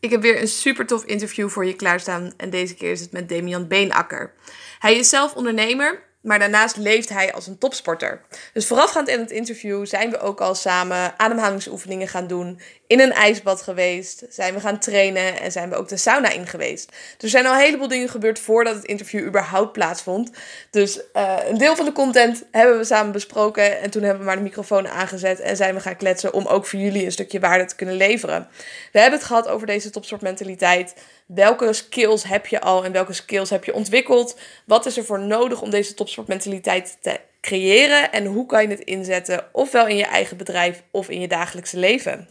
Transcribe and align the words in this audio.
Ik 0.00 0.10
heb 0.10 0.22
weer 0.22 0.40
een 0.40 0.48
super 0.48 0.86
tof 0.86 1.04
interview 1.04 1.48
voor 1.48 1.64
je 1.64 1.76
klaarstaan 1.76 2.32
en 2.36 2.50
deze 2.50 2.74
keer 2.74 2.90
is 2.90 3.00
het 3.00 3.12
met 3.12 3.28
Damian 3.28 3.68
Beenakker. 3.68 4.32
Hij 4.78 4.96
is 4.96 5.08
zelf 5.08 5.34
ondernemer 5.34 6.02
maar 6.20 6.38
daarnaast 6.38 6.76
leeft 6.76 7.08
hij 7.08 7.32
als 7.32 7.46
een 7.46 7.58
topsporter. 7.58 8.20
Dus 8.52 8.66
voorafgaand 8.66 9.08
in 9.08 9.20
het 9.20 9.30
interview 9.30 9.86
zijn 9.86 10.10
we 10.10 10.20
ook 10.20 10.40
al 10.40 10.54
samen 10.54 11.18
ademhalingsoefeningen 11.18 12.08
gaan 12.08 12.26
doen. 12.26 12.60
In 12.86 13.00
een 13.00 13.12
ijsbad 13.12 13.62
geweest. 13.62 14.24
Zijn 14.28 14.54
we 14.54 14.60
gaan 14.60 14.78
trainen 14.78 15.40
en 15.40 15.52
zijn 15.52 15.70
we 15.70 15.76
ook 15.76 15.88
de 15.88 15.96
sauna 15.96 16.30
in 16.30 16.46
geweest. 16.46 16.92
Er 17.20 17.28
zijn 17.28 17.46
al 17.46 17.52
een 17.52 17.58
heleboel 17.58 17.88
dingen 17.88 18.08
gebeurd 18.08 18.38
voordat 18.38 18.74
het 18.74 18.84
interview 18.84 19.26
überhaupt 19.26 19.72
plaatsvond. 19.72 20.30
Dus 20.70 21.00
uh, 21.14 21.36
een 21.48 21.58
deel 21.58 21.76
van 21.76 21.84
de 21.84 21.92
content 21.92 22.44
hebben 22.50 22.78
we 22.78 22.84
samen 22.84 23.12
besproken. 23.12 23.80
En 23.80 23.90
toen 23.90 24.02
hebben 24.02 24.20
we 24.20 24.26
maar 24.26 24.36
de 24.36 24.42
microfoon 24.42 24.88
aangezet 24.88 25.40
en 25.40 25.56
zijn 25.56 25.74
we 25.74 25.80
gaan 25.80 25.96
kletsen 25.96 26.32
om 26.32 26.46
ook 26.46 26.66
voor 26.66 26.78
jullie 26.78 27.04
een 27.04 27.12
stukje 27.12 27.40
waarde 27.40 27.64
te 27.64 27.76
kunnen 27.76 27.96
leveren. 27.96 28.48
We 28.92 29.00
hebben 29.00 29.18
het 29.18 29.28
gehad 29.28 29.48
over 29.48 29.66
deze 29.66 29.90
topsportmentaliteit. 29.90 30.94
Welke 31.34 31.72
skills 31.72 32.22
heb 32.22 32.46
je 32.46 32.60
al 32.60 32.84
en 32.84 32.92
welke 32.92 33.12
skills 33.12 33.50
heb 33.50 33.64
je 33.64 33.74
ontwikkeld? 33.74 34.38
Wat 34.66 34.86
is 34.86 34.96
er 34.96 35.04
voor 35.04 35.20
nodig 35.20 35.62
om 35.62 35.70
deze 35.70 35.94
topsportmentaliteit 35.94 36.98
te 37.00 37.20
creëren? 37.40 38.12
En 38.12 38.24
hoe 38.24 38.46
kan 38.46 38.62
je 38.62 38.68
het 38.68 38.80
inzetten, 38.80 39.44
ofwel 39.52 39.86
in 39.86 39.96
je 39.96 40.04
eigen 40.04 40.36
bedrijf 40.36 40.82
of 40.90 41.08
in 41.08 41.20
je 41.20 41.28
dagelijkse 41.28 41.78
leven? 41.78 42.28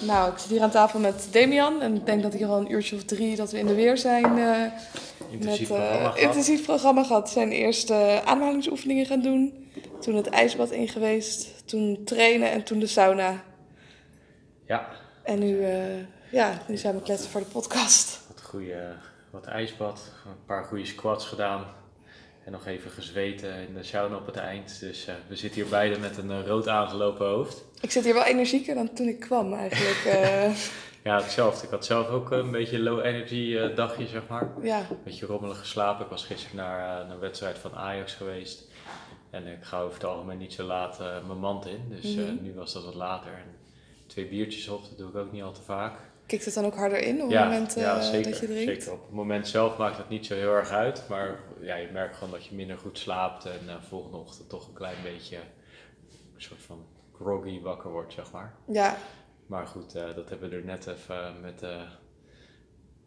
Nou, 0.00 0.32
ik 0.32 0.38
zit 0.38 0.50
hier 0.50 0.62
aan 0.62 0.70
tafel 0.70 0.98
met 0.98 1.28
Damian 1.30 1.82
en 1.82 1.94
ik 1.94 2.06
denk 2.06 2.22
dat 2.22 2.34
ik 2.34 2.42
al 2.42 2.58
een 2.58 2.72
uurtje 2.72 2.96
of 2.96 3.04
drie 3.04 3.36
dat 3.36 3.50
we 3.50 3.58
in 3.58 3.66
de 3.66 3.74
weer 3.74 3.98
zijn. 3.98 4.38
Uh, 4.38 4.66
intensief 5.30 5.68
met, 5.68 5.78
programma 5.78 6.10
gehad. 6.10 6.18
intensief 6.18 6.64
programma 6.64 7.04
gehad. 7.04 7.30
Zijn 7.30 7.50
eerste 7.50 8.22
ademhalingsoefeningen 8.24 9.06
gaan 9.06 9.20
doen. 9.20 9.68
Toen 10.00 10.14
het 10.14 10.26
ijsbad 10.26 10.70
in 10.70 10.88
geweest. 10.88 11.68
Toen 11.68 12.00
trainen 12.04 12.50
en 12.50 12.62
toen 12.62 12.78
de 12.78 12.86
sauna. 12.86 13.44
Ja. 14.66 14.88
En 15.22 15.38
nu, 15.38 15.58
uh, 15.58 15.98
ja, 16.30 16.62
nu 16.68 16.76
zijn 16.76 16.94
we 16.94 17.02
kletsen 17.02 17.30
voor 17.30 17.40
de 17.40 17.46
podcast. 17.46 18.20
Wat, 18.28 18.42
goede, 18.42 18.92
wat 19.30 19.46
ijsbad, 19.46 20.12
een 20.26 20.44
paar 20.46 20.64
goede 20.64 20.86
squats 20.86 21.26
gedaan. 21.26 21.64
En 22.44 22.52
nog 22.52 22.66
even 22.66 22.90
gezweten 22.90 23.68
in 23.68 23.74
de 23.74 23.82
sauna 23.82 24.16
op 24.16 24.26
het 24.26 24.36
eind. 24.36 24.80
Dus 24.80 25.08
uh, 25.08 25.14
we 25.28 25.36
zitten 25.36 25.60
hier 25.60 25.70
beide 25.70 25.98
met 25.98 26.16
een 26.16 26.30
uh, 26.30 26.46
rood 26.46 26.68
aangelopen 26.68 27.26
hoofd. 27.26 27.64
Ik 27.80 27.90
zit 27.90 28.04
hier 28.04 28.14
wel 28.14 28.24
energieker 28.24 28.74
dan 28.74 28.92
toen 28.92 29.08
ik 29.08 29.20
kwam 29.20 29.54
eigenlijk. 29.54 30.04
ja, 31.06 31.16
hetzelfde. 31.16 31.64
Ik 31.64 31.70
had 31.70 31.84
zelf 31.84 32.08
ook 32.08 32.30
een 32.30 32.50
beetje 32.50 32.78
low 32.78 33.04
energy 33.04 33.74
dagje, 33.74 34.06
zeg 34.06 34.28
maar. 34.28 34.52
Ja. 34.62 34.78
Een 34.78 34.96
beetje 35.04 35.26
rommelig 35.26 35.58
geslapen. 35.58 36.04
Ik 36.04 36.10
was 36.10 36.24
gisteren 36.24 36.56
naar, 36.56 36.78
naar 36.78 37.10
een 37.10 37.18
wedstrijd 37.18 37.58
van 37.58 37.74
Ajax 37.74 38.14
geweest. 38.14 38.64
En 39.30 39.46
ik 39.46 39.64
ga 39.64 39.80
over 39.80 39.94
het 39.94 40.04
algemeen 40.04 40.38
niet 40.38 40.52
zo 40.52 40.64
laat 40.64 40.98
mijn 40.98 41.38
mand 41.38 41.66
in. 41.66 41.80
Dus 41.88 42.14
mm 42.14 42.24
-hmm. 42.24 42.38
nu 42.42 42.54
was 42.54 42.72
dat 42.72 42.84
wat 42.84 42.94
later. 42.94 43.32
En 43.32 43.56
twee 44.06 44.26
biertjes 44.26 44.68
op, 44.68 44.82
dat 44.82 44.98
doe 44.98 45.08
ik 45.08 45.16
ook 45.16 45.32
niet 45.32 45.42
al 45.42 45.52
te 45.52 45.62
vaak. 45.62 45.98
Kikt 46.26 46.44
het 46.44 46.54
dan 46.54 46.64
ook 46.64 46.74
harder 46.74 46.98
in 46.98 47.22
op 47.22 47.30
ja, 47.30 47.42
het 47.42 47.50
moment 47.50 47.76
uh, 47.76 47.82
ja, 47.82 48.00
zeker, 48.00 48.30
dat 48.30 48.40
je 48.40 48.46
drinkt? 48.46 48.82
zeker. 48.82 48.92
Op 48.92 49.02
het 49.02 49.14
moment 49.14 49.48
zelf 49.48 49.76
maakt 49.76 49.96
dat 49.96 50.08
niet 50.08 50.26
zo 50.26 50.34
heel 50.34 50.52
erg 50.52 50.70
uit. 50.70 51.04
Maar 51.08 51.38
ja, 51.60 51.76
je 51.76 51.88
merkt 51.92 52.16
gewoon 52.16 52.32
dat 52.32 52.46
je 52.46 52.54
minder 52.54 52.78
goed 52.78 52.98
slaapt. 52.98 53.44
En 53.44 53.82
volgende 53.88 54.16
ochtend 54.16 54.48
toch 54.48 54.68
een 54.68 54.74
klein 54.74 54.96
beetje 55.02 55.36
een 55.36 56.42
soort 56.42 56.62
van 56.62 56.86
groggy 57.14 57.60
wakker 57.60 57.90
wordt, 57.90 58.12
zeg 58.12 58.32
maar. 58.32 58.54
Ja. 58.66 58.96
Maar 59.46 59.66
goed, 59.66 59.96
uh, 59.96 60.02
dat 60.14 60.28
hebben 60.28 60.50
we 60.50 60.56
er 60.56 60.64
net 60.64 60.86
even 60.86 61.40
met... 61.40 61.60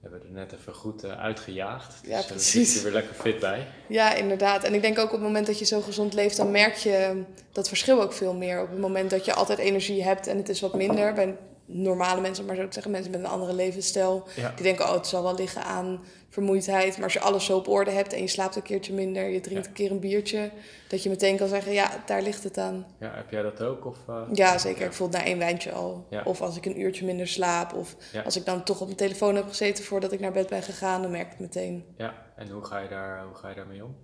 hebben 0.02 0.20
we 0.20 0.26
er 0.26 0.34
net 0.34 0.54
even 0.54 0.74
goed 0.74 1.06
uitgejaagd. 1.06 2.00
Ja, 2.04 2.18
dus 2.18 2.26
precies. 2.26 2.54
daar 2.54 2.66
zit 2.66 2.74
je 2.74 2.84
weer 2.84 2.94
lekker 2.94 3.16
fit 3.16 3.40
bij. 3.40 3.68
Ja, 3.88 4.14
inderdaad. 4.14 4.64
En 4.64 4.74
ik 4.74 4.82
denk 4.82 5.00
ook 5.00 5.06
op 5.06 5.12
het 5.12 5.22
moment 5.22 5.48
dat 5.48 5.60
je 5.60 5.66
zo 5.66 5.82
gezond 5.82 6.14
leeft, 6.14 6.38
dan 6.38 6.52
merk 6.52 6.76
je 6.76 7.24
dat 7.52 7.68
verschil 7.68 8.02
ook 8.02 8.14
veel 8.14 8.34
meer. 8.34 8.62
Op 8.62 8.70
het 8.70 8.80
moment 8.80 9.10
dat 9.10 9.26
je 9.26 9.34
altijd 9.34 9.60
energie 9.60 10.04
hebt 10.04 10.28
en 10.28 10.38
het 10.38 10.50
is 10.50 10.62
wat 10.62 10.76
minder. 10.76 11.14
Bij 11.14 11.38
normale 11.72 12.22
mensen, 12.22 12.46
maar 12.46 12.56
zo 12.56 12.68
te 12.68 12.74
zeggen, 12.74 12.92
mensen 12.92 13.12
met 13.12 13.20
een 13.20 13.26
andere 13.26 13.54
levensstijl. 13.54 14.28
Ja. 14.36 14.52
Die 14.56 14.64
denken, 14.64 14.86
oh, 14.86 14.94
het 14.94 15.08
zal 15.08 15.24
wel 15.24 15.36
liggen 15.36 15.64
aan 15.64 16.04
vermoeidheid. 16.40 16.94
Maar 16.96 17.04
als 17.04 17.14
je 17.14 17.20
alles 17.20 17.46
zo 17.46 17.58
op 17.58 17.68
orde 17.68 17.92
hebt 17.92 18.14
en 18.14 18.22
je 18.22 18.28
slaapt 18.28 18.56
een 18.56 18.62
keertje 18.62 18.94
minder, 18.94 19.30
je 19.30 19.42
drinkt 19.42 19.64
Ja. 19.64 19.70
een 19.70 19.76
keer 19.76 19.92
een 19.92 20.00
biertje, 20.00 20.52
dat 20.88 21.04
je 21.04 21.10
meteen 21.10 21.38
kan 21.38 21.48
zeggen, 21.48 21.72
ja, 21.74 21.90
daar 22.06 22.22
ligt 22.22 22.44
het 22.44 22.58
aan. 22.58 22.86
Ja, 23.00 23.12
heb 23.16 23.30
jij 23.32 23.42
dat 23.42 23.62
ook? 23.64 23.86
Of, 23.86 23.98
uh, 24.10 24.22
Ja, 24.34 24.58
zeker. 24.58 24.86
Ik 24.86 24.94
voel 24.94 25.08
het 25.08 25.18
na 25.18 25.24
één 25.24 25.38
wijntje 25.38 25.72
al. 25.72 26.06
Ja. 26.10 26.22
Of 26.26 26.42
als 26.42 26.58
ik 26.58 26.66
een 26.66 26.80
uurtje 26.82 27.06
minder 27.06 27.28
slaap. 27.28 27.74
Of 27.74 27.96
als 28.26 28.36
ik 28.36 28.46
dan 28.46 28.64
toch 28.64 28.80
op 28.80 28.86
mijn 28.86 28.98
telefoon 28.98 29.36
heb 29.36 29.48
gezeten 29.48 29.84
voordat 29.84 30.12
ik 30.12 30.20
naar 30.20 30.32
bed 30.32 30.50
ben 30.50 30.64
gegaan, 30.64 31.02
dan 31.02 31.12
merk 31.12 31.26
ik 31.26 31.32
het 31.32 31.40
meteen. 31.40 31.86
Ja, 31.98 32.14
en 32.36 32.50
hoe 32.50 32.66
ga 32.66 32.80
je, 32.80 32.88
daar, 32.90 33.24
hoe 33.26 33.36
ga 33.36 33.50
je 33.50 33.56
daarmee 33.56 33.84
om? 33.84 33.96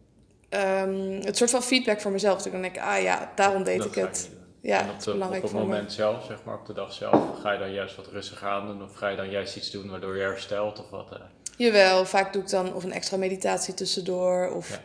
Ehm, 0.49 1.21
het 1.25 1.37
soort 1.37 1.49
van 1.51 1.61
feedback 1.63 2.01
voor 2.01 2.11
mezelf. 2.11 2.45
Ik 2.45 2.51
dan 2.51 2.61
denk, 2.61 2.77
ah 2.79 3.01
ja, 3.01 3.31
daarom 3.35 3.63
deed 3.63 3.77
dat 3.77 3.87
ik 3.87 3.95
het. 3.95 4.29
Ja, 4.61 4.79
en 4.81 4.89
op, 4.89 4.99
de, 5.03 5.11
op 5.13 5.31
het 5.31 5.51
me. 5.51 5.59
moment 5.59 5.93
zelf, 5.93 6.25
zeg 6.25 6.43
maar, 6.43 6.59
op 6.59 6.65
de 6.65 6.73
dag 6.73 6.93
zelf, 6.93 7.39
ga 7.41 7.51
je 7.51 7.59
dan 7.59 7.71
juist 7.73 7.95
wat 7.95 8.07
rustiger 8.07 8.47
aan 8.47 8.67
doen? 8.67 8.83
Of 8.83 8.95
ga 8.95 9.07
je 9.07 9.15
dan 9.17 9.29
juist 9.29 9.55
iets 9.55 9.71
doen 9.71 9.89
waardoor 9.89 10.15
je 10.15 10.21
herstelt? 10.21 10.79
Of 10.79 10.89
wat? 10.89 11.11
eh? 11.11 11.19
Jawel, 11.57 12.05
vaak 12.05 12.33
doe 12.33 12.41
ik 12.41 12.49
dan 12.49 12.73
of 12.73 12.83
een 12.83 12.91
extra 12.91 13.17
meditatie 13.17 13.73
tussendoor. 13.73 14.49
Of 14.49 14.69
Ja. 14.69 14.81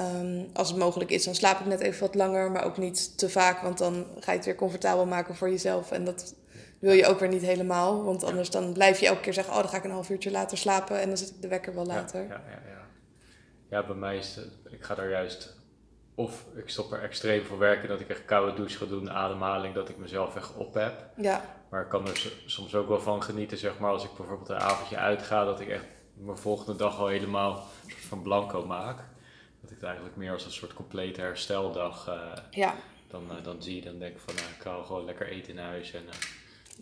ehm, 0.00 0.42
als 0.52 0.68
het 0.68 0.78
mogelijk 0.78 1.10
is, 1.10 1.24
dan 1.24 1.34
slaap 1.34 1.60
ik 1.60 1.66
net 1.66 1.80
even 1.80 2.00
wat 2.00 2.14
langer, 2.14 2.50
maar 2.50 2.64
ook 2.64 2.76
niet 2.78 3.18
te 3.18 3.28
vaak. 3.28 3.60
Want 3.60 3.78
dan 3.78 4.06
ga 4.20 4.30
je 4.30 4.36
het 4.36 4.46
weer 4.46 4.54
comfortabel 4.54 5.06
maken 5.06 5.34
voor 5.36 5.50
jezelf. 5.50 5.90
En 5.90 6.04
dat 6.04 6.34
wil 6.78 6.92
je 6.92 7.06
ook 7.06 7.18
weer 7.18 7.28
niet 7.28 7.42
helemaal. 7.42 8.04
Want 8.04 8.22
anders 8.24 8.50
dan 8.50 8.72
blijf 8.72 9.00
je 9.00 9.06
elke 9.06 9.20
keer 9.20 9.32
zeggen, 9.32 9.54
oh 9.54 9.60
dan 9.60 9.68
ga 9.68 9.76
ik 9.76 9.84
een 9.84 9.90
half 9.90 10.10
uurtje 10.10 10.30
later 10.30 10.58
slapen. 10.58 11.00
En 11.00 11.08
dan 11.08 11.16
zet 11.16 11.28
ik 11.28 11.42
de 11.42 11.48
wekker 11.48 11.74
wel 11.74 11.86
later. 11.86 12.22
Ja, 12.22 12.28
ja, 12.28 12.40
ja, 12.48 12.60
ja. 12.68 12.86
ja, 13.68 13.86
bij 13.86 13.96
mij 13.96 14.16
is 14.16 14.34
het, 14.34 14.72
ik 14.72 14.82
ga 14.84 14.94
daar 14.94 15.08
juist, 15.10 15.56
of 16.14 16.44
ik 16.56 16.68
stop 16.68 16.92
er 16.92 17.02
extreem 17.02 17.44
voor 17.44 17.58
werken, 17.58 17.88
dat 17.88 18.00
ik 18.00 18.08
echt 18.08 18.24
koude 18.24 18.54
douche 18.56 18.78
ga 18.78 18.84
doen, 18.86 19.10
ademhaling, 19.10 19.74
dat 19.74 19.88
ik 19.88 19.96
mezelf 19.98 20.36
echt 20.36 20.54
op 20.56 20.74
heb. 20.74 20.92
Ja, 21.16 21.44
Maar 21.70 21.82
ik 21.82 21.88
kan 21.88 22.08
er 22.08 22.32
soms 22.46 22.74
ook 22.74 22.88
wel 22.88 23.00
van 23.00 23.22
genieten, 23.22 23.58
zeg 23.58 23.78
maar, 23.78 23.90
als 23.90 24.04
ik 24.04 24.10
bijvoorbeeld 24.16 24.48
een 24.48 24.60
avondje 24.60 24.96
uitga, 24.96 25.44
dat 25.44 25.60
ik 25.60 25.68
echt 25.68 25.84
mijn 26.14 26.38
volgende 26.38 26.76
dag 26.76 26.98
al 26.98 27.06
helemaal 27.06 27.52
een 27.84 27.90
soort 27.90 28.02
van 28.04 28.22
blanco 28.22 28.66
maak. 28.66 28.96
Dat 29.60 29.70
ik 29.70 29.76
het 29.76 29.84
eigenlijk 29.84 30.16
meer 30.16 30.32
als 30.32 30.44
een 30.44 30.50
soort 30.52 30.74
complete 30.74 31.20
hersteldag 31.20 32.08
eh, 32.08 32.42
ja. 32.50 32.74
dan, 33.10 33.22
eh, 33.30 33.44
dan 33.44 33.62
zie. 33.62 33.82
Dan 33.82 33.98
denk 33.98 34.14
ik 34.14 34.20
van, 34.20 34.36
eh, 34.36 34.42
ik 34.58 34.62
hou 34.62 34.84
gewoon 34.84 35.04
lekker 35.04 35.28
eten 35.28 35.52
in 35.52 35.58
huis. 35.58 35.92
En, 35.92 36.08
eh, 36.08 36.14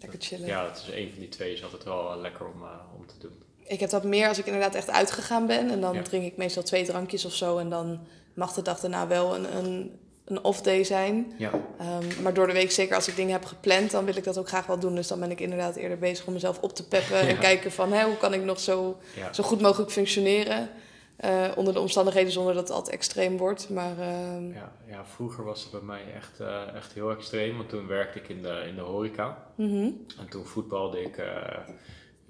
lekker 0.00 0.20
chillen. 0.20 0.47
ja, 0.47 0.65
het 0.69 0.76
is 0.76 0.94
een 0.94 1.10
van 1.10 1.19
die 1.19 1.28
twee 1.28 1.53
is 1.53 1.65
altijd 1.65 1.84
wel 1.84 2.16
lekker 2.20 2.47
om, 2.47 2.62
om 2.97 3.06
te 3.06 3.19
doen. 3.19 3.43
Ik 3.65 3.81
heb 3.81 3.91
dat 3.91 4.04
meer 4.04 4.28
als 4.28 4.38
ik 4.38 4.47
inderdaad 4.47 4.75
echt 4.75 4.91
uitgegaan 4.91 5.47
ben. 5.47 5.70
En 5.70 5.81
dan 5.81 5.94
Ja. 5.94 6.03
drink 6.03 6.25
ik 6.25 6.37
meestal 6.37 6.62
twee 6.62 6.84
drankjes 6.84 7.25
of 7.25 7.32
zo. 7.34 7.59
En 7.59 7.69
dan 7.70 8.06
mag 8.34 8.53
de 8.53 8.62
dag 8.62 8.81
daarna 8.81 9.06
wel 9.06 9.34
een, 9.37 9.56
een, 9.56 9.99
een 10.32 10.44
off 10.44 10.60
day 10.60 10.84
zijn. 10.84 11.32
Ja, 11.37 11.50
Ehm, 11.78 12.22
maar 12.22 12.34
door 12.34 12.47
de 12.47 12.53
week, 12.53 12.70
zeker 12.70 12.94
als 12.94 13.09
ik 13.09 13.16
dingen 13.16 13.32
heb 13.32 13.44
gepland, 13.44 13.91
dan 13.91 14.04
wil 14.04 14.16
ik 14.16 14.25
dat 14.25 14.38
ook 14.38 14.48
graag 14.48 14.66
wel 14.66 14.78
doen. 14.78 14.94
Dus 14.94 15.06
dan 15.09 15.20
ben 15.20 15.31
ik 15.31 15.41
inderdaad 15.41 15.76
eerder 15.76 15.98
bezig 15.98 16.26
om 16.26 16.32
mezelf 16.32 16.59
op 16.60 16.75
te 16.75 16.88
peppen. 16.88 17.19
En 17.28 17.38
kijken 17.38 17.72
van 17.72 17.93
hè, 17.93 18.04
hoe 18.04 18.16
kan 18.16 18.34
ik 18.34 18.43
nog 18.44 18.60
zo, 18.60 18.97
ja. 19.16 19.32
zo 19.32 19.43
goed 19.43 19.60
mogelijk 19.60 19.91
functioneren. 19.91 20.69
eh, 21.16 21.44
onder 21.56 21.72
de 21.75 21.81
omstandigheden 21.81 22.32
zonder 22.32 22.54
dat 22.54 22.62
het 22.62 22.72
altijd 22.76 22.94
extreem 22.94 23.37
wordt. 23.37 23.69
Maar 23.70 23.98
ehm, 23.98 24.53
Ja, 24.53 24.72
ja, 24.87 25.04
vroeger 25.04 25.44
was 25.44 25.62
het 25.62 25.70
bij 25.70 25.81
mij 25.81 26.03
echt, 26.16 26.41
eh, 26.41 26.75
echt 26.75 26.93
heel 26.93 27.10
extreem, 27.10 27.56
want 27.56 27.69
toen 27.69 27.87
werkte 27.87 28.19
ik 28.19 28.28
in 28.28 28.43
de, 28.43 28.64
in 28.69 28.75
de 28.75 28.81
horeca. 28.81 29.47
mhm. 29.54 29.91
En 30.19 30.28
toen 30.31 30.44
voetbalde 30.47 31.03
ik 31.03 31.16
eh, 31.16 31.59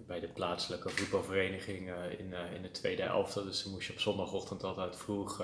bij 0.06 0.20
de 0.20 0.28
plaatselijke 0.28 0.88
voetbalvereniging 0.88 1.90
in, 2.18 2.34
in 2.56 2.62
de 2.62 2.70
tweede 2.70 3.02
elfte. 3.02 3.44
Dus 3.44 3.62
dan 3.62 3.72
moest 3.72 3.86
je 3.86 3.92
op 3.92 4.00
zondagochtend 4.00 4.64
altijd 4.64 4.96
vroeg 4.96 5.42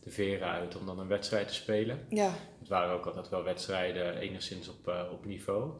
de 0.00 0.10
veren 0.10 0.48
uit 0.48 0.76
om 0.76 0.86
dan 0.86 0.98
een 0.98 1.08
wedstrijd 1.08 1.48
te 1.48 1.54
spelen. 1.54 2.06
ja, 2.08 2.32
Het 2.58 2.68
waren 2.68 2.94
ook 2.94 3.06
altijd 3.06 3.28
wel 3.28 3.42
wedstrijden 3.42 4.16
enigszins 4.18 4.68
op, 4.68 4.88
eh, 4.88 5.02
op 5.12 5.24
niveau. 5.24 5.70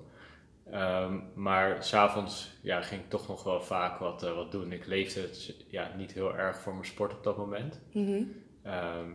Ehm, 0.70 1.18
maar 1.34 1.84
s'avonds 1.84 2.50
ja, 2.62 2.82
ging 2.82 3.02
ik 3.02 3.08
toch 3.10 3.28
nog 3.28 3.42
wel 3.42 3.62
vaak 3.62 3.98
wat, 3.98 4.22
eh, 4.22 4.34
wat 4.34 4.52
doen. 4.52 4.72
Ik 4.72 4.86
leefde 4.86 5.20
het, 5.20 5.54
ja, 5.68 5.92
niet 5.96 6.12
heel 6.12 6.36
erg 6.36 6.60
voor 6.60 6.72
mijn 6.72 6.86
sport 6.86 7.12
op 7.12 7.22
dat 7.24 7.36
moment. 7.36 7.80
mhm. 7.92 8.22
Ehm, 8.62 9.10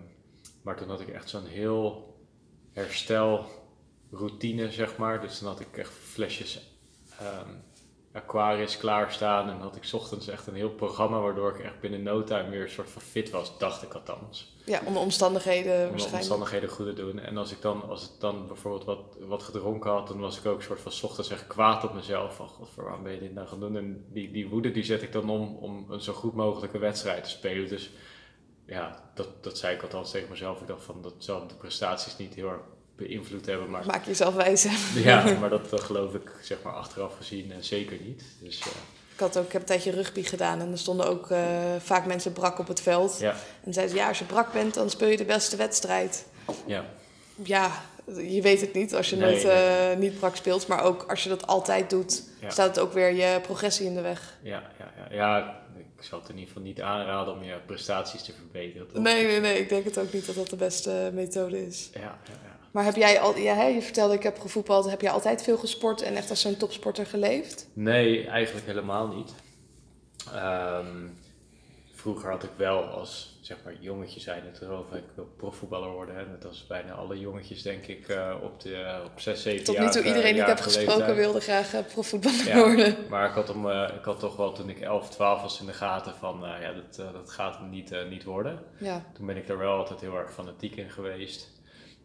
maar 0.62 0.78
toen 0.78 0.89
had 0.89 1.01
ik 1.01 1.07
echt 1.07 1.30
zo'n 1.30 1.45
heel 1.45 2.16
herstelroutine, 2.72 4.72
zeg 4.72 4.98
maar. 4.98 5.22
Dus 5.22 5.39
dan 5.39 5.50
had 5.50 5.60
ik 5.60 5.78
echt 5.78 5.92
flesjes 5.94 6.72
ehm, 7.19 7.50
Aquarius 8.13 8.77
klaarstaan. 8.77 9.50
En 9.50 9.57
had 9.60 9.75
ik 9.75 9.83
's 9.83 9.94
ochtends 9.94 10.27
echt 10.27 10.48
een 10.48 10.56
heel 10.56 10.69
programma 10.69 11.19
waardoor 11.19 11.50
ik 11.50 11.60
echt 11.60 11.80
binnen 11.80 12.04
no 12.04 12.24
time 12.24 12.50
weer 12.50 12.62
een 12.62 12.69
soort 12.69 12.89
van 12.89 13.01
fit 13.01 13.30
was, 13.30 13.57
dacht 13.57 13.83
ik 13.83 13.94
althans. 13.94 14.56
ja, 14.65 14.81
onder 14.86 15.01
omstandigheden 15.01 15.74
Om 15.74 15.80
de 15.83 15.89
waarschijnlijk. 15.89 16.24
omstandigheden 16.24 16.69
goed 16.69 16.86
te 16.86 16.94
doen. 16.94 17.19
En 17.19 17.38
als 17.38 17.51
ik 17.51 17.62
dan, 17.62 17.89
als 17.89 18.04
ik 18.04 18.19
dan 18.19 18.48
bijvoorbeeld 18.48 18.86
wat, 18.86 19.18
wat 19.27 19.44
gedronken 19.44 19.92
had, 19.92 20.07
dan 20.07 20.19
was 20.19 20.38
ik 20.38 20.45
ook 20.45 20.57
een 20.57 20.63
soort 20.63 20.81
van 20.81 20.92
's 20.92 21.04
ochtends 21.04 21.30
echt 21.30 21.48
kwaad 21.48 21.83
op 21.83 21.94
mezelf. 21.94 22.36
Van, 22.36 22.48
godver, 22.48 22.83
waarom 22.83 23.04
ben 23.04 23.13
je 23.13 23.19
dit 23.19 23.33
nou 23.33 23.48
gaan 23.48 23.60
doen? 23.60 23.77
En 23.77 24.06
die, 24.10 24.31
die 24.31 24.50
woede 24.50 24.71
die 24.71 24.83
zet 24.83 25.01
ik 25.01 25.12
dan 25.12 25.30
om, 25.30 25.57
om 25.57 25.86
een 25.89 26.01
zo 26.01 26.13
goed 26.13 26.33
mogelijke 26.33 26.77
wedstrijd 26.77 27.24
te 27.24 27.30
spelen. 27.30 27.69
Dus 27.69 27.89
ja, 28.66 29.12
dat, 29.16 29.44
dat 29.44 29.57
zei 29.57 29.75
ik 29.75 29.81
althans 29.81 30.12
tegen 30.12 30.30
mezelf. 30.30 30.62
Ik 30.62 30.68
dacht 30.68 30.83
van, 30.83 31.01
dat 31.01 31.13
zal 31.18 31.48
de 31.48 31.56
prestaties 31.56 32.18
niet 32.18 32.33
heel 32.33 32.50
erg 32.50 32.62
beïnvloed 33.08 33.46
hebben. 33.46 33.70
Maar 33.70 33.86
Maak 33.86 34.06
jezelf 34.06 34.34
wijs. 34.36 34.66
ja, 34.96 35.38
maar 35.40 35.50
dat, 35.50 35.70
dat 35.70 35.82
geloof 35.84 36.14
ik 36.14 36.32
zeg 36.42 36.58
maar 36.64 36.74
achteraf 36.74 37.16
gezien 37.18 37.52
eh, 37.52 37.58
zeker 37.60 37.98
niet. 38.02 38.24
Dus 38.40 38.60
eh, 38.60 38.66
Ik 39.14 39.20
had 39.20 39.38
ook, 39.38 39.46
ik 39.46 39.52
heb 39.52 39.62
een 39.62 39.68
tijdje 39.68 39.92
rugby 39.92 40.24
gedaan 40.24 40.60
en 40.62 40.72
er 40.72 40.78
stonden 40.78 41.08
ook 41.08 41.32
eh, 41.32 41.42
vaak 41.80 42.06
mensen 42.06 42.34
brak 42.34 42.60
op 42.60 42.68
het 42.68 42.82
veld. 42.82 43.18
Ja, 43.20 43.36
En 43.64 43.74
zeiden 43.74 43.96
ze, 43.96 44.02
ja, 44.02 44.08
als 44.08 44.20
je 44.20 44.26
brak 44.26 44.54
bent, 44.54 44.74
dan 44.74 44.90
speel 44.90 45.08
je 45.08 45.18
de 45.18 45.26
beste 45.26 45.56
wedstrijd. 45.56 46.26
ja, 46.66 46.86
Ja, 47.44 47.72
je 48.06 48.42
weet 48.42 48.62
het 48.62 48.74
niet 48.74 48.96
als 48.96 49.10
je 49.10 49.16
Nee, 49.16 49.48
eh, 49.52 49.98
niet 49.98 50.20
brak 50.20 50.36
speelt. 50.36 50.68
Maar 50.68 50.84
ook 50.84 51.04
als 51.10 51.24
je 51.24 51.30
dat 51.30 51.48
altijd 51.48 51.90
doet, 51.90 52.24
Ja. 52.42 52.50
staat 52.50 52.68
het 52.68 52.80
ook 52.80 52.94
weer 52.94 53.14
je 53.14 53.40
progressie 53.42 53.86
in 53.86 53.96
de 53.96 54.02
weg. 54.02 54.38
ja, 54.42 54.64
ja, 54.80 54.92
ja, 54.98 55.16
ja. 55.16 55.62
Ik 56.00 56.10
zal 56.10 56.20
het 56.20 56.30
in 56.30 56.36
ieder 56.36 56.48
geval 56.54 56.64
niet 56.68 56.82
aanraden 56.82 57.34
om 57.34 57.44
je 57.44 57.56
prestaties 57.66 58.22
te 58.24 58.34
verbeteren. 58.34 58.88
toch? 58.88 59.02
Nee, 59.04 59.26
nee, 59.26 59.40
nee. 59.40 59.60
Ik 59.60 59.70
denk 59.70 59.84
het 59.86 59.98
ook 59.98 60.14
niet 60.14 60.26
dat 60.26 60.36
dat 60.36 60.48
de 60.50 60.56
beste 60.56 61.10
methode 61.14 61.66
is. 61.66 61.90
Ja, 61.94 62.00
ja, 62.02 62.10
ja. 62.28 62.53
Maar 62.74 62.84
heb 62.84 62.96
jij 62.96 63.20
al, 63.20 63.38
ja, 63.38 63.56
hè, 63.56 63.66
je 63.66 63.81
vertelde 63.81 64.14
ik 64.14 64.24
heb 64.24 64.40
gevoetbald. 64.40 64.90
Heb 64.90 65.02
jij 65.02 65.12
altijd 65.12 65.44
veel 65.44 65.58
gesport 65.58 66.02
en 66.02 66.16
echt 66.16 66.30
als 66.30 66.42
zo'n 66.42 66.58
topsporter 66.58 67.06
geleefd? 67.06 67.68
Nee, 67.74 68.28
eigenlijk 68.28 68.66
helemaal 68.66 69.08
niet. 69.08 69.34
Ehm, 70.34 71.08
vroeger 71.94 72.30
had 72.30 72.44
ik 72.44 72.50
wel 72.56 72.84
als 72.84 73.38
zeg 73.42 73.58
maar 73.64 73.74
jongetje 73.80 74.20
zijn 74.20 74.44
het 74.46 74.62
erover, 74.62 74.98
ik 74.98 75.04
wil 75.16 75.34
profvoetballer 75.38 75.90
worden. 75.92 76.16
Hè. 76.16 76.25
Net 76.25 76.46
als 76.46 76.68
bijna 76.68 76.92
alle 76.94 77.20
jongetjes 77.20 77.62
denk 77.62 77.86
ik 77.86 78.08
eh, 78.08 78.36
op, 78.44 78.62
de, 78.62 79.02
op 79.06 79.19
6, 79.19 79.42
7 79.42 79.64
Tot 79.66 79.76
jaar. 79.76 79.84
nu 79.86 79.92
toe 79.92 80.04
iedereen 80.04 80.34
die 80.34 80.42
ik 80.42 80.48
heb 80.48 80.60
gesproken 80.60 80.96
leeftijd. 80.98 81.18
wilde 81.18 81.40
graag 81.40 81.74
eh, 81.74 81.80
profvoetballer 81.94 82.46
Ja, 82.48 82.58
worden. 82.58 82.96
maar 83.10 83.30
ik 83.30 83.36
had, 83.36 83.48
hem, 83.48 83.69
eh, 83.69 83.90
ik 83.98 84.04
had 84.06 84.19
toch 84.19 84.36
wel 84.36 84.52
toen 84.52 84.69
ik 84.69 84.80
11, 84.81 85.10
12 85.10 85.42
was 85.42 85.60
in 85.60 85.66
de 85.66 85.74
gaten 85.74 86.14
van 86.16 86.40
ja, 86.62 86.74
dat, 86.74 87.14
dat 87.14 87.30
gaat 87.31 87.58
hem 87.58 87.69
niet, 87.69 87.96
niet 88.10 88.24
worden. 88.24 88.60
Ja. 88.78 89.06
Toen 89.14 89.26
ben 89.26 89.38
ik 89.38 89.50
er 89.50 89.58
wel 89.58 89.78
altijd 89.78 90.02
heel 90.02 90.16
erg 90.18 90.34
fanatiek 90.34 90.76
in 90.76 90.90
geweest. 90.90 91.52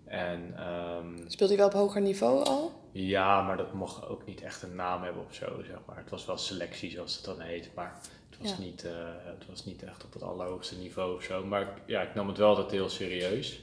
En 0.08 0.52
ehm, 0.56 1.28
Speelde 1.28 1.52
je 1.52 1.58
wel 1.58 1.68
op 1.68 1.72
hoger 1.74 2.00
niveau 2.00 2.44
al? 2.44 2.72
ja, 2.92 3.42
maar 3.42 3.56
dat 3.56 3.72
mocht 3.72 4.06
ook 4.08 4.26
niet 4.26 4.40
echt 4.42 4.62
een 4.62 4.74
naam 4.74 5.02
hebben 5.02 5.24
of 5.24 5.34
zo, 5.34 5.62
zeg 5.66 5.78
maar. 5.86 5.96
Het 5.96 6.10
was 6.10 6.26
wel 6.26 6.36
selectie, 6.38 6.90
zoals 6.90 7.16
het 7.16 7.24
dan 7.24 7.40
heet, 7.40 7.70
maar 7.74 7.98
het 8.30 8.38
was, 8.40 8.50
Ja. 8.50 8.58
niet, 8.58 8.84
eh, 8.84 8.92
het 9.24 9.46
was 9.46 9.64
niet 9.64 9.82
echt 9.82 10.04
op 10.04 10.12
het 10.12 10.22
allerhoogste 10.22 10.76
niveau 10.76 11.16
of 11.16 11.22
zo. 11.22 11.44
Maar 11.44 11.60
ik- 11.62 11.82
ja, 11.86 12.00
ik 12.02 12.14
nam 12.14 12.28
het 12.28 12.38
wel 12.38 12.48
altijd 12.48 12.70
heel 12.70 12.88
serieus. 12.88 13.60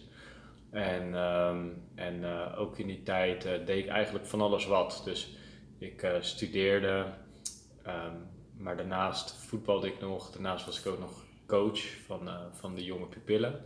En, 0.72 1.16
ehm, 1.16 1.68
en 1.96 2.24
eh, 2.24 2.60
ook 2.60 2.78
in 2.78 2.88
die 2.88 3.04
tijd 3.04 3.46
eh, 3.46 3.66
deed 3.66 3.84
ik 3.84 3.88
eigenlijk 3.90 4.26
van 4.26 4.42
alles 4.42 4.66
wat. 4.66 5.02
Dus 5.06 5.36
ik 5.78 6.08
studeerde, 6.20 7.06
ehm, 7.84 8.16
maar 8.58 8.78
daarnaast 8.78 9.34
voetbalde 9.36 9.88
ik 9.88 10.00
nog. 10.02 10.32
Daarnaast 10.32 10.66
was 10.66 10.80
ik 10.80 10.86
ook 10.88 11.00
nog 11.00 11.24
coach 11.48 11.80
van, 12.06 12.30
van 12.52 12.76
de 12.76 12.84
jonge 12.84 13.06
pupillen. 13.06 13.62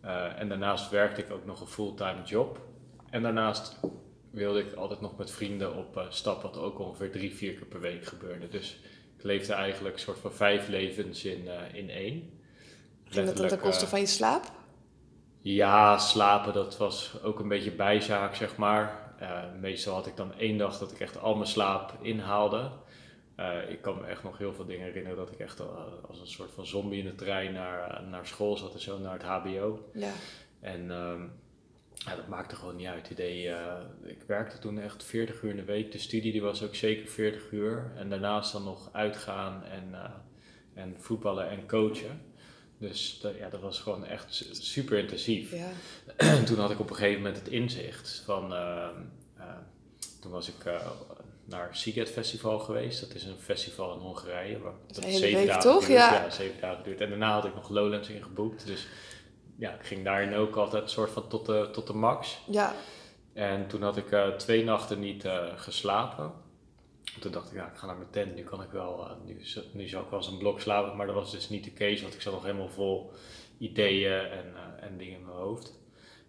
Eh, 0.00 0.40
en 0.40 0.48
daarnaast 0.48 0.90
werkte 0.90 1.20
ik 1.20 1.30
ook 1.30 1.46
nog 1.46 1.60
een 1.60 1.66
fulltime 1.66 2.22
job. 2.24 2.60
En 3.10 3.22
daarnaast 3.22 3.80
wilde 4.30 4.60
ik 4.60 4.72
altijd 4.72 5.00
nog 5.00 5.16
met 5.16 5.30
vrienden 5.30 5.76
op 5.76 5.96
eh, 5.96 6.04
stap, 6.08 6.42
wat 6.42 6.58
ook 6.58 6.78
ongeveer 6.78 7.10
drie, 7.10 7.34
vier 7.34 7.54
keer 7.54 7.66
per 7.66 7.80
week 7.80 8.04
gebeurde. 8.04 8.48
Dus 8.48 8.80
ik 9.16 9.24
leefde 9.24 9.52
eigenlijk 9.52 9.94
een 9.94 10.00
soort 10.00 10.18
van 10.18 10.32
vijf 10.32 10.68
levens 10.68 11.24
in, 11.24 11.48
eh, 11.48 11.74
in 11.74 11.90
één. 11.90 12.30
Ging 13.04 13.26
dat 13.26 13.48
ten 13.48 13.60
koste 13.60 13.86
van 13.86 14.00
je 14.00 14.06
slaap? 14.06 14.52
ja, 15.42 15.98
slapen, 15.98 16.52
dat 16.52 16.76
was 16.76 17.22
ook 17.22 17.38
een 17.38 17.48
beetje 17.48 17.70
bijzaak, 17.70 18.34
zeg 18.34 18.56
maar. 18.56 19.08
Meestal 19.60 19.94
had 19.94 20.06
ik 20.06 20.16
dan 20.16 20.34
één 20.34 20.58
dag 20.58 20.78
dat 20.78 20.92
ik 20.92 21.00
echt 21.00 21.18
al 21.18 21.34
mijn 21.34 21.48
slaap 21.48 21.92
inhaalde. 22.00 22.70
Eh, 23.40 23.70
ik 23.70 23.82
kan 23.82 23.96
me 24.00 24.06
echt 24.06 24.22
nog 24.22 24.38
heel 24.38 24.54
veel 24.54 24.64
dingen 24.66 24.84
herinneren 24.86 25.18
dat 25.18 25.30
ik 25.32 25.38
echt 25.38 25.60
eh, 25.60 25.66
als 26.08 26.20
een 26.20 26.26
soort 26.26 26.50
van 26.52 26.66
zombie 26.66 26.98
in 26.98 27.04
de 27.04 27.14
trein 27.14 27.52
naar, 27.52 27.90
eh, 27.90 28.06
naar 28.08 28.26
school 28.26 28.56
zat 28.56 28.72
en 28.74 28.80
zo, 28.80 28.98
naar 28.98 29.12
het 29.12 29.22
HBO. 29.22 29.90
Ja. 29.92 30.12
En 30.60 30.90
ehm, 30.90 31.22
ja, 31.94 32.16
dat 32.16 32.28
maakte 32.28 32.56
gewoon 32.56 32.76
niet 32.76 32.86
uit. 32.86 33.10
Idee, 33.10 33.52
ik 34.04 34.22
werkte 34.26 34.58
toen 34.58 34.78
echt 34.78 35.04
40 35.04 35.42
uur 35.42 35.50
in 35.50 35.56
de 35.56 35.64
week. 35.64 35.92
De 35.92 35.98
studie 35.98 36.32
die 36.32 36.42
was 36.42 36.62
ook 36.62 36.74
zeker 36.74 37.08
40 37.08 37.50
uur. 37.50 37.92
En 37.96 38.08
daarnaast 38.10 38.52
dan 38.52 38.64
nog 38.64 38.88
uitgaan 38.92 39.64
en, 39.64 39.94
en 40.74 40.94
voetballen 40.98 41.48
en 41.48 41.66
coachen. 41.66 42.22
Dus 42.78 43.18
dat, 43.20 43.36
ja, 43.36 43.48
dat 43.48 43.60
was 43.60 43.80
gewoon 43.80 44.04
echt 44.04 44.34
su- 44.34 44.54
super 44.54 44.98
intensief. 44.98 45.50
ja. 45.52 45.68
En 46.16 46.44
toen 46.46 46.58
had 46.58 46.70
ik 46.70 46.80
op 46.80 46.90
een 46.90 46.96
gegeven 46.96 47.22
moment 47.22 47.38
het 47.38 47.48
inzicht 47.48 48.22
van. 48.24 48.54
ehm, 48.54 48.94
eh, 49.36 49.44
toen 50.20 50.30
was 50.32 50.48
ik 50.48 50.64
naar 51.50 51.76
Siget 51.76 52.10
Festival 52.10 52.58
geweest. 52.58 53.00
Dat 53.00 53.14
is 53.14 53.24
een 53.24 53.38
festival 53.38 53.94
in 53.94 54.00
Hongarije. 54.00 54.58
Waar, 54.58 54.72
dat 54.86 55.04
week, 55.04 55.50
toch? 55.50 55.86
duurt. 55.86 55.92
Ja. 55.92 56.12
ja, 56.12 56.30
zeven 56.30 56.60
dagen 56.60 56.84
duurt. 56.84 57.00
En 57.00 57.08
daarna 57.08 57.32
had 57.32 57.44
ik 57.44 57.54
nog 57.54 57.68
Lowlands 57.68 58.08
ingeboekt. 58.08 58.66
Dus 58.66 58.86
ja, 59.56 59.74
ik 59.74 59.86
ging 59.86 60.04
daarin 60.04 60.34
ook 60.34 60.56
altijd 60.56 60.82
een 60.82 60.88
soort 60.88 61.10
van 61.10 61.28
tot 61.28 61.46
de, 61.46 61.68
tot 61.72 61.86
de 61.86 61.92
max. 61.92 62.40
Ja. 62.46 62.74
En 63.32 63.66
toen 63.66 63.82
had 63.82 63.96
ik 63.96 64.12
eh, 64.12 64.28
twee 64.28 64.64
nachten 64.64 65.00
niet 65.00 65.24
eh, 65.24 65.46
geslapen. 65.56 66.32
Toen 67.20 67.32
dacht 67.32 67.50
ik, 67.50 67.56
ja, 67.56 67.66
ik 67.66 67.76
ga 67.76 67.86
naar 67.86 67.96
mijn 67.96 68.10
tent. 68.10 68.34
Nu 68.34 68.42
kan 68.42 68.62
ik 68.62 68.70
wel, 68.70 69.06
eh, 69.06 69.12
nu, 69.24 69.40
nu 69.72 69.88
zou 69.88 70.04
ik 70.04 70.10
wel 70.10 70.18
eens 70.18 70.28
een 70.28 70.38
blok 70.38 70.60
slapen. 70.60 70.96
Maar 70.96 71.06
dat 71.06 71.14
was 71.14 71.30
dus 71.30 71.48
niet 71.48 71.64
de 71.64 71.72
case, 71.72 72.02
want 72.02 72.14
ik 72.14 72.20
zat 72.20 72.32
nog 72.32 72.42
helemaal 72.42 72.68
vol 72.68 73.12
ideeën 73.58 74.12
en, 74.12 74.54
en 74.80 74.96
dingen 74.98 75.18
in 75.18 75.24
mijn 75.24 75.36
hoofd. 75.36 75.78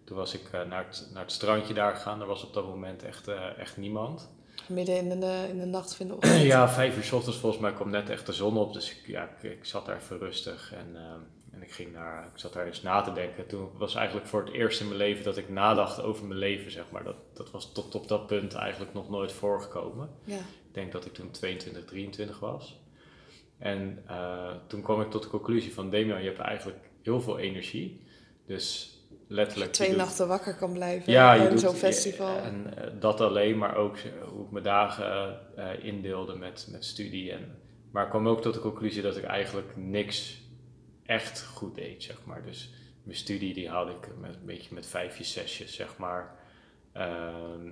Toen 0.04 0.16
was 0.16 0.34
ik 0.34 0.50
naar, 0.52 0.84
het, 0.86 1.08
naar 1.12 1.22
het 1.22 1.32
strandje 1.32 1.74
daar 1.74 1.94
gegaan. 1.94 2.20
Er 2.20 2.26
was 2.26 2.44
op 2.44 2.54
dat 2.54 2.66
moment 2.66 3.02
echt, 3.02 3.28
echt 3.58 3.76
niemand. 3.76 4.30
Midden 4.72 4.96
in 4.96 5.20
de, 5.20 5.46
in 5.48 5.58
de 5.58 5.66
nacht 5.66 5.94
vinden 5.94 6.18
Ja, 6.52 6.68
vijf 6.68 6.96
uur 6.96 7.04
's 7.04 7.12
ochtends 7.12 7.38
volgens 7.38 7.62
mij 7.62 7.72
kwam 7.72 7.90
net 7.90 8.10
echt 8.10 8.26
de 8.26 8.32
zon 8.32 8.56
op. 8.56 8.72
Dus 8.72 8.90
ik, 8.90 9.06
ja, 9.06 9.28
ik, 9.36 9.50
ik 9.50 9.64
zat 9.64 9.86
daar 9.86 9.96
even 9.96 10.18
rustig 10.18 10.72
en, 10.72 10.96
ehm, 10.96 11.20
en 11.50 11.62
ik, 11.62 11.72
ging 11.72 11.92
daar, 11.92 12.24
ik 12.32 12.38
zat 12.38 12.52
daar 12.52 12.66
eens 12.66 12.82
na 12.82 13.00
te 13.00 13.12
denken. 13.12 13.46
Toen 13.46 13.68
was 13.76 13.94
eigenlijk 13.94 14.26
voor 14.26 14.44
het 14.44 14.52
eerst 14.52 14.80
in 14.80 14.86
mijn 14.86 14.98
leven 14.98 15.24
dat 15.24 15.36
ik 15.36 15.48
nadacht 15.48 16.02
over 16.02 16.26
mijn 16.26 16.38
leven, 16.38 16.70
zeg 16.70 16.84
maar. 16.90 17.04
Dat, 17.04 17.16
dat 17.34 17.50
was 17.50 17.72
tot 17.72 17.94
op 17.94 18.08
dat 18.08 18.26
punt 18.26 18.54
eigenlijk 18.54 18.94
nog 18.94 19.10
nooit 19.10 19.32
voorgekomen. 19.32 20.10
Ja. 20.24 20.38
Ik 20.38 20.74
denk 20.74 20.92
dat 20.92 21.04
ik 21.04 21.12
toen 21.12 21.30
22, 21.30 21.84
23 21.84 22.40
was. 22.40 22.80
En 23.58 24.02
eh, 24.06 24.50
toen 24.66 24.82
kwam 24.82 25.00
ik 25.00 25.10
tot 25.10 25.22
de 25.22 25.28
conclusie 25.28 25.74
van 25.74 25.90
Damian, 25.90 26.22
je 26.22 26.28
hebt 26.28 26.38
eigenlijk 26.38 26.78
heel 27.02 27.20
veel 27.20 27.38
energie. 27.38 28.00
Dus 28.46 28.91
letterlijk... 29.32 29.72
Twee 29.72 29.96
nachten 29.96 30.28
wakker 30.28 30.54
kan 30.54 30.72
blijven 30.72 31.12
ja, 31.12 31.56
zo'n 31.56 31.74
festival. 31.74 32.38
en 32.38 32.76
eh, 32.76 32.90
dat 33.00 33.20
alleen, 33.20 33.58
maar 33.58 33.76
ook 33.76 33.96
hoe 34.30 34.44
ik 34.44 34.50
mijn 34.50 34.64
dagen 34.64 35.38
eh, 35.56 35.84
indeelde 35.84 36.34
met, 36.34 36.68
met 36.70 36.84
studie. 36.84 37.32
En, 37.32 37.58
maar 37.90 38.04
ik 38.04 38.10
kwam 38.10 38.28
ook 38.28 38.42
tot 38.42 38.54
de 38.54 38.60
conclusie 38.60 39.02
dat 39.02 39.16
ik 39.16 39.24
eigenlijk 39.24 39.76
niks 39.76 40.40
echt 41.06 41.44
goed 41.44 41.74
deed, 41.74 42.02
zeg 42.02 42.18
maar. 42.24 42.42
Dus 42.42 42.70
mijn 43.02 43.18
studie 43.18 43.54
die 43.54 43.68
haalde 43.68 43.92
ik 43.92 44.08
met, 44.20 44.34
een 44.34 44.46
beetje 44.46 44.74
met 44.74 44.86
vijfjes, 44.86 45.32
zesjes, 45.32 45.74
zeg 45.74 45.96
maar. 45.96 46.34
Ehm, 46.92 47.68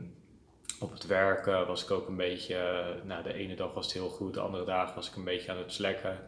op 0.81 0.93
het 0.93 1.07
werk 1.07 1.47
eh, 1.47 1.67
was 1.67 1.83
ik 1.83 1.91
ook 1.91 2.09
een 2.09 2.17
beetje, 2.17 2.57
eh, 2.57 3.05
nou 3.05 3.23
de 3.23 3.33
ene 3.33 3.57
dag 3.57 3.75
was 3.75 3.85
het 3.85 3.95
heel 3.95 4.09
goed, 4.09 4.35
de 4.35 4.41
andere 4.41 4.65
dagen 4.65 4.95
was 4.95 5.09
ik 5.09 5.17
een 5.17 5.25
beetje 5.25 5.51
aan 5.51 5.59
het 5.59 5.73
slekken. 5.73 6.19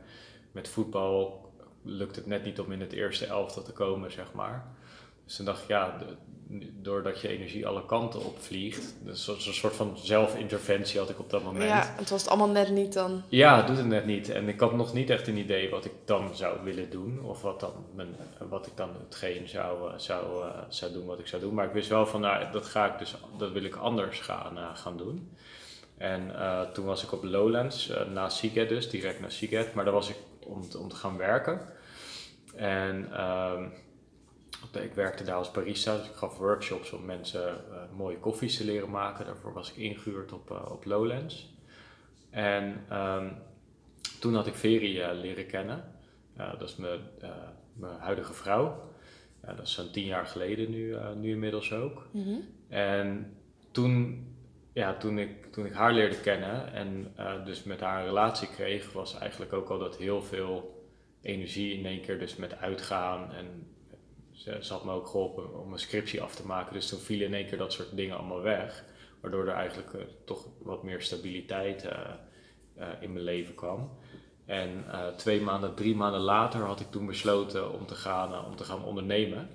Met 0.53 0.69
voetbal 0.69 1.51
lukt 1.83 2.17
het 2.17 2.27
net 2.27 2.45
niet 2.45 2.61
om 2.61 2.73
in 2.73 2.81
het 2.81 2.93
eerste 2.93 3.27
elftal 3.27 3.63
te 3.63 3.73
komen, 3.73 4.13
zeg 4.13 4.33
maar. 4.33 4.77
Dus 5.25 5.37
toen 5.37 5.45
dacht 5.47 5.63
ik, 5.63 5.69
ja, 5.69 5.97
doordat 6.73 7.21
je 7.21 7.29
energie 7.29 7.67
alle 7.67 7.87
kanten 7.87 8.25
opvliegt, 8.25 8.95
dus 9.03 9.27
een 9.29 9.41
soort 9.55 9.75
van 9.77 9.97
zelfinterventie 9.99 10.99
had 10.99 11.11
ik 11.11 11.19
op 11.19 11.31
dat 11.31 11.43
moment. 11.45 11.65
Ja, 11.65 11.95
het 11.97 12.11
was 12.11 12.21
het 12.21 12.31
allemaal 12.31 12.49
net 12.51 12.71
niet 12.71 12.93
dan. 12.93 13.23
Ja, 13.29 13.57
het 13.57 13.67
doet 13.67 13.77
het 13.77 13.87
net 13.87 14.07
niet. 14.07 14.29
En 14.29 14.49
ik 14.49 14.61
had 14.61 14.73
nog 14.75 14.93
niet 14.93 15.11
echt 15.11 15.27
een 15.29 15.37
idee 15.37 15.71
wat 15.71 15.85
ik 15.85 15.93
dan 16.05 16.35
zou 16.37 16.63
willen 16.65 16.91
doen. 16.91 17.21
Of 17.25 17.43
wat, 17.43 17.61
dan 17.61 17.73
mijn, 17.95 18.17
wat 18.49 18.67
ik 18.67 18.77
dan 18.77 18.91
hetgeen 19.05 19.49
zou, 19.49 19.91
eh, 19.93 19.99
zou, 19.99 20.45
eh, 20.49 20.59
zou 20.69 20.93
doen 20.93 21.07
wat 21.07 21.19
ik 21.19 21.27
zou 21.27 21.43
doen. 21.43 21.55
Maar 21.55 21.67
ik 21.67 21.73
wist 21.73 21.89
wel 21.89 22.07
van, 22.07 22.21
nou, 22.21 22.51
dat 22.53 22.67
ga 22.67 22.93
ik 22.93 22.99
dus, 22.99 23.15
dat 23.39 23.53
wil 23.53 23.65
ik 23.65 23.77
anders 23.77 24.21
gaan, 24.21 24.59
eh, 24.59 24.77
gaan 24.77 24.97
doen. 24.97 25.37
En 25.97 26.31
toen 26.73 26.85
was 26.85 27.03
ik 27.03 27.13
op 27.13 27.25
Lowlands, 27.25 27.93
na 28.13 28.29
Seagate 28.29 28.67
dus, 28.75 28.91
direct 28.91 29.21
naar 29.21 29.31
Seagate. 29.31 29.71
Maar 29.75 29.85
daar 29.85 29.95
was 29.95 30.09
ik 30.09 30.17
om, 30.47 30.69
te- 30.69 30.79
om 30.79 30.89
te 30.89 30.97
gaan 30.97 31.17
werken. 31.17 31.61
En 32.55 33.09
ehm, 33.13 33.65
ik 34.77 34.95
werkte 34.95 35.25
daar 35.25 35.37
als 35.37 35.51
barista, 35.51 35.97
dus 35.97 36.07
ik 36.07 36.15
gaf 36.15 36.39
workshops 36.39 36.93
om 36.93 37.05
mensen 37.05 37.49
eh, 37.49 37.83
mooie 37.97 38.19
koffies 38.19 38.57
te 38.57 38.65
leren 38.65 38.91
maken. 38.91 39.27
Daarvoor 39.27 39.53
was 39.53 39.71
ik 39.71 39.77
ingehuurd 39.77 40.33
op, 40.33 40.51
eh, 40.51 40.71
op 40.71 40.85
Lowlands. 40.85 41.55
En 42.31 42.85
ehm, 42.89 43.29
toen 44.21 44.35
had 44.35 44.47
ik 44.47 44.55
Veri 44.55 45.01
eh, 45.01 45.11
leren 45.15 45.47
kennen. 45.47 45.85
Dat 46.37 46.63
is 46.63 46.77
mijn, 46.77 47.01
mijn 47.73 47.99
huidige 47.99 48.33
vrouw. 48.33 48.91
Ja, 49.43 49.55
dat 49.55 49.67
is 49.67 49.73
zo'n 49.73 49.91
tien 49.91 50.05
jaar 50.05 50.27
geleden 50.27 50.71
nu, 50.71 50.97
nu 51.17 51.31
inmiddels 51.31 51.73
ook. 51.73 52.07
Mhm. 52.13 52.35
En 52.69 53.37
toen, 53.71 54.27
ja, 54.73 54.97
toen, 54.97 55.19
ik, 55.19 55.53
toen 55.53 55.67
ik 55.67 55.73
haar 55.73 55.93
leerde 55.93 56.21
kennen 56.21 56.73
en 56.73 57.15
dus 57.45 57.63
met 57.63 57.81
haar 57.81 58.01
een 58.01 58.07
relatie 58.07 58.49
kreeg, 58.49 58.93
was 58.93 59.19
eigenlijk 59.19 59.53
ook 59.53 59.69
al 59.69 59.79
dat 59.79 59.97
heel 59.97 60.23
veel 60.23 60.87
energie 61.23 61.79
in 61.79 61.87
één 61.87 62.01
keer 62.01 62.19
dus 62.19 62.37
met 62.37 62.59
uitgaan. 62.59 63.33
En 63.33 63.73
ze, 64.33 64.59
had 64.69 64.85
me 64.85 64.93
ook 64.93 65.07
geholpen 65.07 65.61
om 65.61 65.73
een 65.73 65.79
scriptie 65.79 66.23
af 66.23 66.35
te 66.35 66.47
maken. 66.47 66.73
Dus 66.73 66.89
toen 66.89 66.99
vielen 66.99 67.27
in 67.27 67.35
één 67.35 67.47
keer 67.47 67.59
dat 67.59 67.73
soort 67.73 67.97
dingen 67.97 68.17
allemaal 68.17 68.43
weg. 68.43 68.85
Waardoor 69.21 69.47
er 69.47 69.55
eigenlijk 69.55 69.95
eh, 69.95 70.01
toch 70.25 70.47
wat 70.63 70.83
meer 70.83 71.03
stabiliteit 71.03 71.85
eh, 71.85 71.99
eh, 72.75 72.89
in 73.01 73.13
mijn 73.13 73.25
leven 73.25 73.55
kwam. 73.55 73.91
En 74.47 74.85
twee 75.17 75.41
maanden, 75.41 75.75
drie 75.75 75.97
maanden 75.97 76.21
later 76.21 76.61
had 76.61 76.81
ik 76.81 76.91
toen 76.91 77.07
besloten 77.07 77.73
om 77.73 77.87
te 77.87 77.95
gaan, 77.95 78.45
om 78.45 78.57
te 78.57 78.65
gaan 78.65 78.85
ondernemen. 78.85 79.49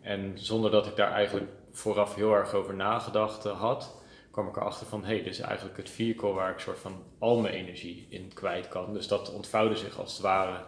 En 0.00 0.32
zonder 0.34 0.70
dat 0.70 0.86
ik 0.86 0.96
daar 0.96 1.12
eigenlijk 1.12 1.50
vooraf 1.70 2.14
heel 2.14 2.34
erg 2.34 2.54
over 2.54 2.74
nagedacht 2.74 3.44
had, 3.44 4.02
kwam 4.30 4.48
ik 4.48 4.56
erachter 4.56 4.86
van, 4.86 5.00
hé, 5.00 5.14
hey, 5.14 5.22
dit 5.22 5.32
is 5.32 5.40
eigenlijk 5.40 5.76
het 5.76 5.90
vehicle 5.90 6.32
waar 6.32 6.50
ik 6.50 6.58
soort 6.58 6.78
van 6.78 7.02
al 7.18 7.40
mijn 7.40 7.54
energie 7.54 8.06
in 8.08 8.30
kwijt 8.34 8.68
kan. 8.68 8.92
Dus 8.92 9.08
dat 9.08 9.32
ontvouwde 9.32 9.76
zich 9.76 9.98
als 9.98 10.12
het 10.12 10.20
ware 10.20 10.64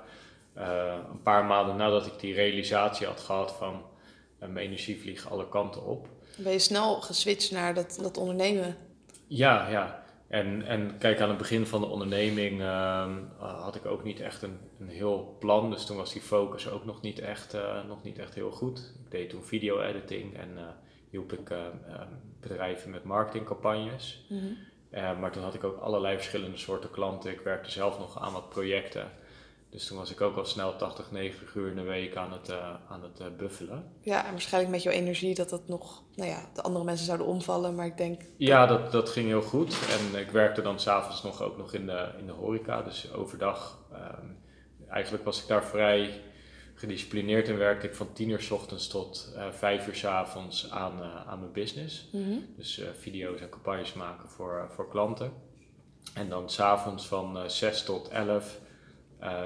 uh, 0.60 0.94
een 1.10 1.22
paar 1.22 1.44
maanden 1.44 1.76
nadat 1.76 2.06
ik 2.06 2.20
die 2.20 2.34
realisatie 2.34 3.06
had 3.06 3.20
gehad 3.20 3.52
van 3.52 3.74
uh, 3.74 4.48
mijn 4.48 4.66
energie 4.66 5.00
vliegt 5.00 5.30
alle 5.30 5.48
kanten 5.48 5.86
op. 5.86 6.08
Ben 6.36 6.52
je 6.52 6.58
snel 6.58 7.00
geswitcht 7.00 7.50
naar 7.50 7.74
dat, 7.74 7.98
dat 8.02 8.16
ondernemen? 8.16 8.76
Ja, 9.26 9.68
ja. 9.68 10.02
En, 10.28 10.62
en 10.66 10.98
kijk, 10.98 11.20
aan 11.20 11.28
het 11.28 11.38
begin 11.38 11.66
van 11.66 11.80
de 11.80 11.86
onderneming 11.86 12.60
uh, 12.60 13.16
had 13.38 13.74
ik 13.74 13.86
ook 13.86 14.04
niet 14.04 14.20
echt 14.20 14.42
een, 14.42 14.58
een 14.78 14.88
heel 14.88 15.36
plan. 15.38 15.70
Dus 15.70 15.86
toen 15.86 15.96
was 15.96 16.12
die 16.12 16.22
focus 16.22 16.68
ook 16.68 16.84
nog 16.84 17.00
niet 17.00 17.18
echt, 17.18 17.54
uh, 17.54 17.84
nog 17.84 18.02
niet 18.02 18.18
echt 18.18 18.34
heel 18.34 18.50
goed. 18.50 18.94
Ik 19.04 19.10
deed 19.10 19.30
toen 19.30 19.42
video-editing 19.42 20.36
en 20.36 20.48
uh, 20.54 20.62
hielp 21.10 21.32
ik 21.32 21.52
bedrijven 22.40 22.90
met 22.90 23.04
marketingcampagnes. 23.04 24.26
Mm 24.28 24.38
-hmm. 24.38 25.20
maar 25.20 25.32
toen 25.32 25.42
had 25.42 25.54
ik 25.54 25.64
ook 25.64 25.80
allerlei 25.80 26.16
verschillende 26.16 26.56
soorten 26.56 26.90
klanten. 26.90 27.30
Ik 27.30 27.40
werkte 27.40 27.70
zelf 27.70 27.98
nog 27.98 28.20
aan 28.20 28.32
wat 28.32 28.48
projecten. 28.48 29.10
Dus 29.70 29.86
toen 29.86 29.98
was 29.98 30.10
ik 30.10 30.20
ook 30.20 30.36
al 30.36 30.44
snel 30.44 30.76
80, 30.76 31.10
90 31.10 31.54
uur 31.54 31.68
in 31.68 31.76
de 31.76 31.82
week 31.82 32.16
aan 32.16 32.32
het, 32.32 32.50
uh, 32.50 32.74
aan 32.88 33.02
het 33.02 33.20
uh, 33.20 33.26
buffelen. 33.36 33.92
Ja, 34.00 34.24
en 34.24 34.30
waarschijnlijk 34.30 34.72
met 34.72 34.82
jouw 34.82 34.92
energie 34.92 35.34
dat 35.34 35.50
dat 35.50 35.68
nog, 35.68 36.02
nou 36.14 36.30
ja, 36.30 36.50
de 36.54 36.62
andere 36.62 36.84
mensen 36.84 37.06
zouden 37.06 37.26
omvallen, 37.26 37.74
maar 37.74 37.86
ik 37.86 37.96
denk... 37.96 38.22
Ja, 38.36 38.66
dat, 38.66 38.92
dat 38.92 39.08
ging 39.08 39.26
heel 39.26 39.42
goed. 39.42 39.76
En 39.88 40.20
ik 40.20 40.30
werkte 40.30 40.62
dan 40.62 40.80
s'avonds 40.80 41.22
nog 41.22 41.42
ook 41.42 41.56
nog 41.56 41.74
in 41.74 41.86
de, 41.86 42.08
in 42.18 42.26
de 42.26 42.32
horeca, 42.32 42.82
dus 42.82 43.12
overdag. 43.12 43.78
Um, 43.92 44.38
eigenlijk 44.88 45.24
was 45.24 45.42
ik 45.42 45.48
daar 45.48 45.64
vrij 45.64 46.22
gedisciplineerd 46.74 47.48
in, 47.48 47.56
werkte 47.56 47.86
ik 47.86 47.94
van 47.94 48.12
10 48.12 48.28
uur 48.28 48.40
s 48.40 48.50
ochtends 48.50 48.88
tot 48.88 49.32
uh, 49.36 49.50
5 49.50 49.86
uur 49.86 49.94
s 49.94 50.04
avonds 50.04 50.70
aan, 50.70 51.02
aan 51.02 51.40
mijn 51.40 51.52
business. 51.52 52.08
Mm 52.12 52.24
-hmm. 52.24 52.46
Dus 52.56 52.82
video's 52.98 53.40
en 53.40 53.48
campagnes 53.48 53.92
maken 53.92 54.28
voor, 54.28 54.68
voor 54.74 54.88
klanten. 54.88 55.32
En 56.14 56.28
dan 56.28 56.50
s'avonds 56.50 57.06
van 57.06 57.50
6 57.50 57.82
tot 57.82 58.08
11 58.08 58.58
uh, 58.62 58.68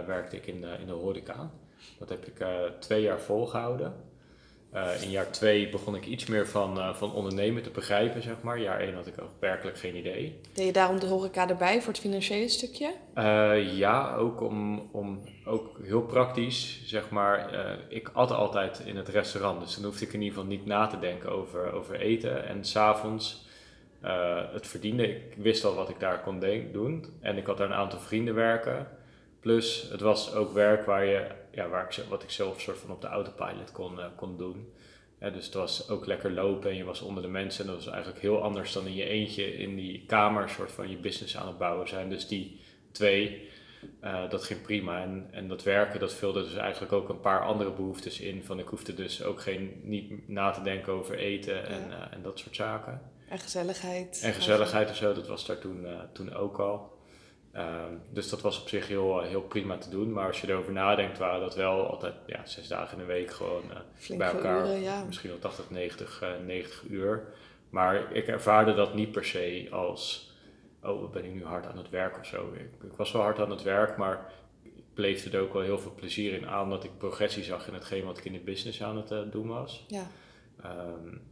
werkte 0.07 0.37
ik 0.37 0.47
in 0.47 0.61
de, 0.61 0.77
in 0.81 0.87
de 0.87 0.93
horeca. 0.93 1.51
Dat 1.99 2.09
heb 2.09 2.27
ik 2.27 2.41
uh, 2.41 2.49
twee 2.79 3.03
jaar 3.03 3.21
volgehouden. 3.21 3.95
Uh, 4.75 5.03
in 5.03 5.11
jaar 5.11 5.31
twee 5.31 5.69
begon 5.69 5.95
ik 5.95 6.07
iets 6.07 6.27
meer 6.27 6.49
van, 6.49 6.97
van 6.97 7.13
ondernemen 7.13 7.63
te 7.63 7.71
begrijpen, 7.71 8.23
zeg 8.23 8.43
maar. 8.43 8.61
Jaar 8.61 8.81
één 8.81 8.95
had 8.95 9.07
ik 9.07 9.21
ook 9.23 9.31
werkelijk 9.39 9.79
geen 9.79 9.97
idee. 9.97 10.41
Deed 10.53 10.67
je 10.67 10.73
daarom 10.73 11.01
de 11.01 11.07
horeca 11.07 11.49
erbij 11.49 11.83
voor 11.83 11.93
het 11.93 12.03
financiële 12.03 12.49
stukje? 12.49 12.95
ja, 13.77 14.15
ook 14.15 14.41
om, 14.41 14.89
om 14.93 15.21
ook 15.45 15.79
heel 15.83 16.03
praktisch, 16.03 16.83
zeg 16.85 17.11
maar. 17.11 17.55
ik 17.89 18.11
at 18.13 18.31
altijd 18.31 18.83
in 18.85 18.97
het 18.97 19.09
restaurant, 19.09 19.61
dus 19.61 19.75
dan 19.75 19.85
hoefde 19.85 20.05
ik 20.05 20.13
in 20.13 20.23
ieder 20.23 20.35
geval 20.39 20.51
niet 20.51 20.67
na 20.67 20.87
te 20.87 20.99
denken 20.99 21.31
over, 21.31 21.73
over 21.73 21.95
eten. 22.01 22.47
En 22.47 22.65
s'avonds 22.65 23.47
het 24.53 24.67
verdiende, 24.67 25.09
ik 25.09 25.35
wist 25.37 25.65
al 25.65 25.75
wat 25.75 25.89
ik 25.89 26.01
daar 26.01 26.21
kon 26.21 26.41
doen. 26.73 27.05
En 27.21 27.37
ik 27.37 27.47
had 27.47 27.57
daar 27.57 27.67
een 27.67 27.75
aantal 27.75 27.99
vrienden 27.99 28.35
werken. 28.35 28.87
Plus, 29.45 29.89
het 29.91 30.01
was 30.01 30.35
ook 30.35 30.53
werk 30.53 30.87
waar 30.87 31.05
je, 31.05 31.27
ja, 31.53 31.69
waar 31.69 31.85
ik, 31.85 32.05
wat 32.09 32.23
ik 32.23 32.31
zelf 32.31 32.61
soort 32.61 32.79
van 32.79 32.91
op 32.91 33.01
de 33.01 33.07
autopilot 33.07 33.73
kon, 33.73 33.99
uh, 33.99 34.05
kon 34.17 34.37
doen. 34.37 34.73
dus 35.19 35.45
het 35.45 35.55
was 35.55 35.89
ook 35.89 36.07
lekker 36.07 36.33
lopen 36.33 36.71
en 36.71 36.77
je 36.77 36.85
was 36.85 37.01
onder 37.01 37.23
de 37.23 37.29
mensen. 37.29 37.65
En 37.65 37.71
dat 37.71 37.85
was 37.85 37.93
eigenlijk 37.93 38.23
heel 38.23 38.43
anders 38.43 38.73
dan 38.73 38.87
in 38.87 38.95
je 38.95 39.05
eentje 39.05 39.57
in 39.57 39.77
die 39.77 40.05
kamer 40.07 40.49
soort 40.49 40.71
van 40.73 40.91
je 40.91 40.97
business 40.97 41.37
aan 41.37 41.47
het 41.47 41.59
bouwen 41.59 41.89
zijn. 41.89 42.09
Dus 42.09 42.29
die 42.29 42.61
twee, 42.93 43.49
uh, 44.05 44.31
dat 44.31 44.45
ging 44.45 44.63
prima. 44.63 45.03
En, 45.03 45.29
en 45.31 45.49
dat 45.49 45.63
werken, 45.63 46.01
dat 46.01 46.15
vulde 46.15 46.43
dus 46.43 46.55
eigenlijk 46.55 46.93
ook 46.93 47.09
een 47.09 47.21
paar 47.21 47.45
andere 47.45 47.71
behoeftes 47.71 48.21
in. 48.21 48.45
Van 48.45 48.59
ik 48.59 48.69
hoefde 48.69 48.95
dus 48.95 49.23
ook 49.23 49.41
geen, 49.41 49.81
niet 49.83 50.29
na 50.29 50.51
te 50.51 50.63
denken 50.63 50.93
over 50.93 51.19
eten 51.19 51.67
en, 51.67 51.89
ja. 51.89 51.97
uh, 51.97 52.15
en 52.15 52.23
dat 52.23 52.39
soort 52.39 52.57
zaken. 52.57 53.01
En 53.29 53.39
gezelligheid. 53.39 54.21
En 54.23 54.33
gezelligheid 54.33 54.89
en 54.89 54.97
zo, 54.97 55.15
dat 55.15 55.27
was 55.27 55.47
daar 55.47 55.59
toen, 55.59 55.87
toen 56.13 56.35
ook 56.35 56.59
al. 56.59 56.93
Um, 57.57 58.01
dus 58.11 58.29
dat 58.29 58.41
was 58.41 58.61
op 58.61 58.69
zich 58.69 58.89
heel, 58.89 59.21
heel 59.21 59.43
prima 59.43 59.79
te 59.79 59.91
doen. 59.91 60.13
Maar 60.13 60.27
als 60.27 60.41
je 60.41 60.49
erover 60.49 60.73
nadenkt, 60.73 61.19
waren 61.19 61.41
dat 61.41 61.55
wel 61.55 61.91
altijd 61.91 62.15
ja, 62.27 62.47
zes 62.47 62.69
dagen 62.69 62.99
in 62.99 63.07
de 63.07 63.13
week 63.13 63.31
gewoon 63.31 63.63
uh, 64.09 64.19
bij 64.19 64.29
elkaar. 64.31 64.67
Uren, 64.67 64.83
ja. 64.83 65.05
Misschien 65.05 65.31
wel 65.31 65.39
80, 65.39 65.71
90, 65.71 66.23
uh, 66.23 66.29
90 66.47 66.83
uur. 66.89 67.27
Maar 67.71 68.13
ik 68.13 68.27
ervaarde 68.27 68.75
dat 68.75 68.95
niet 68.95 69.13
per 69.13 69.25
se 69.25 69.69
als, 69.71 70.33
oh, 70.83 71.13
ben 71.13 71.25
ik 71.25 71.33
nu 71.35 71.45
hard 71.45 71.67
aan 71.67 71.79
het 71.79 71.91
werk 71.91 72.19
of 72.19 72.27
zo. 72.27 72.53
Ik, 72.53 72.91
ik 72.91 72.97
was 72.97 73.13
wel 73.13 73.23
hard 73.23 73.39
aan 73.39 73.51
het 73.51 73.63
werk, 73.63 73.97
maar 73.97 74.33
ik 74.63 74.85
bleef 74.95 75.25
er 75.25 75.41
ook 75.41 75.53
wel 75.53 75.63
heel 75.63 75.79
veel 75.79 75.95
plezier 75.95 76.33
in 76.33 76.47
aan 76.47 76.71
dat 76.71 76.85
ik 76.85 76.99
progressie 76.99 77.45
zag 77.45 77.69
in 77.69 77.75
hetgeen 77.75 78.05
wat 78.05 78.19
ik 78.19 78.25
in 78.25 78.33
de 78.33 78.39
business 78.39 78.83
aan 78.83 78.97
het 78.97 79.11
uh, 79.11 79.21
doen 79.31 79.49
was. 79.49 79.85
Ja. 79.89 80.07
Um, 80.65 81.23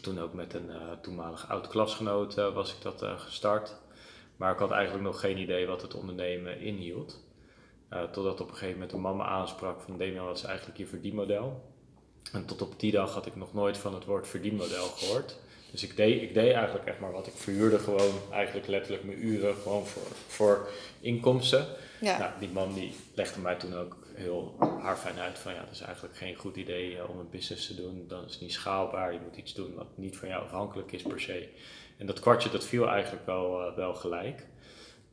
toen 0.00 0.20
ook 0.20 0.32
met 0.32 0.54
een 0.54 0.70
toenmalig 1.02 1.48
oud 1.48 1.68
klasgenoot 1.68 2.34
was 2.34 2.74
ik 2.74 2.82
dat 2.82 3.04
gestart. 3.16 3.80
Maar 4.36 4.52
ik 4.52 4.58
had 4.58 4.70
eigenlijk 4.70 5.04
nog 5.04 5.20
geen 5.20 5.38
idee 5.38 5.66
wat 5.66 5.82
het 5.82 5.94
ondernemen 5.94 6.60
inhield. 6.60 7.24
Uh, 7.92 8.02
totdat 8.02 8.40
op 8.40 8.48
een 8.48 8.54
gegeven 8.54 8.74
moment 8.74 8.92
een 8.92 9.00
mama 9.00 9.24
aansprak 9.24 9.80
van 9.80 9.98
Damian, 9.98 10.26
wat 10.26 10.36
is 10.36 10.44
eigenlijk 10.44 10.78
je 10.78 10.86
verdienmodel? 10.86 11.70
En 12.32 12.44
tot 12.46 12.62
op 12.62 12.80
die 12.80 12.92
dag 12.92 13.14
had 13.14 13.26
ik 13.26 13.36
nog 13.36 13.54
nooit 13.54 13.78
van 13.78 13.94
het 13.94 14.04
woord 14.04 14.28
verdienmodel 14.28 14.86
gehoord. 14.86 15.38
Dus 15.70 15.82
ik 15.82 15.96
deed, 15.96 16.22
ik 16.22 16.34
deed 16.34 16.52
eigenlijk 16.52 16.86
echt 16.86 17.00
maar 17.00 17.12
wat. 17.12 17.26
Ik 17.26 17.32
verhuurde 17.36 17.78
gewoon 17.78 18.12
eigenlijk 18.30 18.66
letterlijk 18.66 19.04
mijn 19.04 19.26
uren 19.26 19.54
gewoon 19.54 19.86
voor, 19.86 20.16
voor 20.26 20.70
inkomsten. 21.00 21.66
Ja. 22.00 22.18
Nou, 22.18 22.30
die 22.38 22.48
man 22.48 22.74
die 22.74 22.94
legde 23.14 23.40
mij 23.40 23.54
toen 23.54 23.74
ook 23.74 23.96
heel 24.14 24.56
haarfijn 24.58 25.18
uit 25.18 25.38
van 25.38 25.52
ja, 25.52 25.60
dat 25.60 25.74
is 25.74 25.80
eigenlijk 25.80 26.16
geen 26.16 26.34
goed 26.34 26.56
idee 26.56 26.94
uh, 26.94 27.10
om 27.10 27.18
een 27.18 27.30
business 27.30 27.66
te 27.66 27.74
doen. 27.74 28.04
Dan 28.08 28.24
is 28.24 28.32
het 28.32 28.40
niet 28.40 28.52
schaalbaar. 28.52 29.12
Je 29.12 29.18
moet 29.24 29.36
iets 29.36 29.54
doen 29.54 29.74
wat 29.74 29.86
niet 29.94 30.16
van 30.16 30.28
jou 30.28 30.44
afhankelijk 30.44 30.92
is 30.92 31.02
per 31.02 31.20
se. 31.20 31.48
En 32.02 32.08
dat 32.08 32.20
kwartje 32.20 32.50
dat 32.50 32.64
viel 32.64 32.88
eigenlijk 32.88 33.26
wel, 33.26 33.66
uh, 33.66 33.74
wel 33.76 33.94
gelijk. 33.94 34.46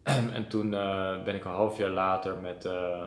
en 0.38 0.48
toen 0.48 0.74
uh, 0.74 1.24
ben 1.24 1.36
ik 1.36 1.46
een 1.46 1.52
half 1.52 1.78
jaar 1.78 1.90
later 1.90 2.38
met, 2.38 2.66
uh, 2.66 3.04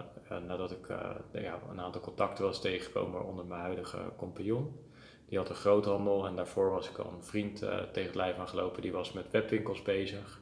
nadat 0.46 0.70
ik 0.70 0.86
ja, 1.32 1.58
een 1.70 1.80
aantal 1.80 2.00
contacten 2.00 2.44
was 2.44 2.60
tegengekomen 2.60 3.26
onder 3.26 3.44
mijn 3.44 3.60
huidige 3.60 3.98
compagnon. 4.16 4.80
Die 5.28 5.38
had 5.38 5.48
een 5.48 5.54
groothandel 5.54 6.26
en 6.26 6.36
daarvoor 6.36 6.70
was 6.70 6.88
ik 6.88 6.98
al 6.98 7.12
een 7.12 7.24
vriend 7.24 7.58
tegen 7.92 8.06
het 8.06 8.14
lijf 8.14 8.38
aangelopen. 8.38 8.82
Die 8.82 8.92
was 8.92 9.12
met 9.12 9.30
webwinkels 9.30 9.82
bezig. 9.82 10.40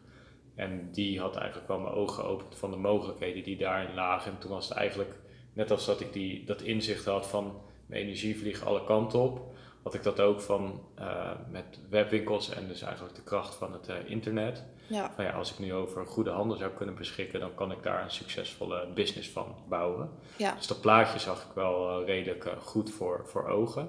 En 0.54 0.90
die 0.92 1.20
had 1.20 1.36
eigenlijk 1.36 1.68
wel 1.68 1.78
mijn 1.78 1.94
ogen 1.94 2.24
geopend 2.24 2.56
van 2.56 2.70
de 2.70 2.76
mogelijkheden 2.76 3.42
die 3.42 3.56
daarin 3.56 3.94
lagen. 3.94 4.32
En 4.32 4.38
toen 4.38 4.50
was 4.50 4.68
het 4.68 4.78
eigenlijk, 4.78 5.14
net 5.52 5.70
als 5.70 5.86
dat 5.86 6.00
ik 6.00 6.12
die, 6.12 6.44
dat 6.44 6.62
inzicht 6.62 7.04
had 7.04 7.26
van 7.26 7.60
mijn 7.86 8.02
energie 8.02 8.38
vliegt 8.38 8.64
alle 8.64 8.84
kanten 8.84 9.20
op, 9.20 9.49
had 9.82 9.94
ik 9.94 10.02
dat 10.02 10.20
ook 10.20 10.40
van 10.40 10.80
uh, 10.98 11.30
met 11.50 11.78
webwinkels 11.88 12.50
en 12.50 12.68
dus 12.68 12.82
eigenlijk 12.82 13.14
de 13.14 13.22
kracht 13.22 13.54
van 13.54 13.72
het 13.72 13.88
uh, 13.88 13.96
internet. 14.04 14.64
Ja. 14.86 15.12
Van 15.14 15.24
ja, 15.24 15.30
als 15.30 15.52
ik 15.52 15.58
nu 15.58 15.74
over 15.74 16.06
goede 16.06 16.30
handel 16.30 16.56
zou 16.56 16.70
kunnen 16.70 16.94
beschikken, 16.94 17.40
dan 17.40 17.54
kan 17.54 17.72
ik 17.72 17.82
daar 17.82 18.02
een 18.02 18.10
succesvolle 18.10 18.88
business 18.94 19.30
van 19.30 19.54
bouwen. 19.68 20.10
Ja. 20.36 20.54
Dus 20.54 20.66
dat 20.66 20.80
plaatje 20.80 21.18
zag 21.18 21.44
ik 21.44 21.54
wel 21.54 22.00
uh, 22.00 22.06
redelijk 22.06 22.52
goed 22.58 22.90
voor, 22.90 23.22
voor 23.26 23.48
ogen. 23.48 23.88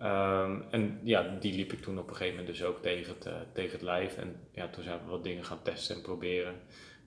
Um, 0.00 0.64
en 0.70 1.00
ja, 1.02 1.36
die 1.40 1.54
liep 1.54 1.72
ik 1.72 1.82
toen 1.82 1.98
op 1.98 2.08
een 2.08 2.16
gegeven 2.16 2.38
moment 2.38 2.56
dus 2.56 2.66
ook 2.66 2.82
tegen 2.82 3.14
het, 3.18 3.28
tegen 3.52 3.72
het 3.72 3.82
lijf. 3.82 4.16
En 4.16 4.48
ja, 4.52 4.68
toen 4.68 4.82
zijn 4.82 4.98
we 5.04 5.10
wat 5.10 5.24
dingen 5.24 5.44
gaan 5.44 5.62
testen 5.62 5.96
en 5.96 6.02
proberen. 6.02 6.54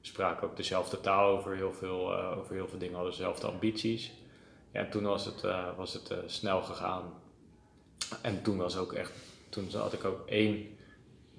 We 0.01 0.07
spraken 0.07 0.47
ook 0.47 0.57
dezelfde 0.57 0.99
taal 0.99 1.37
over 1.37 1.55
heel 1.55 1.73
veel, 1.73 2.15
over 2.15 2.55
heel 2.55 2.67
veel 2.67 2.79
dingen, 2.79 2.95
hadden 2.95 3.11
dezelfde 3.11 3.47
ambities. 3.47 4.11
Ja, 4.71 4.79
en 4.79 4.89
toen 4.89 5.03
was 5.03 5.25
het, 5.25 5.41
was 5.75 5.93
het 5.93 6.13
snel 6.25 6.61
gegaan 6.61 7.13
en 8.21 8.41
toen 8.41 8.57
was 8.57 8.77
ook 8.77 8.93
echt, 8.93 9.11
toen 9.49 9.67
had 9.71 9.93
ik 9.93 10.05
ook 10.05 10.27
één 10.27 10.77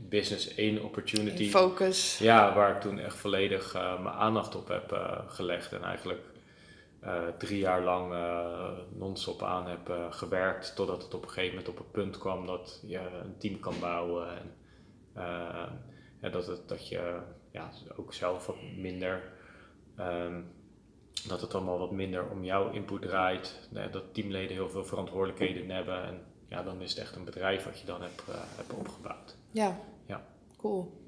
business, 0.09 0.55
één 0.55 0.83
opportunity. 0.83 1.43
In 1.43 1.51
focus. 1.51 2.19
Ja, 2.19 2.55
waar 2.55 2.75
ik 2.75 2.81
toen 2.81 2.99
echt 2.99 3.17
volledig 3.17 3.75
uh, 3.75 4.03
mijn 4.03 4.15
aandacht 4.15 4.55
op 4.55 4.69
heb 4.69 4.93
uh, 4.93 5.19
gelegd. 5.27 5.73
En 5.73 5.83
eigenlijk 5.83 6.23
uh, 7.05 7.23
drie 7.39 7.59
jaar 7.59 7.83
lang 7.83 8.15
non-stop 8.99 9.43
aan 9.43 9.67
heb 9.67 10.09
gewerkt. 10.11 10.77
Totdat 10.77 11.03
het 11.03 11.15
op 11.15 11.23
een 11.23 11.29
gegeven 11.29 11.57
moment 11.57 11.69
op 11.69 11.79
een 11.79 11.91
punt 11.91 12.19
kwam 12.19 12.47
dat 12.47 12.81
je 12.87 12.99
een 12.99 13.37
team 13.39 13.61
kan 13.61 13.75
bouwen. 13.81 14.29
En, 16.21 16.31
dat, 16.31 16.47
het, 16.47 16.69
dat 16.69 16.89
je 16.89 17.19
ja, 17.51 17.71
ook 17.97 18.15
zelf 18.15 18.47
wat 18.47 18.57
minder. 18.77 19.23
Um, 19.99 20.53
dat 21.29 21.41
het 21.41 21.55
allemaal 21.55 21.79
wat 21.79 21.91
minder 21.91 22.29
om 22.31 22.45
jouw 22.45 22.71
input 22.71 23.03
draait. 23.03 23.69
Dat 23.91 24.15
teamleden 24.15 24.57
heel 24.57 24.71
veel 24.71 24.85
verantwoordelijkheden 24.85 25.71
hebben. 25.71 26.05
En 26.05 26.23
ja, 26.51 26.63
dan 26.63 26.83
is 26.83 26.91
het 26.91 26.99
echt 26.99 27.17
een 27.17 27.25
bedrijf 27.25 27.65
wat 27.65 27.79
je 27.79 27.87
dan 27.87 28.03
hebt, 28.03 28.23
uh, 28.29 28.35
hebt 28.57 28.73
opgebouwd. 28.73 29.37
Ja. 29.51 29.79
ja, 30.07 30.23
cool. 30.57 30.99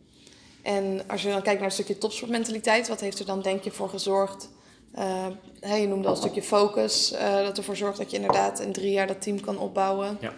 En 0.63 1.03
als 1.09 1.23
je 1.23 1.29
dan 1.29 1.43
kijkt 1.43 1.59
naar 1.59 1.69
een 1.69 1.75
stukje 1.75 1.99
topsportmentaliteit, 1.99 2.89
wat 2.89 3.01
heeft 3.01 3.19
er 3.19 3.27
dan 3.27 3.43
denk 3.43 3.63
je 3.63 3.71
voor 3.71 3.89
gezorgd? 3.89 4.51
Uh, 4.95 5.27
hey, 5.61 5.81
je 5.81 5.89
noemde 5.89 6.07
al 6.09 6.15
een 6.15 6.21
stukje 6.21 6.43
focus, 6.43 7.13
uh, 7.13 7.37
dat 7.37 7.59
ervoor 7.59 7.77
zorgt 7.77 7.99
dat 7.99 8.11
je 8.11 8.17
inderdaad 8.17 8.61
in 8.61 8.73
drie 8.73 8.93
jaar 8.93 9.07
dat 9.07 9.23
team 9.23 9.41
kan 9.41 9.59
opbouwen. 9.59 10.19
Ja. 10.21 10.35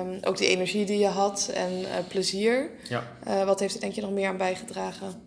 Um, 0.00 0.18
ook 0.22 0.36
die 0.36 0.48
energie 0.48 0.86
die 0.86 0.98
je 0.98 1.06
had 1.06 1.50
en 1.54 1.84
plezier. 2.08 2.70
Ja. 2.88 3.44
wat 3.44 3.60
heeft 3.60 3.74
er 3.74 3.80
denk 3.80 3.92
je 3.92 4.00
nog 4.00 4.10
meer 4.10 4.28
aan 4.28 4.36
bijgedragen? 4.36 5.22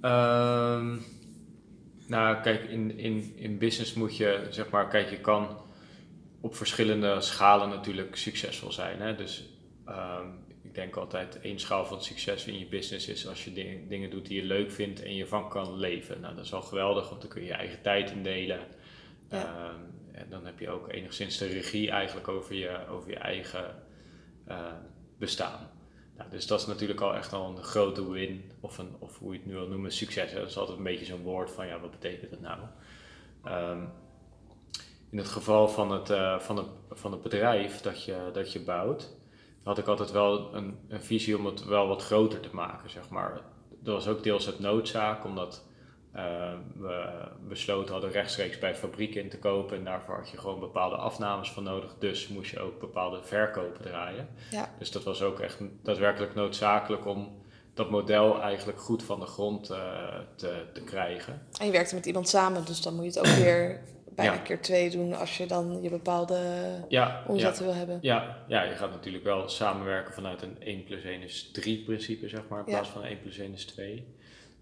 Um, 0.00 1.04
nou, 2.06 2.40
kijk, 2.42 2.64
in, 2.64 2.98
in, 2.98 3.32
in 3.36 3.58
business 3.58 3.94
moet 3.94 4.16
je, 4.16 4.46
zeg 4.50 4.70
maar, 4.70 4.88
kijk, 4.88 5.10
je 5.10 5.20
kan 5.20 5.48
op 6.40 6.56
verschillende 6.56 7.20
schalen 7.20 7.68
natuurlijk 7.68 8.16
succesvol 8.16 8.72
zijn. 8.72 9.00
Hè? 9.00 9.14
Dus 9.14 9.44
um, 9.88 10.46
ik 10.62 10.74
denk 10.74 10.96
altijd 10.96 11.40
één 11.40 11.58
schaal 11.58 11.86
van 11.86 12.02
succes 12.02 12.44
in 12.44 12.58
je 12.58 12.66
business 12.66 13.08
is 13.08 13.28
als 13.28 13.44
je 13.44 13.52
dingen, 13.52 13.88
dingen 13.88 14.10
doet 14.10 14.26
die 14.26 14.40
je 14.40 14.46
leuk 14.46 14.70
vindt 14.70 15.02
en 15.02 15.14
je 15.14 15.26
van 15.26 15.48
kan 15.48 15.76
leven. 15.76 16.20
Nou, 16.20 16.34
dat 16.34 16.44
is 16.44 16.52
al 16.52 16.62
geweldig, 16.62 17.08
want 17.08 17.20
dan 17.20 17.30
kun 17.30 17.40
je 17.42 17.46
je 17.46 17.54
eigen 17.54 17.82
tijd 17.82 18.10
indelen. 18.10 18.60
Ja. 19.30 19.44
Ehm, 19.44 19.80
en 20.12 20.26
dan 20.30 20.46
heb 20.46 20.58
je 20.58 20.70
ook 20.70 20.92
enigszins 20.92 21.38
de 21.38 21.46
regie 21.46 21.90
eigenlijk 21.90 22.28
over 22.28 22.54
je, 22.54 22.86
over 22.88 23.10
je 23.10 23.18
eigen 23.18 23.82
eh, 24.46 24.72
bestaan. 25.18 25.70
Nou, 26.16 26.30
dus 26.30 26.46
dat 26.46 26.60
is 26.60 26.66
natuurlijk 26.66 27.00
al 27.00 27.14
echt 27.14 27.32
al 27.32 27.56
een 27.56 27.62
grote 27.62 28.10
win, 28.10 28.50
of, 28.60 28.78
een, 28.78 28.96
of 28.98 29.18
hoe 29.18 29.32
je 29.32 29.38
het 29.38 29.46
nu 29.46 29.54
wil 29.54 29.68
noemen, 29.68 29.92
succes. 29.92 30.30
Hè? 30.30 30.38
Dat 30.38 30.48
is 30.48 30.56
altijd 30.56 30.78
een 30.78 30.84
beetje 30.84 31.04
zo'n 31.04 31.22
woord 31.22 31.50
van, 31.50 31.66
ja, 31.66 31.80
wat 31.80 31.90
betekent 31.90 32.30
dat 32.30 32.40
nou? 32.40 32.60
Ehm, 33.44 33.84
in 35.10 35.18
het 35.18 35.28
geval 35.28 35.68
van 35.68 35.92
het, 35.92 36.10
eh, 36.10 36.38
van 36.38 36.56
het, 36.56 36.66
van 36.90 37.12
het 37.12 37.22
bedrijf 37.22 37.80
dat 37.80 38.04
je, 38.04 38.30
dat 38.32 38.52
je 38.52 38.60
bouwt, 38.60 39.16
had 39.62 39.78
ik 39.78 39.86
altijd 39.86 40.10
wel 40.10 40.54
een, 40.54 40.78
een 40.88 41.02
visie 41.02 41.38
om 41.38 41.46
het 41.46 41.64
wel 41.64 41.88
wat 41.88 42.02
groter 42.02 42.40
te 42.40 42.48
maken, 42.52 42.90
zeg 42.90 43.08
maar. 43.08 43.40
Dat 43.80 43.94
was 43.94 44.08
ook 44.08 44.22
deels 44.22 44.46
het 44.46 44.58
noodzaak, 44.58 45.24
omdat 45.24 45.66
uh, 46.16 46.52
we 46.78 47.08
besloten 47.48 47.92
hadden 47.92 48.10
rechtstreeks 48.10 48.58
bij 48.58 48.74
fabrieken 48.74 49.22
in 49.22 49.28
te 49.28 49.38
kopen. 49.38 49.76
En 49.76 49.84
daarvoor 49.84 50.14
had 50.14 50.30
je 50.30 50.38
gewoon 50.38 50.60
bepaalde 50.60 50.96
afnames 50.96 51.50
van 51.50 51.62
nodig. 51.62 51.94
Dus 51.98 52.28
moest 52.28 52.50
je 52.50 52.60
ook 52.60 52.80
bepaalde 52.80 53.22
verkopen 53.22 53.82
draaien. 53.82 54.28
Ja. 54.50 54.74
Dus 54.78 54.90
dat 54.90 55.04
was 55.04 55.22
ook 55.22 55.40
echt 55.40 55.58
daadwerkelijk 55.82 56.34
noodzakelijk 56.34 57.06
om 57.06 57.42
dat 57.74 57.90
model 57.90 58.40
eigenlijk 58.40 58.80
goed 58.80 59.02
van 59.02 59.20
de 59.20 59.26
grond 59.26 59.70
uh, 59.70 59.78
te, 60.36 60.62
te 60.72 60.80
krijgen. 60.80 61.42
En 61.60 61.66
je 61.66 61.72
werkte 61.72 61.94
met 61.94 62.06
iemand 62.06 62.28
samen, 62.28 62.64
dus 62.64 62.82
dan 62.82 62.94
moet 62.94 63.14
je 63.14 63.20
het 63.20 63.28
ook 63.28 63.34
weer 63.34 63.80
bijna 64.18 64.32
Ja. 64.32 64.38
keer 64.38 64.60
twee 64.60 64.90
doen 64.90 65.14
als 65.14 65.36
je 65.36 65.46
dan 65.46 65.78
je 65.82 65.90
bepaalde 65.90 66.38
Ja, 66.88 67.22
omzetten 67.26 67.64
ja, 67.64 67.70
wil 67.70 67.78
hebben. 67.78 67.98
ja, 68.00 68.44
ja, 68.48 68.62
je 68.62 68.74
gaat 68.74 68.90
natuurlijk 68.90 69.24
wel 69.24 69.48
samenwerken 69.48 70.14
vanuit 70.14 70.42
een 70.42 70.56
1 70.58 70.84
plus 70.84 71.02
1 71.04 71.22
is 71.22 71.50
3 71.52 71.84
principe, 71.84 72.28
zeg 72.28 72.40
maar, 72.48 72.58
in 72.58 72.64
plaats 72.64 72.88
van 72.88 73.04
1 73.04 73.20
plus 73.20 73.38
1 73.38 73.52
is 73.52 73.64
2. 73.64 74.06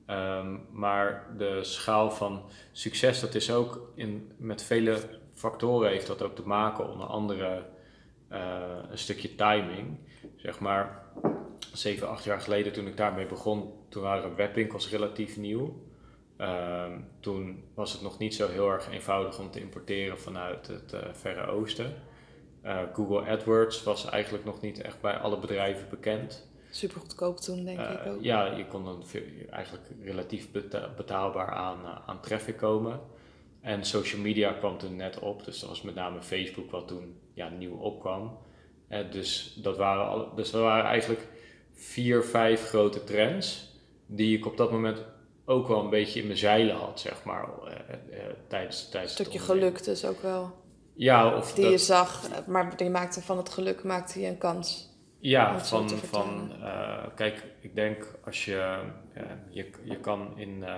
Ehm, 0.06 0.56
maar 0.72 1.26
de 1.36 1.58
schaal 1.64 2.10
van 2.10 2.42
succes, 2.72 3.20
dat 3.20 3.34
is 3.34 3.50
ook 3.52 3.92
in, 3.94 4.30
met 4.36 4.62
vele 4.62 4.98
factoren 5.34 5.90
heeft 5.90 6.06
dat 6.06 6.22
ook 6.22 6.34
te 6.36 6.46
maken, 6.46 6.90
onder 6.92 7.06
andere 7.06 7.64
eh, 8.28 8.60
een 8.90 8.98
stukje 8.98 9.34
timing. 9.34 9.98
Zeg 10.36 10.58
maar, 10.60 11.02
7, 11.72 12.08
8 12.08 12.24
jaar 12.24 12.40
geleden 12.40 12.72
toen 12.72 12.86
ik 12.86 12.96
daarmee 12.96 13.26
begon, 13.26 13.72
toen 13.88 14.02
waren 14.02 14.36
webwinkels 14.36 14.90
relatief 14.90 15.36
nieuw. 15.36 15.84
Ehm, 16.36 16.98
toen 17.20 17.64
was 17.74 17.92
het 17.92 18.02
nog 18.02 18.18
niet 18.18 18.34
zo 18.34 18.48
heel 18.48 18.70
erg 18.70 18.90
eenvoudig 18.90 19.38
om 19.38 19.50
te 19.50 19.60
importeren 19.60 20.18
vanuit 20.18 20.66
het 20.66 20.92
eh, 20.92 21.00
Verre 21.12 21.46
Oosten. 21.46 21.94
Eh, 22.62 22.78
Google 22.92 23.28
AdWords 23.30 23.82
was 23.82 24.04
eigenlijk 24.08 24.44
nog 24.44 24.60
niet 24.60 24.80
echt 24.80 25.00
bij 25.00 25.16
alle 25.16 25.38
bedrijven 25.38 25.88
bekend. 25.90 26.48
Super 26.70 27.00
goedkoop 27.00 27.36
toen, 27.40 27.64
denk 27.64 27.78
Eh, 27.78 27.90
ik 27.90 28.06
ook. 28.12 28.22
ja, 28.22 28.44
je 28.56 28.66
kon 28.66 28.84
dan 28.84 29.04
eigenlijk 29.50 29.84
relatief 30.02 30.50
beta- 30.50 30.90
betaalbaar 30.96 31.50
aan, 31.50 31.84
eh, 31.84 31.98
aan 32.06 32.20
traffic 32.20 32.56
komen. 32.56 33.00
En 33.60 33.84
social 33.84 34.20
media 34.20 34.52
kwam 34.52 34.78
toen 34.78 34.96
net 34.96 35.18
op, 35.18 35.44
dus 35.44 35.60
dat 35.60 35.68
was 35.68 35.82
met 35.82 35.94
name 35.94 36.22
Facebook 36.22 36.70
wat 36.70 36.88
toen 36.88 37.18
ja, 37.34 37.48
nieuw 37.48 37.76
opkwam. 37.76 38.38
Eh, 38.88 39.10
dus, 39.10 39.58
dat 39.62 39.76
waren 39.76 40.06
alle, 40.06 40.28
dus 40.34 40.52
er 40.52 40.60
waren 40.60 40.84
eigenlijk 40.84 41.26
vier, 41.72 42.22
vijf 42.24 42.68
grote 42.68 43.04
trends 43.04 43.74
die 44.06 44.36
ik 44.38 44.46
op 44.46 44.56
dat 44.56 44.70
moment 44.70 45.04
ook 45.46 45.68
wel 45.68 45.80
een 45.80 45.90
beetje 45.90 46.20
in 46.20 46.26
mijn 46.26 46.38
zeilen 46.38 46.76
had, 46.76 47.00
zeg 47.00 47.24
maar, 47.24 47.48
eh, 47.64 47.72
eh, 47.72 48.34
tijdens, 48.48 48.84
Een 48.84 48.90
tijdens 48.90 49.12
stukje 49.12 49.32
het 49.32 49.40
ondernemen. 49.40 49.76
geluk 49.76 49.84
dus 49.84 50.04
ook 50.04 50.22
wel. 50.22 50.64
Ja, 50.94 51.36
of 51.36 51.52
Die 51.52 51.62
dat, 51.62 51.72
je 51.72 51.78
zag, 51.78 52.22
maar 52.46 52.72
je 52.76 52.90
maakte 52.90 53.22
van 53.22 53.36
het 53.36 53.48
geluk 53.48 53.84
maakte 53.84 54.20
je 54.20 54.26
een 54.26 54.38
kans. 54.38 54.94
Ja, 55.18 55.64
van, 55.64 55.88
van 55.90 56.52
eh, 56.62 57.04
kijk, 57.14 57.44
ik 57.60 57.74
denk 57.74 58.18
als 58.24 58.44
je, 58.44 58.78
eh, 59.14 59.22
je, 59.50 59.70
je 59.84 60.00
kan 60.00 60.32
in, 60.38 60.64
eh, 60.64 60.76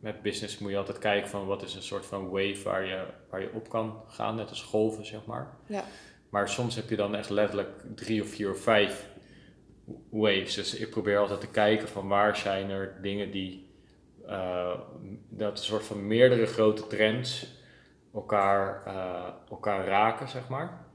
met 0.00 0.22
business 0.22 0.58
moet 0.58 0.70
je 0.70 0.76
altijd 0.76 0.98
kijken 0.98 1.30
van 1.30 1.46
wat 1.46 1.62
is 1.62 1.74
een 1.74 1.82
soort 1.82 2.06
van 2.06 2.28
wave 2.28 2.60
waar 2.64 2.84
je, 2.86 3.04
waar 3.30 3.40
je 3.40 3.50
op 3.54 3.68
kan 3.68 4.02
gaan, 4.08 4.34
net 4.34 4.48
als 4.48 4.62
golven 4.62 5.06
zeg 5.06 5.24
maar. 5.26 5.56
Ja. 5.66 5.84
Maar 6.30 6.48
soms 6.48 6.74
heb 6.74 6.88
je 6.88 6.96
dan 6.96 7.14
echt 7.14 7.30
letterlijk 7.30 7.82
drie 7.94 8.22
of 8.22 8.28
vier 8.28 8.50
of 8.50 8.60
vijf 8.60 9.08
waves. 10.10 10.54
Dus 10.54 10.74
ik 10.74 10.90
probeer 10.90 11.18
altijd 11.18 11.40
te 11.40 11.50
kijken 11.50 11.88
van 11.88 12.08
waar 12.08 12.36
zijn 12.36 12.70
er 12.70 12.98
dingen 13.02 13.30
die, 13.30 13.69
eh, 14.30 14.78
dat 15.28 15.50
een 15.50 15.64
soort 15.64 15.84
van 15.84 16.06
meerdere 16.06 16.46
grote 16.46 16.86
trends 16.86 17.58
elkaar, 18.14 18.86
eh, 18.86 19.32
elkaar 19.50 19.86
raken 19.86 20.28
zeg 20.28 20.48
maar. 20.48 20.86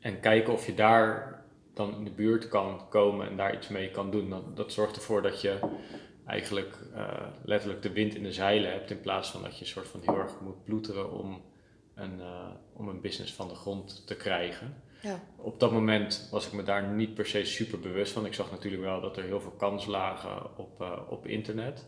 En 0.00 0.20
kijken 0.20 0.52
of 0.52 0.66
je 0.66 0.74
daar 0.74 1.42
dan 1.74 1.94
in 1.94 2.04
de 2.04 2.10
buurt 2.10 2.48
kan 2.48 2.88
komen 2.88 3.28
en 3.28 3.36
daar 3.36 3.54
iets 3.54 3.68
mee 3.68 3.90
kan 3.90 4.10
doen. 4.10 4.30
Dat, 4.30 4.56
dat 4.56 4.72
zorgt 4.72 4.96
ervoor 4.96 5.22
dat 5.22 5.40
je 5.40 5.58
eigenlijk 6.26 6.78
eh, 6.94 7.26
letterlijk 7.44 7.82
de 7.82 7.92
wind 7.92 8.14
in 8.14 8.22
de 8.22 8.32
zeilen 8.32 8.72
hebt. 8.72 8.90
In 8.90 9.00
plaats 9.00 9.30
van 9.30 9.42
dat 9.42 9.54
je 9.54 9.60
een 9.60 9.70
soort 9.70 9.88
van 9.88 10.00
heel 10.04 10.18
erg 10.18 10.40
moet 10.40 10.64
ploeteren 10.64 11.12
om 11.12 11.42
een, 11.94 12.20
om 12.72 12.88
een 12.88 13.00
business 13.00 13.34
van 13.34 13.48
de 13.48 13.54
grond 13.54 14.06
te 14.06 14.16
krijgen. 14.16 14.82
Ja. 15.00 15.20
Op 15.36 15.60
dat 15.60 15.72
moment 15.72 16.28
was 16.30 16.46
ik 16.46 16.52
me 16.52 16.62
daar 16.62 16.88
niet 16.88 17.14
per 17.14 17.26
se 17.26 17.44
super 17.44 17.80
bewust 17.80 18.12
van. 18.12 18.26
Ik 18.26 18.34
zag 18.34 18.50
natuurlijk 18.50 18.82
wel 18.82 19.00
dat 19.00 19.16
er 19.16 19.24
heel 19.24 19.40
veel 19.40 19.54
kansen 19.58 19.90
lagen 19.90 20.58
op, 20.58 21.04
op 21.08 21.26
internet. 21.26 21.86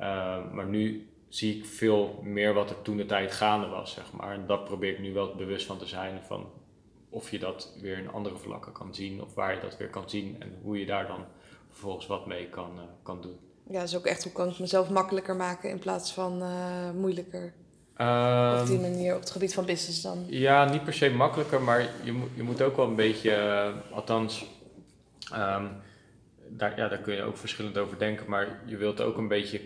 Eh, 0.00 0.52
maar 0.52 0.66
nu 0.66 1.08
zie 1.28 1.56
ik 1.56 1.64
veel 1.64 2.20
meer 2.22 2.54
wat 2.54 2.70
er 2.70 2.82
toen 2.82 2.96
de 2.96 3.06
tijd 3.06 3.32
gaande 3.32 3.66
was, 3.66 3.92
zeg 3.92 4.12
maar. 4.12 4.32
En 4.32 4.46
dat 4.46 4.64
probeer 4.64 4.92
ik 4.92 4.98
nu 4.98 5.12
wel 5.12 5.34
bewust 5.34 5.66
van 5.66 5.78
te 5.78 5.86
zijn 5.86 6.20
van 6.26 6.46
of 7.08 7.30
je 7.30 7.38
dat 7.38 7.76
weer 7.80 7.98
in 7.98 8.10
andere 8.10 8.36
vlakken 8.36 8.72
kan 8.72 8.94
zien 8.94 9.22
of 9.22 9.34
waar 9.34 9.54
je 9.54 9.60
dat 9.60 9.76
weer 9.76 9.88
kan 9.90 10.10
zien 10.10 10.36
en 10.38 10.58
hoe 10.62 10.78
je 10.78 10.86
daar 10.86 11.06
dan 11.06 11.24
vervolgens 11.68 12.06
wat 12.06 12.26
mee 12.26 12.48
kan, 12.48 12.70
eh, 12.76 12.82
kan 13.02 13.20
doen. 13.20 13.38
ja, 13.70 13.80
dus 13.80 13.96
ook 13.96 14.06
echt 14.06 14.22
hoe 14.22 14.32
kan 14.32 14.48
ik 14.48 14.58
mezelf 14.58 14.90
makkelijker 14.90 15.36
maken 15.36 15.70
in 15.70 15.78
plaats 15.78 16.12
van 16.12 16.42
eh, 16.42 16.90
moeilijker. 16.90 17.44
Op 17.92 18.66
die 18.66 18.76
Ehm, 18.76 18.80
manier, 18.80 19.14
op 19.14 19.20
het 19.20 19.30
gebied 19.30 19.54
van 19.54 19.64
business 19.64 20.02
dan. 20.02 20.24
Ja, 20.26 20.70
niet 20.70 20.84
per 20.84 20.92
se 20.94 21.10
makkelijker, 21.10 21.60
maar 21.62 21.88
je 22.04 22.12
moet, 22.12 22.28
je 22.34 22.42
moet 22.42 22.62
ook 22.62 22.76
wel 22.76 22.86
een 22.86 22.96
beetje, 22.96 23.32
eh, 23.32 23.72
althans, 23.92 24.46
ehm, 25.32 25.66
daar, 26.48 26.76
ja, 26.76 26.88
daar 26.88 26.98
kun 26.98 27.14
je 27.14 27.22
ook 27.22 27.36
verschillend 27.36 27.78
over 27.78 27.98
denken, 27.98 28.30
maar 28.30 28.62
je 28.66 28.76
wilt 28.76 29.00
ook 29.00 29.16
een 29.16 29.28
beetje 29.28 29.60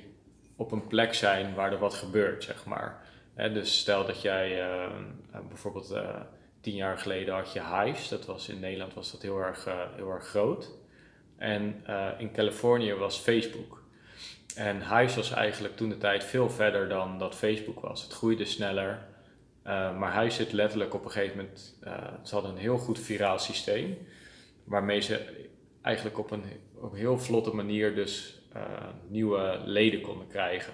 op 0.57 0.73
een 0.73 0.87
plek 0.87 1.14
zijn 1.14 1.55
waar 1.55 1.73
er 1.73 1.79
wat 1.79 1.95
gebeurt, 1.95 2.45
zeg 2.45 2.64
maar. 2.64 3.03
Dus 3.35 3.79
stel 3.79 4.07
dat 4.07 4.23
jij 4.23 4.61
eh, 4.61 4.85
eh, 4.85 5.40
bijvoorbeeld 5.49 5.90
eh, 5.90 6.21
tien 6.61 6.75
jaar 6.75 6.99
geleden 6.99 7.35
had 7.35 7.53
je 7.53 7.62
Hives, 7.62 8.09
dat 8.09 8.27
was 8.27 8.49
in 8.49 8.61
Nederland 8.61 8.95
was 8.95 9.12
dat 9.12 9.23
heel 9.23 9.38
erg, 9.38 9.69
heel 9.97 10.11
erg 10.11 10.27
groot. 10.27 10.71
En 11.37 11.85
in 12.19 12.33
Californië 12.33 12.95
was 12.95 13.19
Facebook. 13.19 13.83
En 14.55 14.97
Hives 14.97 15.17
was 15.17 15.31
eigenlijk 15.31 15.77
toen 15.77 15.88
de 15.88 15.99
tijd 15.99 16.25
veel 16.25 16.51
verder 16.51 16.88
dan 16.88 17.19
dat 17.19 17.35
Facebook 17.35 17.81
was. 17.81 18.03
Het 18.03 18.12
groeide 18.12 18.45
sneller. 18.45 19.07
Maar 19.99 20.14
hij 20.14 20.31
zit 20.31 20.53
letterlijk 20.53 20.95
op 20.95 21.05
een 21.05 21.11
gegeven 21.11 21.37
moment. 21.37 21.79
Ze 22.23 22.35
hadden 22.35 22.51
een 22.51 22.57
heel 22.57 22.79
goed 22.79 22.99
viraal 22.99 23.38
systeem. 23.38 23.99
Waarmee 24.64 25.01
ze 25.01 25.47
eigenlijk 25.83 26.19
op 26.19 26.31
een, 26.31 26.45
op 26.75 26.95
heel 26.95 27.19
vlotte 27.19 27.55
manier 27.55 27.95
dus 27.95 28.43
uh, 28.57 28.62
nieuwe 29.09 29.61
leden 29.64 30.01
konden 30.01 30.27
krijgen. 30.27 30.73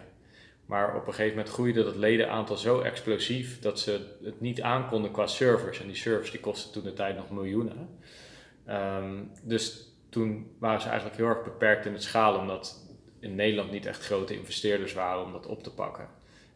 Maar 0.67 0.97
op 0.97 1.07
een 1.07 1.15
gegeven 1.15 1.37
moment 1.37 1.55
groeide 1.55 1.85
dat 1.85 1.97
ledenaantal 1.97 2.57
zo 2.57 2.81
explosief 2.81 3.61
dat 3.61 3.81
ze 3.81 4.17
het 4.25 4.41
niet 4.41 4.63
aankonden 4.63 5.11
qua 5.11 5.27
servers. 5.27 5.81
En 5.81 5.87
die 5.87 5.97
servers 5.97 6.31
die 6.31 6.41
kostten 6.41 6.73
toen 6.73 6.83
de 6.83 6.93
tijd 6.93 7.17
nog 7.17 7.31
miljoenen. 7.31 7.99
Um, 8.69 9.31
dus 9.43 9.95
toen 10.11 10.57
waren 10.59 10.81
ze 10.81 10.89
eigenlijk 10.89 11.17
heel 11.17 11.27
erg 11.27 11.45
beperkt 11.45 11.87
in 11.87 11.93
het 11.93 12.03
schalen, 12.03 12.41
omdat 12.41 12.89
in 13.21 13.35
Nederland 13.35 13.71
niet 13.71 13.87
echt 13.87 14.05
grote 14.05 14.35
investeerders 14.35 14.93
waren 14.93 15.25
om 15.25 15.33
dat 15.33 15.47
op 15.47 15.63
te 15.63 15.75
pakken. 15.75 16.09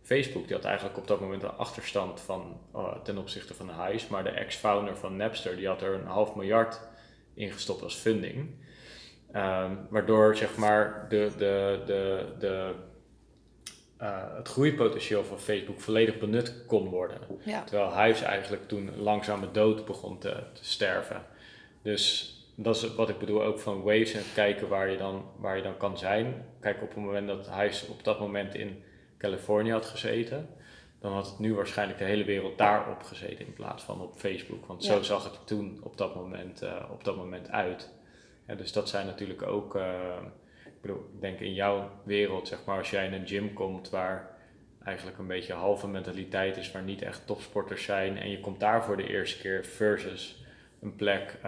Facebook 0.03 0.47
die 0.47 0.57
had 0.57 0.65
eigenlijk 0.65 0.99
op 0.99 1.07
dat 1.07 1.21
moment 1.21 1.43
een 1.43 1.51
achterstand 1.51 2.21
van, 2.21 2.61
uh, 2.75 2.97
ten 3.03 3.19
opzichte 3.19 3.55
van 3.55 3.71
Highs, 3.71 4.09
maar 4.09 4.25
de 4.25 4.31
ex-founder 4.31 4.97
van 4.97 5.17
Napster 5.17 5.57
die 5.57 5.67
had 5.67 5.83
er 5.83 5.95
een 5.95 6.07
half 6.07 6.35
miljard 6.35 6.81
ingestopt 7.35 7.83
als 7.83 7.95
funding. 7.95 8.55
Um, 9.37 9.87
waardoor 9.91 10.37
zeg 10.37 10.57
maar 10.57 11.07
de, 11.09 11.31
de, 11.37 11.83
de, 11.87 12.27
de, 12.39 12.73
uh, 14.03 14.37
het 14.37 14.49
groeipotentieel 14.49 15.25
van 15.25 15.39
Facebook 15.39 15.81
volledig 15.81 16.19
benut 16.19 16.65
kon 16.67 16.89
worden. 16.89 17.19
Ja. 17.43 17.65
Terwijl 17.65 18.03
Hives 18.03 18.23
eigenlijk 18.23 18.69
toen 18.69 18.91
langzame 18.97 19.51
dood 19.51 19.85
begon 19.85 20.19
te, 20.19 20.43
te 20.53 20.65
sterven. 20.65 21.23
Dus 21.83 22.33
dat 22.55 22.77
is 22.77 22.95
wat 22.95 23.09
ik 23.09 23.19
bedoel 23.19 23.43
ook 23.43 23.59
van 23.59 23.83
waves 23.83 24.13
en 24.13 24.23
kijken 24.35 24.69
waar 24.69 24.91
je 24.91 24.97
dan, 24.97 25.25
waar 25.37 25.57
je 25.57 25.63
dan 25.63 25.77
kan 25.77 25.99
zijn. 25.99 26.47
Kijk, 26.61 26.83
op 26.83 26.89
het 26.89 27.05
moment 27.05 27.27
dat 27.27 27.51
Hives 27.51 27.87
op 27.89 28.05
dat 28.05 28.21
moment 28.21 28.55
in 28.55 28.83
Californië 29.19 29.71
had 29.71 29.87
gezeten, 29.87 30.49
dan 31.01 31.13
had 31.13 31.27
het 31.27 31.39
nu 31.39 31.55
waarschijnlijk 31.55 31.99
de 31.99 32.05
hele 32.05 32.25
wereld 32.25 32.59
daarop 32.59 33.03
gezeten 33.03 33.47
in 33.47 33.53
plaats 33.53 33.83
van 33.83 34.01
op 34.01 34.17
Facebook. 34.17 34.67
Want 34.67 34.85
zo 34.85 35.03
zag 35.03 35.25
het 35.25 35.47
toen 35.47 35.81
op 35.83 35.97
dat 35.97 36.15
moment, 36.15 36.63
uh, 36.63 36.73
op 36.91 37.05
dat 37.05 37.17
moment 37.17 37.51
uit. 37.51 37.93
Ja, 38.47 38.55
dus 38.55 38.73
dat 38.73 38.89
zijn 38.89 39.07
natuurlijk 39.07 39.43
ook, 39.43 39.77
uh, 39.77 40.17
ik 40.65 40.81
bedoel, 40.81 41.11
ik 41.15 41.21
denk 41.21 41.41
in 41.41 41.55
jouw 41.55 41.91
wereld, 42.05 42.49
zeg 42.49 42.65
maar, 42.65 42.79
als 42.79 42.91
jij 42.91 43.07
in 43.07 43.13
een 43.13 43.27
gym 43.27 43.53
komt 43.53 43.91
waar 43.91 44.37
eigenlijk 44.85 45.19
een 45.19 45.27
beetje 45.27 45.53
halve 45.53 45.89
mentaliteit 45.89 46.57
is, 46.57 46.73
waar 46.73 46.83
niet 46.83 47.03
echt 47.03 47.27
topsporters 47.27 47.85
zijn 47.85 48.17
en 48.17 48.31
je 48.31 48.41
komt 48.41 48.61
daar 48.61 48.85
voor 48.85 48.97
de 48.97 49.09
eerste 49.09 49.41
keer 49.41 49.65
versus 49.65 50.45
een 50.81 50.97
plek 50.97 51.37
uh, 51.39 51.43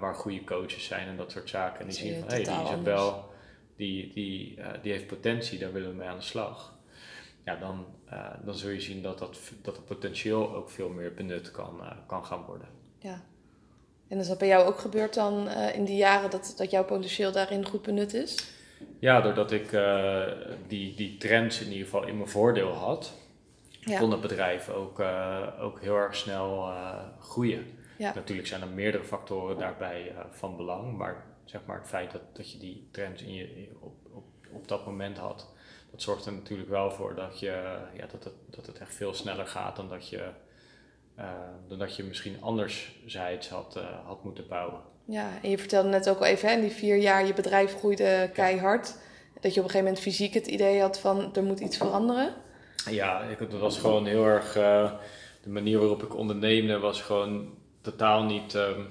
waar 0.00 0.14
goede 0.14 0.44
coaches 0.44 0.84
zijn 0.84 1.08
en 1.08 1.16
dat 1.16 1.30
soort 1.30 1.48
zaken. 1.48 1.80
En 1.80 1.86
die 1.86 1.96
zien 1.96 2.18
van, 2.18 2.28
hé, 2.28 2.34
hey, 2.34 2.44
die 2.44 2.64
Isabel, 2.64 3.32
die, 3.76 4.12
die, 4.12 4.56
uh, 4.58 4.66
die 4.82 4.92
heeft 4.92 5.06
potentie, 5.06 5.58
daar 5.58 5.72
willen 5.72 5.90
we 5.90 5.96
mee 5.96 6.08
aan 6.08 6.16
de 6.16 6.22
slag. 6.22 6.76
Ja, 7.44 7.56
dan, 7.56 7.86
uh, 8.12 8.30
dan 8.44 8.54
zul 8.54 8.70
je 8.70 8.80
zien 8.80 9.02
dat, 9.02 9.18
dat, 9.18 9.38
dat 9.62 9.76
het 9.76 9.84
potentieel 9.84 10.54
ook 10.54 10.70
veel 10.70 10.88
meer 10.88 11.14
benut 11.14 11.50
kan, 11.50 11.80
kan 12.06 12.24
gaan 12.24 12.44
worden. 12.44 12.68
Ja. 12.98 13.22
En 14.08 14.18
is 14.18 14.28
dat 14.28 14.38
bij 14.38 14.48
jou 14.48 14.66
ook 14.66 14.78
gebeurd 14.78 15.14
dan 15.14 15.48
in 15.50 15.84
die 15.84 15.96
jaren 15.96 16.30
dat, 16.30 16.54
dat 16.56 16.70
jouw 16.70 16.84
potentieel 16.84 17.32
daarin 17.32 17.66
goed 17.66 17.82
benut 17.82 18.14
is? 18.14 18.50
Ja, 18.98 19.20
doordat 19.20 19.52
ik 19.52 19.78
die, 20.66 20.94
die 20.94 21.16
trends 21.16 21.60
in 21.60 21.70
ieder 21.70 21.84
geval 21.84 22.06
in 22.06 22.16
mijn 22.16 22.28
voordeel 22.28 22.72
had, 22.72 23.12
ja. 23.80 23.98
kon 23.98 24.10
het 24.10 24.20
bedrijf 24.20 24.68
ook, 24.68 25.00
ook 25.60 25.80
heel 25.80 25.96
erg 25.96 26.16
snel 26.16 26.72
groeien. 27.20 27.66
Ja. 27.98 28.14
Natuurlijk 28.14 28.48
zijn 28.48 28.60
er 28.60 28.68
meerdere 28.68 29.04
factoren 29.04 29.58
daarbij 29.58 30.14
van 30.30 30.56
belang, 30.56 30.96
maar 30.96 31.24
zeg 31.44 31.60
maar 31.66 31.78
het 31.78 31.88
feit 31.88 32.12
dat, 32.12 32.22
dat 32.32 32.52
je 32.52 32.58
die 32.58 32.88
trends 32.90 33.22
in 33.22 33.34
je, 33.34 33.68
op, 33.80 33.94
op, 34.12 34.24
op 34.52 34.68
dat 34.68 34.86
moment 34.86 35.18
had, 35.18 35.48
dat 35.90 36.02
zorgt 36.02 36.26
er 36.26 36.32
natuurlijk 36.32 36.68
wel 36.68 36.90
voor 36.90 37.14
dat, 37.14 37.40
je, 37.40 37.78
ja, 37.94 38.06
dat, 38.06 38.24
het, 38.24 38.32
dat 38.46 38.66
het 38.66 38.78
echt 38.78 38.94
veel 38.94 39.14
sneller 39.14 39.46
gaat 39.46 39.76
dan 39.76 39.88
dat 39.88 40.08
je, 40.08 40.28
dan 41.68 41.78
dat 41.78 41.96
je 41.96 42.02
misschien 42.02 42.36
anderszijds 42.40 43.48
had, 43.48 43.74
uh, 43.76 43.84
had 44.06 44.24
moeten 44.24 44.48
bouwen. 44.48 44.80
Ja, 45.04 45.28
en 45.42 45.50
je 45.50 45.58
vertelde 45.58 45.88
net 45.88 46.08
ook 46.08 46.18
al 46.18 46.24
even, 46.24 46.48
hè, 46.48 46.54
in 46.54 46.60
die 46.60 46.70
vier 46.70 46.96
jaar 46.96 47.26
je 47.26 47.34
bedrijf 47.34 47.76
groeide 47.76 48.30
keihard. 48.32 48.96
Dat 49.40 49.54
je 49.54 49.60
op 49.60 49.66
een 49.66 49.70
gegeven 49.70 49.84
moment 49.84 50.00
fysiek 50.00 50.34
het 50.34 50.46
idee 50.46 50.80
had 50.80 51.00
van 51.00 51.34
er 51.34 51.42
moet 51.42 51.60
iets 51.60 51.76
veranderen. 51.76 52.34
Ja, 52.90 53.22
ik, 53.22 53.38
het 53.38 53.58
was 53.58 53.78
gewoon 53.78 54.06
heel 54.06 54.24
erg, 54.24 54.52
de 55.42 55.48
manier 55.48 55.78
waarop 55.78 56.02
ik 56.02 56.16
onderneemde 56.16 56.78
was 56.78 57.02
gewoon 57.02 57.54
totaal 57.80 58.22
niet. 58.22 58.54
Um, 58.54 58.86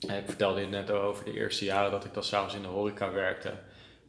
ik 0.00 0.24
vertelde 0.24 0.60
je 0.60 0.66
net 0.66 0.90
over 0.90 1.24
de 1.24 1.32
eerste 1.32 1.64
jaren 1.64 1.90
dat 1.90 2.04
ik 2.04 2.14
dan 2.14 2.22
s'avonds 2.22 2.54
in 2.54 2.62
de 2.62 2.68
horeca 2.68 3.12
werkte. 3.12 3.52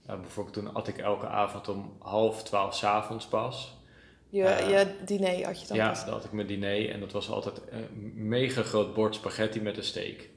Uh, 0.10 0.19
bijvoorbeeld 0.19 0.56
toen 0.56 0.74
at 0.74 0.88
ik 0.88 0.97
elke 0.97 1.28
avond 1.28 1.69
om 1.69 1.95
half 2.00 2.43
twaalf 2.43 2.76
s'avonds 2.76 3.26
pas. 3.26 3.78
Je, 4.31 4.41
uh, 4.41 4.69
je 4.69 4.87
diner 5.05 5.45
had 5.45 5.61
je 5.61 5.67
dan 5.67 5.77
Ja, 5.77 5.89
pas. 5.89 6.05
dan 6.05 6.13
had 6.13 6.23
ik 6.23 6.31
mijn 6.31 6.47
diner 6.47 6.89
en 6.89 6.99
dat 6.99 7.11
was 7.11 7.29
altijd 7.29 7.61
een 7.69 8.11
mega 8.27 8.63
groot 8.63 8.93
bord 8.93 9.15
spaghetti 9.15 9.61
met 9.61 9.77
een 9.77 9.83
steak. 9.83 10.29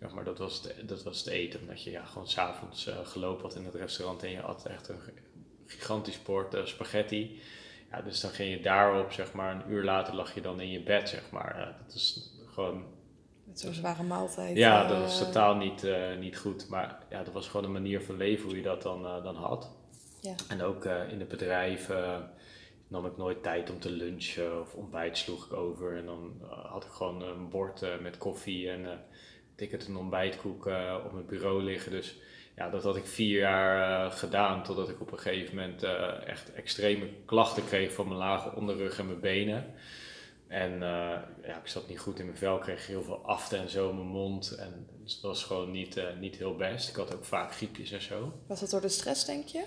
Zeg 0.00 0.14
maar, 0.14 0.24
dat 0.24 0.38
was 0.38 0.62
het, 0.62 0.88
dat 0.88 1.02
was 1.02 1.18
het 1.18 1.28
eten. 1.28 1.60
Omdat 1.60 1.82
je 1.82 1.90
ja, 1.90 2.04
gewoon 2.04 2.28
s'avonds 2.28 2.86
uh, 2.86 2.94
gelopen 3.02 3.42
had 3.42 3.54
in 3.54 3.64
het 3.64 3.74
restaurant 3.74 4.22
en 4.22 4.30
je 4.30 4.40
at 4.40 4.66
echt 4.66 4.88
een 4.88 4.98
gigantisch 5.66 6.22
bord 6.22 6.56
spaghetti. 6.64 7.40
Ja, 7.90 8.00
dus 8.02 8.20
dan 8.20 8.30
ging 8.30 8.50
je 8.50 8.60
daarop, 8.60 9.12
zeg 9.12 9.32
maar, 9.32 9.54
een 9.54 9.70
uur 9.72 9.84
later 9.84 10.14
lag 10.14 10.34
je 10.34 10.40
dan 10.40 10.60
in 10.60 10.70
je 10.70 10.82
bed, 10.82 11.08
zeg 11.08 11.30
maar. 11.30 11.76
dat 11.86 11.94
is 11.94 12.30
gewoon 12.46 12.84
zo'n 13.54 13.74
zware 13.74 14.02
maaltijd. 14.02 14.56
Ja, 14.56 14.86
dat 14.86 14.98
was 14.98 15.20
eh. 15.20 15.26
totaal 15.26 15.56
niet, 15.56 15.86
niet 16.18 16.38
goed. 16.38 16.68
Maar 16.68 16.98
ja, 17.10 17.22
dat 17.22 17.32
was 17.32 17.48
gewoon 17.48 17.66
een 17.66 17.72
manier 17.72 18.00
van 18.00 18.16
leven 18.16 18.44
hoe 18.44 18.56
je 18.56 18.62
dat 18.62 18.82
dan, 18.82 19.02
dan 19.02 19.36
had. 19.36 19.70
Ja. 20.20 20.34
En 20.48 20.62
ook 20.62 20.84
in 20.84 21.18
het 21.20 21.28
bedrijf 21.28 21.90
nam 22.88 23.06
ik 23.06 23.16
nooit 23.16 23.42
tijd 23.42 23.70
om 23.70 23.80
te 23.80 23.90
lunchen 23.90 24.60
of 24.60 24.74
ontbijt 24.74 25.18
sloeg 25.18 25.46
ik 25.46 25.52
over. 25.52 25.96
En 25.96 26.06
dan 26.06 26.42
had 26.48 26.84
ik 26.84 26.90
gewoon 26.90 27.22
een 27.22 27.48
bord 27.48 28.00
met 28.00 28.18
koffie 28.18 28.70
en 28.70 29.04
ticket 29.54 29.86
een 29.86 29.96
ontbijtkoek 29.96 30.66
op 31.04 31.12
mijn 31.12 31.26
bureau 31.26 31.62
liggen. 31.62 31.90
Dus 31.90 32.16
ja, 32.56 32.70
dat 32.70 32.82
had 32.82 32.96
ik 32.96 33.06
vier 33.06 33.38
jaar 33.38 34.10
gedaan 34.10 34.62
totdat 34.62 34.88
ik 34.88 35.00
op 35.00 35.12
een 35.12 35.18
gegeven 35.18 35.54
moment 35.54 35.82
echt 36.26 36.52
extreme 36.52 37.08
klachten 37.24 37.64
kreeg 37.64 37.92
van 37.92 38.06
mijn 38.06 38.18
lage 38.18 38.56
onderrug 38.56 38.98
en 38.98 39.06
mijn 39.06 39.20
benen. 39.20 39.74
En 40.48 40.72
uh, 40.72 40.78
ja, 41.42 41.58
ik 41.62 41.66
zat 41.66 41.88
niet 41.88 41.98
goed 41.98 42.18
in 42.18 42.24
mijn 42.24 42.38
vel, 42.38 42.58
kreeg 42.58 42.86
heel 42.86 43.02
veel 43.02 43.24
afte 43.24 43.56
en 43.56 43.68
zo 43.68 43.88
in 43.88 43.94
mijn 43.94 44.06
mond. 44.06 44.50
En 44.50 44.86
dat 45.04 45.20
was 45.20 45.44
gewoon 45.44 45.70
niet, 45.70 45.96
uh, 45.96 46.04
niet 46.20 46.36
heel 46.36 46.56
best. 46.56 46.88
Ik 46.88 46.96
had 46.96 47.14
ook 47.14 47.24
vaak 47.24 47.54
griepjes 47.54 47.90
en 47.90 48.02
zo. 48.02 48.32
Was 48.46 48.60
dat 48.60 48.70
door 48.70 48.80
de 48.80 48.88
stress, 48.88 49.24
denk 49.24 49.46
je? 49.46 49.64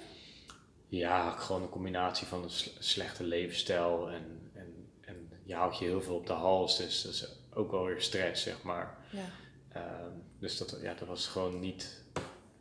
Ja, 0.89 1.31
gewoon 1.31 1.61
een 1.61 1.69
combinatie 1.69 2.27
van 2.27 2.43
een 2.43 2.49
slechte 2.79 3.23
levensstijl 3.23 4.09
en, 4.09 4.51
en, 4.53 4.89
en 5.01 5.29
je 5.45 5.53
houdt 5.53 5.77
je 5.77 5.85
heel 5.85 6.01
veel 6.01 6.15
op 6.15 6.27
de 6.27 6.33
hals. 6.33 6.77
Dus 6.77 7.01
dat 7.01 7.11
is 7.11 7.37
ook 7.53 7.71
wel 7.71 7.85
weer 7.85 8.01
stress, 8.01 8.43
zeg 8.43 8.63
maar. 8.63 8.97
Ja. 9.11 9.25
Uh, 9.81 9.83
dus 10.39 10.57
dat, 10.57 10.79
ja, 10.81 10.93
dat 10.93 11.07
was 11.07 11.27
gewoon 11.27 11.59
niet... 11.59 12.03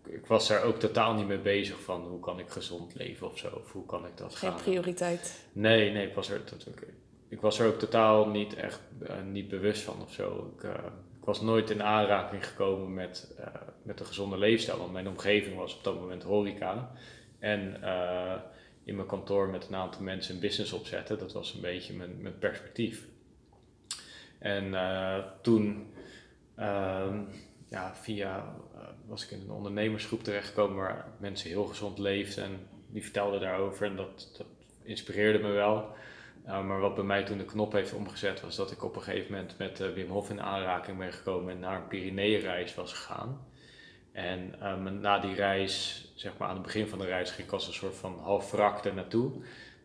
Ik 0.04 0.26
was 0.26 0.50
er 0.50 0.62
ook 0.62 0.78
totaal 0.78 1.14
niet 1.14 1.26
mee 1.26 1.38
bezig 1.38 1.80
van 1.80 2.06
hoe 2.06 2.20
kan 2.20 2.38
ik 2.38 2.48
gezond 2.48 2.94
leven 2.94 3.30
of 3.30 3.38
zo. 3.38 3.48
Of 3.48 3.72
hoe 3.72 3.86
kan 3.86 4.06
ik 4.06 4.16
dat 4.16 4.34
Geen 4.34 4.50
gaan. 4.50 4.60
prioriteit? 4.60 5.44
Nee, 5.52 5.90
nee, 5.92 6.06
ik 6.06 6.14
was 6.14 6.30
er... 6.30 6.40
Dat, 6.44 6.66
ik 7.28 7.40
was 7.40 7.58
er 7.58 7.66
ook 7.66 7.78
totaal 7.78 8.28
niet 8.28 8.54
echt 8.54 8.80
uh, 9.02 9.22
niet 9.30 9.48
bewust 9.48 9.82
van 9.82 10.02
of 10.02 10.12
zo. 10.12 10.52
Ik, 10.56 10.62
uh, 10.62 10.70
ik, 11.18 11.24
was 11.24 11.40
nooit 11.40 11.70
in 11.70 11.82
aanraking 11.82 12.46
gekomen 12.46 12.94
met, 12.94 13.34
uh, 13.40 13.46
met 13.82 14.00
een 14.00 14.06
gezonde 14.06 14.38
leefstijl, 14.38 14.78
want 14.78 14.92
mijn 14.92 15.08
omgeving 15.08 15.56
was 15.56 15.76
op 15.76 15.84
dat 15.84 16.00
moment 16.00 16.22
horeca. 16.22 16.92
En 17.38 17.74
in 18.84 18.96
mijn 18.96 19.08
kantoor 19.08 19.48
met 19.48 19.68
een 19.68 19.74
aantal 19.74 20.02
mensen 20.02 20.34
een 20.34 20.40
business 20.40 20.72
opzetten, 20.72 21.18
dat 21.18 21.32
was 21.32 21.54
een 21.54 21.60
beetje 21.60 21.94
mijn, 21.94 22.22
mijn 22.22 22.38
perspectief. 22.38 23.06
En 24.38 24.74
toen, 25.42 25.92
ehm, 26.56 27.22
ja, 27.68 27.94
via, 27.94 28.54
was 29.06 29.24
ik 29.24 29.30
in 29.30 29.40
een 29.40 29.50
ondernemersgroep 29.50 30.22
terechtgekomen 30.22 30.76
waar 30.76 31.06
mensen 31.18 31.48
heel 31.48 31.64
gezond 31.64 31.98
leefden 31.98 32.44
en 32.44 32.68
die 32.90 33.02
vertelden 33.02 33.40
daarover 33.40 33.86
en 33.86 33.96
dat, 33.96 34.30
dat 34.38 34.46
inspireerde 34.82 35.38
me 35.38 35.50
wel. 35.50 35.96
Maar 36.44 36.80
wat 36.80 36.94
bij 36.94 37.04
mij 37.04 37.24
toen 37.24 37.38
de 37.38 37.44
knop 37.44 37.72
heeft 37.72 37.92
omgezet 37.92 38.40
was 38.40 38.56
dat 38.56 38.70
ik 38.70 38.84
op 38.84 38.96
een 38.96 39.02
gegeven 39.02 39.32
moment 39.32 39.58
met 39.58 39.94
Wim 39.94 40.08
Hof 40.08 40.30
in 40.30 40.40
aanraking 40.40 40.98
ben 40.98 41.12
gekomen 41.12 41.52
en 41.52 41.60
naar 41.60 41.76
een 41.76 41.88
Pyreneeënreis 41.88 42.74
was 42.74 42.92
gegaan. 42.92 43.46
En 44.18 44.66
um, 44.66 45.00
na 45.00 45.18
die 45.18 45.34
reis, 45.34 46.04
zeg 46.14 46.36
maar 46.36 46.48
aan 46.48 46.54
het 46.54 46.62
begin 46.62 46.86
van 46.86 46.98
de 46.98 47.06
reis, 47.06 47.30
ging 47.30 47.46
ik 47.46 47.52
als 47.52 47.66
een 47.66 47.72
soort 47.72 47.94
van 47.94 48.18
half 48.18 48.50
wrak 48.50 48.84
er 48.84 48.94
naartoe. 48.94 49.32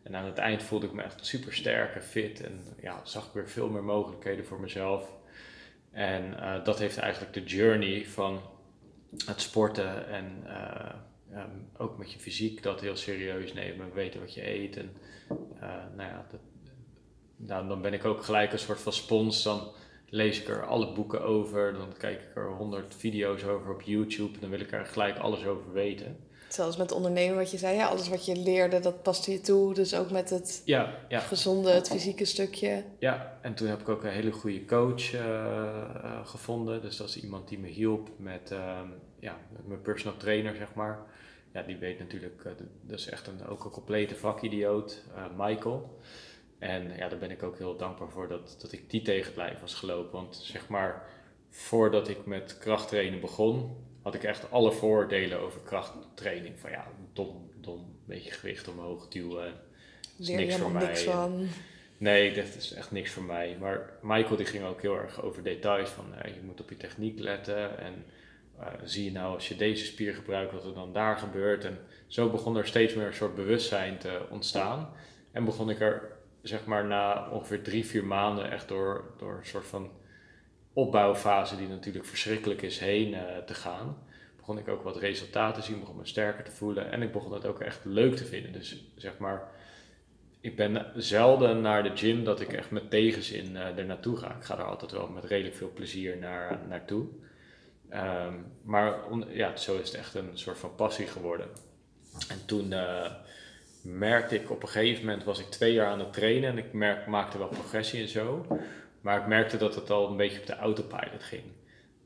En 0.03 0.15
aan 0.15 0.25
het 0.25 0.37
eind 0.37 0.63
voelde 0.63 0.85
ik 0.85 0.93
me 0.93 1.01
echt 1.01 1.25
super 1.25 1.53
sterk 1.53 1.95
en 1.95 2.03
fit 2.03 2.43
en 2.43 2.63
ja, 2.81 3.01
zag 3.03 3.25
ik 3.25 3.33
weer 3.33 3.49
veel 3.49 3.69
meer 3.69 3.83
mogelijkheden 3.83 4.45
voor 4.45 4.59
mezelf. 4.59 5.13
En 5.91 6.33
uh, 6.33 6.63
dat 6.63 6.79
heeft 6.79 6.97
eigenlijk 6.97 7.33
de 7.33 7.43
journey 7.43 8.05
van 8.05 8.41
het 9.25 9.41
sporten 9.41 10.07
en 10.07 10.47
um, 11.33 11.69
ook 11.77 11.97
met 11.97 12.11
je 12.11 12.19
fysiek 12.19 12.63
dat 12.63 12.81
heel 12.81 12.95
serieus 12.95 13.53
nemen, 13.53 13.93
weten 13.93 14.19
wat 14.19 14.33
je 14.33 14.49
eet. 14.49 14.77
En 14.77 14.95
nou 15.95 16.09
ja, 16.09 16.25
dat, 16.31 16.39
nou, 17.35 17.67
dan 17.67 17.81
ben 17.81 17.93
ik 17.93 18.05
ook 18.05 18.23
gelijk 18.23 18.51
een 18.51 18.59
soort 18.59 18.81
van 18.81 18.93
spons. 18.93 19.43
Dan 19.43 19.73
lees 20.13 20.41
ik 20.41 20.47
er 20.47 20.65
alle 20.65 20.93
boeken 20.93 21.21
over. 21.21 21.73
Dan 21.73 21.93
kijk 21.97 22.21
ik 22.21 22.35
er 22.35 22.51
honderd 22.51 22.95
video's 22.95 23.43
over 23.43 23.73
op 23.73 23.81
YouTube. 23.81 24.39
Dan 24.39 24.49
wil 24.49 24.59
ik 24.59 24.71
er 24.71 24.85
gelijk 24.85 25.17
alles 25.17 25.45
over 25.45 25.73
weten. 25.73 26.17
Zelfs 26.47 26.77
met 26.77 26.91
ondernemen, 26.91 27.35
wat 27.35 27.51
je 27.51 27.57
zei, 27.57 27.75
ja, 27.75 27.87
alles 27.87 28.09
wat 28.09 28.25
je 28.25 28.35
leerde, 28.35 28.79
dat 28.79 29.03
paste 29.03 29.31
je 29.31 29.41
toe. 29.41 29.73
Dus 29.73 29.95
ook 29.95 30.11
met 30.11 30.29
het 30.29 30.61
ja, 30.65 30.95
ja. 31.09 31.19
gezonde, 31.19 31.71
het 31.71 31.87
fysieke 31.87 32.25
stukje. 32.25 32.83
Ja, 32.99 33.39
en 33.41 33.53
toen 33.53 33.67
heb 33.67 33.81
ik 33.81 33.89
ook 33.89 34.03
een 34.03 34.09
hele 34.09 34.31
goede 34.31 34.65
coach 34.65 35.13
uh, 35.13 35.19
uh, 35.21 36.25
gevonden. 36.25 36.81
Dus 36.81 36.97
dat 36.97 37.07
is 37.07 37.21
iemand 37.21 37.47
die 37.47 37.59
me 37.59 37.67
hielp 37.67 38.09
met, 38.17 38.51
uh, 38.51 38.79
ja, 39.19 39.37
mijn 39.65 39.81
personal 39.81 40.17
trainer, 40.17 40.55
zeg 40.55 40.73
maar. 40.73 40.99
Ja, 41.53 41.61
die 41.61 41.77
weet 41.77 41.99
natuurlijk, 41.99 42.43
dat 42.81 42.99
is 42.99 43.09
echt 43.09 43.27
een, 43.27 43.47
ook 43.47 43.65
een 43.65 43.71
complete 43.71 44.15
vakidioot, 44.15 45.03
Michael. 45.37 45.99
En 46.63 46.91
ja, 46.97 47.09
daar 47.09 47.19
ben 47.19 47.31
ik 47.31 47.43
ook 47.43 47.57
heel 47.57 47.77
dankbaar 47.77 48.09
voor 48.09 48.27
dat, 48.27 48.55
dat 48.61 48.71
ik 48.71 48.89
die 48.89 49.01
tegenblijf 49.01 49.59
was 49.59 49.73
gelopen. 49.73 50.11
Want 50.11 50.35
zeg 50.35 50.67
maar, 50.67 51.05
voordat 51.49 52.07
ik 52.07 52.25
met 52.25 52.57
krachttrainen 52.57 53.19
begon, 53.19 53.77
had 54.01 54.15
ik 54.15 54.23
echt 54.23 54.51
alle 54.51 54.71
voordelen 54.71 55.39
over 55.39 55.61
krachttraining. 55.61 56.59
Van 56.59 56.71
ja, 56.71 56.87
dom, 57.13 57.51
dom, 57.61 57.95
beetje 58.05 58.31
gewicht 58.31 58.67
omhoog 58.67 59.07
duwen. 59.07 59.53
Is 60.17 60.27
niks 60.27 60.55
voor 60.55 60.71
mij. 60.71 60.85
Niks 60.85 61.03
van. 61.03 61.47
Nee, 61.97 62.33
dat 62.33 62.55
is 62.57 62.73
echt 62.73 62.91
niks 62.91 63.11
voor 63.11 63.23
mij. 63.23 63.57
Maar 63.59 63.89
Michael 64.01 64.35
die 64.35 64.45
ging 64.45 64.65
ook 64.65 64.81
heel 64.81 64.97
erg 64.97 65.21
over 65.21 65.43
details 65.43 65.89
van 65.89 66.05
je 66.25 66.41
moet 66.43 66.61
op 66.61 66.69
je 66.69 66.77
techniek 66.77 67.19
letten. 67.19 67.77
En 67.77 68.05
uh, 68.59 68.67
zie 68.83 69.03
je 69.03 69.11
nou 69.11 69.33
als 69.33 69.47
je 69.47 69.55
deze 69.55 69.85
spier 69.85 70.13
gebruikt 70.13 70.51
wat 70.51 70.65
er 70.65 70.73
dan 70.73 70.93
daar 70.93 71.17
gebeurt. 71.17 71.65
En 71.65 71.79
zo 72.07 72.29
begon 72.29 72.57
er 72.57 72.67
steeds 72.67 72.93
meer 72.93 73.05
een 73.05 73.13
soort 73.13 73.35
bewustzijn 73.35 73.97
te 73.97 74.21
ontstaan. 74.29 74.93
En 75.31 75.45
begon 75.45 75.69
ik 75.69 75.79
er 75.79 76.21
zeg 76.43 76.65
maar 76.65 76.85
na 76.85 77.29
ongeveer 77.29 77.61
drie, 77.61 77.85
vier 77.85 78.05
maanden 78.05 78.51
echt 78.51 78.67
door, 78.67 79.13
door 79.17 79.37
een 79.37 79.45
soort 79.45 79.65
van 79.65 79.91
opbouwfase 80.73 81.57
die 81.57 81.67
natuurlijk 81.67 82.05
verschrikkelijk 82.05 82.61
is 82.61 82.79
heen 82.79 83.13
uh, 83.13 83.37
te 83.45 83.53
gaan, 83.53 83.97
begon 84.37 84.57
ik 84.57 84.67
ook 84.67 84.83
wat 84.83 84.97
resultaten 84.97 85.61
te 85.61 85.67
zien, 85.67 85.79
begon 85.79 85.97
me 85.97 86.05
sterker 86.05 86.43
te 86.43 86.51
voelen 86.51 86.91
en 86.91 87.01
ik 87.01 87.11
begon 87.11 87.33
het 87.33 87.45
ook 87.45 87.59
echt 87.59 87.85
leuk 87.85 88.15
te 88.15 88.25
vinden. 88.25 88.51
Dus 88.51 88.83
zeg 88.95 89.17
maar, 89.17 89.51
ik 90.39 90.55
ben 90.55 90.91
zelden 90.95 91.61
naar 91.61 91.83
de 91.83 91.97
gym 91.97 92.23
dat 92.23 92.39
ik 92.39 92.53
echt 92.53 92.71
met 92.71 92.89
tegenzin 92.89 93.51
uh, 93.51 93.77
er 93.77 93.85
naartoe 93.85 94.17
ga. 94.17 94.35
Ik 94.35 94.43
ga 94.43 94.57
er 94.57 94.63
altijd 94.63 94.91
wel 94.91 95.07
met 95.07 95.23
redelijk 95.23 95.55
veel 95.55 95.71
plezier 95.73 96.17
naar, 96.17 96.59
naartoe. 96.67 97.07
Um, 97.93 98.45
maar 98.63 98.99
ja, 99.29 99.55
zo 99.57 99.77
is 99.77 99.87
het 99.87 99.97
echt 99.97 100.15
een 100.15 100.29
soort 100.33 100.57
van 100.57 100.75
passie 100.75 101.07
geworden. 101.07 101.47
En 102.29 102.45
toen 102.45 102.73
merkte 103.83 104.35
ik 104.35 104.51
op 104.51 104.61
een 104.61 104.69
gegeven 104.69 105.05
moment, 105.05 105.23
was 105.23 105.39
ik 105.39 105.45
twee 105.45 105.73
jaar 105.73 105.87
aan 105.87 105.99
het 105.99 106.13
trainen 106.13 106.49
en 106.49 106.57
ik 106.57 106.73
merk, 106.73 107.07
maakte 107.07 107.37
wel 107.37 107.47
progressie 107.47 108.01
en 108.01 108.07
zo. 108.07 108.45
Maar 109.01 109.19
ik 109.21 109.27
merkte 109.27 109.57
dat 109.57 109.75
het 109.75 109.89
al 109.89 110.09
een 110.09 110.17
beetje 110.17 110.39
op 110.39 110.45
de 110.45 110.55
autopilot 110.55 111.23
ging. 111.23 111.43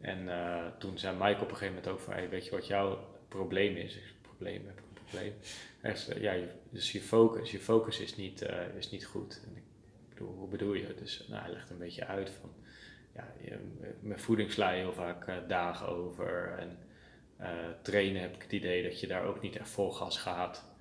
En 0.01 0.23
uh, 0.23 0.65
toen 0.79 0.97
zei 0.97 1.15
Mike 1.15 1.41
op 1.41 1.49
een 1.49 1.57
gegeven 1.57 1.75
moment 1.75 1.87
ook 1.87 1.99
van, 1.99 2.29
weet 2.29 2.45
je 2.45 2.51
wat 2.51 2.67
jouw 2.67 2.99
probleem 3.27 3.75
is? 3.75 3.95
Ik 3.95 4.13
probleem, 4.21 4.65
heb 4.65 4.77
een 4.77 5.03
probleem? 5.03 5.33
Echt, 5.81 6.11
ja, 6.19 6.31
je, 6.31 6.47
dus 6.69 6.91
je 6.91 7.01
focus, 7.01 7.51
je 7.51 7.59
focus 7.59 7.99
is 7.99 8.15
niet, 8.15 8.41
uh, 8.41 8.75
is 8.77 8.89
niet 8.89 9.05
goed. 9.05 9.41
Ik 9.55 10.09
bedoel, 10.09 10.33
hoe 10.33 10.47
bedoel 10.47 10.73
je? 10.73 10.93
Dus 10.99 11.25
nou, 11.29 11.41
hij 11.41 11.51
legt 11.51 11.69
een 11.69 11.77
beetje 11.77 12.05
uit 12.05 12.29
van, 12.29 12.53
ja, 13.15 13.33
je, 13.41 13.57
met 13.99 14.21
voeding 14.21 14.51
sla 14.51 14.71
je 14.71 14.81
heel 14.81 14.93
vaak 14.93 15.27
uh, 15.27 15.35
dagen 15.47 15.87
over. 15.87 16.57
En 16.59 16.77
trainen 17.81 18.21
heb 18.21 18.35
ik 18.35 18.41
het 18.41 18.51
idee 18.51 18.83
dat 18.83 18.99
je 18.99 19.07
daar 19.07 19.25
ook 19.25 19.41
niet 19.41 19.55
echt 19.55 19.69
vol 19.69 19.91
gas 19.91 20.17
gaat. 20.17 20.76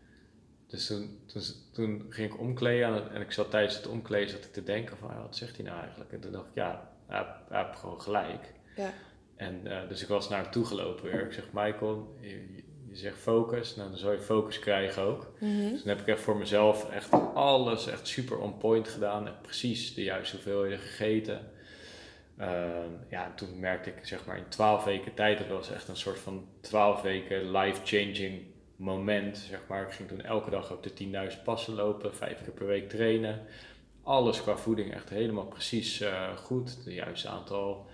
Dus 0.67 0.87
toen, 0.87 1.19
toen, 1.27 1.43
toen, 1.73 2.07
ging 2.09 2.33
ik 2.33 2.41
omkleden 2.41 3.13
en 3.13 3.21
ik 3.21 3.33
zat 3.33 3.51
tijdens 3.51 3.77
het 3.77 3.87
omkleden 3.87 4.31
zat 4.31 4.45
ik 4.45 4.53
te 4.53 4.63
denken 4.63 4.97
van, 4.97 5.23
wat 5.23 5.37
zegt 5.37 5.57
hij 5.57 5.65
nou 5.65 5.81
eigenlijk? 5.81 6.13
En 6.13 6.21
toen 6.21 6.33
dacht 6.33 6.47
ik, 6.47 6.55
ja, 6.55 6.91
hij, 7.07 7.27
hij 7.49 7.65
heeft 7.65 7.79
gewoon 7.79 8.01
gelijk. 8.01 8.53
Ja. 8.77 8.93
En 9.37 9.61
uh, 9.65 9.89
dus 9.89 10.03
ik 10.03 10.09
was 10.09 10.29
naar 10.29 10.43
hem 10.43 10.51
toe 10.51 10.65
gelopen 10.65 11.05
weer. 11.05 11.25
Ik 11.25 11.33
zeg, 11.33 11.45
Michael, 11.53 12.17
je, 12.21 12.65
je 12.89 12.97
zegt 12.97 13.19
focus, 13.19 13.77
nou 13.77 13.89
dan 13.89 13.99
zou 13.99 14.13
je 14.13 14.21
focus 14.21 14.59
krijgen 14.59 15.03
ook. 15.03 15.33
Mhm. 15.41 15.71
Dus 15.71 15.83
dan 15.83 15.89
heb 15.89 16.01
ik 16.01 16.07
echt 16.07 16.21
voor 16.21 16.37
mezelf 16.37 16.91
echt 16.91 17.11
alles 17.35 17.87
echt 17.87 18.09
super 18.09 18.39
on 18.39 18.59
point 18.59 18.89
gedaan. 18.89 19.27
En 19.27 19.35
precies 19.43 19.95
de 19.95 20.03
juiste 20.03 20.37
hoeveelheden 20.37 20.79
gegeten. 20.79 21.41
Uh, 22.41 22.47
ja, 23.11 23.33
toen 23.37 23.61
merkte 23.61 23.91
ik 23.91 24.07
zeg 24.07 24.27
maar 24.27 24.37
in 24.37 24.49
twaalf 24.49 24.85
weken 24.85 25.15
tijd, 25.15 25.39
dat 25.39 25.49
was 25.49 25.71
echt 25.71 25.89
een 25.89 25.97
soort 25.97 26.19
van 26.19 26.49
twaalf 26.61 27.03
weken 27.03 27.51
life-changing 27.51 28.43
moment. 28.77 29.39
Zeg 29.39 29.61
maar. 29.69 29.83
Ik 29.83 29.93
ging 29.93 30.09
toen 30.09 30.23
elke 30.23 30.51
dag 30.51 30.73
op 30.73 30.83
de 30.83 31.31
10.000 31.37 31.43
passen 31.45 31.75
lopen, 31.75 32.15
vijf 32.15 32.43
keer 32.43 32.53
per 32.53 32.67
week 32.67 32.89
trainen. 32.89 33.47
Alles 34.03 34.43
qua 34.43 34.57
voeding 34.57 34.93
echt 34.95 35.09
helemaal 35.09 35.47
precies 35.47 36.01
uh, 36.01 36.37
goed. 36.37 36.85
De 36.85 36.95
juiste 36.95 37.29
aantal 37.29 37.87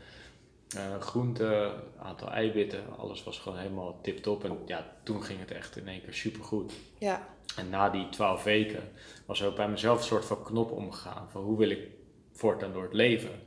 uh, 0.77 1.01
groenten, 1.01 1.73
aantal 1.99 2.31
eiwitten, 2.31 2.97
alles 2.99 3.25
was 3.25 3.39
gewoon 3.39 3.59
helemaal 3.59 3.99
tip-top. 4.03 4.45
En 4.45 4.59
ja, 4.67 4.93
toen 5.03 5.23
ging 5.23 5.39
het 5.39 5.51
echt 5.51 5.77
in 5.77 5.89
één 5.89 6.03
keer 6.03 6.15
supergoed. 6.15 6.73
Ja. 6.99 7.29
En 7.57 7.71
na 7.71 7.91
die 7.91 8.09
twaalf 8.09 8.43
weken 8.43 8.83
was 9.27 9.41
er 9.41 9.47
ook 9.47 9.57
bij 9.57 9.69
mezelf 9.69 9.99
een 9.99 10.05
soort 10.05 10.25
van 10.25 10.43
knop 10.43 10.71
omgegaan. 10.71 11.31
Van 11.31 11.43
hoe 11.43 11.59
wil 11.59 11.71
ik 11.71 11.89
voortaan 12.33 12.73
door 12.73 12.83
het 12.83 12.93
leven? 12.93 13.41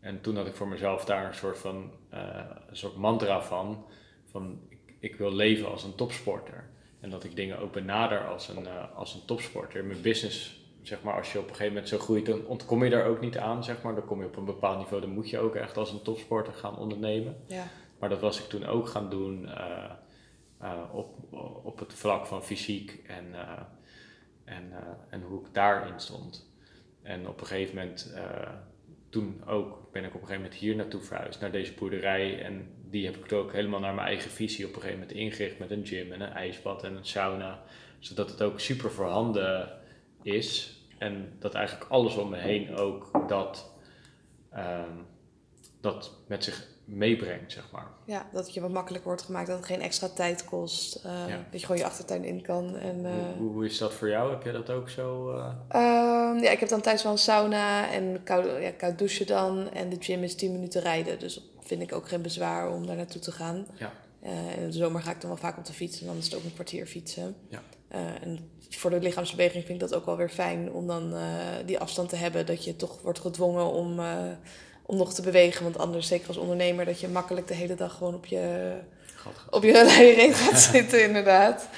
En 0.00 0.20
toen 0.20 0.36
had 0.36 0.46
ik 0.46 0.54
voor 0.54 0.68
mezelf 0.68 1.04
daar 1.04 1.26
een 1.26 1.34
soort 1.34 1.58
van 1.58 1.90
uh, 2.14 2.40
een 2.68 2.76
soort 2.76 2.96
mantra 2.96 3.42
van. 3.42 3.84
Van 4.30 4.60
ik, 5.04 5.16
wil 5.16 5.32
leven 5.32 5.70
als 5.70 5.84
een 5.84 5.94
topsporter. 5.94 6.70
En 7.00 7.10
dat 7.10 7.24
ik 7.24 7.36
dingen 7.36 7.58
ook 7.58 7.72
benader 7.72 8.26
als 8.26 8.48
een, 8.48 8.62
uh, 8.62 8.96
als 8.96 9.14
een 9.14 9.24
topsporter. 9.24 9.84
Mijn 9.84 10.00
business 10.00 10.62
zeg 10.82 11.02
maar, 11.02 11.16
als 11.16 11.32
je 11.32 11.38
op 11.38 11.44
een 11.44 11.50
gegeven 11.50 11.72
moment 11.72 11.88
zo 11.88 11.98
groeit, 11.98 12.26
dan 12.26 12.46
ontkom 12.46 12.84
je 12.84 12.90
daar 12.90 13.06
ook 13.06 13.20
niet 13.20 13.38
aan, 13.38 13.64
zeg 13.64 13.82
maar. 13.82 13.94
Dan 13.94 14.04
kom 14.04 14.20
je 14.20 14.26
op 14.26 14.36
een 14.36 14.44
bepaald 14.44 14.78
niveau, 14.78 15.02
dan 15.02 15.10
moet 15.10 15.30
je 15.30 15.38
ook 15.38 15.54
echt 15.54 15.76
als 15.76 15.92
een 15.92 16.02
topsporter 16.02 16.52
gaan 16.52 16.78
ondernemen. 16.78 17.36
Ja. 17.46 17.64
Maar 17.98 18.08
dat 18.08 18.20
was 18.20 18.38
ik 18.38 18.44
toen 18.44 18.64
ook 18.66 18.88
gaan 18.88 19.10
doen 19.10 19.42
uh, 19.42 19.90
uh, 20.62 20.82
op, 20.92 21.32
op 21.64 21.78
het 21.78 21.94
vlak 21.94 22.26
van 22.26 22.44
fysiek 22.44 23.00
en, 23.06 23.24
en, 24.44 24.72
en 25.10 25.22
hoe 25.22 25.40
ik 25.40 25.54
daarin 25.54 26.00
stond. 26.00 26.52
En 27.02 27.28
op 27.28 27.40
een 27.40 27.46
gegeven 27.46 27.76
moment, 27.76 28.14
toen 29.08 29.42
ook, 29.46 29.92
ben 29.92 30.04
ik 30.04 30.14
op 30.14 30.20
een 30.20 30.26
gegeven 30.26 30.42
moment 30.42 30.60
hier 30.60 30.76
naartoe 30.76 31.00
verhuisd, 31.00 31.40
naar 31.40 31.52
deze 31.52 31.74
boerderij. 31.74 32.42
En 32.42 32.68
die 32.94 33.06
heb 33.06 33.24
ik 33.24 33.32
ook 33.32 33.52
helemaal 33.52 33.80
naar 33.80 33.94
mijn 33.94 34.06
eigen 34.06 34.30
visie 34.30 34.66
op 34.66 34.74
een 34.74 34.80
gegeven 34.80 35.00
moment 35.00 35.18
ingericht 35.18 35.58
met 35.58 35.70
een 35.70 35.86
gym 35.86 36.12
en 36.12 36.20
een 36.20 36.32
ijsbad 36.32 36.84
en 36.84 36.96
een 36.96 37.06
sauna. 37.06 37.62
Zodat 37.98 38.30
het 38.30 38.42
ook 38.42 38.60
super 38.60 38.90
voorhanden 38.90 39.72
is 40.22 40.78
en 40.98 41.32
dat 41.38 41.54
eigenlijk 41.54 41.90
alles 41.90 42.16
om 42.16 42.30
me 42.30 42.36
heen 42.36 42.76
ook 42.76 43.28
dat, 43.28 43.72
um, 44.56 45.06
dat 45.80 46.12
met 46.26 46.44
zich 46.44 46.66
meebrengt, 46.84 47.52
zeg 47.52 47.70
maar. 47.72 47.86
Ja, 48.04 48.26
dat 48.32 48.44
het 48.44 48.54
je 48.54 48.60
wat 48.60 48.70
makkelijker 48.70 49.08
wordt 49.08 49.24
gemaakt, 49.24 49.46
dat 49.46 49.56
het 49.56 49.66
geen 49.66 49.80
extra 49.80 50.08
tijd 50.08 50.44
kost. 50.44 51.04
Uh, 51.06 51.28
ja. 51.28 51.46
Dat 51.50 51.60
je 51.60 51.66
gewoon 51.66 51.80
je 51.80 51.86
achtertuin 51.86 52.24
in 52.24 52.42
kan. 52.42 52.76
En, 52.76 52.98
uh, 52.98 53.12
hoe, 53.38 53.52
hoe, 53.52 53.64
is 53.64 53.78
dat 53.78 53.92
voor 53.92 54.08
jou? 54.08 54.30
Heb 54.30 54.42
jij 54.42 54.52
dat 54.52 54.70
ook 54.70 54.88
zo? 54.88 55.30
Uh... 55.30 55.46
Um, 55.82 56.42
ja, 56.42 56.50
ik 56.50 56.60
heb 56.60 56.68
dan 56.68 56.80
thuis 56.80 57.02
wel 57.02 57.12
een 57.12 57.18
sauna 57.18 57.90
en 57.90 58.22
koud, 58.24 58.62
ja, 58.62 58.70
koud 58.70 58.98
douchen 58.98 59.26
dan. 59.26 59.70
En 59.70 59.88
de 59.88 59.96
gym 59.98 60.22
is 60.22 60.34
10 60.34 60.52
minuten 60.52 60.82
rijden, 60.82 61.18
dus 61.18 61.53
vind 61.64 61.82
ik 61.82 61.92
ook 61.92 62.08
geen 62.08 62.22
bezwaar 62.22 62.70
om 62.70 62.86
daar 62.86 62.96
naartoe 62.96 63.20
te 63.20 63.32
gaan. 63.32 63.66
Ja. 63.74 63.92
in 64.56 64.66
de 64.66 64.72
zomer 64.72 65.02
ga 65.02 65.10
ik 65.10 65.20
dan 65.20 65.30
wel 65.30 65.38
vaak 65.38 65.58
op 65.58 65.64
de 65.64 65.72
fiets 65.72 66.00
en 66.00 66.06
dan 66.06 66.16
is 66.16 66.24
het 66.24 66.34
ook 66.34 66.44
een 66.44 66.54
kwartier 66.54 66.86
fietsen. 66.86 67.36
Ja. 67.48 67.62
en 68.22 68.50
voor 68.70 68.90
de 68.90 69.00
lichaamsbeweging 69.00 69.64
vind 69.64 69.82
ik 69.82 69.88
dat 69.88 69.98
ook 69.98 70.06
wel 70.06 70.16
weer 70.16 70.28
fijn 70.28 70.72
om 70.72 70.86
dan 70.86 71.14
uh, 71.14 71.20
die 71.66 71.78
afstand 71.78 72.08
te 72.08 72.16
hebben. 72.16 72.46
Dat 72.46 72.64
je 72.64 72.76
toch 72.76 73.02
wordt 73.02 73.18
gedwongen 73.18 73.72
om, 73.72 74.00
om 74.86 74.96
nog 74.96 75.14
te 75.14 75.22
bewegen. 75.22 75.62
Want 75.62 75.78
anders, 75.78 76.06
zeker 76.06 76.28
als 76.28 76.36
ondernemer, 76.36 76.84
dat 76.84 77.00
je 77.00 77.08
makkelijk 77.08 77.46
de 77.46 77.54
hele 77.54 77.74
dag 77.74 77.96
gewoon 77.96 78.14
op 78.14 78.26
je, 78.26 78.74
op 79.50 79.62
je 79.62 79.72
leiding 79.96 80.36
gaat 80.36 80.60
zitten, 80.60 81.04
inderdaad. 81.04 81.68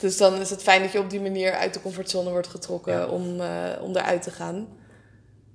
Dus 0.00 0.16
dan 0.16 0.40
is 0.40 0.50
het 0.50 0.62
fijn 0.62 0.82
dat 0.82 0.92
je 0.92 0.98
op 0.98 1.10
die 1.10 1.20
manier 1.20 1.52
uit 1.52 1.74
de 1.74 1.80
comfortzone 1.80 2.30
wordt 2.30 2.48
getrokken 2.48 2.92
ja. 2.92 3.06
om, 3.06 3.40
om 3.80 3.96
eruit 3.96 4.22
te 4.22 4.30
gaan. 4.30 4.68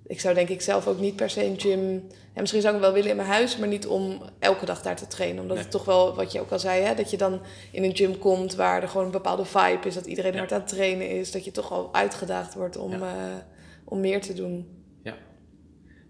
Ik 0.08 0.20
zou 0.20 0.36
denk 0.36 0.50
ik 0.50 0.62
zelf 0.62 0.88
ook 0.88 1.00
niet 1.00 1.16
per 1.16 1.30
se 1.30 1.46
een 1.46 1.60
gym... 1.60 2.08
Ja, 2.36 2.42
misschien 2.42 2.62
zou 2.62 2.76
ik 2.76 2.82
wel 2.82 2.94
willen 2.94 3.10
in 3.10 3.16
mijn 3.16 3.28
huis, 3.28 3.58
maar 3.58 3.68
niet 3.68 3.88
om 3.88 4.22
elke 4.40 4.66
dag 4.66 4.82
daar 4.82 4.96
te 4.96 5.08
trainen. 5.08 5.42
Omdat 5.42 5.56
nee. 5.56 5.66
het 5.66 5.74
toch 5.74 5.86
wel, 5.86 6.16
wat 6.16 6.32
je 6.32 6.40
ook 6.40 6.52
al 6.52 6.60
zei, 6.60 6.82
hè, 6.82 6.96
dat 6.96 7.10
je 7.10 7.18
dan 7.18 7.42
in 7.72 7.84
een 7.84 7.96
gym 7.96 8.18
komt 8.18 8.56
waar 8.56 8.82
er 8.82 8.88
gewoon 8.88 9.06
een 9.06 9.12
bepaalde 9.12 9.46
vibe 9.46 9.88
is. 9.88 9.94
Dat 9.94 10.06
iedereen 10.06 10.34
ja. 10.34 10.38
hard 10.38 10.52
aan 10.52 10.60
het 10.60 10.68
trainen 10.68 11.10
is. 11.10 11.32
Dat 11.32 11.46
je 11.46 11.52
toch 11.52 11.72
al 11.72 11.94
uitgedaagd 11.94 12.54
wordt 12.54 12.78
om, 12.78 12.92
ja. 12.92 12.98
uh, 12.98 13.36
om 13.84 14.00
meer 14.00 14.22
te 14.22 14.34
doen. 14.34 14.84
Ja. 15.04 15.18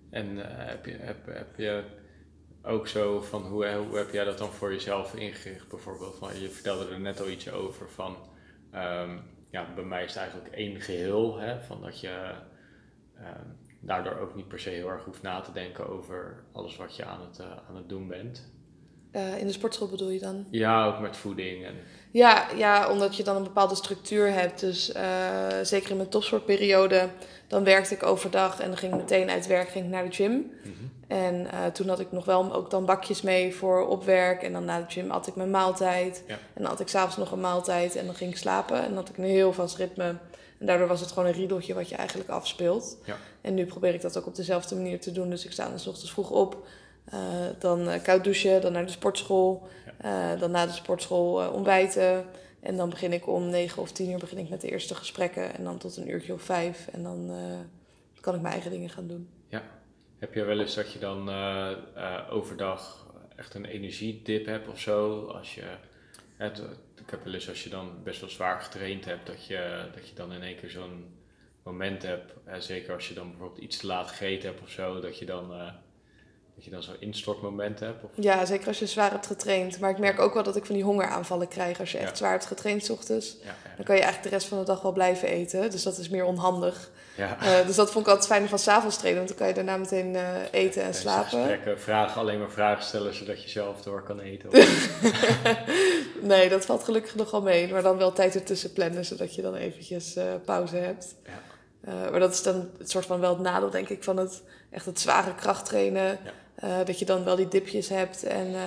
En 0.10 0.38
uh, 0.38 0.44
heb, 0.48 0.86
je, 0.86 0.98
heb, 1.00 1.26
heb 1.26 1.58
je 1.58 1.84
ook 2.64 2.88
zo 2.88 3.22
van, 3.22 3.42
hoe, 3.42 3.74
hoe 3.74 3.98
heb 3.98 4.12
jij 4.12 4.24
dat 4.24 4.38
dan 4.38 4.52
voor 4.52 4.72
jezelf 4.74 5.16
ingericht? 5.16 5.70
Bijvoorbeeld, 5.70 6.16
van, 6.18 6.40
je 6.40 6.50
vertelde 6.50 6.90
er 6.90 7.00
net 7.00 7.22
al 7.22 7.30
iets 7.30 7.52
over 7.52 7.90
van... 7.90 8.16
Um, 8.76 9.22
ja, 9.50 9.68
bij 9.76 9.84
mij 9.84 10.04
is 10.04 10.10
het 10.10 10.18
eigenlijk 10.18 10.56
één 10.56 10.82
geheel, 10.82 11.38
hè, 11.38 11.62
van 11.62 11.82
dat 11.82 12.00
je... 12.00 12.32
Um, 13.18 13.64
daardoor 13.86 14.20
ook 14.20 14.36
niet 14.36 14.48
per 14.48 14.60
se 14.60 14.70
heel 14.70 14.90
erg 14.90 15.04
hoeft 15.04 15.22
na 15.22 15.42
te 15.42 15.52
denken 15.52 15.90
over 15.90 16.44
alles 16.52 16.78
wat 16.78 16.96
je 16.96 17.06
aan 17.06 17.22
het, 17.22 17.40
uh, 17.40 17.46
aan 17.70 17.76
het 17.76 17.90
doen 17.90 18.08
bent. 18.08 18.54
Uh, 19.12 19.38
in 19.38 19.48
de 19.48 19.54
sportschool 19.54 19.88
bedoel 19.88 20.10
je 20.10 20.20
dan? 20.20 20.46
Ja, 20.50 20.86
ook 20.86 21.00
met 21.00 21.18
voeding. 21.18 21.66
En... 21.66 21.74
Ja, 22.12 22.48
ja, 22.56 22.92
omdat 22.92 23.16
je 23.16 23.24
dan 23.24 23.36
een 23.36 23.44
bepaalde 23.44 23.76
structuur 23.76 24.32
hebt. 24.32 24.60
Dus 24.60 24.96
uh, 24.96 25.04
zeker 25.62 25.90
in 25.90 25.98
mijn 25.98 26.10
topsportperiode, 26.10 27.10
dan 27.48 27.64
werkte 27.64 27.94
ik 27.94 28.04
overdag 28.04 28.60
en 28.60 28.68
dan 28.68 28.78
ging 28.78 28.94
ik 28.94 29.00
meteen 29.00 29.30
uit 29.30 29.48
werk 29.48 29.70
ging 29.70 29.86
ik 29.86 29.92
naar 29.92 30.04
de 30.04 30.12
gym. 30.12 30.32
Mm 30.32 30.52
-hmm. 30.64 30.94
En 31.08 31.48
toen 31.74 31.88
had 31.88 32.00
ik 32.00 32.12
nog 32.12 32.26
wel 32.26 32.54
ook 32.54 32.70
dan 32.70 32.86
bakjes 32.86 33.22
mee 33.22 33.56
voor 33.56 33.88
op 33.88 34.04
werk. 34.04 34.44
En 34.44 34.54
dan 34.54 34.66
na 34.66 34.80
de 34.80 34.86
gym 34.88 35.12
at 35.12 35.28
ik 35.28 35.36
mijn 35.36 35.52
maaltijd. 35.52 36.24
Ja. 36.28 36.34
En 36.34 36.62
dan 36.62 36.66
had 36.66 36.80
ik 36.80 36.88
s'avonds 36.88 37.18
nog 37.18 37.32
een 37.32 37.40
maaltijd 37.40 37.96
en 37.96 38.06
dan 38.06 38.16
ging 38.16 38.32
ik 38.32 38.38
slapen. 38.38 38.78
En 38.78 38.88
dan 38.88 38.96
had 38.96 39.10
ik 39.10 39.18
een 39.18 39.24
heel 39.24 39.54
vast 39.54 39.78
ritme. 39.78 40.16
En 40.58 40.66
daardoor 40.66 40.88
was 40.88 41.00
het 41.00 41.12
gewoon 41.12 41.28
een 41.28 41.36
riedeltje 41.36 41.74
wat 41.74 41.90
je 41.90 41.96
eigenlijk 41.96 42.30
afspeelt. 42.30 42.98
Ja. 43.06 43.18
En 43.42 43.54
nu 43.54 43.66
probeer 43.66 43.94
ik 43.94 44.02
dat 44.02 44.18
ook 44.18 44.26
op 44.26 44.36
dezelfde 44.36 44.76
manier 44.76 45.00
te 45.00 45.12
doen. 45.12 45.30
Dus 45.30 45.46
ik 45.46 45.52
sta 45.52 45.70
dan 45.70 45.80
's 45.80 45.88
ochtends 45.88 46.12
vroeg 46.12 46.30
op. 46.30 46.68
Uh, 47.14 47.20
dan 47.60 47.90
uh, 47.90 48.04
koud 48.04 48.24
douchen, 48.24 48.62
dan 48.62 48.72
naar 48.72 48.86
de 48.86 48.92
sportschool. 48.92 49.68
Ja. 50.02 50.34
Uh, 50.34 50.40
dan 50.40 50.52
na 50.52 50.66
de 50.66 50.72
sportschool 50.72 51.52
ontbijten. 51.52 52.26
En 52.60 52.78
dan 52.78 52.90
begin 52.90 53.14
ik 53.14 53.28
om 53.28 53.50
9 53.50 53.82
of 53.82 53.92
10 53.92 54.10
uur 54.10 54.18
begin 54.18 54.38
ik 54.38 54.50
met 54.50 54.62
de 54.62 54.70
eerste 54.70 54.96
gesprekken. 54.96 55.56
En 55.56 55.64
dan 55.64 55.78
tot 55.78 55.98
een 55.98 56.10
uurtje 56.10 56.34
of 56.34 56.42
vijf. 56.42 56.88
En 56.92 57.04
dan 57.04 57.32
kan 58.22 58.36
ik 58.36 58.42
mijn 58.42 58.54
eigen 58.54 58.72
dingen 58.72 58.90
gaan 58.90 59.08
doen. 59.08 59.30
Ja. 59.48 59.64
Heb 60.20 60.34
je 60.34 60.44
wel 60.44 60.60
eens 60.60 60.76
dat 60.76 60.92
je 60.92 61.00
dan 61.00 61.30
overdag 62.30 63.06
echt 63.36 63.54
een 63.54 63.66
energiedip 63.66 64.46
hebt 64.46 64.68
of 64.68 64.80
zo? 64.80 65.26
Als 65.26 65.56
je 65.56 65.64
ik 66.96 67.10
heb 67.10 67.24
wel 67.24 67.34
eens 67.34 67.50
als 67.50 67.64
je 67.64 67.70
dan 67.70 68.04
best 68.04 68.20
wel 68.20 68.30
zwaar 68.30 68.62
getraind 68.62 69.06
hebt, 69.06 69.26
dat 69.26 69.46
je, 69.46 69.90
dat 69.94 70.10
je 70.10 70.16
dan 70.16 70.34
in 70.34 70.42
één 70.42 70.56
keer 70.56 70.70
zo'n 70.70 71.16
moment 71.64 72.04
hebt. 72.04 72.34
Hè, 72.44 72.62
zeker 72.62 72.94
als 72.94 73.08
je 73.08 73.14
dan 73.14 73.30
bijvoorbeeld 73.30 73.64
iets 73.64 73.78
te 73.78 73.88
laat 73.88 74.08
gegeten 74.08 74.50
hebt 74.50 74.62
of 74.62 74.70
zo, 74.70 75.00
dat 75.00 75.20
je 75.20 75.26
dan, 75.26 75.52
uh, 75.52 75.74
dat 76.56 76.64
je 76.64 76.70
dan 76.72 76.84
zo'n 76.84 76.96
instortmoment 77.00 77.80
hebt. 77.80 78.04
Of... 78.04 78.10
Ja, 78.14 78.46
zeker 78.46 78.68
als 78.68 78.80
je 78.80 78.86
zwaar 78.88 79.12
hebt 79.12 79.26
getraind. 79.26 79.80
Maar 79.80 79.90
ik 79.90 79.98
merk 79.98 80.20
ook 80.20 80.34
wel 80.34 80.44
dat 80.44 80.56
ik 80.56 80.66
van 80.66 80.76
die 80.76 80.84
hongeraanvallen 80.84 81.48
krijg 81.48 81.80
als 81.80 81.92
je 81.92 81.98
echt 81.98 82.10
Ja. 82.10 82.16
zwaar 82.16 82.32
hebt 82.32 82.46
getraind 82.46 82.84
's 82.86 82.90
ochtends. 82.90 83.38
Ja, 83.42 83.48
ja, 83.48 83.76
Dan 83.76 83.86
kan 83.86 83.96
je 83.96 84.02
eigenlijk 84.02 84.32
de 84.32 84.38
rest 84.38 84.48
van 84.50 84.60
de 84.60 84.66
dag 84.66 84.82
wel 84.82 84.92
blijven 84.92 85.28
eten. 85.28 85.72
Dus 85.72 85.84
dat 85.84 85.98
is 85.98 86.10
meer 86.10 86.26
onhandig. 86.26 86.90
ja. 87.16 87.38
Eh, 87.42 87.66
dus 87.68 87.76
dat 87.76 87.92
vond 87.92 88.06
ik 88.06 88.12
altijd 88.12 88.32
fijn 88.32 88.50
van 88.50 88.60
s'avonds 88.60 88.98
trainen. 88.98 89.24
Want 89.26 89.30
dan 89.38 89.38
kan 89.40 89.48
je 89.48 89.64
daarna 89.64 89.78
meteen 89.78 90.16
eh, 90.16 90.24
eten 90.52 90.84
en 90.84 90.94
slapen. 90.94 91.30
Gesprekken, 91.30 91.80
vragen, 91.80 92.22
alleen 92.22 92.40
maar 92.40 92.52
vragen 92.52 92.84
stellen 92.84 93.14
zodat 93.14 93.44
je 93.44 93.50
zelf 93.50 93.82
door 93.82 94.04
kan 94.04 94.20
eten. 94.20 94.50
nee, 96.22 96.50
dat 96.50 96.66
valt 96.66 96.84
gelukkig 96.84 97.16
nog 97.16 97.32
wel 97.32 97.42
mee. 97.42 97.68
Maar 97.72 97.82
dan 97.82 97.98
wel 97.98 98.14
tijd 98.14 98.36
ertussen 98.36 98.74
plannen, 98.74 99.06
zodat 99.06 99.36
je 99.36 99.42
dan 99.42 99.56
eventjes 99.56 100.16
eh, 100.16 100.24
pauze 100.46 100.76
hebt. 100.76 101.16
Ja. 101.26 101.32
Maar 102.12 102.20
dat 102.20 102.34
is 102.34 102.44
dan 102.44 102.70
het 102.78 102.90
soort 102.90 103.06
van 103.06 103.20
wel 103.20 103.30
het 103.34 103.40
nadeel, 103.42 103.70
denk 103.70 103.90
ik, 103.90 104.04
van 104.04 104.18
het 104.18 104.44
echt 104.72 104.86
het 104.86 105.00
zware 105.00 105.36
krachttrainen. 105.36 106.04
Ja. 106.24 106.32
Eh, 106.66 106.86
dat 106.86 107.00
je 107.00 107.06
dan 107.06 107.24
wel 107.24 107.36
die 107.36 107.48
dipjes 107.48 107.90
hebt 107.90 108.24
en 108.24 108.56
eh, 108.56 108.62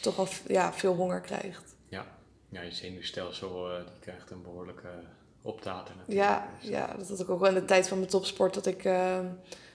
toch 0.00 0.18
al 0.18 0.26
ja, 0.46 0.72
veel 0.72 0.94
honger 0.94 1.20
krijgt. 1.20 1.76
ja. 1.88 2.06
ja, 2.48 2.60
je 2.62 2.72
zenuwstelsel 2.72 3.70
eh, 3.70 3.76
die 3.76 3.98
krijgt 4.00 4.30
een 4.30 4.42
behoorlijke 4.42 4.88
optater 5.42 5.94
natuurlijk. 5.96 6.28
Ja, 6.28 6.48
Dus, 6.60 6.68
ja, 6.68 6.94
dat 6.98 7.08
had 7.08 7.20
ik 7.20 7.30
ook 7.30 7.40
wel 7.40 7.48
in 7.48 7.54
de 7.54 7.64
tijd 7.64 7.88
van 7.88 7.98
mijn 7.98 8.10
topsport. 8.10 8.54
Dat 8.54 8.66
ik 8.66 8.84
eh, 8.84 9.18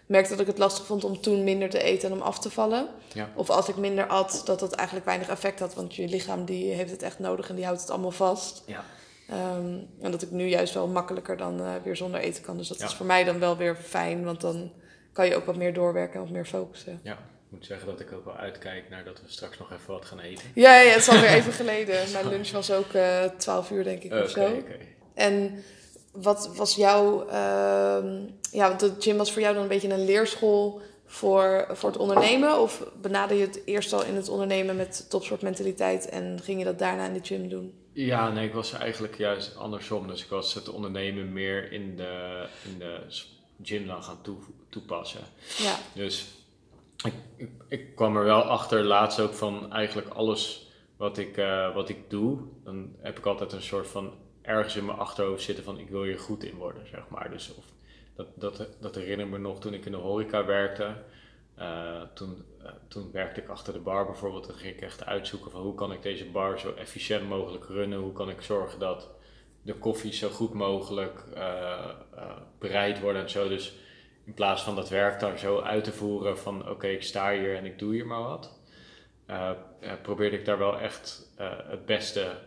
merkte 0.05 0.31
dat 0.31 0.39
ik 0.39 0.47
het 0.47 0.57
lastig 0.57 0.85
vond 0.85 1.03
om 1.03 1.21
toen 1.21 1.43
minder 1.43 1.69
te 1.69 1.81
eten 1.81 2.09
en 2.09 2.15
om 2.15 2.21
af 2.21 2.39
te 2.39 2.49
vallen. 2.49 2.87
Ja. 3.13 3.29
Of 3.35 3.49
als 3.49 3.69
ik 3.69 3.75
minder 3.75 4.07
at, 4.07 4.41
dat 4.45 4.59
dat 4.59 4.73
eigenlijk 4.73 5.07
weinig 5.07 5.27
effect 5.29 5.59
had. 5.59 5.73
Want 5.73 5.95
je 5.95 6.07
lichaam 6.07 6.45
die 6.45 6.73
heeft 6.73 6.91
het 6.91 7.03
echt 7.03 7.19
nodig 7.19 7.49
en 7.49 7.55
die 7.55 7.65
houdt 7.65 7.81
het 7.81 7.89
allemaal 7.89 8.11
vast. 8.11 8.63
Ja. 8.65 8.83
Ehm, 9.29 9.77
en 10.01 10.11
dat 10.11 10.21
ik 10.21 10.31
nu 10.31 10.45
juist 10.47 10.73
wel 10.73 10.87
makkelijker 10.87 11.37
dan 11.37 11.81
weer 11.83 11.95
zonder 11.95 12.19
eten 12.19 12.43
kan. 12.43 12.57
Dus 12.57 12.67
dat 12.67 12.79
Ja. 12.79 12.85
is 12.85 12.93
voor 12.93 13.05
mij 13.05 13.23
dan 13.23 13.39
wel 13.39 13.57
weer 13.57 13.75
fijn. 13.75 14.23
Want 14.23 14.41
dan 14.41 14.71
kan 15.13 15.25
je 15.27 15.35
ook 15.35 15.45
wat 15.45 15.55
meer 15.55 15.73
doorwerken 15.73 16.13
en 16.15 16.21
wat 16.21 16.29
meer 16.33 16.45
focussen. 16.45 16.99
ja, 17.03 17.17
ik 17.45 17.51
moet 17.51 17.65
zeggen 17.65 17.87
dat 17.87 17.99
ik 17.99 18.11
ook 18.13 18.25
wel 18.25 18.35
uitkijk 18.35 18.89
naar 18.89 19.03
dat 19.03 19.21
we 19.21 19.27
straks 19.31 19.57
nog 19.57 19.71
even 19.71 19.87
wat 19.93 20.05
gaan 20.05 20.19
eten. 20.19 20.43
Ja, 20.55 20.79
ja, 20.81 20.89
het 20.91 20.99
is 21.01 21.09
alweer 21.09 21.29
even 21.29 21.53
geleden. 21.63 22.11
Mijn 22.11 22.27
lunch 22.29 22.51
was 22.51 22.71
ook 22.71 22.93
eh 22.93 23.23
12 23.37 23.71
uur, 23.71 23.83
denk 23.83 24.03
ik, 24.03 24.11
Oké, 24.13 24.23
of 24.23 24.29
zo. 24.29 24.45
oké. 24.45 24.77
En 25.13 25.63
wat 26.11 26.55
was 26.55 26.75
jouw... 26.75 27.27
ehm, 27.27 28.19
ja, 28.51 28.67
want 28.67 28.79
de 28.79 28.93
gym 28.99 29.17
was 29.17 29.31
voor 29.31 29.41
jou 29.41 29.53
dan 29.53 29.63
een 29.63 29.69
beetje 29.69 29.89
een 29.93 30.05
leerschool 30.05 30.81
voor, 31.05 31.67
voor 31.71 31.89
het 31.89 31.99
ondernemen? 31.99 32.59
Of 32.61 32.83
benader 33.01 33.37
je 33.37 33.45
het 33.45 33.61
eerst 33.65 33.93
al 33.93 34.03
in 34.03 34.15
het 34.15 34.29
ondernemen 34.29 34.75
met 34.75 35.09
topsportmentaliteit... 35.09 36.09
en 36.09 36.39
ging 36.43 36.59
je 36.59 36.65
dat 36.65 36.79
daarna 36.79 37.05
in 37.05 37.13
de 37.13 37.19
gym 37.23 37.49
doen? 37.49 37.73
Ja, 37.93 38.29
nee, 38.31 38.47
ik 38.47 38.53
was 38.53 38.71
eigenlijk 38.71 39.17
juist 39.17 39.55
andersom. 39.57 40.07
Dus 40.07 40.23
ik 40.23 40.29
was 40.29 40.53
het 40.53 40.69
ondernemen 40.69 41.33
meer 41.33 41.71
in 41.71 41.95
de, 41.97 42.45
in 42.71 42.79
de 42.79 42.99
gym 43.63 43.87
dan 43.87 44.03
gaan 44.03 44.21
toe, 44.21 44.37
toepassen. 44.69 45.21
Ja, 45.57 45.75
Dus 45.93 46.25
ik, 47.03 47.49
ik, 47.67 47.95
kwam 47.95 48.17
er 48.17 48.23
wel 48.23 48.41
achter 48.41 48.83
laatst 48.83 49.19
ook 49.19 49.33
van 49.33 49.71
eigenlijk 49.73 50.07
alles 50.07 50.69
wat 50.97 51.17
ik, 51.17 51.37
eh, 51.37 51.73
wat 51.73 51.89
ik 51.89 52.09
doe. 52.09 52.39
Dan 52.63 52.95
heb 53.01 53.17
ik 53.17 53.25
altijd 53.25 53.53
een 53.53 53.61
soort 53.61 53.87
van 53.87 54.13
ergens 54.41 54.75
in 54.75 54.85
mijn 54.85 54.97
achterhoofd 54.97 55.43
zitten 55.43 55.63
van 55.63 55.79
ik 55.79 55.89
wil 55.89 56.03
hier 56.03 56.19
goed 56.19 56.43
in 56.43 56.55
worden, 56.55 56.87
zeg 56.87 57.09
maar. 57.09 57.29
Dus 57.29 57.55
of, 57.55 57.65
dat, 58.15 58.27
dat, 58.35 58.67
dat 58.79 58.95
herinner 58.95 59.27
me 59.27 59.37
nog 59.37 59.59
toen 59.59 59.73
ik 59.73 59.85
in 59.85 59.91
de 59.91 59.97
horeca 59.97 60.45
werkte. 60.45 61.03
Eh, 61.55 62.01
toen, 62.13 62.45
eh, 62.63 62.71
toen 62.87 63.11
werkte 63.11 63.41
ik 63.41 63.49
achter 63.49 63.73
de 63.73 63.79
bar 63.79 64.05
bijvoorbeeld. 64.05 64.47
Dan 64.47 64.55
ging 64.55 64.75
ik 64.75 64.81
echt 64.81 65.05
uitzoeken 65.05 65.51
van 65.51 65.61
hoe 65.61 65.75
kan 65.75 65.91
ik 65.91 66.01
deze 66.01 66.25
bar 66.25 66.59
zo 66.59 66.73
efficiënt 66.73 67.29
mogelijk 67.29 67.65
runnen. 67.65 67.99
Hoe 67.99 68.13
kan 68.13 68.29
ik 68.29 68.41
zorgen 68.41 68.79
dat 68.79 69.09
de 69.61 69.73
koffie 69.73 70.13
zo 70.13 70.29
goed 70.29 70.53
mogelijk 70.53 71.23
bereid 72.59 72.99
wordt 72.99 73.19
en 73.19 73.29
zo. 73.29 73.47
Dus 73.47 73.75
in 74.25 74.33
plaats 74.33 74.63
van 74.63 74.75
dat 74.75 74.89
werk 74.89 75.19
daar 75.19 75.37
zo 75.39 75.59
uit 75.61 75.83
te 75.83 75.91
voeren 75.91 76.37
van 76.37 76.69
oké, 76.69 76.87
ik 76.87 77.03
sta 77.03 77.31
hier 77.33 77.55
en 77.55 77.65
ik 77.65 77.79
doe 77.79 77.93
hier 77.93 78.07
maar 78.07 78.21
wat. 78.23 78.59
eh, 79.25 79.51
probeerde 80.01 80.37
ik 80.37 80.45
daar 80.45 80.57
wel 80.57 80.79
echt 80.79 81.31
eh, 81.37 81.51
het 81.67 81.85
beste 81.85 82.37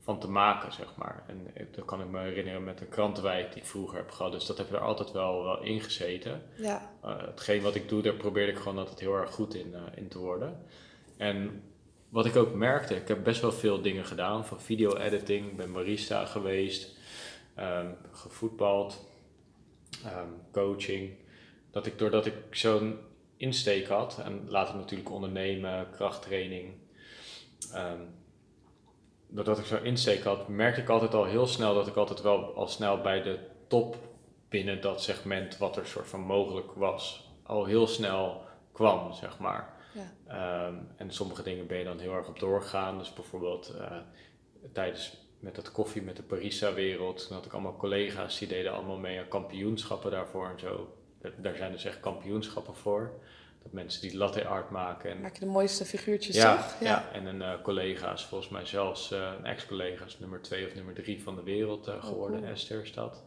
van 0.00 0.18
te 0.20 0.28
maken, 0.28 0.72
zeg 0.72 0.94
maar. 0.96 1.24
En 1.26 1.46
dat 1.70 1.84
kan 1.84 2.00
ik 2.00 2.06
me 2.08 2.20
herinneren 2.20 2.64
met 2.64 2.80
een 2.80 2.88
krantenwijk 2.88 3.52
die 3.52 3.62
ik 3.62 3.68
vroeger 3.68 3.96
heb 3.96 4.10
gehad. 4.10 4.32
Dus 4.32 4.46
dat 4.46 4.58
heb 4.58 4.72
er 4.72 4.78
altijd 4.80 5.12
wel, 5.12 5.42
wel 5.44 5.62
in 5.62 5.80
gezeten. 5.80 6.42
ja, 6.56 6.90
Uh, 7.04 7.16
hetgeen 7.20 7.62
wat 7.62 7.74
ik 7.74 7.88
doe, 7.88 8.02
daar 8.02 8.14
probeerde 8.14 8.52
ik 8.52 8.58
gewoon 8.58 8.78
altijd 8.78 9.00
heel 9.00 9.14
erg 9.16 9.30
goed 9.30 9.54
in, 9.54 9.74
in 9.94 10.08
te 10.08 10.18
worden. 10.18 10.60
En 11.16 11.62
wat 12.08 12.26
ik 12.26 12.36
ook 12.36 12.54
merkte, 12.54 12.94
ik 12.96 13.08
heb 13.08 13.24
best 13.24 13.40
wel 13.40 13.52
veel 13.52 13.82
dingen 13.82 14.04
gedaan, 14.04 14.46
van 14.46 14.60
video-editing, 14.60 15.46
ik 15.50 15.56
ben 15.56 15.72
barista 15.72 16.24
geweest, 16.24 16.96
ehm, 17.54 17.86
gevoetbald, 18.12 19.06
ehm, 20.04 20.28
coaching. 20.52 21.10
Dat 21.76 21.86
ik 21.86 21.98
doordat 21.98 22.26
ik 22.26 22.34
zo'n 22.50 22.98
insteek 23.36 23.88
had, 23.88 24.18
en 24.24 24.44
later 24.48 24.76
natuurlijk 24.76 25.10
ondernemen, 25.10 25.90
krachttraining, 25.90 26.74
ehm, 27.72 28.00
doordat 29.28 29.58
ik 29.58 29.64
zo'n 29.64 29.84
insteek 29.84 30.22
had, 30.22 30.48
merkte 30.48 30.80
ik 30.80 30.88
altijd 30.88 31.14
al 31.14 31.24
heel 31.24 31.46
snel 31.46 31.74
dat 31.74 31.86
ik 31.86 31.96
altijd 31.96 32.20
wel 32.20 32.54
al 32.54 32.68
snel 32.68 33.00
bij 33.00 33.22
de 33.22 33.38
top 33.68 33.96
binnen 34.48 34.80
dat 34.80 35.02
segment 35.02 35.58
wat 35.58 35.76
er 35.76 35.86
soort 35.86 36.08
van 36.08 36.20
mogelijk 36.20 36.72
was, 36.72 37.30
al 37.42 37.64
heel 37.64 37.86
snel 37.86 38.42
kwam, 38.72 39.12
zeg 39.12 39.38
maar. 39.38 39.74
ja. 39.94 40.12
Ehm, 40.26 40.74
en 40.96 41.10
sommige 41.12 41.42
dingen 41.42 41.66
ben 41.66 41.78
je 41.78 41.84
dan 41.84 41.98
heel 41.98 42.14
erg 42.14 42.28
op 42.28 42.38
doorgegaan. 42.38 42.98
Dus 42.98 43.12
bijvoorbeeld 43.12 43.68
eh, 43.68 43.96
tijdens 44.72 45.16
met 45.38 45.54
dat 45.54 45.72
koffie 45.72 46.02
met 46.02 46.16
de 46.16 46.22
Parisa-wereld, 46.22 47.26
toen 47.26 47.36
had 47.36 47.46
ik 47.46 47.52
allemaal 47.52 47.76
collega's 47.76 48.38
die 48.38 48.48
deden 48.48 48.72
allemaal 48.72 48.98
mee 48.98 49.18
aan 49.18 49.28
kampioenschappen 49.28 50.10
daarvoor 50.10 50.48
en 50.48 50.58
zo. 50.58 50.96
Daar- 51.36 51.56
zijn 51.56 51.72
dus 51.72 51.84
echt 51.84 52.00
kampioenschappen 52.00 52.74
voor. 52.74 53.10
Dat 53.62 53.72
mensen 53.74 54.00
die 54.00 54.16
latte 54.16 54.46
art 54.46 54.70
maken 54.70 55.10
en 55.10 55.20
Maak 55.20 55.34
je 55.34 55.40
de 55.40 55.46
mooiste 55.46 55.84
figuurtjes, 55.84 56.36
ja, 56.36 56.56
toch? 56.56 56.80
ja. 56.80 57.12
en 57.12 57.26
een 57.26 57.42
eh, 57.42 57.62
collega 57.62 58.12
is 58.12 58.22
volgens 58.24 58.50
mij 58.50 58.66
zelfs 58.66 59.12
eh, 59.12 59.32
een 59.38 59.44
ex-collega 59.44 60.04
is 60.04 60.18
nummer 60.18 60.42
twee 60.42 60.66
of 60.66 60.74
nummer 60.74 60.94
drie 60.94 61.22
van 61.22 61.34
de 61.34 61.42
wereld 61.42 61.86
eh, 61.86 62.04
geworden, 62.04 62.40
cool. 62.40 62.52
Esther 62.52 62.82
is 62.82 62.92
dat. 62.92 63.24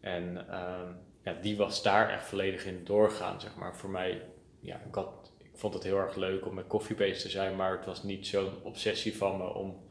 En 0.00 0.48
ehm, 0.50 0.92
ja, 1.22 1.32
die 1.42 1.56
was 1.56 1.82
daar 1.82 2.10
echt 2.10 2.24
volledig 2.24 2.64
in 2.64 2.84
doorgaan, 2.84 3.40
zeg 3.40 3.56
maar. 3.56 3.76
Voor 3.76 3.90
mij, 3.90 4.22
ja, 4.60 4.80
ik, 4.86 4.94
had, 4.94 5.32
ik 5.38 5.50
vond 5.54 5.74
het 5.74 5.82
heel 5.82 5.98
erg 5.98 6.14
leuk 6.16 6.46
om 6.46 6.54
met 6.54 6.66
koffie 6.66 6.96
bezig 6.96 7.22
te 7.22 7.28
zijn, 7.30 7.56
maar 7.56 7.76
het 7.76 7.86
was 7.86 8.02
niet 8.02 8.26
zo'n 8.26 8.62
obsessie 8.62 9.16
van 9.16 9.36
me 9.36 9.54
om 9.54 9.86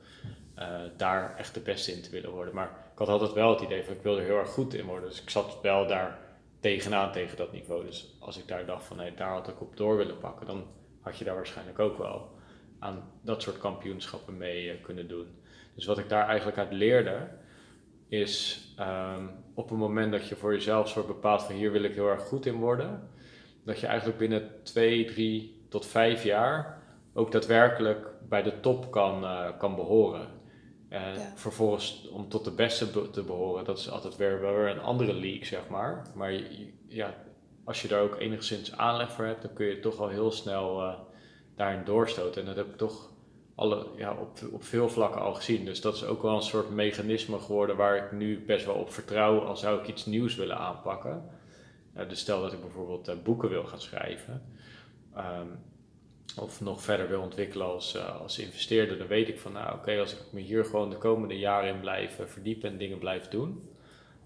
daar 0.98 1.36
echt 1.38 1.54
de 1.54 1.60
beste 1.60 1.92
in 1.92 2.02
te 2.02 2.10
willen 2.10 2.32
worden. 2.32 2.54
Maar 2.54 2.88
ik 2.92 2.98
had 2.98 3.08
altijd 3.08 3.34
wel 3.34 3.50
het 3.50 3.62
idee 3.62 3.84
van 3.84 3.94
ik 3.94 4.02
wilde 4.02 4.20
er 4.22 4.28
heel 4.28 4.38
erg 4.38 4.50
goed 4.50 4.74
in 4.74 4.86
worden. 4.86 5.10
Dus 5.10 5.22
ik 5.22 5.30
zat 5.30 5.62
wel 5.62 5.88
daar 5.88 6.20
tegenaan 6.60 7.12
tegen 7.12 7.38
dat 7.38 7.52
niveau. 7.52 7.86
Dus 7.86 8.16
als 8.20 8.38
ik 8.38 8.48
daar 8.48 8.66
dacht 8.66 8.86
van 8.86 8.98
nee, 8.98 9.14
daar 9.14 9.32
had 9.32 9.48
ik 9.48 9.62
op 9.62 9.78
door 9.78 9.98
willen 9.98 10.18
pakken, 10.18 10.46
dan 10.46 10.66
had 11.02 11.18
je 11.18 11.26
daar 11.26 11.36
waarschijnlijk 11.36 11.80
ook 11.80 11.98
wel 11.98 12.36
aan 12.80 13.12
dat 13.22 13.42
soort 13.42 13.58
kampioenschappen 13.58 14.38
mee 14.38 14.72
eh, 14.72 14.82
kunnen 14.82 15.08
doen. 15.08 15.28
Dus 15.76 15.86
wat 15.86 15.98
ik 15.98 16.10
daar 16.10 16.28
eigenlijk 16.28 16.58
uit 16.58 16.72
leerde, 16.72 17.28
is 18.08 18.66
ehm, 18.78 19.28
op 19.54 19.70
het 19.70 19.78
moment 19.78 20.12
dat 20.12 20.28
je 20.28 20.36
voor 20.36 20.54
jezelf 20.54 20.90
soort 20.90 21.08
bepaalt 21.08 21.44
van 21.44 21.56
hier 21.56 21.72
wil 21.72 21.84
ik 21.84 21.94
heel 21.94 22.10
erg 22.10 22.22
goed 22.22 22.46
in 22.46 22.56
worden, 22.56 23.10
dat 23.64 23.80
je 23.80 23.88
eigenlijk 23.88 24.18
binnen 24.18 24.64
twee, 24.64 25.06
drie 25.06 25.66
tot 25.70 25.86
vijf 25.86 26.24
jaar 26.24 26.82
ook 27.14 27.32
daadwerkelijk 27.32 28.08
bij 28.30 28.44
de 28.44 28.60
top 28.60 28.92
kan, 28.92 29.24
eh, 29.24 29.58
kan 29.58 29.76
behoren. 29.76 30.28
En 30.90 31.14
Ja. 31.14 31.32
vervolgens 31.36 32.08
om 32.12 32.30
tot 32.30 32.44
de 32.44 32.52
beste 32.52 32.86
be- 32.86 33.10
te 33.10 33.24
behoren, 33.24 33.66
dat 33.66 33.78
is 33.78 33.90
altijd 33.90 34.16
weer, 34.16 34.42
wel 34.42 34.54
weer 34.56 34.68
een 34.68 34.80
andere 34.82 35.14
league, 35.14 35.46
zeg 35.46 35.68
maar. 35.70 36.08
Maar 36.16 36.32
je- 36.32 36.74
ja, 36.88 37.14
als 37.64 37.82
je 37.82 37.88
daar 37.88 38.02
ook 38.02 38.20
enigszins 38.20 38.78
aanleg 38.78 39.12
voor 39.12 39.26
hebt, 39.26 39.42
dan 39.42 39.54
kun 39.54 39.66
je 39.66 39.80
toch 39.80 40.00
al 40.00 40.08
heel 40.08 40.32
snel 40.32 40.82
eh, 40.82 40.94
daarin 41.56 41.84
doorstoten. 41.86 42.42
En 42.42 42.48
dat 42.48 42.56
heb 42.56 42.68
ik 42.68 42.78
toch 42.78 43.10
alle, 43.56 43.86
ja, 43.96 44.12
op, 44.14 44.40
op 44.52 44.64
veel 44.64 44.90
vlakken 44.90 45.22
al 45.22 45.34
gezien. 45.34 45.66
Dus 45.66 45.82
dat 45.82 45.96
is 45.96 46.04
ook 46.04 46.22
wel 46.22 46.36
een 46.36 46.42
soort 46.42 46.70
mechanisme 46.70 47.40
geworden 47.40 47.76
waar 47.76 47.96
ik 48.06 48.12
nu 48.12 48.46
best 48.46 48.66
wel 48.66 48.76
op 48.76 48.92
vertrouw 48.94 49.40
als 49.40 49.60
zou 49.60 49.80
ik 49.82 49.88
iets 49.88 50.06
nieuws 50.06 50.36
willen 50.36 50.58
aanpakken. 50.58 51.30
Dus 52.08 52.20
stel 52.20 52.42
dat 52.42 52.54
ik 52.54 52.62
bijvoorbeeld 52.62 53.08
eh, 53.08 53.16
boeken 53.24 53.50
wil 53.50 53.64
gaan 53.64 53.82
schrijven. 53.82 54.44
ehm, 55.16 55.48
of 56.36 56.62
nog 56.62 56.82
verder 56.82 57.10
wil 57.10 57.22
ontwikkelen 57.22 57.68
als, 57.68 57.96
eh, 57.96 58.22
als 58.22 58.40
investeerder, 58.40 58.98
dan 58.98 59.08
weet 59.08 59.28
ik 59.28 59.40
van, 59.40 59.52
nou 59.52 59.74
oké, 59.76 60.00
als 60.00 60.14
ik 60.14 60.20
me 60.32 60.40
hier 60.40 60.66
gewoon 60.66 60.90
de 60.90 60.98
komende 60.98 61.38
jaren 61.38 61.74
in 61.74 61.80
blijf 61.80 62.20
eh, 62.20 62.26
verdiepen 62.26 62.70
en 62.70 62.78
dingen 62.78 62.98
blijf 62.98 63.28
doen, 63.28 63.70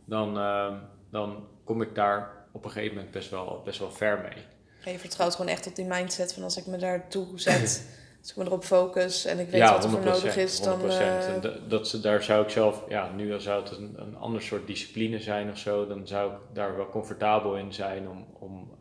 dan, 0.05 0.37
ehm, 0.37 0.75
dan 1.09 1.47
kom 1.63 1.81
ik 1.81 1.95
daar 1.95 2.45
op 2.51 2.65
een 2.65 2.71
gegeven 2.71 2.95
moment 2.95 3.13
best 3.13 3.29
wel, 3.29 3.61
best 3.65 3.79
wel 3.79 3.91
ver 3.91 4.19
mee. 4.21 4.93
Je 4.93 4.99
vertrouwt 4.99 5.35
gewoon 5.35 5.51
echt 5.51 5.67
op 5.67 5.75
die 5.75 5.85
mindset 5.85 6.33
van 6.33 6.43
als 6.43 6.57
ik 6.57 6.65
me 6.65 6.77
daartoe 6.77 7.39
zet, 7.39 7.89
als 8.21 8.29
ik 8.29 8.35
me 8.35 8.43
erop 8.43 8.63
focus 8.63 9.25
en 9.25 9.39
ik 9.39 9.49
weet 9.49 9.61
ja, 9.61 9.73
wat 9.73 9.83
er 9.83 9.89
voor 9.89 10.03
nodig 10.03 10.37
is, 10.37 10.61
dan... 10.61 10.79
100%. 10.79 10.83
eh, 10.83 11.33
En 11.33 11.41
dat, 11.41 11.69
dat 11.69 11.87
ze, 11.87 11.99
daar 11.99 12.23
zou 12.23 12.43
ik 12.43 12.49
zelf, 12.49 12.83
ja, 12.89 13.11
nu 13.11 13.39
zou 13.39 13.63
het 13.63 13.77
een, 13.77 13.93
een 13.97 14.15
ander 14.15 14.41
soort 14.41 14.67
discipline 14.67 15.19
zijn 15.19 15.49
of 15.49 15.57
zo, 15.57 15.87
dan 15.87 16.07
zou 16.07 16.31
ik 16.31 16.37
daar 16.53 16.75
wel 16.75 16.89
comfortabel 16.89 17.57
in 17.57 17.73
zijn 17.73 18.09
om, 18.09 18.25
om 18.39 18.77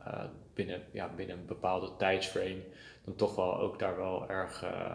binnen, 0.55 0.83
ja, 0.93 1.11
binnen 1.17 1.39
een 1.39 1.47
bepaalde 1.47 1.91
tijdsframe 1.99 2.63
dan 3.11 3.29
toch 3.29 3.37
wel 3.37 3.59
ook 3.59 3.79
daar 3.79 3.97
wel 3.97 4.29
erg 4.29 4.63
eh, 4.63 4.93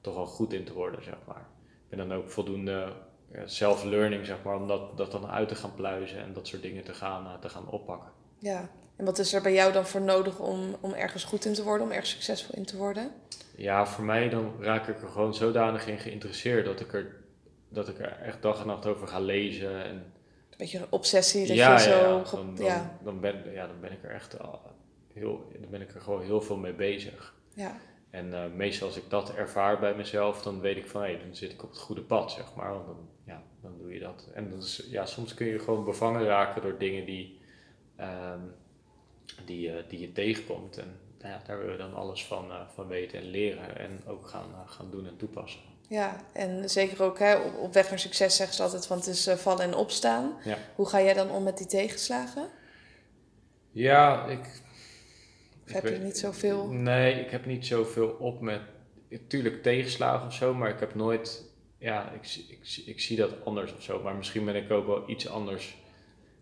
toch 0.00 0.14
wel 0.14 0.26
goed 0.26 0.52
in 0.52 0.64
te 0.64 0.72
worden, 0.72 1.02
zeg 1.02 1.16
maar. 1.26 1.46
Ik 1.88 1.98
ben 1.98 2.08
dan 2.08 2.18
ook 2.18 2.30
voldoende 2.30 2.92
eh, 3.30 3.42
self-learning, 3.44 4.26
zeg 4.26 4.42
maar, 4.42 4.56
om 4.56 4.68
dat, 4.68 4.96
dat 4.96 5.12
dan 5.12 5.26
uit 5.26 5.48
te 5.48 5.54
gaan 5.54 5.74
pluizen 5.74 6.22
en 6.22 6.32
dat 6.32 6.46
soort 6.46 6.62
dingen 6.62 6.84
te 6.84 6.94
gaan, 6.94 7.26
eh, 7.26 7.32
te 7.40 7.48
gaan 7.48 7.68
oppakken. 7.68 8.10
ja. 8.38 8.70
En 8.96 9.04
wat 9.04 9.18
is 9.18 9.32
er 9.32 9.42
bij 9.42 9.52
jou 9.52 9.72
dan 9.72 9.86
voor 9.86 10.00
nodig 10.00 10.38
om, 10.38 10.76
om 10.80 10.92
ergens 10.92 11.24
goed 11.24 11.44
in 11.44 11.52
te 11.52 11.62
worden, 11.62 11.86
om 11.86 11.92
ergens 11.92 12.10
succesvol 12.10 12.54
in 12.54 12.64
te 12.64 12.76
worden? 12.76 13.10
Ja, 13.56 13.86
voor 13.86 14.04
mij 14.04 14.28
dan 14.28 14.52
raak 14.60 14.88
ik 14.88 15.02
er 15.02 15.08
gewoon 15.08 15.34
zodanig 15.34 15.86
in 15.86 15.98
geïnteresseerd 15.98 16.64
dat 16.64 16.80
ik 16.80 16.92
er, 16.92 17.16
dat 17.68 17.88
ik 17.88 17.98
er 17.98 18.18
echt 18.22 18.42
dag 18.42 18.60
en 18.60 18.66
nacht 18.66 18.86
over 18.86 19.08
ga 19.08 19.20
lezen. 19.20 19.84
En, 19.84 19.94
Een 19.94 20.58
beetje 20.58 20.78
een 20.78 20.86
obsessie, 20.90 21.46
dat 21.46 21.56
ja, 21.56 21.66
je 21.66 21.72
ja, 21.72 21.78
zo... 21.78 21.90
ja. 21.90 22.22
Dan, 22.30 22.54
dan, 22.54 22.64
ja, 22.64 22.98
dan, 23.02 23.20
ben, 23.20 23.52
ja, 23.52 23.66
dan 23.66 23.80
ben 23.80 23.92
ik 23.92 24.02
er 24.02 24.10
echt 24.10 24.38
al 24.38 24.60
heel, 25.12 25.46
dan 25.60 25.70
ben 25.70 25.80
ik 25.80 25.94
er 25.94 26.00
gewoon 26.00 26.22
heel 26.22 26.40
veel 26.40 26.56
mee 26.56 26.74
bezig. 26.74 27.34
Ja, 27.54 27.76
En 28.10 28.34
eh, 28.34 28.50
meestal 28.54 28.86
als 28.86 28.96
ik 28.96 29.10
dat 29.10 29.34
ervaar 29.34 29.78
bij 29.78 29.94
mezelf, 29.94 30.42
dan 30.42 30.60
weet 30.60 30.76
ik 30.76 30.86
van 30.86 31.02
hé, 31.02 31.18
dan 31.18 31.36
zit 31.36 31.52
ik 31.52 31.62
op 31.62 31.70
het 31.70 31.78
goede 31.78 32.02
pad, 32.02 32.32
zeg 32.32 32.54
maar. 32.54 32.72
Want 32.72 32.86
dan, 32.86 33.08
ja, 33.26 33.42
dan 33.62 33.78
doe 33.78 33.92
je 33.92 34.00
dat. 34.00 34.28
En 34.34 34.50
dat 34.50 34.62
is, 34.62 34.86
ja, 34.90 35.06
soms 35.06 35.34
kun 35.34 35.46
je 35.46 35.58
gewoon 35.58 35.84
bevangen 35.84 36.24
raken 36.24 36.62
door 36.62 36.78
dingen 36.78 37.06
die, 37.06 37.40
ehm, 37.96 38.40
die, 39.44 39.72
eh, 39.76 39.88
die 39.88 40.00
je 40.00 40.12
tegenkomt. 40.12 40.78
En 40.78 40.96
nou 41.20 41.34
ja, 41.34 41.42
daar 41.46 41.58
willen 41.58 41.72
we 41.72 41.78
dan 41.78 41.94
alles 41.94 42.24
van, 42.26 42.50
eh, 42.50 42.68
van 42.74 42.86
weten 42.86 43.18
en 43.18 43.24
leren 43.30 43.78
en 43.78 44.00
ook 44.06 44.28
gaan, 44.28 44.54
gaan 44.66 44.90
doen 44.90 45.06
en 45.06 45.16
toepassen. 45.16 45.60
ja. 45.88 46.16
En 46.32 46.70
zeker 46.70 47.02
ook 47.02 47.18
hè, 47.18 47.36
op, 47.36 47.58
op 47.58 47.72
weg 47.72 47.90
naar 47.90 47.98
succes 47.98 48.36
zeggen 48.36 48.56
ze 48.56 48.62
altijd 48.62 48.86
van 48.86 48.96
het 48.96 49.06
is 49.06 49.28
vallen 49.28 49.64
en 49.64 49.74
opstaan. 49.74 50.32
Ja. 50.44 50.56
Hoe 50.74 50.88
ga 50.88 51.02
jij 51.02 51.14
dan 51.14 51.30
om 51.30 51.42
met 51.42 51.58
die 51.58 51.66
tegenslagen? 51.66 52.48
Ja, 53.70 54.26
ik... 54.26 54.61
Heb 55.64 55.84
je 55.84 55.98
niet 55.98 56.18
zoveel? 56.18 56.66
Nee, 56.66 57.20
ik 57.20 57.30
heb 57.30 57.46
niet 57.46 57.66
zoveel 57.66 58.08
op 58.08 58.40
met... 58.40 58.60
Natuurlijk 59.08 59.62
tegenslagen 59.62 60.26
of 60.26 60.34
zo, 60.34 60.54
maar 60.54 60.70
ik 60.70 60.80
heb 60.80 60.94
nooit... 60.94 61.50
Ja, 61.78 62.10
ik, 62.10 62.36
ik, 62.48 62.82
ik 62.86 63.00
zie 63.00 63.16
dat 63.16 63.44
anders 63.44 63.74
of 63.74 63.82
zo. 63.82 64.02
Maar 64.02 64.14
misschien 64.14 64.44
ben 64.44 64.56
ik 64.56 64.70
ook 64.70 64.86
wel 64.86 65.10
iets 65.10 65.28
anders 65.28 65.76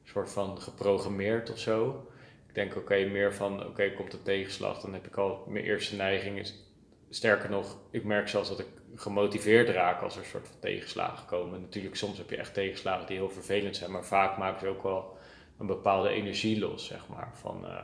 soort 0.04 0.30
van 0.32 0.60
geprogrammeerd 0.60 1.50
of 1.50 1.58
zo. 1.58 2.06
Ik 2.48 2.54
denk, 2.54 2.76
oké, 2.76 3.04
meer 3.04 3.34
van, 3.34 3.66
oké, 3.66 3.92
komt 3.92 4.10
de 4.10 4.22
tegenslag, 4.22 4.80
dan 4.80 4.92
heb 4.92 5.06
ik 5.06 5.16
al 5.16 5.44
mijn 5.48 5.64
eerste 5.64 5.96
neiging. 5.96 6.38
Is, 6.38 6.54
sterker 7.10 7.50
nog, 7.50 7.78
ik 7.90 8.04
merk 8.04 8.28
zelfs 8.28 8.48
dat 8.48 8.58
ik 8.58 8.66
gemotiveerd 8.94 9.68
raak 9.68 10.02
als 10.02 10.16
er 10.16 10.24
soort 10.24 10.48
van 10.48 10.60
tegenslagen 10.60 11.26
komen. 11.26 11.60
Natuurlijk, 11.60 11.96
soms 11.96 12.18
heb 12.18 12.30
je 12.30 12.36
echt 12.36 12.54
tegenslagen 12.54 13.06
die 13.06 13.16
heel 13.16 13.30
vervelend 13.30 13.76
zijn, 13.76 13.90
maar 13.90 14.04
vaak 14.04 14.38
maken 14.38 14.60
ze 14.60 14.66
ook 14.66 14.82
wel 14.82 15.16
een 15.58 15.66
bepaalde 15.66 16.08
energie 16.08 16.58
los, 16.58 16.86
zeg 16.86 17.08
maar. 17.08 17.30
Van, 17.32 17.64
uh, 17.64 17.78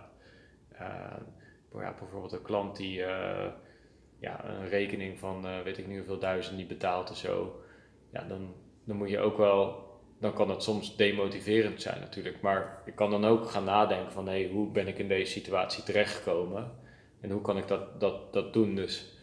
ja, 1.72 1.94
bijvoorbeeld 1.98 2.32
een 2.32 2.42
klant 2.42 2.76
die 2.76 2.98
uh, 2.98 3.46
ja, 4.18 4.44
een 4.44 4.68
rekening 4.68 5.18
van 5.18 5.62
weet 5.64 5.78
ik 5.78 5.86
niet 5.86 5.96
hoeveel 5.96 6.18
duizend 6.18 6.56
niet 6.56 6.68
betaalt 6.68 7.10
of 7.10 7.16
zo. 7.16 7.60
Ja, 8.12 8.22
dan, 8.22 8.54
dan 8.84 8.96
moet 8.96 9.10
je 9.10 9.18
ook 9.18 9.36
wel 9.36 9.86
dan 10.18 10.34
kan 10.34 10.50
het 10.50 10.62
soms 10.62 10.96
demotiverend 10.96 11.82
zijn 11.82 12.00
natuurlijk. 12.00 12.40
Maar 12.40 12.82
ik 12.84 12.94
kan 12.94 13.10
dan 13.10 13.24
ook 13.24 13.50
gaan 13.50 13.64
nadenken 13.64 14.12
van 14.12 14.28
hé, 14.28 14.48
hoe 14.52 14.70
ben 14.70 14.88
ik 14.88 14.98
in 14.98 15.08
deze 15.08 15.32
situatie 15.32 15.82
terechtgekomen? 15.82 16.72
En 17.20 17.30
hoe 17.30 17.40
kan 17.40 17.56
ik 17.56 17.68
dat, 17.68 18.00
dat, 18.00 18.32
dat 18.32 18.52
doen? 18.52 18.74
Dus 18.74 19.14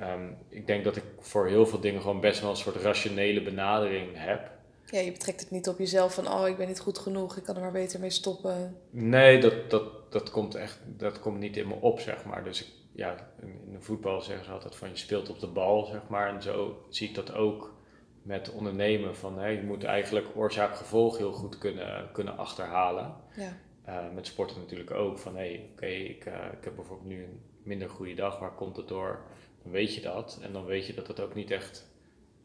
um, 0.00 0.36
ik 0.48 0.66
denk 0.66 0.84
dat 0.84 0.96
ik 0.96 1.04
voor 1.18 1.46
heel 1.46 1.66
veel 1.66 1.80
dingen 1.80 2.00
gewoon 2.00 2.20
best 2.20 2.40
wel 2.40 2.50
een 2.50 2.56
soort 2.56 2.76
rationele 2.76 3.42
benadering 3.42 4.08
heb. 4.14 4.50
Ja, 4.90 4.98
je 5.00 5.12
betrekt 5.12 5.40
het 5.40 5.50
niet 5.50 5.68
op 5.68 5.78
jezelf 5.78 6.14
van 6.14 6.28
oh, 6.28 6.48
ik 6.48 6.56
ben 6.56 6.66
niet 6.66 6.80
goed 6.80 6.98
genoeg, 6.98 7.36
ik 7.36 7.42
kan 7.42 7.54
er 7.54 7.60
maar 7.60 7.72
beter 7.72 8.00
mee 8.00 8.10
stoppen. 8.10 8.76
Nee, 8.90 9.40
dat, 9.40 9.70
dat, 9.70 10.12
dat 10.12 10.30
komt 10.30 10.54
echt, 10.54 10.78
dat 10.86 11.20
komt 11.20 11.38
niet 11.38 11.56
in 11.56 11.68
me 11.68 11.74
op, 11.80 12.00
zeg 12.00 12.24
maar. 12.24 12.44
Dus 12.44 12.60
ik, 12.60 12.68
ja, 12.92 13.30
in 13.40 13.72
de 13.72 13.80
voetbal 13.80 14.20
zeggen 14.20 14.44
ze 14.44 14.50
altijd 14.50 14.76
van 14.76 14.88
je 14.88 14.96
speelt 14.96 15.30
op 15.30 15.40
de 15.40 15.46
bal, 15.46 15.84
zeg 15.84 16.08
maar. 16.08 16.34
En 16.34 16.42
zo 16.42 16.84
zie 16.88 17.08
ik 17.08 17.14
dat 17.14 17.34
ook 17.34 17.74
met 18.22 18.50
ondernemen. 18.50 19.16
Van, 19.16 19.38
hey, 19.38 19.54
je 19.54 19.62
moet 19.62 19.84
eigenlijk 19.84 20.26
oorzaak-gevolg 20.34 21.18
heel 21.18 21.32
goed 21.32 21.58
kunnen, 21.58 22.12
kunnen 22.12 22.36
achterhalen. 22.36 23.14
Ja. 23.36 23.56
Uh, 23.88 24.14
met 24.14 24.26
sporten 24.26 24.58
natuurlijk 24.58 24.90
ook. 24.90 25.18
Van 25.18 25.36
hé, 25.36 25.48
hey, 25.48 25.68
oké, 25.72 25.86
ik, 25.86 26.26
uh, 26.26 26.34
ik 26.58 26.64
heb 26.64 26.74
bijvoorbeeld 26.74 27.08
nu 27.08 27.22
een 27.22 27.40
minder 27.62 27.90
goede 27.90 28.14
dag. 28.14 28.38
Waar 28.38 28.54
komt 28.54 28.76
het 28.76 28.88
door? 28.88 29.20
Dan 29.62 29.72
weet 29.72 29.94
je 29.94 30.00
dat. 30.00 30.38
En 30.42 30.52
dan 30.52 30.64
weet 30.64 30.86
je 30.86 30.94
dat 30.94 31.06
het 31.06 31.20
ook 31.20 31.34
niet 31.34 31.50
echt... 31.50 31.88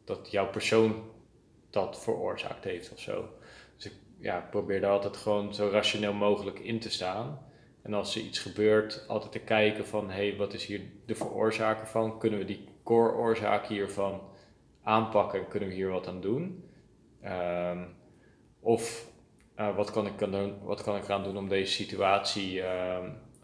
Dat 0.03 0.31
jouw 0.31 0.49
persoon 0.49 1.03
dat 1.71 2.03
veroorzaakt 2.03 2.63
heeft 2.63 2.91
of 2.91 2.99
zo. 2.99 3.29
Dus 3.75 3.85
ik 3.85 3.93
ja, 4.19 4.47
probeer 4.49 4.81
daar 4.81 4.91
altijd 4.91 5.17
gewoon 5.17 5.53
zo 5.53 5.69
rationeel 5.71 6.13
mogelijk 6.13 6.59
in 6.59 6.79
te 6.79 6.89
staan. 6.89 7.39
En 7.81 7.93
als 7.93 8.15
er 8.15 8.21
iets 8.21 8.39
gebeurt, 8.39 9.05
altijd 9.07 9.31
te 9.31 9.39
kijken 9.39 9.85
van... 9.85 10.09
Hé, 10.09 10.27
hey, 10.29 10.37
wat 10.37 10.53
is 10.53 10.65
hier 10.65 10.81
de 11.05 11.15
veroorzaker 11.15 11.87
van? 11.87 12.19
Kunnen 12.19 12.39
we 12.39 12.45
die 12.45 12.67
core-oorzaak 12.83 13.65
hiervan 13.65 14.21
aanpakken, 14.83 15.47
kunnen 15.47 15.69
we 15.69 15.75
hier 15.75 15.89
wat 15.89 16.07
aan 16.07 16.21
doen? 16.21 16.69
Ehm, 17.21 17.83
of 18.59 19.09
uh, 19.57 19.75
wat, 19.75 19.91
kan 19.91 20.05
ik 20.05 20.19
doen, 20.19 20.63
wat 20.63 20.83
kan 20.83 20.95
ik 20.95 21.03
eraan 21.03 21.23
doen 21.23 21.37
om 21.37 21.49
deze 21.49 21.71
situatie 21.71 22.53
uh, 22.53 22.63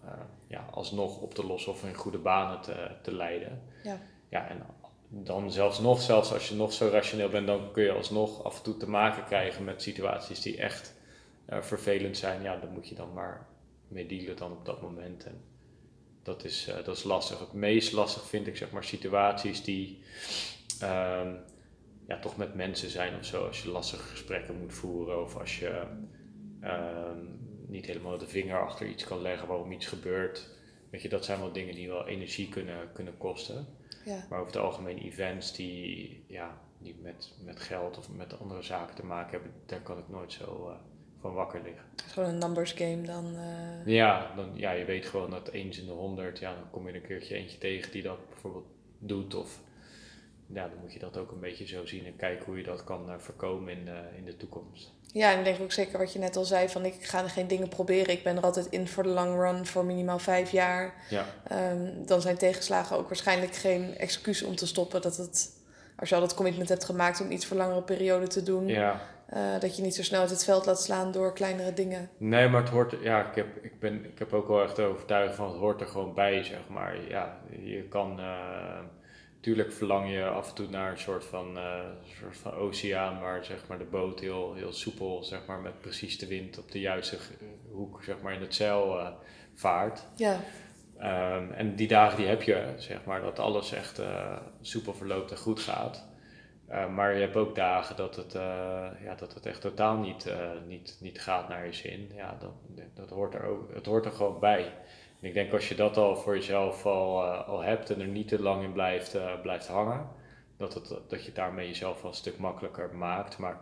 uh, 0.03 0.11
ja, 0.47 0.67
alsnog 0.71 1.21
op 1.21 1.33
te 1.33 1.45
lossen 1.45 1.71
of 1.71 1.83
in 1.83 1.93
goede 1.93 2.17
banen 2.17 2.61
te, 2.61 2.91
te 3.01 3.15
leiden? 3.15 3.61
Ja. 3.83 3.99
ja, 4.29 4.47
en 4.47 4.65
dan 5.09 5.51
zelfs 5.51 5.79
nog, 5.79 6.01
zelfs 6.01 6.33
als 6.33 6.49
je 6.49 6.55
nog 6.55 6.73
zo 6.73 6.89
rationeel 6.89 7.29
bent, 7.29 7.47
dan 7.47 7.71
kun 7.71 7.83
je 7.83 7.91
alsnog 7.91 8.43
af 8.43 8.57
en 8.57 8.63
toe 8.63 8.77
te 8.77 8.89
maken 8.89 9.23
krijgen 9.23 9.63
met 9.63 9.81
situaties 9.81 10.41
die 10.41 10.57
echt 10.57 10.95
eh, 11.45 11.61
vervelend 11.61 12.17
zijn. 12.17 12.41
Ja, 12.41 12.57
dan 12.57 12.73
moet 12.73 12.87
je 12.87 12.95
dan 12.95 13.13
maar 13.13 13.47
mee 13.87 14.05
dealen 14.05 14.37
dan 14.37 14.51
op 14.51 14.65
dat 14.65 14.81
moment. 14.81 15.25
En 15.25 15.41
dat 16.23 16.43
is, 16.43 16.71
dat 16.85 16.95
is 16.95 17.03
lastig. 17.03 17.39
Het 17.39 17.53
meest 17.53 17.91
lastig 17.91 18.23
vind 18.25 18.47
ik 18.47 18.57
zeg 18.57 18.71
maar 18.71 18.83
situaties 18.83 19.63
die 19.63 20.01
um, 20.83 21.39
ja, 22.07 22.19
toch 22.21 22.37
met 22.37 22.55
mensen 22.55 22.89
zijn 22.89 23.17
of 23.17 23.25
zo. 23.25 23.45
Als 23.45 23.63
je 23.63 23.69
lastige 23.69 24.03
gesprekken 24.03 24.59
moet 24.59 24.73
voeren 24.73 25.21
of 25.23 25.37
als 25.37 25.59
je 25.59 25.81
um, 26.63 27.39
niet 27.67 27.85
helemaal 27.85 28.17
de 28.17 28.27
vinger 28.27 28.61
achter 28.61 28.87
iets 28.87 29.03
kan 29.03 29.21
leggen 29.21 29.47
waarom 29.47 29.71
iets 29.71 29.85
gebeurt. 29.85 30.49
Weet 30.89 31.01
je, 31.01 31.09
dat 31.09 31.25
zijn 31.25 31.39
wel 31.39 31.51
dingen 31.51 31.75
die 31.75 31.87
wel 31.87 32.07
energie 32.07 32.49
kunnen, 32.49 32.91
kunnen 32.93 33.17
kosten. 33.17 33.67
Ja. 34.07 34.25
Maar 34.29 34.39
over 34.39 34.53
het 34.53 34.61
algemeen 34.61 34.97
events 34.97 35.55
die, 35.55 36.23
ja, 36.27 36.57
die 36.77 36.95
met, 37.01 37.33
met 37.43 37.59
geld 37.59 37.97
of 37.97 38.09
met 38.09 38.39
andere 38.39 38.61
zaken 38.61 38.95
te 38.95 39.05
maken 39.05 39.31
hebben, 39.31 39.51
daar 39.65 39.81
kan 39.81 39.97
ik 39.97 40.09
nooit 40.09 40.33
zo 40.33 40.69
uh, 40.69 40.75
van 41.19 41.33
wakker 41.33 41.61
liggen. 41.63 41.83
Gewoon 42.07 42.29
een 42.29 42.37
numbers 42.37 42.71
game 42.71 43.01
dan? 43.01 43.35
Uh... 43.35 43.85
Ja, 43.85 44.31
dan, 44.35 44.49
ja, 44.53 44.71
je 44.71 44.85
weet 44.85 45.05
gewoon 45.05 45.29
dat 45.29 45.47
eens 45.47 45.79
in 45.79 45.85
de 45.85 45.91
honderd, 45.91 46.39
ja, 46.39 46.53
dan 46.53 46.69
kom 46.69 46.87
je 46.87 46.95
een 46.95 47.01
keertje 47.01 47.35
eentje 47.35 47.57
tegen 47.57 47.91
die 47.91 48.03
dat 48.03 48.29
bijvoorbeeld 48.29 48.67
doet. 48.99 49.35
Of 49.35 49.59
ja, 50.53 50.67
dan 50.67 50.77
moet 50.81 50.93
je 50.93 50.99
dat 50.99 51.17
ook 51.17 51.31
een 51.31 51.39
beetje 51.39 51.67
zo 51.67 51.85
zien 51.85 52.05
en 52.05 52.15
kijken 52.15 52.45
hoe 52.45 52.57
je 52.57 52.63
dat 52.63 52.83
kan 52.83 53.09
uh, 53.09 53.15
voorkomen 53.17 53.73
in, 53.73 53.87
uh, 53.87 54.17
in 54.17 54.25
de 54.25 54.37
toekomst. 54.37 54.95
Ja, 55.11 55.31
en 55.31 55.37
ik 55.39 55.45
denk 55.45 55.61
ook 55.61 55.71
zeker 55.71 55.97
wat 55.97 56.13
je 56.13 56.19
net 56.19 56.35
al 56.35 56.45
zei, 56.45 56.69
van 56.69 56.85
ik 56.85 57.05
ga 57.05 57.27
geen 57.27 57.47
dingen 57.47 57.69
proberen. 57.69 58.13
Ik 58.13 58.23
ben 58.23 58.37
er 58.37 58.43
altijd 58.43 58.65
in 58.65 58.87
voor 58.87 59.03
de 59.03 59.09
long 59.09 59.39
run, 59.39 59.65
voor 59.65 59.85
minimaal 59.85 60.19
vijf 60.19 60.51
jaar. 60.51 60.93
Ja. 61.09 61.25
Um, 61.71 62.05
dan 62.05 62.21
zijn 62.21 62.37
tegenslagen 62.37 62.97
ook 62.97 63.07
waarschijnlijk 63.07 63.55
geen 63.55 63.97
excuus 63.97 64.43
om 64.43 64.55
te 64.55 64.67
stoppen. 64.67 65.01
Dat 65.01 65.17
het, 65.17 65.51
als 65.95 66.09
je 66.09 66.15
al 66.15 66.21
dat 66.21 66.33
commitment 66.33 66.69
hebt 66.69 66.85
gemaakt 66.85 67.21
om 67.21 67.31
iets 67.31 67.45
voor 67.45 67.57
langere 67.57 67.81
periode 67.81 68.27
te 68.27 68.43
doen, 68.43 68.67
ja. 68.67 69.01
Uh, 69.33 69.59
dat 69.59 69.75
je 69.75 69.81
niet 69.81 69.95
zo 69.95 70.03
snel 70.03 70.21
uit 70.21 70.29
het 70.29 70.43
veld 70.43 70.65
laat 70.65 70.81
slaan 70.81 71.11
door 71.11 71.33
kleinere 71.33 71.73
dingen. 71.73 72.09
Nee, 72.17 72.47
maar 72.49 72.61
het 72.61 72.69
hoort, 72.69 72.95
ja, 73.01 73.29
ik 73.29 73.35
heb, 73.35 73.47
ik 73.61 73.79
ben, 73.79 74.05
ik 74.05 74.19
heb 74.19 74.33
ook 74.33 74.47
wel 74.47 74.63
echt 74.63 74.79
overtuigd 74.79 75.35
van 75.35 75.47
het 75.47 75.57
hoort 75.57 75.81
er 75.81 75.87
gewoon 75.87 76.13
bij, 76.13 76.43
zeg 76.43 76.67
maar. 76.67 77.09
Ja, 77.09 77.39
je 77.63 77.83
kan 77.83 78.19
Tuurlijk 79.39 79.73
verlang 79.73 80.11
je 80.11 80.25
af 80.25 80.49
en 80.49 80.55
toe 80.55 80.69
naar 80.69 80.91
een 80.91 80.97
soort 80.97 81.25
van, 81.25 81.57
uh, 81.57 81.79
soort 82.19 82.37
van 82.37 82.53
oceaan 82.53 83.19
waar 83.19 83.45
zeg 83.45 83.67
maar, 83.67 83.77
de 83.77 83.83
boot 83.83 84.19
heel, 84.19 84.53
heel 84.53 84.73
soepel, 84.73 85.23
zeg 85.23 85.45
maar, 85.45 85.59
met 85.59 85.81
precies 85.81 86.17
de 86.17 86.27
wind 86.27 86.57
op 86.57 86.71
de 86.71 86.79
juiste 86.79 87.17
hoek 87.71 88.03
zeg 88.03 88.21
maar, 88.21 88.33
in 88.33 88.41
het 88.41 88.55
zeil 88.55 88.99
uh, 88.99 89.07
vaart. 89.53 90.03
Ja. 90.15 90.39
Um, 91.35 91.51
en 91.51 91.75
die 91.75 91.87
dagen 91.87 92.17
die 92.17 92.27
heb 92.27 92.41
je, 92.41 92.73
zeg 92.77 93.05
maar, 93.05 93.21
dat 93.21 93.39
alles 93.39 93.71
echt 93.71 93.99
uh, 93.99 94.37
soepel 94.61 94.93
verloopt 94.93 95.31
en 95.31 95.37
goed 95.37 95.59
gaat. 95.59 96.07
maar 96.67 97.13
je 97.13 97.21
hebt 97.21 97.35
ook 97.35 97.55
dagen 97.55 97.95
dat 97.95 98.15
het, 98.15 98.33
ja, 99.03 99.15
dat 99.17 99.33
het 99.33 99.45
echt 99.45 99.61
totaal 99.61 99.97
niet, 99.97 100.31
niet, 100.67 100.97
niet 101.01 101.21
gaat 101.21 101.49
naar 101.49 101.65
je 101.65 101.73
zin. 101.73 102.11
Ja, 102.15 102.37
dat, 102.39 102.53
dat 102.93 103.09
hoort 103.09 103.33
er 103.33 103.43
ook, 103.43 103.73
het 103.73 103.85
hoort 103.85 104.05
er 104.05 104.11
gewoon 104.11 104.39
bij 104.39 104.73
ik 105.19 105.33
denk 105.33 105.53
als 105.53 105.69
je 105.69 105.75
dat 105.75 105.97
al 105.97 106.15
voor 106.15 106.35
jezelf 106.35 106.85
al, 106.85 107.23
uh, 107.23 107.47
al 107.47 107.61
hebt 107.61 107.89
en 107.89 108.01
er 108.01 108.07
niet 108.07 108.27
te 108.27 108.41
lang 108.41 108.63
in 108.63 108.73
blijft, 108.73 109.15
uh, 109.15 109.41
blijft 109.41 109.67
hangen, 109.67 110.09
dat, 110.57 110.73
het, 110.73 110.99
dat 111.07 111.25
je 111.25 111.31
daarmee 111.31 111.67
jezelf 111.67 112.01
wel 112.01 112.11
een 112.11 112.17
stuk 112.17 112.37
makkelijker 112.37 112.95
maakt. 112.95 113.37
Maar 113.37 113.61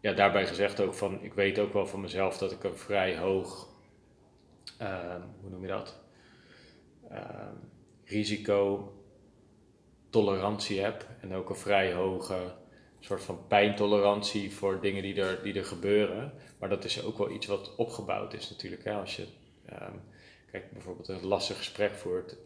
ja, 0.00 0.12
daarbij 0.12 0.46
gezegd 0.46 0.80
ook 0.80 0.94
van, 0.94 1.22
ik 1.22 1.34
weet 1.34 1.58
ook 1.58 1.72
wel 1.72 1.86
van 1.86 2.00
mezelf 2.00 2.38
dat 2.38 2.52
ik 2.52 2.64
een 2.64 2.76
vrij 2.76 3.18
hoog, 3.18 3.68
uh, 4.82 5.14
hoe 5.40 5.50
noem 5.50 5.62
je 5.62 5.68
dat, 5.68 6.00
ehm, 7.10 7.54
risico 8.04 8.92
tolerantie 10.10 10.80
heb 10.80 11.06
en 11.20 11.34
ook 11.34 11.48
een 11.48 11.56
vrij 11.56 11.92
hoge 11.92 12.54
soort 13.00 13.22
van 13.22 13.46
pijntolerantie 13.46 14.52
voor 14.54 14.80
dingen 14.80 15.02
die 15.02 15.20
er, 15.20 15.42
die 15.42 15.54
er 15.54 15.64
gebeuren. 15.64 16.32
Maar 16.58 16.68
dat 16.68 16.84
is 16.84 17.04
ook 17.04 17.18
wel 17.18 17.30
iets 17.30 17.46
wat 17.46 17.74
opgebouwd 17.76 18.32
is 18.32 18.50
natuurlijk. 18.50 18.84
Hè? 18.84 18.92
Als 18.92 19.16
je 19.16 19.26
um, 19.72 20.00
kijk, 20.58 20.72
bijvoorbeeld 20.72 21.08
een 21.08 21.26
lastig 21.26 21.56
gesprek 21.56 21.94
voert, 21.94 22.36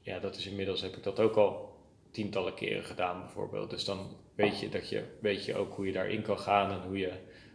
ja, 0.00 0.18
dat 0.18 0.36
is 0.36 0.46
inmiddels 0.46 0.80
heb 0.80 0.96
ik 0.96 1.02
dat 1.02 1.20
ook 1.20 1.36
al 1.36 1.76
tientallen 2.10 2.54
keren 2.54 2.84
gedaan 2.84 3.20
bijvoorbeeld. 3.20 3.70
Dus 3.70 3.84
dan 3.84 4.16
weet 4.34 4.60
je, 4.60 4.68
dat 4.68 4.88
je, 4.88 5.04
weet 5.20 5.44
je 5.44 5.56
ook 5.56 5.74
hoe 5.74 5.86
je 5.86 5.92
daarin 5.92 6.22
kan 6.22 6.38
gaan 6.38 6.70
en 6.70 6.80
hoe 6.80 6.98
je 6.98 7.12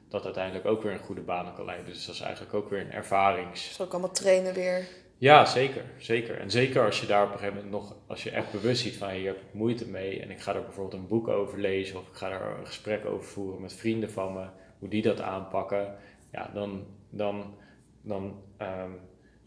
dat 0.08 0.26
uiteindelijk 0.26 0.66
ook 0.66 0.82
weer 0.82 0.92
een 0.92 1.00
goede 1.00 1.22
banen 1.22 1.54
kan 1.54 1.66
leiden. 1.66 1.86
Dus 1.86 2.06
dat 2.06 2.16
is 2.16 2.22
eigenlijk 2.22 2.54
ook 2.54 2.70
weer 2.70 2.80
een 2.80 2.92
ervarings... 2.92 3.74
Zal 3.74 3.86
ik 3.86 3.92
allemaal 3.92 4.12
trainen 4.12 4.54
weer? 4.54 4.88
Ja, 5.18 5.46
zeker, 5.46 5.84
zeker. 5.98 6.40
En 6.40 6.52
zeker 6.52 6.86
als 6.86 7.00
je 7.00 7.08
daar 7.08 7.24
op 7.24 7.32
een 7.32 7.40
gegeven 7.40 7.56
moment 7.56 7.74
nog, 7.74 7.96
als 8.08 8.24
je 8.24 8.32
echt 8.32 8.52
bewust 8.52 8.82
ziet 8.82 8.98
van 8.98 9.20
je 9.20 9.26
hebt 9.26 9.54
moeite 9.54 9.88
mee 9.88 10.22
en 10.22 10.32
ik 10.32 10.40
ga 10.40 10.56
er 10.56 10.64
bijvoorbeeld 10.64 11.02
een 11.02 11.08
boek 11.08 11.28
over 11.28 11.60
lezen 11.60 12.00
of 12.00 12.08
ik 12.08 12.16
ga 12.16 12.32
er 12.32 12.58
een 12.58 12.66
gesprek 12.66 13.06
over 13.06 13.28
voeren 13.28 13.62
met 13.62 13.74
vrienden 13.74 14.12
van 14.12 14.34
me, 14.34 14.46
hoe 14.80 14.90
die 14.90 15.02
dat 15.02 15.22
aanpakken, 15.22 15.96
ja, 16.32 16.52
dan, 16.54 16.86
dan, 17.10 17.56
dan 18.02 18.42
um, 18.62 19.00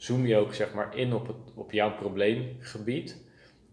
zoom 0.03 0.26
je 0.26 0.36
ook 0.36 0.55
zeg 0.55 0.74
maar 0.74 0.96
in 0.96 1.14
op, 1.14 1.26
het, 1.26 1.36
op 1.55 1.72
jouw 1.72 1.94
probleemgebied. 1.94 3.16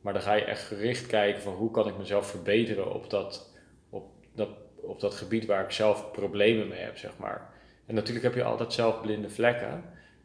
Maar 0.01 0.13
dan 0.13 0.21
ga 0.21 0.33
je 0.33 0.43
echt 0.43 0.63
gericht 0.63 1.07
kijken 1.07 1.41
van 1.41 1.53
hoe 1.53 1.71
kan 1.71 1.87
ik 1.87 1.97
mezelf 1.97 2.29
verbeteren 2.29 2.93
op 2.93 3.09
dat, 3.09 3.55
op 3.89 4.11
dat, 4.35 4.49
op 4.75 4.99
dat 4.99 5.13
gebied 5.13 5.45
waar 5.45 5.63
ik 5.63 5.71
zelf 5.71 6.11
problemen 6.11 6.67
mee 6.67 6.79
heb, 6.79 6.97
zeg 6.97 7.17
maar. 7.17 7.53
En 7.85 7.95
natuurlijk 7.95 8.25
heb 8.25 8.35
je 8.35 8.43
altijd 8.43 8.73
zelf 8.73 9.01
blinde 9.01 9.29
vlekken. 9.29 9.83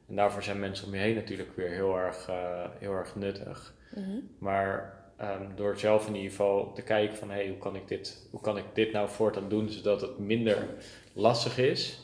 En 0.09 0.17
daarvoor 0.17 0.43
zijn 0.43 0.61
mensen 0.61 0.87
om 0.87 0.95
je 0.95 1.01
heen 1.01 1.15
natuurlijk 1.15 1.57
weer 1.57 1.71
heel 1.71 1.99
erg, 1.99 2.29
uh, 2.29 2.67
heel 2.79 2.93
erg 2.93 3.17
nuttig. 3.17 3.75
Mhm. 3.95 4.19
Maar 4.39 4.99
um, 5.21 5.49
door 5.57 5.79
zelf 5.79 6.07
in 6.07 6.15
ieder 6.15 6.31
geval 6.31 6.73
te 6.73 6.83
kijken 6.83 7.17
van 7.17 7.31
hey, 7.31 7.49
hoe, 7.49 7.59
kan 7.59 7.77
ik 7.77 7.89
dit, 7.89 8.29
hoe 8.31 8.41
kan 8.41 8.57
ik 8.57 8.65
dit 8.73 8.93
nou 8.93 9.09
voortaan 9.09 9.49
doen 9.49 9.69
zodat 9.69 10.01
het 10.01 10.19
minder 10.19 10.67
lastig 11.13 11.59
is 11.59 12.04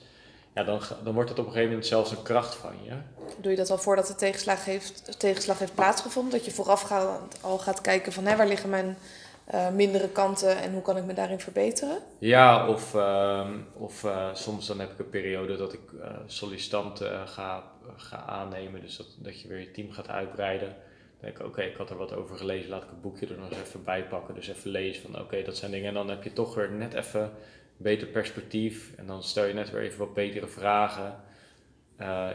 ja, 0.55 0.65
dan, 0.65 0.81
dan 1.05 1.15
wordt 1.15 1.31
het 1.31 1.39
op 1.39 1.45
een 1.45 1.53
gegeven 1.53 1.71
moment 1.71 1.89
zelfs 1.89 2.11
een 2.11 2.23
kracht 2.23 2.55
van 2.55 2.73
je. 2.83 2.93
Doe 3.41 3.51
je 3.51 3.57
dat 3.57 3.71
al 3.71 3.79
voordat 3.79 4.07
de 4.07 4.15
tegenslag 4.15 4.65
heeft, 4.65 5.19
tegenslag 5.21 5.59
heeft 5.59 5.75
plaatsgevonden? 5.75 6.33
Dat 6.33 6.45
je 6.45 6.51
voorafgaand 6.51 7.39
al 7.41 7.59
gaat 7.59 7.81
kijken 7.81 8.13
van 8.13 8.27
hè, 8.27 8.37
waar 8.37 8.49
liggen 8.49 8.71
mijn 8.71 8.97
uh, 9.55 9.71
mindere 9.71 10.09
kanten 10.09 10.57
en 10.57 10.73
hoe 10.73 10.83
kan 10.83 10.97
ik 10.97 11.05
me 11.05 11.15
daarin 11.15 11.41
verbeteren? 11.41 11.99
Ja, 12.19 12.69
of, 12.69 12.95
uh, 12.95 13.51
of 13.73 14.05
uh, 14.05 14.35
soms 14.35 14.67
dan 14.67 14.81
heb 14.81 14.93
ik 14.93 14.99
een 14.99 15.09
periode 15.09 15.57
dat 15.57 15.73
ik 15.73 15.93
uh, 15.93 16.07
sollicitanten 16.27 17.29
ga, 17.29 17.65
ga 17.97 18.25
aannemen. 18.27 18.81
Dus 18.81 18.97
dat, 18.97 19.07
dat 19.19 19.41
je 19.41 19.49
weer 19.49 19.59
je 19.59 19.71
team 19.71 19.91
gaat 19.91 20.09
uitbreiden. 20.09 20.69
Dan 20.69 21.31
denk 21.31 21.39
ik, 21.39 21.47
oké, 21.47 21.63
ik 21.63 21.77
had 21.77 21.91
er 21.91 21.97
wat 21.97 22.15
over 22.15 22.37
gelezen, 22.37 22.71
laat 22.71 22.83
ik 22.83 22.91
een 22.91 23.01
boekje 23.01 23.27
er 23.27 23.39
nog 23.39 23.51
eens 23.51 23.61
even 23.61 23.85
bij 23.85 24.05
pakken. 24.05 24.35
Dus 24.35 24.49
even 24.49 24.71
lezen 24.71 25.03
van, 25.03 25.21
oké, 25.21 25.43
dat 25.43 25.57
zijn 25.57 25.71
dingen. 25.71 25.89
En 25.89 25.95
dan 25.95 26.09
heb 26.09 26.23
je 26.23 26.33
toch 26.33 26.55
weer 26.55 26.71
net 26.71 26.95
even 26.95 27.31
beter 27.83 28.07
perspectief. 28.07 28.93
En 28.97 29.07
dan 29.07 29.23
stel 29.23 29.45
je 29.45 29.55
net 29.55 29.71
weer 29.71 29.83
even 29.83 29.99
wat 29.99 30.15
betere 30.15 30.47
vragen. 30.47 31.15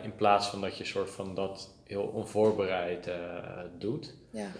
in 0.04 0.16
plaats 0.16 0.48
van 0.48 0.62
dat 0.62 0.78
je 0.78 0.86
soort 0.86 1.10
van 1.10 1.36
dat 1.36 1.76
heel 1.84 2.04
onvoorbereid 2.04 3.10
doet. 3.78 4.14
Ja. 4.32 4.52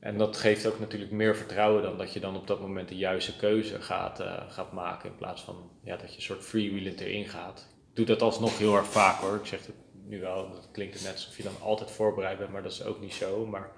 En 0.00 0.18
dat 0.18 0.36
geeft 0.36 0.66
ook 0.66 0.78
natuurlijk 0.78 1.10
meer 1.10 1.36
vertrouwen 1.36 1.82
dan 1.82 1.98
dat 1.98 2.12
je 2.12 2.20
dan 2.20 2.36
op 2.36 2.46
dat 2.46 2.60
moment 2.60 2.88
de 2.88 2.96
juiste 2.96 3.36
keuze 3.36 3.80
gaat, 3.80 4.20
uh, 4.20 4.42
gaat 4.48 4.72
maken. 4.72 5.10
In 5.10 5.16
plaats 5.16 5.42
van 5.42 5.70
ja, 5.82 5.96
dat 5.96 6.10
je 6.10 6.16
een 6.16 6.22
soort 6.22 6.44
freewheelend 6.44 7.00
erin 7.00 7.28
gaat. 7.28 7.68
Ik 7.90 7.96
doe 7.96 8.06
dat 8.06 8.22
alsnog 8.22 8.58
heel 8.58 8.76
erg 8.76 8.86
vaak 8.86 9.20
hoor. 9.20 9.34
Ik 9.34 9.46
zeg 9.46 9.66
het 9.66 9.74
nu 10.06 10.20
wel, 10.20 10.50
dat 10.50 10.68
klinkt 10.72 10.94
het 10.94 11.02
net 11.02 11.12
alsof 11.12 11.36
je 11.36 11.42
dan 11.42 11.60
altijd 11.60 11.90
voorbereid 11.90 12.38
bent, 12.38 12.50
maar 12.50 12.62
dat 12.62 12.72
is 12.72 12.84
ook 12.84 13.00
niet 13.00 13.14
zo. 13.14 13.46
Maar 13.46 13.70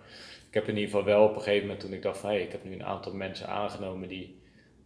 ik 0.49 0.55
heb 0.55 0.69
in 0.69 0.77
ieder 0.77 0.91
geval 0.91 1.05
wel 1.05 1.25
op 1.25 1.35
een 1.35 1.43
gegeven 1.43 1.67
moment 1.67 1.81
toen 1.81 1.93
ik 1.93 2.03
dacht 2.03 2.19
van 2.19 2.31
hé, 2.31 2.37
hey, 2.37 2.45
ik 2.45 2.53
heb 2.53 2.65
nu 2.65 2.73
een 2.73 2.85
aantal 2.85 3.15
mensen 3.15 3.49
aangenomen 3.49 4.09
die 4.09 4.42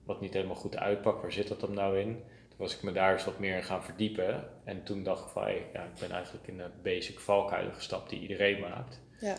wat 0.07 0.21
niet 0.21 0.33
helemaal 0.33 0.57
goed 0.57 0.77
uitpakken. 0.77 1.23
Waar 1.23 1.33
zit 1.33 1.49
dat 1.49 1.61
dan 1.61 1.75
nou 1.75 1.99
in? 1.99 2.23
Toen 2.49 2.59
was 2.59 2.77
ik 2.77 2.83
me 2.83 2.93
daar 2.93 3.13
eens 3.13 3.25
wat 3.25 3.39
meer 3.39 3.57
in 3.57 3.65
gaan 3.65 3.85
verdiepen. 3.85 4.49
En 4.65 4.83
toen 4.83 5.03
dacht 5.03 5.25
ik 5.25 5.31
van 5.31 5.53
ja, 5.73 5.85
ik 5.85 6.01
ben 6.01 6.11
eigenlijk 6.11 6.47
in 6.47 6.57
de 6.57 6.71
basic 6.83 7.21
valkuilen 7.21 7.75
gestapt 7.75 8.11
die 8.11 8.21
iedereen 8.21 8.61
maakt. 8.61 9.01
Ja. 9.21 9.37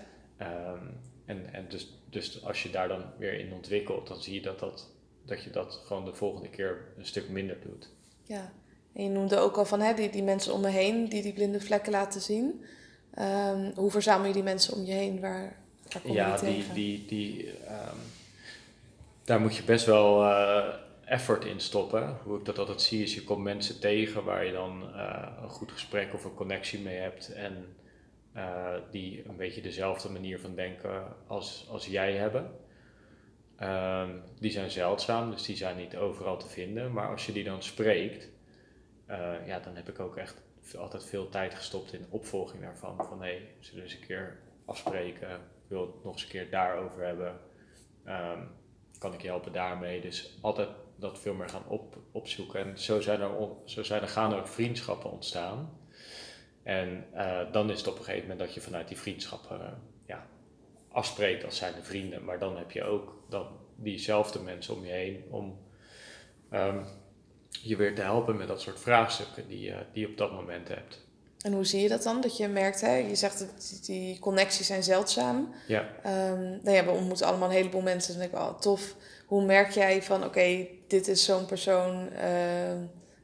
Um, 0.71 0.99
en, 1.25 1.53
en 1.53 1.65
dus, 1.69 1.93
dus 2.09 2.45
als 2.45 2.63
je 2.63 2.69
daar 2.69 2.87
dan 2.87 3.03
weer 3.17 3.39
in 3.39 3.53
ontwikkelt, 3.53 4.07
dan 4.07 4.21
zie 4.21 4.33
je 4.33 4.41
dat, 4.41 4.59
dat, 4.59 4.93
dat 5.25 5.43
je 5.43 5.49
dat 5.49 5.81
gewoon 5.85 6.05
de 6.05 6.13
volgende 6.13 6.49
keer 6.49 6.93
een 6.97 7.05
stuk 7.05 7.29
minder 7.29 7.57
doet. 7.61 7.89
Ja, 8.23 8.51
en 8.93 9.03
je 9.03 9.09
noemde 9.09 9.37
ook 9.37 9.57
al 9.57 9.65
van 9.65 9.79
hè, 9.79 9.93
die, 9.93 10.09
die 10.09 10.23
mensen 10.23 10.53
om 10.53 10.61
me 10.61 10.69
heen 10.69 11.09
die 11.09 11.21
die 11.21 11.33
blinde 11.33 11.61
vlekken 11.61 11.91
laten 11.91 12.21
zien. 12.21 12.63
Um, 13.19 13.71
hoe 13.75 13.91
verzamel 13.91 14.27
je 14.27 14.33
die 14.33 14.43
mensen 14.43 14.75
om 14.75 14.85
je 14.85 14.91
heen? 14.91 15.19
Waar, 15.19 15.55
waar 15.91 16.01
kom 16.01 16.11
ja, 16.11 16.37
die, 16.37 16.63
die, 16.73 16.73
die, 16.73 17.05
die, 17.05 17.47
um, 17.49 17.99
daar 19.27 19.41
moet 19.41 19.55
je 19.55 19.63
best 19.63 19.85
wel 19.85 20.23
uh, 20.23 20.73
effort 21.05 21.45
in 21.45 21.59
stoppen. 21.59 22.17
Hoe 22.23 22.37
ik 22.37 22.45
dat 22.45 22.57
altijd 22.57 22.81
zie 22.81 23.03
is, 23.03 23.15
je 23.15 23.23
komt 23.23 23.43
mensen 23.43 23.79
tegen 23.79 24.23
waar 24.23 24.45
je 24.45 24.51
dan 24.51 24.83
uh, 24.95 25.27
een 25.41 25.49
goed 25.49 25.71
gesprek 25.71 26.13
of 26.13 26.23
een 26.23 26.33
connectie 26.33 26.79
mee 26.79 26.97
hebt. 26.97 27.33
En 27.33 27.75
uh, 28.35 28.73
die 28.91 29.27
een 29.27 29.35
beetje 29.35 29.61
dezelfde 29.61 30.09
manier 30.09 30.39
van 30.39 30.55
denken 30.55 31.15
als, 31.27 31.67
als 31.69 31.85
jij 31.85 32.13
hebben. 32.13 32.51
Uh, 33.59 34.09
die 34.39 34.51
zijn 34.51 34.71
zeldzaam, 34.71 35.31
dus 35.31 35.45
die 35.45 35.55
zijn 35.55 35.77
niet 35.77 35.97
overal 35.97 36.37
te 36.37 36.47
vinden. 36.47 36.93
Maar 36.93 37.09
als 37.09 37.25
je 37.25 37.31
die 37.31 37.43
dan 37.43 37.63
spreekt, 37.63 38.29
ja, 39.45 39.59
dan 39.59 39.75
heb 39.75 39.89
ik 39.89 39.99
ook 39.99 40.17
echt 40.17 40.41
altijd 40.77 41.05
veel 41.05 41.29
tijd 41.29 41.55
gestopt 41.55 41.93
in 41.93 42.05
opvolging 42.09 42.61
daarvan. 42.61 42.95
Van 42.97 43.21
hé, 43.21 43.41
zullen 43.59 43.83
we 43.83 43.89
eens 43.89 43.99
een 43.99 44.07
keer 44.07 44.39
afspreken? 44.65 45.29
Ik 45.29 45.67
wil 45.67 45.81
het 45.81 46.03
nog 46.03 46.13
eens 46.13 46.23
een 46.23 46.29
keer 46.29 46.49
daarover 46.49 47.05
hebben. 47.05 47.39
Um, 48.05 48.49
kan 48.97 49.13
ik 49.13 49.21
je 49.21 49.27
helpen 49.27 49.51
daarmee? 49.51 50.01
Dus 50.01 50.37
altijd 50.41 50.69
dat 50.95 51.19
veel 51.19 51.33
meer 51.33 51.49
gaan 51.49 51.67
op, 51.67 51.97
opzoeken. 52.11 52.59
En 52.59 52.79
zo 52.79 53.01
zijn 53.01 53.21
er, 53.21 53.31
zo 53.65 53.83
zijn 53.83 54.01
er 54.01 54.07
gaan 54.07 54.35
ook 54.35 54.47
vriendschappen 54.47 55.11
ontstaan. 55.11 55.79
En 56.63 57.05
uh, 57.15 57.51
dan 57.51 57.69
is 57.69 57.77
het 57.77 57.87
op 57.87 57.97
een 57.97 58.03
gegeven 58.03 58.27
moment 58.27 58.39
dat 58.39 58.53
je 58.53 58.61
vanuit 58.61 58.87
die 58.87 58.97
vriendschappen 58.97 59.59
uh, 59.59 59.67
ja, 60.05 60.27
afspreekt 60.91 61.45
als 61.45 61.57
zijnde 61.57 61.83
vrienden. 61.83 62.23
Maar 62.23 62.39
dan 62.39 62.57
heb 62.57 62.71
je 62.71 62.83
ook 62.83 63.23
dan 63.29 63.47
diezelfde 63.75 64.39
mensen 64.39 64.75
om 64.75 64.85
je 64.85 64.91
heen 64.91 65.23
om 65.29 65.59
um, 66.51 66.85
je 67.49 67.75
weer 67.75 67.95
te 67.95 68.01
helpen 68.01 68.37
met 68.37 68.47
dat 68.47 68.61
soort 68.61 68.79
vraagstukken 68.79 69.47
die, 69.47 69.73
die 69.93 70.01
je 70.01 70.09
op 70.09 70.17
dat 70.17 70.31
moment 70.31 70.67
hebt. 70.67 71.06
En 71.47 71.53
hoe 71.53 71.65
zie 71.65 71.81
je 71.81 71.89
dat 71.89 72.03
dan? 72.03 72.21
Dat 72.21 72.37
je 72.37 72.47
merkt, 72.47 72.81
hè, 72.81 72.95
je 72.95 73.15
zegt 73.15 73.39
dat 73.39 73.79
die 73.85 74.19
connecties 74.19 74.67
zijn 74.67 74.83
zeldzaam. 74.83 75.53
Ja. 75.67 75.81
Um, 75.81 76.59
nou 76.63 76.75
ja, 76.75 76.85
we 76.85 76.91
ontmoeten 76.91 77.27
allemaal 77.27 77.49
een 77.49 77.55
heleboel 77.55 77.81
mensen. 77.81 78.13
En 78.13 78.19
dan 78.19 78.29
denk 78.29 78.41
ik, 78.41 78.49
oh, 78.49 78.59
tof. 78.59 78.95
Hoe 79.25 79.45
merk 79.45 79.71
jij 79.71 80.03
van, 80.03 80.17
oké, 80.17 80.27
okay, 80.27 80.69
dit 80.87 81.07
is 81.07 81.25
zo'n 81.25 81.45
persoon 81.45 82.09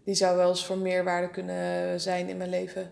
die 0.04 0.16
zou 0.16 0.38
wel 0.38 0.50
eens 0.50 0.66
voor 0.66 0.78
meerwaarde 0.78 1.30
kunnen 1.30 2.02
zijn 2.02 2.30
in 2.30 2.38
mijn 2.38 2.50
leven? 2.50 2.92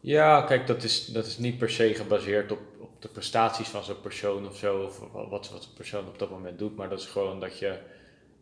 Ja, 0.00 0.42
kijk, 0.42 0.66
dat 0.66 0.82
is, 0.82 1.06
dat 1.06 1.26
is 1.26 1.38
niet 1.38 1.58
per 1.58 1.70
se 1.70 1.94
gebaseerd 1.94 2.52
op, 2.52 2.58
op 2.80 3.02
de 3.02 3.08
prestaties 3.08 3.68
van 3.68 3.84
zo'n 3.84 4.00
persoon 4.00 4.46
of 4.46 4.56
zo, 4.56 4.82
of 4.82 4.98
wat, 5.12 5.28
wat 5.28 5.46
zo'n 5.46 5.74
persoon 5.74 6.08
op 6.08 6.18
dat 6.18 6.30
moment 6.30 6.58
doet, 6.58 6.76
maar 6.76 6.88
dat 6.88 7.00
is 7.00 7.06
gewoon 7.06 7.40
dat 7.40 7.58
je 7.58 7.78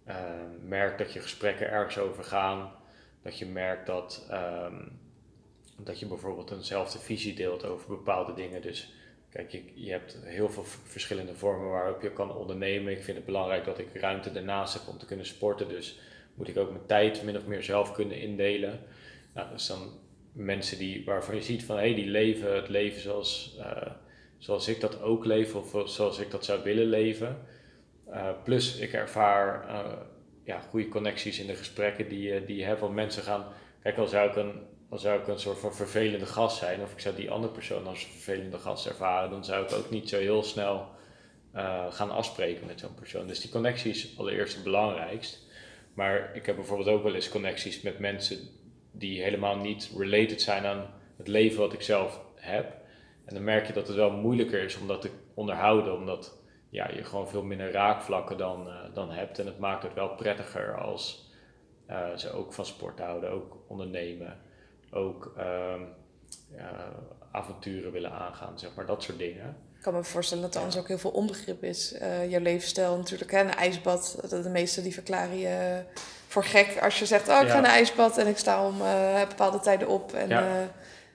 uh, 0.09 0.15
merkt 0.65 0.99
dat 0.99 1.13
je 1.13 1.21
gesprekken 1.21 1.71
ergens 1.71 1.99
over 1.99 2.25
gaan, 2.25 2.73
dat 3.23 3.39
je 3.39 3.47
merkt 3.47 3.87
dat, 3.87 4.27
um, 4.31 5.01
dat 5.77 5.99
je 5.99 6.07
bijvoorbeeld 6.07 6.51
eenzelfde 6.51 6.99
visie 6.99 7.35
deelt 7.35 7.65
over 7.65 7.89
bepaalde 7.89 8.35
dingen. 8.35 8.63
Dus 8.63 8.93
kijk, 9.31 9.51
je, 9.51 9.63
je 9.75 9.91
hebt 9.91 10.19
heel 10.23 10.49
veel 10.49 10.65
verschillende 10.65 11.35
vormen 11.35 11.71
waarop 11.71 12.03
je 12.03 12.13
kan 12.13 12.37
ondernemen. 12.37 12.93
Ik 12.93 13.03
vind 13.03 13.17
het 13.17 13.27
belangrijk 13.27 13.65
dat 13.65 13.79
ik 13.79 13.95
ruimte 13.95 14.31
ernaast 14.31 14.75
heb 14.75 14.83
om 14.89 14.99
te 14.99 15.07
kunnen 15.07 15.27
sporten, 15.27 15.69
dus 15.69 15.99
moet 16.35 16.49
ik 16.49 16.57
ook 16.57 16.71
mijn 16.71 16.87
tijd 16.87 17.23
min 17.23 17.37
of 17.37 17.47
meer 17.47 17.63
zelf 17.63 17.93
kunnen 17.93 18.21
indelen. 18.21 18.81
Nou, 19.35 19.51
dus 19.51 19.67
dan 19.67 20.01
mensen 20.33 20.79
die, 20.79 21.05
waarvan 21.05 21.35
je 21.35 21.43
ziet 21.43 21.65
van 21.65 21.77
hé, 21.77 21.83
hey, 21.83 21.95
die 21.95 22.07
leven 22.07 22.55
het 22.55 22.69
leven 22.69 23.01
zoals, 23.01 23.57
uh, 23.59 23.93
zoals 24.39 24.69
ik 24.69 24.81
dat 24.81 25.03
ook 25.03 25.25
leef 25.25 25.55
of 25.55 25.91
zoals 25.91 26.19
ik 26.19 26.31
dat 26.31 26.45
zou 26.45 26.63
willen 26.63 26.87
leven. 26.87 27.39
Uh, 28.09 28.29
plus 28.45 28.79
ik 28.79 28.93
ervaar 28.93 29.69
uh, 29.69 29.93
ja, 30.45 30.61
goede 30.61 30.89
connecties 30.89 31.39
in 31.39 31.47
de 31.47 31.55
gesprekken 31.55 32.09
die, 32.09 32.45
die 32.45 32.57
je 32.57 32.65
hebt. 32.65 32.81
Want 32.81 32.95
mensen 32.95 33.23
gaan, 33.23 33.45
kijk, 33.83 33.97
al 33.97 34.07
zou, 34.07 34.31
ik 34.31 34.37
een, 34.37 34.61
al 34.93 34.99
zou 34.99 35.21
ik 35.21 35.27
een 35.27 35.39
soort 35.39 35.59
van 35.59 35.75
vervelende 35.75 36.27
gast 36.27 36.57
zijn, 36.57 36.83
of 36.83 36.93
ik 36.93 37.01
zou 37.01 37.15
die 37.15 37.31
andere 37.31 37.53
persoon 37.53 37.87
als 37.87 38.07
vervelende 38.07 38.59
gast 38.59 38.87
ervaren, 38.87 39.31
dan 39.31 39.45
zou 39.45 39.65
ik 39.65 39.73
ook 39.73 39.91
niet 39.91 40.09
zo 40.09 40.19
heel 40.19 40.43
snel 40.43 40.87
gaan 41.91 42.11
afspreken 42.11 42.67
met 42.67 42.81
zo'n 42.81 42.95
persoon. 42.95 43.27
Dus 43.27 43.41
die 43.41 43.51
connectie 43.51 43.91
is 43.91 44.19
allereerst 44.19 44.55
het 44.55 44.65
belangrijkst. 44.65 45.47
Maar 45.95 46.37
ik 46.37 46.47
heb 46.47 46.57
bijvoorbeeld 46.57 46.89
ook 46.89 47.03
wel 47.03 47.15
eens 47.15 47.29
connecties 47.29 47.81
met 47.81 47.99
mensen 47.99 48.39
die 48.91 49.23
helemaal 49.23 49.57
niet 49.57 49.91
related 49.97 50.43
zijn 50.43 50.65
aan 50.65 50.91
het 51.17 51.29
leven 51.29 51.61
wat 51.61 51.73
ik 51.73 51.83
zelf 51.83 52.21
heb. 52.35 52.75
En 53.25 53.35
dan 53.35 53.45
merk 53.45 53.67
je 53.67 53.73
dat 53.73 53.87
het 53.87 53.97
wel 53.97 54.11
moeilijker 54.11 54.63
is 54.63 54.79
om 54.79 54.87
dat 54.87 55.01
te 55.01 55.11
onderhouden, 55.35 55.95
omdat 55.95 56.39
ja, 56.71 56.91
je 56.91 57.05
gewoon 57.05 57.29
veel 57.29 57.43
minder 57.43 57.73
raakvlakken 57.73 58.39
dan, 58.39 58.67
uh, 58.67 58.75
dan 58.95 59.11
hebt. 59.11 59.39
En 59.39 59.47
het 59.47 59.59
maakt 59.59 59.83
het 59.83 59.95
wel 59.95 60.15
prettiger 60.15 60.81
als 60.81 61.31
uh, 61.91 62.17
ze 62.17 62.31
ook 62.31 62.53
van 62.53 62.67
sport 62.67 62.99
houden, 62.99 63.31
ook 63.31 63.57
ondernemen, 63.69 64.41
ook 64.93 65.35
uh, 65.39 65.75
avonturen 67.33 67.93
willen 67.93 68.13
aangaan, 68.13 68.59
zeg 68.59 68.75
maar, 68.75 68.87
dat 68.87 69.03
soort 69.03 69.19
dingen. 69.19 69.57
Ik 69.77 69.83
kan 69.83 69.95
me 69.95 70.05
voorstellen 70.05 70.43
dat 70.43 70.55
er 70.55 70.61
anders 70.61 70.79
ook 70.79 70.89
heel 70.89 70.99
veel 70.99 71.11
onbegrip 71.11 71.65
is. 71.65 71.93
Uh, 71.93 72.31
jouw 72.31 72.41
levensstijl 72.41 72.97
natuurlijk, 72.97 73.31
hè, 73.31 73.41
een 73.41 73.55
ijsbad, 73.55 74.19
de 74.29 74.49
meesten 74.49 74.83
die 74.83 74.95
verklaren 74.95 75.39
je 75.39 75.85
voor 76.29 76.45
gek 76.45 76.79
als 76.83 76.99
je 76.99 77.07
zegt, 77.07 77.29
oh 77.29 77.41
ik 77.43 77.49
ga 77.49 77.61
naar 77.61 77.71
ijsbad 77.71 78.19
en 78.19 78.27
ik 78.27 78.39
sta 78.39 78.67
om 78.67 78.81
uh, 78.81 79.29
bepaalde 79.29 79.61
tijden 79.61 79.89
op. 79.89 80.13
En, 80.13 80.29
ja, 80.29 80.61
uh, 80.61 80.67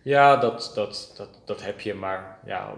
ja 0.02 0.36
dat, 0.36 0.72
dat, 0.76 1.14
dat, 1.18 1.30
dat 1.46 1.62
heb 1.62 1.80
je, 1.80 1.94
maar 1.94 2.40
ja, 2.46 2.74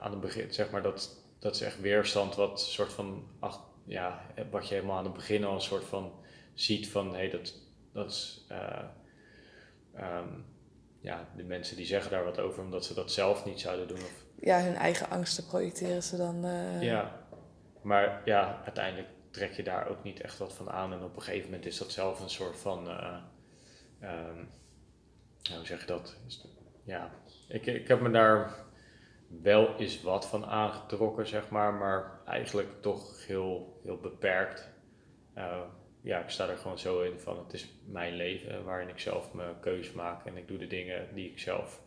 aan 0.00 0.10
het 0.10 0.20
begin, 0.20 0.52
zeg 0.52 0.70
maar, 0.70 0.82
dat, 0.82 1.16
dat 1.38 1.54
is 1.54 1.60
echt 1.60 1.80
weerstand 1.80 2.34
wat 2.34 2.60
soort 2.60 2.92
van, 2.92 3.26
ach, 3.38 3.60
ja, 3.84 4.20
wat 4.50 4.68
je 4.68 4.74
helemaal 4.74 4.96
aan 4.96 5.04
het 5.04 5.14
begin 5.14 5.44
al 5.44 5.54
een 5.54 5.60
soort 5.60 5.84
van 5.84 6.12
ziet 6.54 6.88
van, 6.88 7.08
hé, 7.08 7.16
hey, 7.16 7.30
dat, 7.30 7.54
dat 7.92 8.10
is, 8.10 8.46
uh, 8.52 8.58
um, 10.00 10.44
ja, 11.00 11.28
de 11.36 11.44
mensen 11.44 11.76
die 11.76 11.86
zeggen 11.86 12.10
daar 12.10 12.24
wat 12.24 12.38
over 12.38 12.62
omdat 12.62 12.84
ze 12.84 12.94
dat 12.94 13.12
zelf 13.12 13.44
niet 13.44 13.60
zouden 13.60 13.88
doen. 13.88 13.98
Of, 13.98 14.24
ja, 14.40 14.62
hun 14.62 14.74
eigen 14.74 15.10
angsten 15.10 15.46
projecteren 15.46 16.02
ze 16.02 16.16
dan. 16.16 16.46
Ja, 16.80 17.26
maar 17.82 18.22
ja, 18.24 18.60
uiteindelijk 18.64 19.08
trek 19.30 19.52
je 19.52 19.62
daar 19.62 19.88
ook 19.88 20.02
niet 20.02 20.20
echt 20.20 20.38
wat 20.38 20.52
van 20.52 20.70
aan. 20.70 20.92
En 20.92 21.02
op 21.02 21.16
een 21.16 21.22
gegeven 21.22 21.50
moment 21.50 21.66
is 21.66 21.78
dat 21.78 21.90
zelf 21.90 22.20
een 22.20 22.30
soort 22.30 22.58
van. 22.58 22.88
Uh, 22.88 23.16
um, 24.02 24.48
hoe 25.56 25.66
zeg 25.66 25.80
je 25.80 25.86
dat? 25.86 26.16
Ja, 26.84 27.10
ik, 27.48 27.66
ik 27.66 27.88
heb 27.88 28.00
me 28.00 28.10
daar 28.10 28.54
wel 29.28 29.76
eens 29.76 30.02
wat 30.02 30.26
van 30.26 30.46
aangetrokken, 30.46 31.26
zeg 31.26 31.48
maar, 31.48 31.72
maar 31.74 32.20
eigenlijk 32.26 32.82
toch 32.82 33.26
heel, 33.26 33.80
heel 33.84 33.98
beperkt. 33.98 34.68
Uh, 35.36 35.60
ja, 36.08 36.20
ik 36.20 36.30
sta 36.30 36.48
er 36.48 36.56
gewoon 36.56 36.78
zo 36.78 37.00
in 37.00 37.18
van 37.18 37.38
het 37.38 37.52
is 37.52 37.68
mijn 37.84 38.14
leven 38.14 38.64
waarin 38.64 38.88
ik 38.88 38.98
zelf 38.98 39.32
mijn 39.32 39.60
keuze 39.60 39.96
maak 39.96 40.26
en 40.26 40.36
ik 40.36 40.48
doe 40.48 40.58
de 40.58 40.66
dingen 40.66 41.08
die 41.14 41.30
ik 41.30 41.38
zelf 41.38 41.80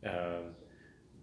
uh, 0.00 0.10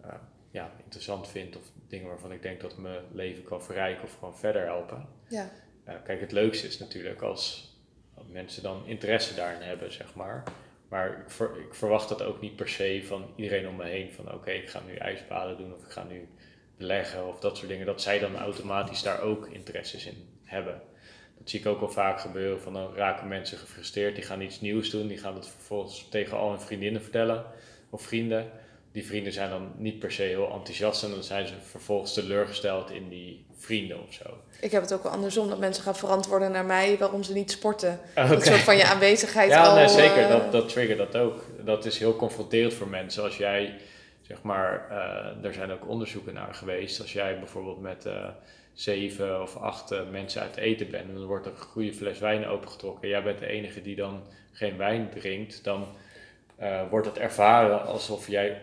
uh, 0.06 0.14
ja, 0.52 0.72
interessant 0.84 1.28
vind 1.28 1.58
of 1.58 1.64
dingen 1.88 2.08
waarvan 2.08 2.32
ik 2.32 2.42
denk 2.42 2.62
dat 2.62 2.78
mijn 2.78 3.04
leven 3.12 3.44
kan 3.44 3.64
verrijken 3.64 4.04
of 4.04 4.14
gewoon 4.14 4.38
verder 4.38 4.66
helpen. 4.66 5.08
Ja. 5.28 5.50
Uh, 5.88 5.94
kijk, 6.04 6.20
het 6.20 6.32
leukste 6.32 6.68
is 6.68 6.80
natuurlijk 6.80 7.22
als, 7.22 7.74
mensen 8.32 8.64
dan 8.64 8.86
interesse 8.86 9.36
daarin 9.36 9.62
hebben, 9.62 9.92
zeg 9.92 10.16
maar. 10.16 10.44
Maar 10.90 11.20
ik, 11.20 11.30
ver, 11.30 11.60
ik 11.60 11.74
verwacht 11.74 12.10
dat 12.10 12.22
ook 12.22 12.42
niet 12.42 12.56
per 12.56 12.70
se 12.70 13.04
van 13.06 13.34
iedereen 13.36 13.68
om 13.68 13.76
me 13.76 13.86
heen. 13.86 14.12
Van 14.12 14.34
oké, 14.34 14.52
ik 14.52 14.70
ga 14.70 14.82
nu 14.88 14.96
ijsbaden 14.96 15.58
doen 15.58 15.74
of 15.74 15.84
ik 15.84 15.92
ga 15.92 16.04
nu 16.04 16.28
beleggen 16.78 17.28
of 17.28 17.40
dat 17.40 17.58
soort 17.58 17.70
dingen. 17.70 17.86
Dat 17.86 18.02
zij 18.02 18.20
dan 18.20 18.38
automatisch 18.38 19.02
daar 19.02 19.22
ook 19.22 19.48
interesses 19.48 20.06
in 20.06 20.40
hebben. 20.44 20.82
Dat 21.46 21.54
zie 21.54 21.64
ik 21.64 21.68
ook 21.76 21.82
al 21.82 21.90
vaak 21.90 22.20
gebeuren. 22.20 22.62
Van 22.62 22.74
dan 22.74 22.96
raken 22.96 23.28
mensen 23.28 23.58
gefrustreerd. 23.58 24.16
Die 24.16 24.24
gaan 24.24 24.42
iets 24.42 24.62
nieuws 24.62 24.90
doen. 24.90 25.08
Die 25.08 25.18
gaan 25.18 25.36
het 25.36 25.48
vervolgens 25.48 26.08
tegen 26.10 26.38
al 26.38 26.50
hun 26.50 26.60
vriendinnen 26.60 27.02
vertellen. 27.02 27.46
Of 27.90 28.02
vrienden. 28.02 28.50
Die 28.92 29.06
vrienden 29.06 29.34
zijn 29.34 29.50
dan 29.50 29.72
niet 29.78 30.00
per 30.00 30.12
se 30.12 30.22
heel 30.22 30.52
enthousiast. 30.52 31.04
En 31.04 31.10
dan 31.10 31.24
zijn 31.24 31.48
ze 31.48 31.54
vervolgens 31.62 32.14
teleurgesteld 32.14 32.92
in 32.92 33.10
die 33.10 33.46
vrienden 33.58 34.04
of 34.08 34.14
zo. 34.14 34.24
Ik 34.60 34.72
heb 34.72 34.82
het 34.82 34.94
ook 34.94 35.04
wel 35.04 35.12
andersom. 35.12 35.50
Dat 35.50 35.60
mensen 35.60 35.84
gaan 35.84 35.96
verantwoorden 35.96 36.52
naar 36.52 36.66
mij 36.66 36.98
waarom 36.98 37.24
ze 37.24 37.34
niet 37.34 37.52
sporten. 37.52 38.00
Okay. 38.12 38.28
Dat 38.28 38.46
soort 38.46 38.60
van 38.60 38.78
je 38.78 38.86
aanwezigheid 38.86 39.50
ja, 39.50 39.64
al... 39.64 39.76
nee, 39.76 39.88
zeker. 39.88 40.22
Uh... 40.22 40.30
Dat, 40.30 40.52
dat 40.52 40.70
triggert 40.70 40.98
dat 40.98 41.16
ook. 41.18 41.46
Dat 41.66 41.86
is 41.86 41.98
heel 41.98 42.16
confronterend 42.16 42.74
voor 42.74 42.88
mensen. 42.88 43.24
Als 43.24 43.38
jij, 43.38 43.76
zeg 44.22 44.42
maar... 44.42 44.88
Uh, 44.92 45.46
er 45.46 45.54
zijn 45.54 45.72
ook 45.72 45.88
onderzoeken 45.88 46.34
naar 46.34 46.54
geweest. 46.54 47.02
Als 47.02 47.14
jij 47.14 47.40
bijvoorbeeld 47.40 47.82
met... 47.82 48.06
Uh, 48.06 48.28
zeven 48.76 49.42
of 49.42 49.56
acht 49.56 49.94
mensen 50.12 50.42
uit 50.42 50.56
eten 50.56 50.90
bent 50.90 51.08
en 51.08 51.14
dan 51.14 51.26
wordt 51.26 51.46
er 51.46 51.52
een 51.52 51.58
goede 51.58 51.94
fles 51.94 52.20
wijn 52.20 52.46
opengetrokken. 52.46 53.08
Jij 53.08 53.24
bent 53.24 53.40
de 53.40 53.48
enige 53.48 53.82
die 53.82 53.96
dan 53.96 54.24
geen 54.52 54.78
wijn 54.78 55.10
drinkt, 55.10 55.64
dan 55.64 55.88
uh, 56.62 56.82
wordt 56.90 57.08
het 57.08 57.18
ervaren 57.18 57.86
alsof 57.86 58.28
jij, 58.28 58.62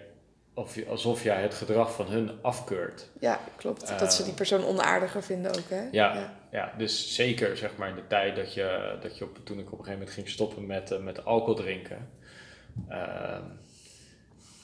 of, 0.54 0.86
alsof 0.88 1.22
jij 1.22 1.42
het 1.42 1.54
gedrag 1.54 1.94
van 1.94 2.06
hun 2.06 2.30
afkeurt. 2.42 3.08
Ja, 3.20 3.40
klopt. 3.56 3.90
Uh, 3.90 3.98
dat 3.98 4.14
ze 4.14 4.24
die 4.24 4.32
persoon 4.32 4.64
onaardiger 4.64 5.22
vinden 5.22 5.50
ook, 5.50 5.68
hè? 5.68 5.88
Ja, 5.90 6.14
ja, 6.14 6.34
ja. 6.50 6.72
dus 6.78 7.14
zeker 7.14 7.56
zeg 7.56 7.76
maar 7.76 7.88
in 7.88 7.94
de 7.94 8.06
tijd 8.06 8.36
dat 8.36 8.54
je, 8.54 8.96
dat 9.00 9.18
je 9.18 9.24
op, 9.24 9.38
toen 9.44 9.58
ik 9.58 9.66
op 9.66 9.78
een 9.78 9.84
gegeven 9.84 9.98
moment 9.98 10.10
ging 10.10 10.28
stoppen 10.28 10.66
met, 10.66 10.90
uh, 10.90 10.98
met 10.98 11.24
alcohol 11.24 11.54
drinken. 11.54 12.10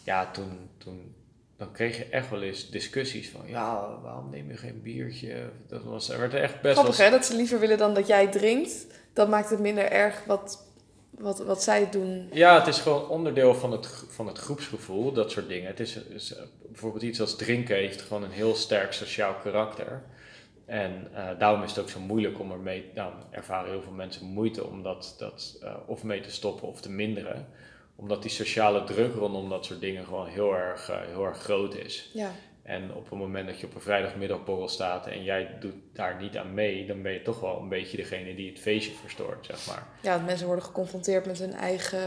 ja, 0.04 0.30
toen, 0.30 0.70
toen, 0.78 1.14
dan 1.58 1.72
kreeg 1.72 1.96
je 1.96 2.04
echt 2.04 2.30
wel 2.30 2.42
eens 2.42 2.70
discussies 2.70 3.28
van, 3.28 3.40
ja, 3.46 3.98
waarom 4.02 4.30
neem 4.30 4.50
je 4.50 4.56
geen 4.56 4.82
biertje? 4.82 5.50
Dat 5.66 5.82
was, 5.82 6.10
er 6.10 6.18
werd 6.18 6.34
echt 6.34 6.60
best 6.60 6.78
Grappig, 6.78 6.96
hè? 6.96 7.10
Dat 7.10 7.24
ze 7.24 7.36
liever 7.36 7.60
willen 7.60 7.78
dan 7.78 7.94
dat 7.94 8.06
jij 8.06 8.26
drinkt. 8.26 8.86
Dat 9.12 9.28
maakt 9.28 9.50
het 9.50 9.58
minder 9.58 9.90
erg 9.90 10.24
wat, 10.26 10.66
wat, 11.10 11.38
wat 11.38 11.62
zij 11.62 11.90
doen. 11.90 12.28
Ja, 12.32 12.58
het 12.58 12.66
is 12.66 12.78
gewoon 12.78 13.08
onderdeel 13.08 13.54
van 13.54 13.72
het, 13.72 13.86
van 14.08 14.26
het 14.26 14.38
groepsgevoel, 14.38 15.12
dat 15.12 15.30
soort 15.30 15.48
dingen. 15.48 15.66
Het 15.66 15.80
is, 15.80 15.96
is 15.96 16.34
bijvoorbeeld 16.66 17.02
iets 17.02 17.20
als 17.20 17.36
drinken 17.36 17.76
heeft 17.76 18.02
gewoon 18.02 18.22
een 18.22 18.30
heel 18.30 18.54
sterk 18.54 18.92
sociaal 18.92 19.34
karakter. 19.34 20.02
En 20.66 21.08
uh, 21.12 21.28
daarom 21.38 21.62
is 21.62 21.70
het 21.70 21.78
ook 21.78 21.90
zo 21.90 22.00
moeilijk 22.00 22.40
om 22.40 22.52
ermee, 22.52 22.90
nou 22.94 23.12
ervaren 23.30 23.70
heel 23.70 23.82
veel 23.82 23.92
mensen 23.92 24.26
moeite 24.26 24.64
om 24.64 24.82
dat, 24.82 25.14
dat 25.18 25.58
uh, 25.62 25.74
of 25.86 26.02
mee 26.02 26.20
te 26.20 26.30
stoppen 26.30 26.68
of 26.68 26.80
te 26.80 26.90
minderen 26.90 27.46
omdat 28.00 28.22
die 28.22 28.30
sociale 28.30 28.84
druk 28.84 29.14
rondom 29.14 29.48
dat 29.48 29.64
soort 29.64 29.80
dingen 29.80 30.04
gewoon 30.04 30.26
heel 30.26 30.54
erg, 30.54 30.90
uh, 30.90 30.96
heel 31.00 31.24
erg 31.24 31.38
groot 31.38 31.74
is. 31.74 32.10
Ja. 32.12 32.30
En 32.62 32.94
op 32.94 33.10
het 33.10 33.18
moment 33.18 33.46
dat 33.46 33.60
je 33.60 33.66
op 33.66 33.74
een 33.74 33.80
vrijdagmiddagborrel 33.80 34.68
staat 34.68 35.06
en 35.06 35.22
jij 35.22 35.56
doet 35.60 35.74
daar 35.92 36.20
niet 36.20 36.36
aan 36.36 36.54
mee, 36.54 36.86
dan 36.86 37.02
ben 37.02 37.12
je 37.12 37.22
toch 37.22 37.40
wel 37.40 37.60
een 37.60 37.68
beetje 37.68 37.96
degene 37.96 38.34
die 38.34 38.50
het 38.50 38.58
feestje 38.58 38.94
verstoort, 38.94 39.46
zeg 39.46 39.66
maar. 39.66 39.86
Ja, 40.02 40.16
dat 40.16 40.26
mensen 40.26 40.46
worden 40.46 40.64
geconfronteerd 40.64 41.26
met 41.26 41.38
hun 41.38 41.52
eigen. 41.52 42.00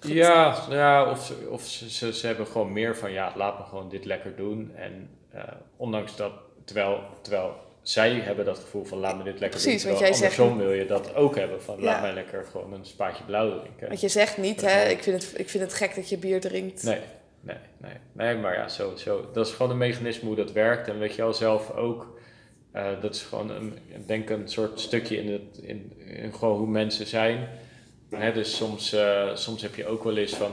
Ja, 0.00 0.66
ja 0.70 1.10
of, 1.10 1.24
ze, 1.24 1.46
of 1.50 1.66
ze, 1.66 1.90
ze, 1.90 2.12
ze, 2.12 2.26
hebben 2.26 2.46
gewoon 2.46 2.72
meer 2.72 2.96
van 2.96 3.12
ja, 3.12 3.32
laat 3.36 3.58
me 3.58 3.64
gewoon 3.64 3.88
dit 3.88 4.04
lekker 4.04 4.36
doen. 4.36 4.74
En 4.74 5.10
uh, 5.34 5.42
ondanks 5.76 6.16
dat, 6.16 6.32
terwijl, 6.64 7.00
terwijl 7.22 7.54
zij 7.82 8.10
hebben 8.10 8.44
dat 8.44 8.58
gevoel 8.58 8.84
van 8.84 8.98
laat 8.98 9.16
me 9.16 9.22
dit 9.22 9.40
lekker 9.40 9.60
Precies, 9.60 9.82
doen. 9.82 9.90
Want 9.90 10.02
jij 10.02 10.12
andersom 10.12 10.48
zegt, 10.48 10.60
wil 10.60 10.72
je 10.72 10.86
dat 10.86 11.14
ook 11.14 11.36
hebben 11.36 11.62
van 11.62 11.80
laat 11.80 12.00
mij 12.00 12.12
lekker 12.12 12.44
gewoon 12.44 12.72
een 12.72 12.84
spaatje 12.86 13.24
blauw 13.24 13.60
drinken. 13.60 13.88
Want 13.88 14.00
je 14.00 14.08
zegt 14.08 14.36
niet, 14.38 14.60
hè, 14.60 14.88
ik 14.88 15.02
vind, 15.02 15.22
het, 15.22 15.40
ik 15.40 15.48
vind 15.48 15.62
het 15.62 15.74
gek 15.74 15.94
dat 15.94 16.08
je 16.08 16.18
bier 16.18 16.40
drinkt. 16.40 16.82
Nee, 16.82 17.00
nee, 17.40 17.56
nee. 17.78 17.94
Nee, 18.12 18.36
maar 18.36 18.54
ja, 18.54 18.68
zo, 18.68 18.96
zo. 18.96 19.30
Dat 19.32 19.46
is 19.46 19.52
gewoon 19.52 19.72
een 19.72 19.78
mechanisme 19.78 20.26
hoe 20.26 20.36
dat 20.36 20.52
werkt. 20.52 20.88
En 20.88 20.98
weet 20.98 21.14
je 21.14 21.22
al 21.22 21.34
zelf 21.34 21.70
ook, 21.70 22.20
uh, 22.74 22.86
dat 23.00 23.14
is 23.14 23.22
gewoon 23.22 23.50
een, 23.50 23.78
denk 24.06 24.30
een 24.30 24.48
soort 24.48 24.80
stukje 24.80 25.16
in, 25.16 25.32
het, 25.32 25.58
in, 25.62 25.92
in 26.06 26.34
gewoon 26.34 26.58
hoe 26.58 26.68
mensen 26.68 27.06
zijn. 27.06 27.48
Hè, 28.10 28.32
dus 28.32 28.56
soms, 28.56 28.94
uh, 28.94 29.34
soms 29.34 29.62
heb 29.62 29.74
je 29.74 29.86
ook 29.86 30.04
wel 30.04 30.16
eens 30.16 30.34
van, 30.34 30.50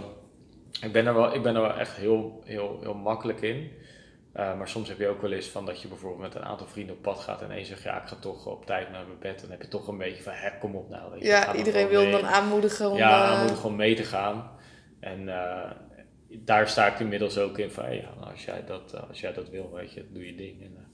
ik 0.81 0.91
ben 0.91 1.05
er 1.05 1.13
wel, 1.13 1.33
ik 1.33 1.41
ben 1.41 1.55
er 1.55 1.61
wel 1.61 1.77
echt 1.77 1.95
heel, 1.95 2.41
heel, 2.45 2.79
heel 2.81 2.93
makkelijk 2.93 3.41
in. 3.41 3.71
Uh, 4.39 4.57
maar 4.57 4.67
soms 4.67 4.89
heb 4.89 4.99
je 4.99 5.07
ook 5.07 5.21
wel 5.21 5.31
eens 5.31 5.47
van 5.47 5.65
dat 5.65 5.81
je 5.81 5.87
bijvoorbeeld 5.87 6.21
met 6.21 6.35
een 6.35 6.47
aantal 6.49 6.67
vrienden 6.67 6.95
op 6.95 7.01
pad 7.01 7.19
gaat 7.19 7.41
en 7.41 7.51
één 7.51 7.65
zegt 7.65 7.83
ja, 7.83 8.01
ik 8.01 8.07
ga 8.07 8.15
toch 8.15 8.45
op 8.45 8.65
tijd 8.65 8.91
naar 8.91 9.05
mijn 9.05 9.19
bed. 9.19 9.41
Dan 9.41 9.49
heb 9.49 9.61
je 9.61 9.67
toch 9.67 9.87
een 9.87 9.97
beetje 9.97 10.23
van, 10.23 10.33
hè, 10.33 10.57
kom 10.59 10.75
op 10.75 10.89
nou. 10.89 11.11
Weet 11.11 11.21
je, 11.21 11.27
ja, 11.27 11.55
iedereen 11.55 11.87
wil 11.87 12.01
mee. 12.01 12.11
dan 12.11 12.25
aanmoedigen 12.25 12.89
om... 12.89 12.97
Ja, 12.97 13.25
aanmoedigen 13.25 13.69
om 13.69 13.75
mee 13.75 13.95
te 13.95 14.03
gaan. 14.03 14.51
En 14.99 15.21
uh, 15.21 15.71
daar 16.27 16.69
sta 16.69 16.87
ik 16.87 16.99
inmiddels 16.99 17.37
ook 17.37 17.57
in 17.57 17.71
van, 17.71 17.95
ja, 17.95 18.09
als 18.31 18.45
jij 18.45 18.65
dat, 18.65 18.93
uh, 18.93 19.07
als 19.07 19.19
jij 19.19 19.33
dat 19.33 19.49
wil, 19.49 19.71
weet 19.71 19.93
je, 19.93 20.11
doe 20.11 20.25
je 20.25 20.35
ding. 20.35 20.61
En, 20.61 20.87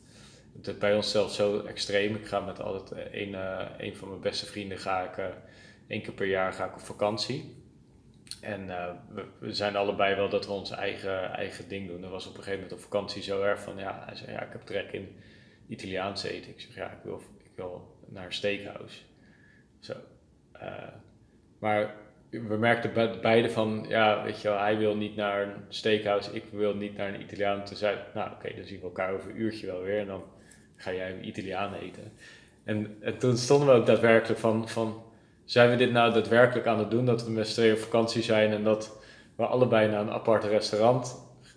het 0.58 0.68
is 0.68 0.78
bij 0.78 0.96
ons 0.96 1.12
zelfs 1.12 1.36
zo 1.36 1.60
extreem. 1.60 2.16
Ik 2.16 2.28
ga 2.28 2.40
met 2.40 2.62
altijd 2.62 3.12
een, 3.12 3.36
een 3.78 3.96
van 3.96 4.10
mijn 4.10 4.22
beste 4.22 4.46
vrienden, 4.46 4.78
ga 4.78 5.02
ik 5.02 5.34
één 5.88 6.02
keer 6.02 6.14
per 6.14 6.28
jaar 6.28 6.54
ga 6.54 6.66
ik 6.66 6.74
op 6.74 6.80
vakantie. 6.80 7.65
En 8.42 8.68
uh, 8.68 8.90
we, 9.40 9.54
zijn 9.54 9.76
allebei 9.76 10.16
wel 10.16 10.30
dat 10.30 10.46
we 10.46 10.52
ons 10.52 10.72
eigen, 10.72 11.34
eigen 11.34 11.68
ding 11.68 11.88
doen. 11.88 12.04
Er 12.04 12.10
was 12.10 12.28
op 12.28 12.38
een 12.38 12.44
gegeven 12.44 12.60
moment 12.60 12.74
op 12.74 12.84
vakantie 12.84 13.22
zo 13.22 13.42
erg 13.42 13.60
van, 13.60 13.78
ja, 13.78 14.04
hij 14.06 14.16
zei, 14.16 14.32
ja, 14.32 14.42
ik 14.42 14.52
heb 14.52 14.62
trek 14.62 14.92
in 14.92 15.16
Italiaans 15.68 16.24
eten. 16.24 16.52
Ik 16.52 16.62
zeg, 16.62 16.76
ja, 16.76 16.92
ik 16.92 17.04
wil, 17.04 17.22
ik 17.44 17.52
wil 17.56 17.98
naar 18.06 18.26
een 18.26 18.34
steakhouse. 18.34 19.02
Zo. 19.80 19.94
Uh, 20.54 20.88
maar 21.60 21.96
we 22.30 22.58
merkten 22.58 23.22
beide 23.22 23.50
van, 23.50 23.86
ja, 23.88 24.24
weet 24.24 24.42
je 24.42 24.48
wel, 24.48 24.60
hij 24.60 24.78
wil 24.78 24.96
niet 24.96 25.16
naar 25.16 25.42
een 25.42 25.54
steakhouse, 25.70 26.34
ik 26.34 26.44
wil 26.52 26.76
niet 26.76 26.98
naar 26.98 27.14
een 27.14 27.22
Italiaan. 27.22 27.64
Toen 27.64 27.78
zei 27.78 27.98
nou 28.14 28.32
oké, 28.32 28.56
dan 28.56 28.66
zien 28.66 28.80
we 28.80 28.86
elkaar 28.86 29.14
over 29.14 29.30
een 29.30 29.42
uurtje 29.42 29.66
wel 29.66 29.82
weer 29.82 30.00
en 30.00 30.08
dan 30.08 30.24
ga 30.76 30.94
jij 30.94 31.12
een 31.12 31.28
Italiaan 31.28 31.74
eten. 31.74 32.12
En, 32.64 32.98
en 33.02 33.18
toen 33.18 33.38
stonden 33.38 33.68
we 33.68 33.74
ook 33.74 33.86
daadwerkelijk 33.86 34.40
van, 34.40 34.70
van 34.70 35.04
zijn 35.46 35.70
we 35.70 35.76
dit 35.76 35.92
nou 35.92 36.14
daadwerkelijk 36.14 36.68
aan 36.68 36.80
het 36.80 36.92
doen? 36.92 37.06
Dat 37.06 37.26
we 37.26 37.32
met 37.32 37.48
z'n 37.48 37.54
tweeën 37.54 37.74
op 37.74 37.80
vakantie 37.80 38.24
zijn 38.24 38.52
en 38.52 38.64
dat 38.64 38.98
we 39.36 39.46
allebei 39.46 39.90
naar 39.90 40.02
een 40.02 40.12
apart 40.12 40.44
restaurant 40.44 41.16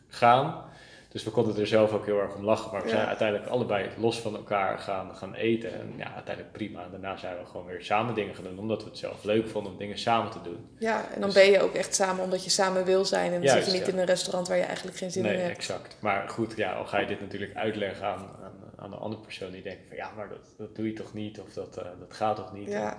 gaan. 0.08 0.66
Dus 1.08 1.24
we 1.24 1.30
konden 1.30 1.56
er 1.56 1.66
zelf 1.66 1.92
ook 1.92 2.06
heel 2.06 2.20
erg 2.20 2.34
om 2.34 2.44
lachen. 2.44 2.72
Maar 2.72 2.82
we 2.82 2.88
ja. 2.88 2.94
zijn 2.94 3.06
uiteindelijk 3.06 3.48
allebei 3.50 3.88
los 3.96 4.20
van 4.20 4.36
elkaar 4.36 4.78
gaan, 4.78 5.16
gaan 5.16 5.34
eten. 5.34 5.72
En 5.72 5.92
ja, 5.96 6.14
uiteindelijk 6.14 6.52
prima. 6.52 6.84
En 6.84 6.90
daarna 6.90 7.16
zijn 7.16 7.38
we 7.38 7.46
gewoon 7.46 7.66
weer 7.66 7.82
samen 7.82 8.14
dingen 8.14 8.34
gaan 8.34 8.44
doen. 8.44 8.58
Omdat 8.58 8.82
we 8.82 8.88
het 8.88 8.98
zelf 8.98 9.24
leuk 9.24 9.48
vonden 9.48 9.72
om 9.72 9.78
dingen 9.78 9.98
samen 9.98 10.30
te 10.30 10.38
doen. 10.42 10.68
Ja, 10.78 11.04
en 11.14 11.20
dan 11.20 11.30
dus, 11.30 11.34
ben 11.34 11.50
je 11.50 11.60
ook 11.60 11.74
echt 11.74 11.94
samen 11.94 12.24
omdat 12.24 12.44
je 12.44 12.50
samen 12.50 12.84
wil 12.84 13.04
zijn. 13.04 13.32
En 13.32 13.42
dan 13.42 13.50
zit 13.50 13.66
je 13.66 13.72
niet 13.72 13.86
ja. 13.86 13.92
in 13.92 13.98
een 13.98 14.04
restaurant 14.04 14.48
waar 14.48 14.56
je 14.56 14.62
eigenlijk 14.62 14.96
geen 14.96 15.10
zin 15.10 15.22
nee, 15.22 15.32
in 15.32 15.38
hebt. 15.38 15.50
Nee, 15.50 15.58
exact. 15.58 15.96
Maar 16.00 16.28
goed, 16.28 16.56
ja, 16.56 16.72
al 16.72 16.84
ga 16.84 16.98
je 16.98 17.06
dit 17.06 17.20
natuurlijk 17.20 17.54
uitleggen 17.54 18.06
aan, 18.06 18.28
aan, 18.42 18.52
aan 18.76 18.92
een 18.92 18.98
andere 18.98 19.22
persoon 19.22 19.50
die 19.50 19.62
denkt 19.62 19.82
van... 19.88 19.96
Ja, 19.96 20.10
maar 20.16 20.28
dat, 20.28 20.54
dat 20.56 20.76
doe 20.76 20.86
je 20.86 20.92
toch 20.92 21.14
niet? 21.14 21.40
Of 21.40 21.52
dat, 21.52 21.78
uh, 21.78 21.84
dat 21.98 22.14
gaat 22.14 22.36
toch 22.36 22.52
niet? 22.52 22.68
Ja. 22.68 22.90
En, 22.90 22.98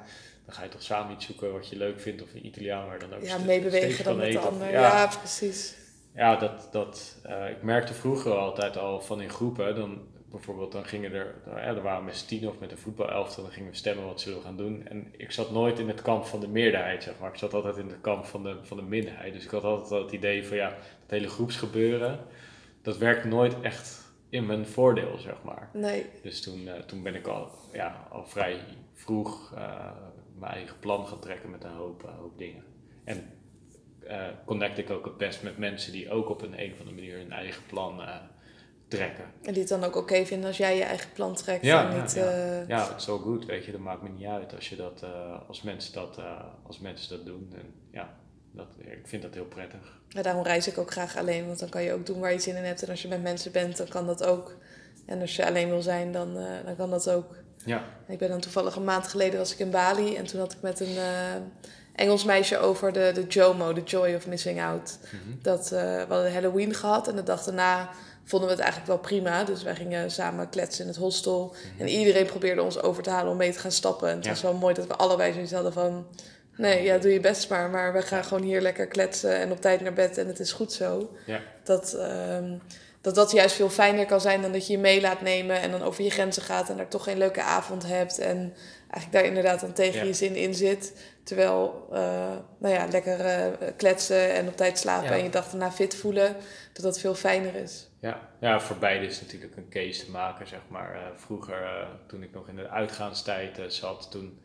dan 0.50 0.58
ga 0.58 0.64
je 0.64 0.70
toch 0.70 0.84
samen 0.84 1.14
iets 1.14 1.26
zoeken 1.26 1.52
wat 1.52 1.70
je 1.70 1.78
leuk 1.78 2.00
vindt 2.00 2.22
of 2.22 2.34
een 2.34 2.46
Italiaan 2.46 2.88
waar 2.88 3.00
dan 3.00 3.14
ook 3.14 3.24
ja, 3.24 3.38
meebewegen 3.38 4.04
dan 4.04 4.18
met 4.18 4.32
de 4.32 4.40
ander. 4.40 4.72
Ja. 4.72 4.82
ja, 4.82 5.08
precies. 5.18 5.76
Ja, 6.16 6.36
dat, 6.36 6.68
dat, 6.72 7.22
uh, 7.26 7.50
ik 7.50 7.62
merkte 7.62 7.94
vroeger 7.94 8.32
altijd 8.32 8.78
al 8.78 9.02
van 9.02 9.22
in 9.22 9.30
groepen, 9.30 9.76
dan 9.76 10.02
bijvoorbeeld 10.32 10.72
dan 10.72 10.86
gingen 10.86 11.14
er, 11.14 11.36
ja, 11.46 11.58
er 11.58 11.82
waren 11.82 12.06
met 12.06 12.16
z'n 12.16 12.28
tien 12.28 12.48
of 12.48 12.60
met 12.60 12.72
een 12.72 12.78
voetbalelftal, 12.78 13.44
dan 13.44 13.52
gingen 13.52 13.70
we 13.70 13.76
stemmen 13.76 14.06
wat 14.06 14.22
zullen 14.22 14.38
we 14.38 14.44
gaan 14.44 14.58
doen. 14.58 14.88
En 14.88 15.14
ik 15.18 15.32
zat 15.32 15.52
nooit 15.52 15.80
in 15.80 15.88
het 15.88 16.02
kamp 16.02 16.26
van 16.26 16.40
de 16.40 16.48
meerderheid, 16.48 17.04
zeg 17.04 17.14
maar. 17.20 17.30
Ik 17.30 17.38
zat 17.38 17.54
altijd 17.54 17.78
in 17.78 17.88
het 17.88 18.02
kamp 18.02 18.26
van 18.26 18.44
de, 18.44 18.58
van 18.62 18.78
de 18.78 18.84
minderheid. 18.84 19.34
Dus 19.34 19.44
ik 19.44 19.50
had 19.50 19.64
altijd 19.64 19.92
al 19.92 20.04
het 20.04 20.12
idee 20.12 20.48
van 20.48 20.58
ja, 20.58 20.68
het 21.02 21.12
hele 21.12 21.28
groepsgebeuren, 21.28 22.20
dat 22.82 22.98
werkt 22.98 23.26
nooit 23.26 23.62
echt 23.62 24.12
in 24.30 24.46
mijn 24.46 24.68
voordeel, 24.68 25.18
zeg 25.18 25.44
maar. 25.44 25.70
Nee. 25.74 26.06
Dus 26.22 26.42
toen, 26.42 26.60
uh, 26.60 26.74
toen 26.74 27.04
ben 27.04 27.16
ik 27.16 27.28
al, 27.28 27.50
ja, 27.74 28.08
al 28.10 28.26
vrij 28.26 28.60
vroeg 28.94 29.54
uh, 29.56 29.92
mijn 30.40 30.54
eigen 30.54 30.80
plan 30.80 31.08
gaan 31.08 31.20
trekken 31.20 31.50
met 31.50 31.64
een 31.64 31.72
hoop, 31.72 32.04
uh, 32.04 32.18
hoop 32.18 32.38
dingen. 32.38 32.64
En 33.04 33.32
uh, 34.04 34.28
connect 34.46 34.78
ik 34.78 34.90
ook 34.90 35.06
het 35.06 35.18
best 35.18 35.44
met 35.44 35.58
mensen 35.58 35.92
die 35.92 36.10
ook 36.10 36.30
op 36.30 36.42
een, 36.42 36.62
een 36.62 36.72
of 36.72 36.80
andere 36.80 36.96
manier 36.96 37.18
hun 37.18 37.32
eigen 37.32 37.66
plan 37.66 38.00
uh, 38.00 38.16
trekken. 38.88 39.26
En 39.42 39.54
die 39.54 39.62
het 39.62 39.70
dan 39.70 39.84
ook 39.84 39.96
oké 39.96 39.98
okay 39.98 40.26
vinden 40.26 40.48
als 40.48 40.58
jij 40.58 40.78
je 40.78 40.84
eigen 40.84 41.12
plan 41.14 41.36
trekt. 41.36 41.66
Ja, 41.66 41.92
en 41.92 42.02
niet, 42.02 42.14
ja, 42.14 42.32
ja. 42.32 42.64
ja 42.68 42.88
het 42.88 42.98
is 42.98 43.04
zo 43.04 43.18
goed, 43.18 43.46
weet 43.46 43.66
je, 43.66 43.72
dat 43.72 43.82
maakt 43.82 44.02
me 44.02 44.10
niet 44.10 44.28
uit 44.28 44.56
als, 44.56 44.70
je 44.70 44.76
dat, 44.76 45.04
als, 45.48 45.62
mensen, 45.62 45.94
dat, 45.94 46.20
als 46.64 46.80
mensen 46.80 47.18
dat 47.18 47.26
doen. 47.26 47.54
En 47.56 47.74
ja, 47.92 48.18
dat, 48.52 48.68
ik 48.78 49.08
vind 49.08 49.22
dat 49.22 49.34
heel 49.34 49.46
prettig. 49.46 50.00
Ja, 50.08 50.22
daarom 50.22 50.44
reis 50.44 50.68
ik 50.68 50.78
ook 50.78 50.92
graag 50.92 51.18
alleen, 51.18 51.46
want 51.46 51.60
dan 51.60 51.70
kan 51.70 51.84
je 51.84 51.94
ook 51.94 52.06
doen 52.06 52.20
waar 52.20 52.32
je 52.32 52.40
zin 52.40 52.56
in 52.56 52.64
hebt. 52.64 52.84
En 52.84 52.90
als 52.90 53.02
je 53.02 53.08
met 53.08 53.22
mensen 53.22 53.52
bent, 53.52 53.78
dan 53.78 53.88
kan 53.88 54.06
dat 54.06 54.24
ook. 54.24 54.58
En 55.06 55.22
als 55.22 55.36
je 55.36 55.46
alleen 55.46 55.70
wil 55.70 55.82
zijn, 55.82 56.12
dan, 56.12 56.34
dan 56.66 56.76
kan 56.76 56.90
dat 56.90 57.10
ook. 57.10 57.36
Ja. 57.66 57.84
Ik 58.08 58.18
ben 58.18 58.30
dan 58.30 58.40
toevallig 58.40 58.76
een 58.76 58.84
maand 58.84 59.08
geleden 59.08 59.40
was 59.40 59.54
ik 59.54 59.60
in 59.60 59.70
Bali 59.70 60.16
en 60.16 60.26
toen 60.26 60.40
had 60.40 60.52
ik 60.52 60.62
met 60.62 60.80
een 60.80 60.96
uh, 60.96 61.36
Engels 61.96 62.24
meisje 62.24 62.58
over 62.58 62.94
de, 62.94 63.12
de 63.14 63.26
JOMO, 63.28 63.74
de 63.74 63.84
Joy 63.84 64.16
of 64.16 64.28
Missing 64.28 64.62
Out. 64.62 64.98
Mm-hmm. 65.04 65.40
Dat, 65.42 65.64
uh, 65.64 65.80
we 65.80 66.06
hadden 66.08 66.34
Halloween 66.34 66.74
gehad 66.74 67.08
en 67.08 67.16
de 67.16 67.24
dag 67.24 67.44
daarna 67.44 67.90
vonden 68.24 68.48
we 68.50 68.54
het 68.56 68.64
eigenlijk 68.64 68.92
wel 68.92 69.02
prima. 69.02 69.44
Dus 69.44 69.64
wij 69.64 69.76
gingen 69.76 70.12
samen 70.12 70.50
kletsen 70.50 70.82
in 70.82 70.88
het 70.90 71.00
hostel. 71.00 71.56
Mhm. 71.74 71.82
En 71.82 71.88
iedereen 71.88 72.26
probeerde 72.26 72.62
ons 72.62 72.82
over 72.82 73.04
te 73.04 73.10
halen 73.10 73.32
om 73.32 73.38
mee 73.38 73.52
te 73.52 73.60
gaan 73.60 73.72
stappen. 73.72 74.10
En 74.10 74.16
het 74.16 74.24
Ja. 74.26 74.32
was 74.32 74.42
wel 74.42 74.54
mooi 74.54 74.74
dat 74.74 74.88
we 74.88 74.96
allebei 74.96 75.34
zoiets 75.34 75.52
hadden 75.52 75.74
van... 75.74 76.08
Nee, 76.56 76.84
ja, 76.84 76.98
doe 76.98 77.14
je 77.14 77.20
best 77.20 77.50
maar. 77.50 77.70
Maar 77.70 77.94
we 77.94 78.02
gaan 78.02 78.24
gewoon 78.24 78.44
hier 78.44 78.62
lekker 78.62 78.88
kletsen 78.88 79.40
en 79.40 79.52
op 79.52 79.62
tijd 79.62 79.82
naar 79.82 79.94
bed 79.94 80.18
en 80.18 80.28
het 80.28 80.40
is 80.40 80.52
goed 80.52 80.74
zo. 80.74 81.16
Ja. 81.26 81.40
Dat, 81.64 81.94
ehm, 81.94 82.54
dat 83.02 83.16
dat 83.16 83.32
juist 83.32 83.56
veel 83.56 83.70
fijner 83.70 84.06
kan 84.06 84.22
zijn 84.22 84.42
dan 84.42 84.52
dat 84.52 84.68
je 84.68 84.74
je 84.74 84.80
mee 84.80 85.02
laat 85.02 85.22
nemen 85.22 85.62
en 85.62 85.72
dan 85.72 85.82
over 85.82 86.04
je 86.04 86.10
grenzen 86.10 86.44
gaat 86.44 86.70
en 86.70 86.78
daar 86.78 86.88
toch 86.88 87.04
geen 87.04 87.18
leuke 87.18 87.42
avond 87.42 87.86
hebt. 87.86 88.20
En 88.20 88.54
eigenlijk 88.90 89.12
daar 89.12 89.24
inderdaad 89.24 89.60
dan 89.60 89.74
tegen 89.74 90.00
Ja. 90.00 90.06
je 90.06 90.14
zin 90.14 90.36
in 90.36 90.54
zit. 90.54 90.94
Terwijl, 91.24 91.88
eh, 91.92 92.00
nou 92.58 92.74
ja, 92.74 92.88
lekker 92.92 93.20
eh, 93.20 93.68
kletsen 93.78 94.34
en 94.34 94.48
op 94.48 94.58
tijd 94.58 94.78
slapen 94.80 95.10
Ja. 95.10 95.18
en 95.18 95.24
je 95.24 95.30
dag 95.30 95.50
daarna 95.50 95.72
fit 95.72 95.96
voelen, 95.96 96.36
dat 96.74 96.84
dat 96.84 97.00
veel 97.00 97.16
fijner 97.16 97.56
is. 97.56 97.88
Ja, 98.00 98.20
ja, 98.40 98.60
voor 98.60 98.76
beide 98.78 99.06
is 99.06 99.22
natuurlijk 99.22 99.56
een 99.58 99.70
case 99.70 100.06
te 100.06 100.12
maken, 100.12 100.48
zeg 100.48 100.60
maar. 100.68 100.94
Eh, 100.96 101.02
vroeger, 101.16 101.88
toen 102.08 102.24
ik 102.24 102.34
nog 102.34 102.48
in 102.48 102.56
de 102.56 102.70
uitgaanstijd 102.70 103.60
zat, 103.68 104.12
toen 104.12 104.40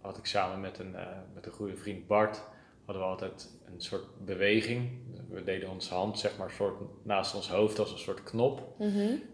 had 0.00 0.18
ik 0.18 0.26
samen 0.26 0.60
met 0.60 0.78
een, 0.78 0.96
met 1.34 1.46
een 1.46 1.52
goede 1.52 1.76
vriend 1.76 2.06
Bart, 2.06 2.42
hadden 2.84 3.02
we 3.02 3.08
altijd 3.08 3.50
een 3.66 3.80
soort 3.80 4.24
beweging. 4.24 4.90
We 5.28 5.42
deden 5.44 5.70
onze 5.70 5.94
hand, 5.94 6.18
zeg 6.18 6.36
maar, 6.36 6.50
soort 6.50 6.80
naast 7.02 7.34
ons 7.34 7.48
hoofd 7.50 7.78
als 7.78 7.92
een 7.92 7.98
soort 7.98 8.22
knop. 8.22 8.74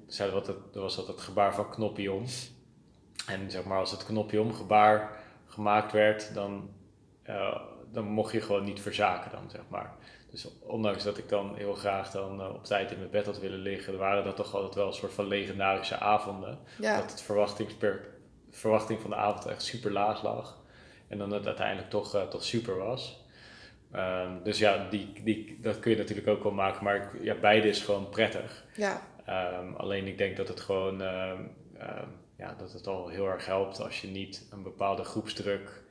Dus 0.07 0.17
zeiden 0.17 0.41
we 0.41 0.47
altijd, 0.47 0.75
er 0.75 0.81
was 0.81 0.99
altijd 0.99 1.17
het 1.17 1.27
gebaar 1.27 1.55
van 1.55 1.71
knopje 1.71 2.13
om. 2.13 2.25
En 3.27 3.51
zeg 3.51 3.65
maar, 3.65 3.79
als 3.79 3.91
het 3.91 4.05
knopje 4.05 4.41
om 4.41 4.55
gebaar 4.55 5.21
gemaakt 5.47 5.93
werd, 5.93 6.35
dan, 6.35 6.71
eh, 7.23 7.61
dan 7.93 8.05
mocht 8.05 8.33
je 8.33 8.41
gewoon 8.41 8.65
niet 8.65 8.81
verzaken 8.81 9.31
dan, 9.31 9.51
zeg 9.51 9.63
maar. 9.69 9.97
Dus 10.31 10.49
ondanks 10.61 11.05
dat 11.05 11.19
ik 11.19 11.29
dan 11.29 11.57
heel 11.57 11.75
graag 11.75 12.11
dan 12.11 12.41
eh, 12.41 12.55
op 12.55 12.65
tijd 12.65 12.91
in 12.91 12.99
mijn 12.99 13.11
bed 13.11 13.27
had 13.27 13.39
willen 13.39 13.59
liggen, 13.59 13.99
waren 13.99 14.25
dat 14.25 14.37
toch 14.37 14.55
altijd 14.55 14.75
wel 14.75 14.87
een 14.87 14.93
soort 14.93 15.13
van 15.13 15.27
legendarische 15.27 15.99
avonden. 15.99 16.59
Ja, 16.79 17.01
Dat 17.01 17.11
het 17.11 17.23
verwachtingsper, 17.23 18.09
verwachting 18.51 19.01
van 19.01 19.11
de 19.11 19.17
avond 19.17 19.47
echt 19.47 19.63
super 19.63 19.93
laag 19.93 20.23
lag. 20.23 20.59
En 21.09 21.19
dan 21.19 21.31
het 21.31 21.47
uiteindelijk 21.47 21.91
toch, 21.91 22.15
eh, 22.15 22.23
toch 22.23 22.45
super 22.45 22.77
was. 22.77 23.18
Ehm, 23.93 24.43
dus 24.43 24.59
ja, 24.59 24.86
die, 24.91 25.12
die, 25.24 25.59
dat 25.61 25.78
kun 25.78 25.91
je 25.91 25.97
natuurlijk 25.97 26.28
ook 26.28 26.43
wel 26.43 26.53
maken. 26.53 26.84
Maar 26.84 27.11
ja, 27.20 27.34
beide 27.34 27.68
is 27.68 27.82
gewoon 27.82 28.09
prettig. 28.09 28.64
ja, 28.74 29.03
Ehm, 29.28 29.74
alleen 29.76 30.07
ik 30.07 30.18
denk 30.18 30.36
dat 30.36 30.49
het 30.49 30.61
gewoon 30.61 31.03
ehm, 31.03 31.43
ja, 32.36 32.55
dat 32.59 32.72
het 32.72 32.86
al 32.86 33.09
heel 33.09 33.26
erg 33.26 33.47
helpt 33.47 33.80
als 33.80 34.01
je 34.01 34.09
niet 34.09 34.47
een 34.51 34.62
bepaalde 34.62 35.05
groepsdruk, 35.05 35.82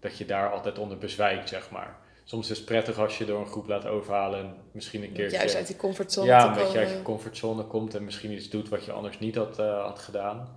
dat 0.00 0.18
je 0.18 0.24
daar 0.24 0.50
altijd 0.50 0.78
onder 0.78 0.98
bezwijkt, 0.98 1.48
zeg 1.48 1.70
maar. 1.70 1.96
Soms 2.24 2.50
is 2.50 2.56
het 2.56 2.66
prettig 2.66 2.98
als 2.98 3.18
je 3.18 3.24
door 3.24 3.40
een 3.40 3.46
groep 3.46 3.66
laat 3.66 3.86
overhalen 3.86 4.38
en 4.38 4.54
misschien 4.72 5.02
een 5.02 5.12
keertje 5.12 5.36
juist 5.36 5.56
uit 5.56 5.66
die 5.66 5.76
comfortzone 5.76 6.26
ja, 6.26 6.46
een 6.48 6.54
beetje 6.62 6.78
uit 6.78 6.90
je 6.90 7.02
comfortzone 7.02 7.64
komt 7.64 7.94
en 7.94 8.04
misschien 8.04 8.32
iets 8.32 8.50
doet 8.50 8.68
wat 8.68 8.84
je 8.84 8.92
anders 8.92 9.18
niet 9.18 9.34
had, 9.34 9.58
eh, 9.58 9.82
had 9.82 9.98
gedaan. 9.98 10.48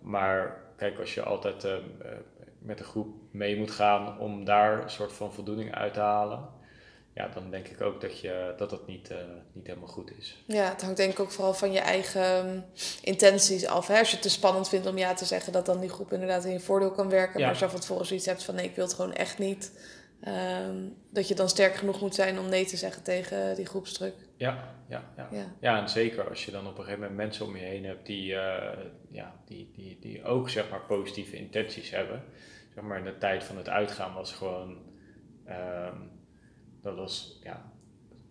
Maar 0.00 0.60
kijk, 0.76 0.98
als 0.98 1.14
je 1.14 1.22
altijd 1.22 1.64
uh, 1.64 1.72
met 2.68 2.78
een 2.78 2.84
groep 2.84 3.08
mee 3.30 3.56
moet 3.56 3.70
gaan 3.70 4.18
om 4.18 4.44
daar 4.44 4.82
een 4.82 4.90
soort 4.90 5.12
van 5.12 5.32
voldoening 5.32 5.74
uit 5.74 5.94
te 5.94 6.00
halen, 6.00 6.48
ja, 7.14 7.28
dan 7.28 7.50
denk 7.50 7.68
ik 7.68 7.80
ook 7.80 8.00
dat 8.00 8.20
je, 8.20 8.54
dat, 8.56 8.70
dat 8.70 8.86
niet, 8.86 9.10
uh, 9.10 9.16
niet 9.52 9.66
helemaal 9.66 9.88
goed 9.88 10.10
is. 10.18 10.42
Ja, 10.46 10.68
het 10.68 10.82
hangt 10.82 10.96
denk 10.96 11.12
ik 11.12 11.20
ook 11.20 11.30
vooral 11.30 11.54
van 11.54 11.72
je 11.72 11.78
eigen 11.78 12.46
um, 12.48 12.64
intenties 13.02 13.66
af. 13.66 13.86
Hè? 13.86 13.98
Als 13.98 14.08
je 14.08 14.14
het 14.14 14.22
te 14.22 14.30
spannend 14.30 14.68
vindt 14.68 14.86
om 14.86 14.98
ja 14.98 15.14
te 15.14 15.24
zeggen, 15.24 15.52
dat 15.52 15.66
dan 15.66 15.80
die 15.80 15.88
groep 15.88 16.12
inderdaad 16.12 16.44
in 16.44 16.52
je 16.52 16.60
voordeel 16.60 16.90
kan 16.90 17.08
werken. 17.08 17.40
Ja. 17.40 17.40
Maar 17.40 17.48
als 17.48 17.58
je 17.58 17.68
van 17.68 17.80
tevoren 17.80 18.06
zoiets 18.06 18.26
hebt 18.26 18.44
van 18.44 18.54
nee, 18.54 18.64
ik 18.64 18.74
wil 18.74 18.84
het 18.84 18.94
gewoon 18.94 19.14
echt 19.14 19.38
niet. 19.38 19.72
Um, 20.68 20.96
dat 21.10 21.28
je 21.28 21.34
dan 21.34 21.48
sterk 21.48 21.74
genoeg 21.74 22.00
moet 22.00 22.14
zijn 22.14 22.38
om 22.38 22.48
nee 22.48 22.64
te 22.64 22.76
zeggen 22.76 23.02
tegen 23.02 23.54
die 23.54 23.66
groepsdruk. 23.66 24.14
Ja, 24.36 24.74
ja, 24.88 25.02
ja. 25.16 25.28
Ja. 25.30 25.54
ja, 25.60 25.80
en 25.80 25.88
zeker 25.88 26.28
als 26.28 26.44
je 26.44 26.50
dan 26.50 26.66
op 26.66 26.78
een 26.78 26.84
gegeven 26.84 27.00
moment 27.00 27.16
mensen 27.16 27.46
om 27.46 27.56
je 27.56 27.64
heen 27.64 27.84
hebt 27.84 28.06
die, 28.06 28.32
uh, 28.32 28.38
ja, 29.10 29.34
die, 29.46 29.70
die, 29.74 29.98
die 30.00 30.24
ook 30.24 30.50
zeg 30.50 30.70
maar, 30.70 30.80
positieve 30.80 31.36
intenties 31.36 31.90
hebben. 31.90 32.24
Zeg 32.78 32.86
maar, 32.86 32.98
in 32.98 33.04
de 33.04 33.18
tijd 33.18 33.44
van 33.44 33.56
het 33.56 33.68
uitgaan 33.68 34.14
was 34.14 34.32
gewoon. 34.32 34.76
Um, 35.48 36.10
dat 36.82 36.96
was, 36.96 37.40
ja. 37.42 37.72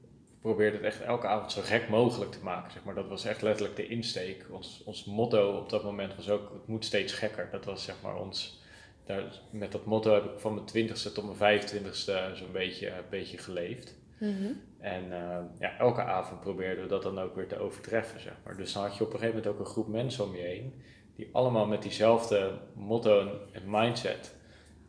We 0.09 0.53
probeerden 0.53 0.83
het 0.83 0.93
echt 0.93 1.01
elke 1.01 1.27
avond 1.27 1.51
zo 1.51 1.61
gek 1.61 1.89
mogelijk 1.89 2.31
te 2.31 2.43
maken. 2.43 2.71
Zeg 2.71 2.83
maar. 2.83 2.95
Dat 2.95 3.07
was 3.07 3.25
echt 3.25 3.41
letterlijk 3.41 3.75
de 3.75 3.87
insteek. 3.87 4.45
Ons, 4.51 4.83
ons 4.85 5.05
motto 5.05 5.57
op 5.57 5.69
dat 5.69 5.83
moment 5.83 6.15
was 6.15 6.29
ook: 6.29 6.51
het 6.53 6.67
moet 6.67 6.85
steeds 6.85 7.13
gekker. 7.13 7.49
Dat 7.51 7.65
was 7.65 7.83
zeg 7.83 7.95
maar 8.03 8.15
ons. 8.15 8.61
Daar, 9.05 9.23
met 9.51 9.71
dat 9.71 9.85
motto 9.85 10.13
heb 10.13 10.23
ik 10.23 10.39
van 10.39 10.53
mijn 10.53 10.65
twintigste 10.65 11.11
tot 11.11 11.39
mijn 11.39 11.61
25ste 11.61 12.35
zo'n 12.35 12.51
beetje, 12.51 12.89
een 12.89 13.03
beetje 13.09 13.37
geleefd. 13.37 13.95
Mm 14.19 14.37
-hmm. 14.37 14.61
En 14.79 15.03
uh, 15.09 15.39
ja, 15.59 15.77
elke 15.77 16.01
avond 16.01 16.39
probeerden 16.39 16.83
we 16.83 16.89
dat 16.89 17.03
dan 17.03 17.19
ook 17.19 17.35
weer 17.35 17.47
te 17.47 17.59
overtreffen, 17.59 18.19
zeg 18.19 18.33
maar. 18.43 18.57
Dus 18.57 18.73
dan 18.73 18.83
had 18.83 18.97
je 18.97 19.03
op 19.03 19.13
een 19.13 19.19
gegeven 19.19 19.35
moment 19.35 19.53
ook 19.53 19.59
een 19.65 19.71
groep 19.71 19.87
mensen 19.87 20.23
om 20.23 20.35
je 20.35 20.41
heen, 20.41 20.81
die 21.15 21.29
allemaal 21.31 21.67
met 21.67 21.81
diezelfde 21.81 22.51
motto 22.73 23.39
en 23.51 23.63
mindset 23.65 24.35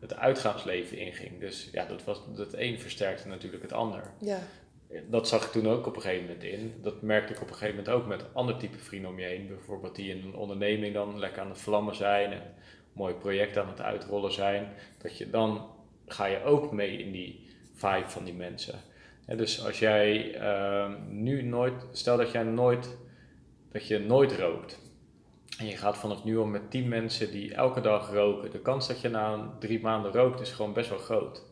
het 0.01 0.17
uitgaansleven 0.17 0.99
inging. 0.99 1.41
Dus 1.41 1.69
ja, 1.73 1.85
dat, 1.85 2.05
was, 2.05 2.23
dat 2.35 2.55
een 2.55 2.81
versterkte 2.81 3.29
natuurlijk 3.29 3.63
het 3.63 3.73
ander. 3.73 4.11
Ja. 4.21 4.39
Dat 5.07 5.29
zag 5.29 5.45
ik 5.45 5.51
toen 5.51 5.69
ook 5.69 5.87
op 5.87 5.97
een 5.97 6.03
gegeven 6.03 6.27
moment 6.27 6.45
in. 6.45 6.75
Dat 6.83 7.03
merkte 7.03 7.33
ik 7.33 7.41
op 7.41 7.49
een 7.49 7.55
gegeven 7.55 7.77
moment 7.77 7.95
ook 7.95 8.07
met 8.07 8.35
ander 8.35 8.57
type 8.57 8.79
vrienden 8.79 9.11
om 9.11 9.19
je 9.19 9.27
heen. 9.27 9.47
Bijvoorbeeld 9.47 9.97
die 9.97 10.11
in 10.11 10.23
een 10.27 10.35
onderneming 10.35 10.95
dan 10.95 11.19
lekker 11.19 11.43
aan 11.43 11.49
het 11.49 11.59
vlammen 11.61 11.95
zijn 11.95 12.33
en 12.33 12.43
mooie 12.93 13.15
projecten 13.15 13.63
aan 13.63 13.69
het 13.69 13.81
uitrollen 13.81 14.33
zijn. 14.33 14.73
Dat 14.99 15.19
je 15.19 15.31
dan 15.31 15.71
ga 16.07 16.27
je 16.27 16.43
ook 16.43 16.73
mee 16.73 16.99
in 16.99 17.13
die 17.13 17.47
vibe 17.75 18.09
van 18.09 18.25
die 18.25 18.35
mensen. 18.35 18.81
Ja, 19.27 19.35
dus 19.35 19.65
als 19.65 19.79
jij 19.79 20.41
uh, 20.41 20.95
nu 21.09 21.43
nooit, 21.43 21.87
stel 21.93 22.17
dat 22.17 22.33
jij 22.33 22.43
nooit, 22.43 22.97
dat 23.73 23.87
je 23.87 23.99
nooit 23.99 24.33
rookt. 24.33 24.79
En 25.59 25.67
je 25.67 25.77
gaat 25.77 25.97
vanaf 25.97 26.25
nu 26.25 26.39
al 26.39 26.45
met 26.45 26.71
tien 26.71 26.89
mensen 26.89 27.31
die 27.31 27.55
elke 27.55 27.81
dag 27.81 28.13
roken. 28.13 28.51
De 28.51 28.61
kans 28.61 28.89
dat 28.89 29.01
je 29.01 29.09
na 29.09 29.55
drie 29.59 29.81
maanden 29.81 30.13
rookt 30.13 30.41
is 30.41 30.51
gewoon 30.51 30.73
best 30.73 30.89
wel 30.89 30.99
groot. 30.99 31.43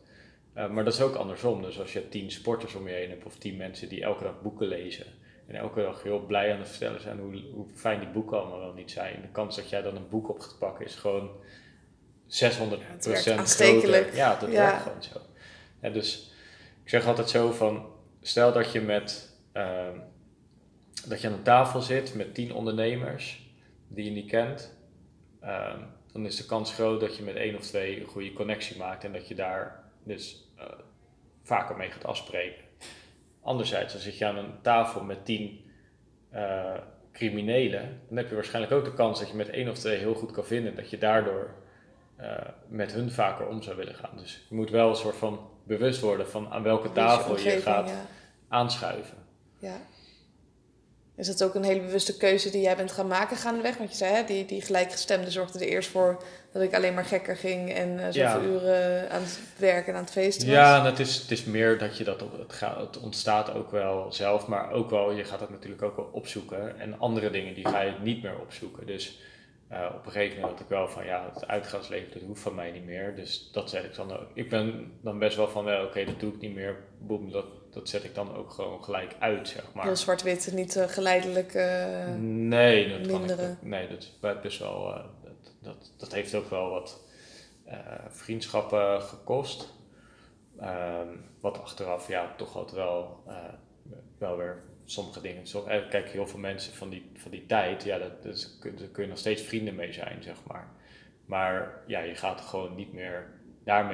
Uh, 0.55 0.69
maar 0.69 0.83
dat 0.83 0.93
is 0.93 1.01
ook 1.01 1.15
andersom. 1.15 1.61
Dus 1.61 1.79
als 1.79 1.93
je 1.93 2.09
tien 2.09 2.31
sporters 2.31 2.75
om 2.75 2.87
je 2.87 2.93
heen 2.93 3.09
hebt 3.09 3.25
of 3.25 3.37
tien 3.37 3.57
mensen 3.57 3.89
die 3.89 4.03
elke 4.03 4.23
dag 4.23 4.41
boeken 4.41 4.67
lezen. 4.67 5.05
En 5.47 5.55
elke 5.55 5.81
dag 5.81 6.03
heel 6.03 6.19
blij 6.19 6.53
aan 6.53 6.59
het 6.59 6.69
vertellen 6.69 7.01
zijn 7.01 7.19
hoe, 7.19 7.41
hoe 7.53 7.65
fijn 7.75 7.99
die 7.99 8.09
boeken 8.09 8.39
allemaal 8.39 8.59
wel 8.59 8.73
niet 8.73 8.91
zijn. 8.91 9.21
De 9.21 9.27
kans 9.27 9.55
dat 9.55 9.69
jij 9.69 9.81
dan 9.81 9.95
een 9.95 10.09
boek 10.09 10.29
op 10.29 10.39
gaat 10.39 10.57
pakken 10.59 10.85
is 10.85 10.95
gewoon 10.95 11.29
600 12.27 12.81
ja, 12.81 12.87
groter. 12.87 14.15
Ja, 14.15 14.35
dat 14.39 14.51
ja. 14.51 14.65
werkt 14.65 14.81
gewoon 14.81 15.03
zo. 15.03 15.19
Ja, 15.81 15.89
dus 15.89 16.31
ik 16.83 16.89
zeg 16.89 17.05
altijd 17.05 17.29
zo 17.29 17.51
van, 17.51 17.85
stel 18.21 18.53
dat 18.53 18.71
je 18.71 18.81
met, 18.81 19.37
uh, 19.53 19.87
dat 21.07 21.21
je 21.21 21.27
aan 21.27 21.33
een 21.33 21.43
tafel 21.43 21.81
zit 21.81 22.15
met 22.15 22.33
tien 22.33 22.53
ondernemers 22.53 23.46
die 23.87 24.05
je 24.05 24.11
niet 24.11 24.29
kent, 24.29 24.77
uh, 25.43 25.73
dan 26.11 26.25
is 26.25 26.35
de 26.35 26.45
kans 26.45 26.73
groot 26.73 26.99
dat 26.99 27.17
je 27.17 27.23
met 27.23 27.35
één 27.35 27.55
of 27.55 27.61
twee 27.61 27.99
een 27.99 28.07
goede 28.07 28.33
connectie 28.33 28.77
maakt 28.77 29.03
en 29.03 29.13
dat 29.13 29.27
je 29.27 29.35
daar 29.35 29.83
dus 30.03 30.51
uh, 30.57 30.63
vaker 31.43 31.77
mee 31.77 31.91
gaat 31.91 32.05
afspreken. 32.05 32.63
Anderzijds, 33.41 33.93
dan 33.93 34.01
zit 34.01 34.17
je 34.17 34.25
aan 34.25 34.37
een 34.37 34.61
tafel 34.61 35.03
met 35.03 35.25
tien 35.25 35.65
uh, 36.33 36.73
criminelen, 37.11 38.01
dan 38.07 38.17
heb 38.17 38.29
je 38.29 38.35
waarschijnlijk 38.35 38.73
ook 38.73 38.85
de 38.85 38.93
kans 38.93 39.19
dat 39.19 39.29
je 39.29 39.35
met 39.35 39.49
één 39.49 39.69
of 39.69 39.77
twee 39.77 39.97
heel 39.97 40.13
goed 40.13 40.31
kan 40.31 40.45
vinden, 40.45 40.75
dat 40.75 40.89
je 40.89 40.97
daardoor 40.97 41.55
uh, 42.19 42.39
met 42.67 42.93
hun 42.93 43.11
vaker 43.11 43.47
om 43.47 43.61
zou 43.61 43.75
willen 43.75 43.95
gaan. 43.95 44.17
Dus 44.17 44.45
je 44.49 44.55
moet 44.55 44.69
wel 44.69 44.89
een 44.89 44.95
soort 44.95 45.15
van 45.15 45.49
bewust 45.63 46.01
worden 46.01 46.29
van 46.29 46.49
aan 46.49 46.63
welke 46.63 46.91
tafel 46.91 47.39
je, 47.39 47.49
gaat 47.49 47.93
aanschuiven. 48.47 49.17
Ja. 49.59 49.77
Is 51.17 51.27
dat 51.27 51.43
ook 51.43 51.55
een 51.55 51.63
hele 51.63 51.81
bewuste 51.81 52.17
keuze 52.17 52.49
die 52.49 52.61
jij 52.61 52.75
bent 52.75 52.91
gaan 52.91 53.07
maken 53.07 53.37
gaandeweg? 53.37 53.77
Want 53.77 53.89
je 53.89 53.95
zei, 53.97 54.13
hè, 54.13 54.23
die, 54.23 54.45
die 54.45 54.61
gelijkgestemde 54.61 55.31
zorgde 55.31 55.59
er 55.59 55.67
eerst 55.67 55.89
voor 55.89 56.23
dat 56.51 56.61
ik 56.61 56.75
alleen 56.75 56.93
maar 56.93 57.05
gekker 57.05 57.35
ging 57.35 57.73
en 57.73 57.89
uh, 57.89 58.05
zoveel 58.05 58.21
Ja. 58.21 58.41
uren 58.41 59.09
aan 59.11 59.21
het 59.21 59.39
werken 59.57 59.87
en 59.87 59.97
aan 59.97 60.03
het 60.03 60.13
feesten 60.13 60.47
was. 60.47 60.55
Ja, 60.55 60.79
en 60.79 60.85
het 60.85 60.99
is, 60.99 61.15
het 61.15 61.31
is 61.31 61.43
meer 61.43 61.77
dat 61.77 61.97
je 61.97 62.03
dat 62.03 62.21
op, 62.21 62.37
het, 62.39 62.53
gaat, 62.53 62.79
het 62.79 62.99
ontstaat 62.99 63.53
ook 63.53 63.71
wel 63.71 64.11
zelf, 64.11 64.47
maar 64.47 64.71
ook 64.71 64.89
wel, 64.89 65.11
je 65.11 65.23
gaat 65.23 65.39
het 65.39 65.49
natuurlijk 65.49 65.81
ook 65.81 65.95
wel 65.95 66.09
opzoeken. 66.11 66.79
En 66.79 66.99
andere 66.99 67.29
dingen 67.29 67.53
die 67.53 67.67
ga 67.67 67.81
je 67.81 67.93
niet 68.01 68.23
meer 68.23 68.39
opzoeken. 68.39 68.85
Dus 68.85 69.19
uh, 69.71 69.85
op 69.95 70.05
een 70.05 70.11
gegeven 70.11 70.35
moment 70.35 70.57
had 70.57 70.61
ik 70.61 70.69
wel 70.69 70.87
van 70.87 71.05
ja, 71.05 71.29
het 71.33 71.47
uitgaansleven 71.47 72.13
dat 72.13 72.21
hoeft 72.21 72.41
van 72.41 72.55
mij 72.55 72.71
niet 72.71 72.85
meer. 72.85 73.15
Dus 73.15 73.49
dat 73.51 73.69
zet 73.69 73.83
ik 73.83 73.95
dan 73.95 74.11
ook. 74.11 74.27
Ik 74.33 74.49
ben 74.49 74.91
dan 75.01 75.19
best 75.19 75.37
wel 75.37 75.47
van 75.47 75.63
wel, 75.63 75.77
oké, 75.77 75.87
okay, 75.87 76.05
dat 76.05 76.19
doe 76.19 76.33
ik 76.33 76.41
niet 76.41 76.55
meer. 76.55 76.75
Boem, 76.99 77.31
dat, 77.31 77.45
dat 77.77 77.89
zet 77.89 78.03
ik 78.03 78.15
dan 78.15 78.35
ook 78.35 78.51
gewoon 78.51 78.83
gelijk 78.83 79.15
uit, 79.19 79.47
zeg 79.47 79.73
maar. 79.73 79.85
Heel 79.85 79.95
zwart-wit, 79.95 80.51
niet 80.53 80.75
uh, 80.75 80.83
geleidelijk 80.83 81.53
uh, 81.53 82.15
nee, 82.19 82.89
dat 82.89 82.99
minderen. 82.99 83.37
Kan 83.37 83.51
ik, 83.51 83.61
nee, 83.61 83.87
dat 83.87 84.01
is 84.01 84.17
best 84.41 84.59
wel. 84.59 84.89
uh, 84.89 85.03
dat, 85.23 85.53
dat, 85.61 85.93
dat 85.97 86.13
heeft 86.13 86.35
ook 86.35 86.49
wel 86.49 86.69
wat 86.69 87.01
vriendschappen 88.09 89.01
gekost. 89.01 89.75
Um, 90.61 91.25
wat 91.41 91.61
achteraf, 91.61 92.07
ja, 92.07 92.33
toch 92.37 92.55
altijd 92.55 92.75
wel, 92.75 93.23
wel 94.17 94.37
weer 94.37 94.63
sommige 94.85 95.21
dingen. 95.21 95.43
Eh, 95.43 95.89
kijk, 95.89 96.09
heel 96.09 96.27
veel 96.27 96.39
mensen 96.39 96.73
van 96.73 96.89
die, 96.89 97.11
van 97.15 97.31
die 97.31 97.45
tijd, 97.45 97.83
ja, 97.83 97.97
dat, 97.97 98.23
dat, 98.23 98.57
daar 98.61 98.87
kun 98.87 99.03
je 99.03 99.09
nog 99.09 99.17
steeds 99.17 99.41
vrienden 99.41 99.75
mee 99.75 99.93
zijn, 99.93 100.23
zeg 100.23 100.35
maar. 100.47 100.67
Maar 101.25 101.83
ja, 101.87 101.99
je 101.99 102.15
gaat 102.15 102.41
gewoon 102.41 102.75
niet 102.75 102.93
meer 102.93 103.31
daar 103.63 103.85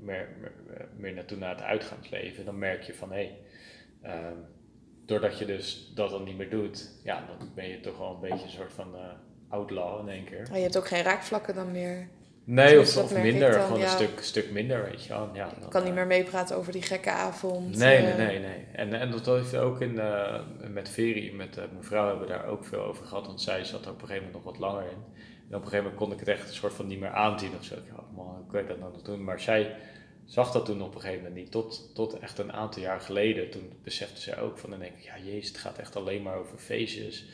meer, 0.00 0.28
meer, 0.40 0.52
meer, 0.96 1.12
naartoe 1.12 1.38
naar 1.38 1.54
het 1.54 1.62
uitgaansleven. 1.62 2.44
Dan 2.44 2.58
merk 2.58 2.82
je 2.82 2.94
van 2.94 3.12
hé, 3.12 3.36
hey, 4.02 4.28
um, 4.30 4.44
doordat 5.06 5.38
je 5.38 5.44
dus 5.44 5.92
dat 5.94 6.10
dan 6.10 6.24
niet 6.24 6.36
meer 6.36 6.50
doet, 6.50 6.90
ja, 7.02 7.24
dan 7.26 7.48
ben 7.54 7.68
je 7.68 7.80
toch 7.80 7.98
wel 7.98 8.10
een 8.10 8.20
beetje 8.20 8.44
een 8.44 8.50
soort 8.50 8.72
van 8.72 8.94
uh, 8.94 9.00
outlaw 9.48 10.00
in 10.00 10.08
één 10.08 10.24
keer. 10.24 10.46
Maar 10.48 10.56
je 10.56 10.62
hebt 10.62 10.78
ook 10.78 10.88
geen 10.88 11.02
raakvlakken 11.02 11.54
dan 11.54 11.72
meer. 11.72 12.08
Nee, 12.44 12.80
of, 12.80 12.96
of 12.96 13.22
minder, 13.22 13.52
dan, 13.52 13.66
gewoon 13.66 13.82
een 13.82 13.88
stuk, 13.88 14.20
stuk 14.20 14.50
minder, 14.50 14.84
weet 14.84 15.04
je 15.04 15.08
wel. 15.08 15.30
Ja, 15.32 15.48
dan, 15.60 15.68
kan 15.68 15.84
niet 15.84 15.94
meer 15.94 16.06
meepraten 16.06 16.56
over 16.56 16.72
die 16.72 16.82
gekke 16.82 17.10
avond. 17.10 17.76
Nee, 17.76 18.02
nee, 18.02 18.14
nee, 18.14 18.38
nee. 18.38 18.66
En, 18.72 18.92
en 18.92 19.10
dat 19.10 19.26
heeft 19.26 19.56
ook 19.56 19.80
in, 19.80 19.94
uh, 19.94 20.40
met 20.72 20.88
Veri, 20.88 21.32
met 21.32 21.56
uh, 21.56 21.64
mijn 21.72 21.84
vrouw 21.84 22.06
hebben 22.06 22.26
we 22.26 22.32
daar 22.32 22.46
ook 22.46 22.64
veel 22.64 22.80
over 22.80 23.06
gehad, 23.06 23.26
want 23.26 23.40
zij 23.40 23.64
zat 23.64 23.84
er 23.84 23.90
op 23.90 24.02
een 24.02 24.06
gegeven 24.06 24.26
moment 24.26 24.44
nog 24.44 24.52
wat 24.52 24.62
langer 24.62 24.82
in. 24.90 25.04
Op 25.46 25.52
een 25.52 25.58
gegeven 25.58 25.78
moment 25.78 25.96
kon 25.96 26.12
ik 26.12 26.18
het 26.18 26.28
echt 26.28 26.48
een 26.48 26.54
soort 26.54 26.72
van 26.72 26.86
niet 26.86 27.00
meer 27.00 27.10
aanzien 27.10 27.56
of 27.58 27.64
zo. 27.64 27.74
Ik 27.74 27.80
dacht, 27.96 28.10
man, 28.14 28.26
hoe 28.26 28.46
kan 28.46 28.66
dat 28.66 28.78
nou 28.78 28.92
nog 28.92 29.02
doen? 29.02 29.24
Maar 29.24 29.40
zij 29.40 29.76
zag 30.24 30.52
dat 30.52 30.64
toen 30.64 30.82
op 30.82 30.94
een 30.94 31.00
gegeven 31.00 31.22
moment 31.22 31.40
niet. 31.40 31.50
Tot, 31.50 31.90
tot 31.94 32.18
echt 32.18 32.38
een 32.38 32.52
aantal 32.52 32.82
jaar 32.82 33.00
geleden. 33.00 33.50
Toen 33.50 33.72
besefte 33.82 34.20
zij 34.20 34.40
ook 34.40 34.58
van, 34.58 34.70
dan 34.70 34.78
denk 34.78 34.96
ik, 34.96 35.04
ja 35.04 35.18
jezus, 35.18 35.48
het 35.48 35.58
gaat 35.58 35.78
echt 35.78 35.96
alleen 35.96 36.22
maar 36.22 36.36
over 36.36 36.58
feestjes. 36.58 37.24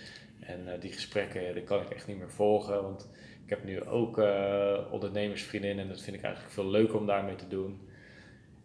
En 0.41 0.67
uh, 0.67 0.73
die 0.81 0.93
gesprekken, 0.93 1.55
die 1.55 1.63
kan 1.63 1.81
ik 1.81 1.91
echt 1.91 2.07
niet 2.07 2.19
meer 2.19 2.31
volgen. 2.31 2.83
Want 2.83 3.09
ik 3.45 3.51
heb 3.51 3.65
nu 3.65 3.85
ook 3.85 4.19
uh, 4.19 4.79
ondernemersvriendinnen 4.91 5.85
en 5.85 5.91
dat 5.91 6.01
vind 6.01 6.17
ik 6.17 6.23
eigenlijk 6.23 6.55
veel 6.55 6.71
leuker 6.71 6.99
om 6.99 7.07
daarmee 7.07 7.35
te 7.35 7.49
doen. 7.49 7.89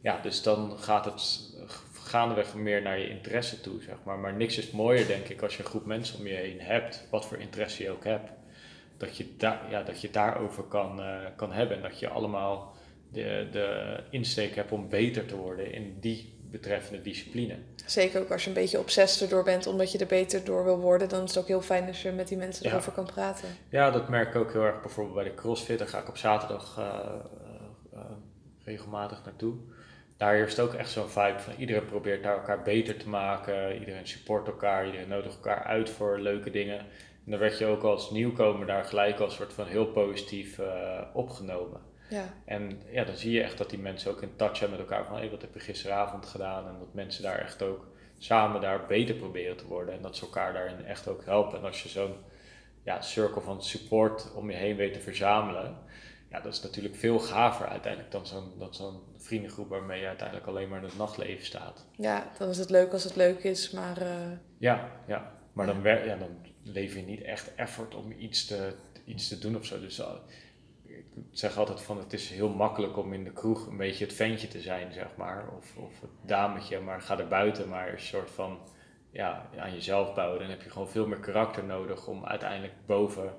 Ja, 0.01 0.21
dus 0.21 0.41
dan 0.41 0.79
gaat 0.79 1.05
het 1.05 1.53
gaandeweg 1.93 2.55
meer 2.55 2.81
naar 2.81 2.99
je 2.99 3.09
interesse 3.09 3.61
toe, 3.61 3.81
zeg 3.81 3.95
maar. 4.03 4.19
Maar 4.19 4.33
niks 4.33 4.57
is 4.57 4.71
mooier, 4.71 5.07
denk 5.07 5.27
ik, 5.27 5.41
als 5.41 5.57
je 5.57 5.63
een 5.63 5.69
groep 5.69 5.85
mensen 5.85 6.19
om 6.19 6.27
je 6.27 6.33
heen 6.33 6.61
hebt, 6.61 7.07
wat 7.09 7.25
voor 7.25 7.37
interesse 7.37 7.83
je 7.83 7.91
ook 7.91 8.03
hebt. 8.03 8.31
Dat 8.97 9.17
je, 9.17 9.35
daar, 9.37 9.61
ja, 9.69 9.83
dat 9.83 10.01
je 10.01 10.09
daarover 10.09 10.63
kan, 10.63 10.99
uh, 10.99 11.17
kan 11.35 11.51
hebben 11.51 11.77
en 11.77 11.83
dat 11.83 11.99
je 11.99 12.09
allemaal 12.09 12.73
de, 13.11 13.47
de 13.51 13.99
insteek 14.09 14.55
hebt 14.55 14.71
om 14.71 14.89
beter 14.89 15.25
te 15.25 15.35
worden 15.35 15.73
in 15.73 15.97
die 15.99 16.35
betreffende 16.51 17.01
discipline. 17.01 17.55
Zeker 17.85 18.21
ook 18.21 18.31
als 18.31 18.43
je 18.43 18.49
een 18.49 18.55
beetje 18.55 18.79
obsessief 18.79 19.21
erdoor 19.21 19.43
bent, 19.43 19.67
omdat 19.67 19.91
je 19.91 19.97
er 19.97 20.05
beter 20.07 20.43
door 20.45 20.63
wil 20.63 20.79
worden, 20.79 21.09
dan 21.09 21.23
is 21.23 21.29
het 21.29 21.39
ook 21.39 21.47
heel 21.47 21.61
fijn 21.61 21.87
als 21.87 22.01
je 22.01 22.11
met 22.11 22.27
die 22.27 22.37
mensen 22.37 22.65
erover 22.65 22.91
kan 22.91 23.05
praten. 23.05 23.47
Ja, 23.69 23.91
dat 23.91 24.09
merk 24.09 24.29
ik 24.29 24.35
ook 24.35 24.51
heel 24.51 24.63
erg 24.63 24.81
bijvoorbeeld 24.81 25.15
bij 25.15 25.23
de 25.23 25.33
CrossFit. 25.33 25.79
Daar 25.79 25.87
ga 25.87 25.99
ik 25.99 26.07
op 26.07 26.17
zaterdag 26.17 26.77
uh, 26.79 26.85
uh, 27.93 27.99
regelmatig 28.63 29.21
naartoe. 29.25 29.55
Daar 30.17 30.33
heerst 30.33 30.59
ook 30.59 30.73
echt 30.73 30.89
zo'n 30.89 31.09
vibe 31.09 31.39
van 31.39 31.53
iedereen 31.57 31.85
probeert 31.85 32.23
daar 32.23 32.37
elkaar 32.37 32.61
beter 32.61 32.97
te 32.97 33.09
maken. 33.09 33.79
Iedereen 33.79 34.07
support 34.07 34.47
elkaar, 34.47 34.85
iedereen 34.85 35.07
nodigt 35.07 35.35
elkaar 35.35 35.63
uit 35.63 35.89
voor 35.89 36.19
leuke 36.19 36.49
dingen. 36.49 36.85
En 37.27 37.33
dan 37.33 37.41
werd 37.41 37.57
je 37.57 37.65
ook 37.65 37.83
als 37.83 38.11
nieuwkomer 38.11 38.67
daar 38.67 38.83
gelijk 38.83 39.19
als 39.19 39.35
soort 39.35 39.53
van 39.53 39.65
heel 39.65 39.85
positief 39.85 40.59
opgenomen. 41.13 41.81
Ja. 42.09 42.33
En 42.45 42.81
ja, 42.91 43.03
dan 43.03 43.15
zie 43.15 43.31
je 43.31 43.43
echt 43.43 43.57
dat 43.57 43.69
die 43.69 43.79
mensen 43.79 44.11
ook 44.11 44.21
in 44.21 44.35
touch 44.35 44.57
zijn 44.57 44.69
met 44.69 44.79
elkaar 44.79 45.05
van 45.05 45.17
hey, 45.17 45.29
wat 45.29 45.41
heb 45.41 45.53
je 45.53 45.59
gisteravond 45.59 46.25
gedaan 46.25 46.67
en 46.67 46.75
dat 46.79 46.93
mensen 46.93 47.23
daar 47.23 47.39
echt 47.39 47.61
ook 47.61 47.87
samen 48.17 48.61
daar 48.61 48.85
beter 48.85 49.15
proberen 49.15 49.57
te 49.57 49.67
worden 49.67 49.93
en 49.93 50.01
dat 50.01 50.15
ze 50.15 50.25
elkaar 50.25 50.53
daarin 50.53 50.85
echt 50.85 51.07
ook 51.07 51.25
helpen. 51.25 51.57
En 51.57 51.65
als 51.65 51.83
je 51.83 51.89
zo'n 51.89 52.15
ja, 52.83 53.01
cirkel 53.01 53.41
van 53.41 53.63
support 53.63 54.33
om 54.33 54.49
je 54.49 54.57
heen 54.57 54.75
weet 54.75 54.93
te 54.93 54.99
verzamelen, 54.99 55.77
ja, 56.29 56.39
dat 56.39 56.53
is 56.53 56.61
natuurlijk 56.61 56.95
veel 56.95 57.19
gaver 57.19 57.67
uiteindelijk 57.67 58.11
dan 58.11 58.25
zo'n, 58.25 58.51
zo'n 58.69 58.99
vriendengroep 59.17 59.69
waarmee 59.69 60.01
je 60.01 60.07
uiteindelijk 60.07 60.47
alleen 60.47 60.69
maar 60.69 60.79
in 60.79 60.85
het 60.85 60.97
nachtleven 60.97 61.45
staat. 61.45 61.85
Ja, 61.91 62.31
dan 62.37 62.49
is 62.49 62.57
het 62.57 62.69
leuk 62.69 62.93
als 62.93 63.03
het 63.03 63.15
leuk 63.15 63.43
is, 63.43 63.71
maar... 63.71 64.01
Uh... 64.01 64.31
Ja, 64.57 64.91
ja, 65.07 65.31
maar 65.53 65.65
Dan, 65.65 65.81
ja, 65.83 66.15
dan 66.15 66.29
lever 66.73 66.99
je 66.99 67.05
niet 67.05 67.21
echt 67.21 67.55
effort 67.55 67.95
om 67.95 68.11
iets 68.11 68.45
te, 68.45 68.73
iets 69.05 69.27
te 69.27 69.39
doen 69.39 69.55
of 69.55 69.65
zo. 69.65 69.79
Dus 69.79 70.01
ik 70.87 71.03
zeg 71.31 71.57
altijd 71.57 71.81
van 71.81 71.97
het 71.97 72.13
is 72.13 72.29
heel 72.29 72.49
makkelijk 72.49 72.97
om 72.97 73.13
in 73.13 73.23
de 73.23 73.31
kroeg 73.31 73.67
een 73.67 73.77
beetje 73.77 74.05
het 74.05 74.13
ventje 74.13 74.47
te 74.47 74.61
zijn, 74.61 74.93
zeg 74.93 75.15
maar. 75.15 75.49
Of, 75.57 75.77
of 75.77 76.01
het 76.01 76.09
dametje, 76.21 76.79
maar 76.79 77.01
ga 77.01 77.19
er 77.19 77.27
buiten 77.27 77.69
maar 77.69 77.93
een 77.93 77.99
soort 77.99 78.31
van 78.31 78.59
ja, 79.11 79.49
aan 79.57 79.73
jezelf 79.73 80.13
bouwen. 80.13 80.39
Dan 80.39 80.49
heb 80.49 80.61
je 80.61 80.69
gewoon 80.69 80.89
veel 80.89 81.07
meer 81.07 81.19
karakter 81.19 81.63
nodig 81.63 82.07
om 82.07 82.25
uiteindelijk 82.25 82.73
boven, 82.85 83.33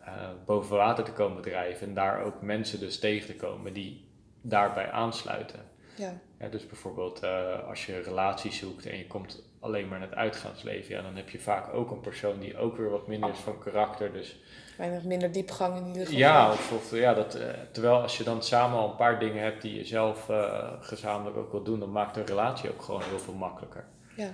uh, 0.00 0.30
boven 0.46 0.76
water 0.76 1.04
te 1.04 1.12
komen 1.12 1.42
drijven. 1.42 1.86
En 1.86 1.94
daar 1.94 2.22
ook 2.24 2.42
mensen 2.42 2.80
dus 2.80 2.98
tegen 2.98 3.26
te 3.26 3.36
komen 3.36 3.72
die 3.72 4.06
daarbij 4.40 4.90
aansluiten. 4.90 5.60
Ja. 5.96 6.20
ja 6.38 6.48
dus 6.48 6.66
bijvoorbeeld 6.66 7.22
uh, 7.24 7.68
als 7.68 7.86
je 7.86 7.96
een 7.96 8.02
relatie 8.02 8.52
zoekt 8.52 8.86
en 8.86 8.98
je 8.98 9.06
komt 9.06 9.47
alleen 9.60 9.88
maar 9.88 9.96
in 9.96 10.08
het 10.08 10.14
uitgaansleven, 10.14 10.94
ja, 10.94 11.02
dan 11.02 11.16
heb 11.16 11.30
je 11.30 11.38
vaak 11.38 11.74
ook 11.74 11.90
een 11.90 12.00
persoon 12.00 12.38
die 12.38 12.56
ook 12.56 12.76
weer 12.76 12.90
wat 12.90 13.06
minder 13.06 13.30
is 13.30 13.38
van 13.38 13.58
karakter. 13.58 14.12
Dus 14.12 14.36
weinig 14.76 15.04
minder 15.04 15.32
diepgang 15.32 15.76
in 15.76 15.86
ieder 15.86 16.02
geval. 16.02 16.18
Ja, 16.18 16.50
of, 16.50 16.72
of 16.72 16.90
ja 16.90 17.14
dat, 17.14 17.36
uh, 17.36 17.42
terwijl 17.72 18.02
als 18.02 18.18
je 18.18 18.24
dan 18.24 18.42
samen 18.42 18.78
al 18.78 18.90
een 18.90 18.96
paar 18.96 19.18
dingen 19.18 19.42
hebt 19.42 19.62
die 19.62 19.74
je 19.74 19.84
zelf 19.84 20.28
uh, 20.28 20.72
gezamenlijk 20.80 21.36
ook 21.36 21.50
wil 21.52 21.62
doen, 21.62 21.80
dan 21.80 21.92
maakt 21.92 22.16
een 22.16 22.26
relatie 22.26 22.70
ook 22.70 22.82
gewoon 22.82 23.02
heel 23.02 23.18
veel 23.18 23.34
makkelijker. 23.34 23.84
Ja. 24.16 24.30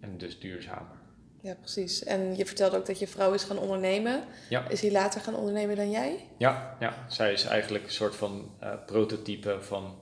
En 0.00 0.18
dus 0.18 0.40
duurzamer. 0.40 1.00
Ja, 1.40 1.54
precies. 1.54 2.04
En 2.04 2.36
je 2.36 2.46
vertelde 2.46 2.76
ook 2.76 2.86
dat 2.86 2.98
je 2.98 3.06
vrouw 3.06 3.32
is 3.32 3.44
gaan 3.44 3.58
ondernemen. 3.58 4.24
Ja. 4.48 4.68
Is 4.68 4.80
hij 4.80 4.90
later 4.90 5.20
gaan 5.20 5.34
ondernemen 5.34 5.76
dan 5.76 5.90
jij? 5.90 6.28
Ja, 6.36 6.76
ja. 6.80 6.94
zij 7.08 7.32
is 7.32 7.44
eigenlijk 7.44 7.84
een 7.84 7.90
soort 7.90 8.16
van 8.16 8.50
uh, 8.62 8.72
prototype 8.86 9.56
van 9.60 9.94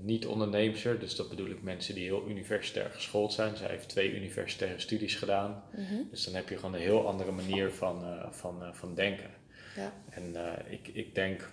niet-onderneemster. 0.00 0.98
Dus 0.98 1.16
dat 1.16 1.28
bedoel 1.28 1.46
ik 1.46 1.62
mensen 1.62 1.94
die 1.94 2.04
heel 2.04 2.24
universitair 2.28 2.90
geschoold 2.90 3.32
zijn. 3.32 3.56
Zij 3.56 3.68
heeft 3.68 3.88
twee 3.88 4.14
universitaire 4.14 4.78
studies 4.78 5.14
gedaan. 5.14 5.62
Mm-hmm. 5.76 6.08
Dus 6.10 6.24
dan 6.24 6.34
heb 6.34 6.48
je 6.48 6.56
gewoon 6.56 6.74
een 6.74 6.80
heel 6.80 7.06
andere 7.06 7.32
manier 7.32 7.70
van, 7.70 8.04
uh, 8.04 8.26
van, 8.30 8.62
uh, 8.62 8.68
van 8.72 8.94
denken. 8.94 9.30
Ja. 9.76 9.92
En 10.10 10.36
ik, 10.68 10.88
ik 10.92 11.14
denk 11.14 11.48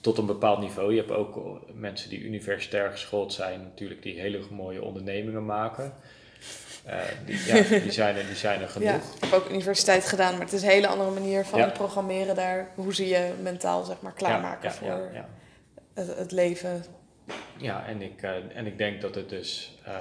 tot 0.00 0.18
een 0.18 0.26
bepaald 0.26 0.60
niveau. 0.60 0.92
Je 0.92 0.98
hebt 0.98 1.12
ook 1.12 1.60
mensen 1.74 2.10
die 2.10 2.20
universitair 2.20 2.90
geschoold 2.90 3.32
zijn, 3.32 3.62
natuurlijk 3.62 4.02
die 4.02 4.20
hele 4.20 4.40
mooie 4.50 4.82
ondernemingen 4.82 5.44
maken. 5.44 5.94
die, 7.26 7.44
ja, 7.46 7.62
die, 7.84 7.92
zijn 7.92 8.16
er, 8.16 8.26
die 8.26 8.36
zijn 8.36 8.60
er 8.60 8.68
genoeg. 8.68 8.88
Ja, 8.88 8.96
ik 8.96 9.20
heb 9.20 9.32
ook 9.32 9.50
universiteit 9.50 10.04
gedaan, 10.04 10.32
maar 10.32 10.44
het 10.44 10.52
is 10.52 10.62
een 10.62 10.68
hele 10.68 10.86
andere 10.86 11.10
manier 11.10 11.44
van 11.44 11.58
ja. 11.58 11.68
programmeren 11.68 12.34
daar. 12.34 12.70
Hoe 12.74 12.94
ze 12.94 13.08
je 13.08 13.32
mentaal 13.42 13.84
zeg 13.84 14.00
maar 14.00 14.12
klaarmaken 14.12 14.68
ja, 14.68 14.74
voor 14.74 15.10
het, 15.94 16.16
het 16.16 16.32
leven. 16.32 16.84
Ja, 17.58 17.86
en 17.86 18.02
ik, 18.02 18.22
uh, 18.22 18.56
en 18.56 18.66
ik 18.66 18.78
denk 18.78 19.00
dat 19.00 19.14
het 19.14 19.28
dus, 19.28 19.78
uh, 19.86 19.96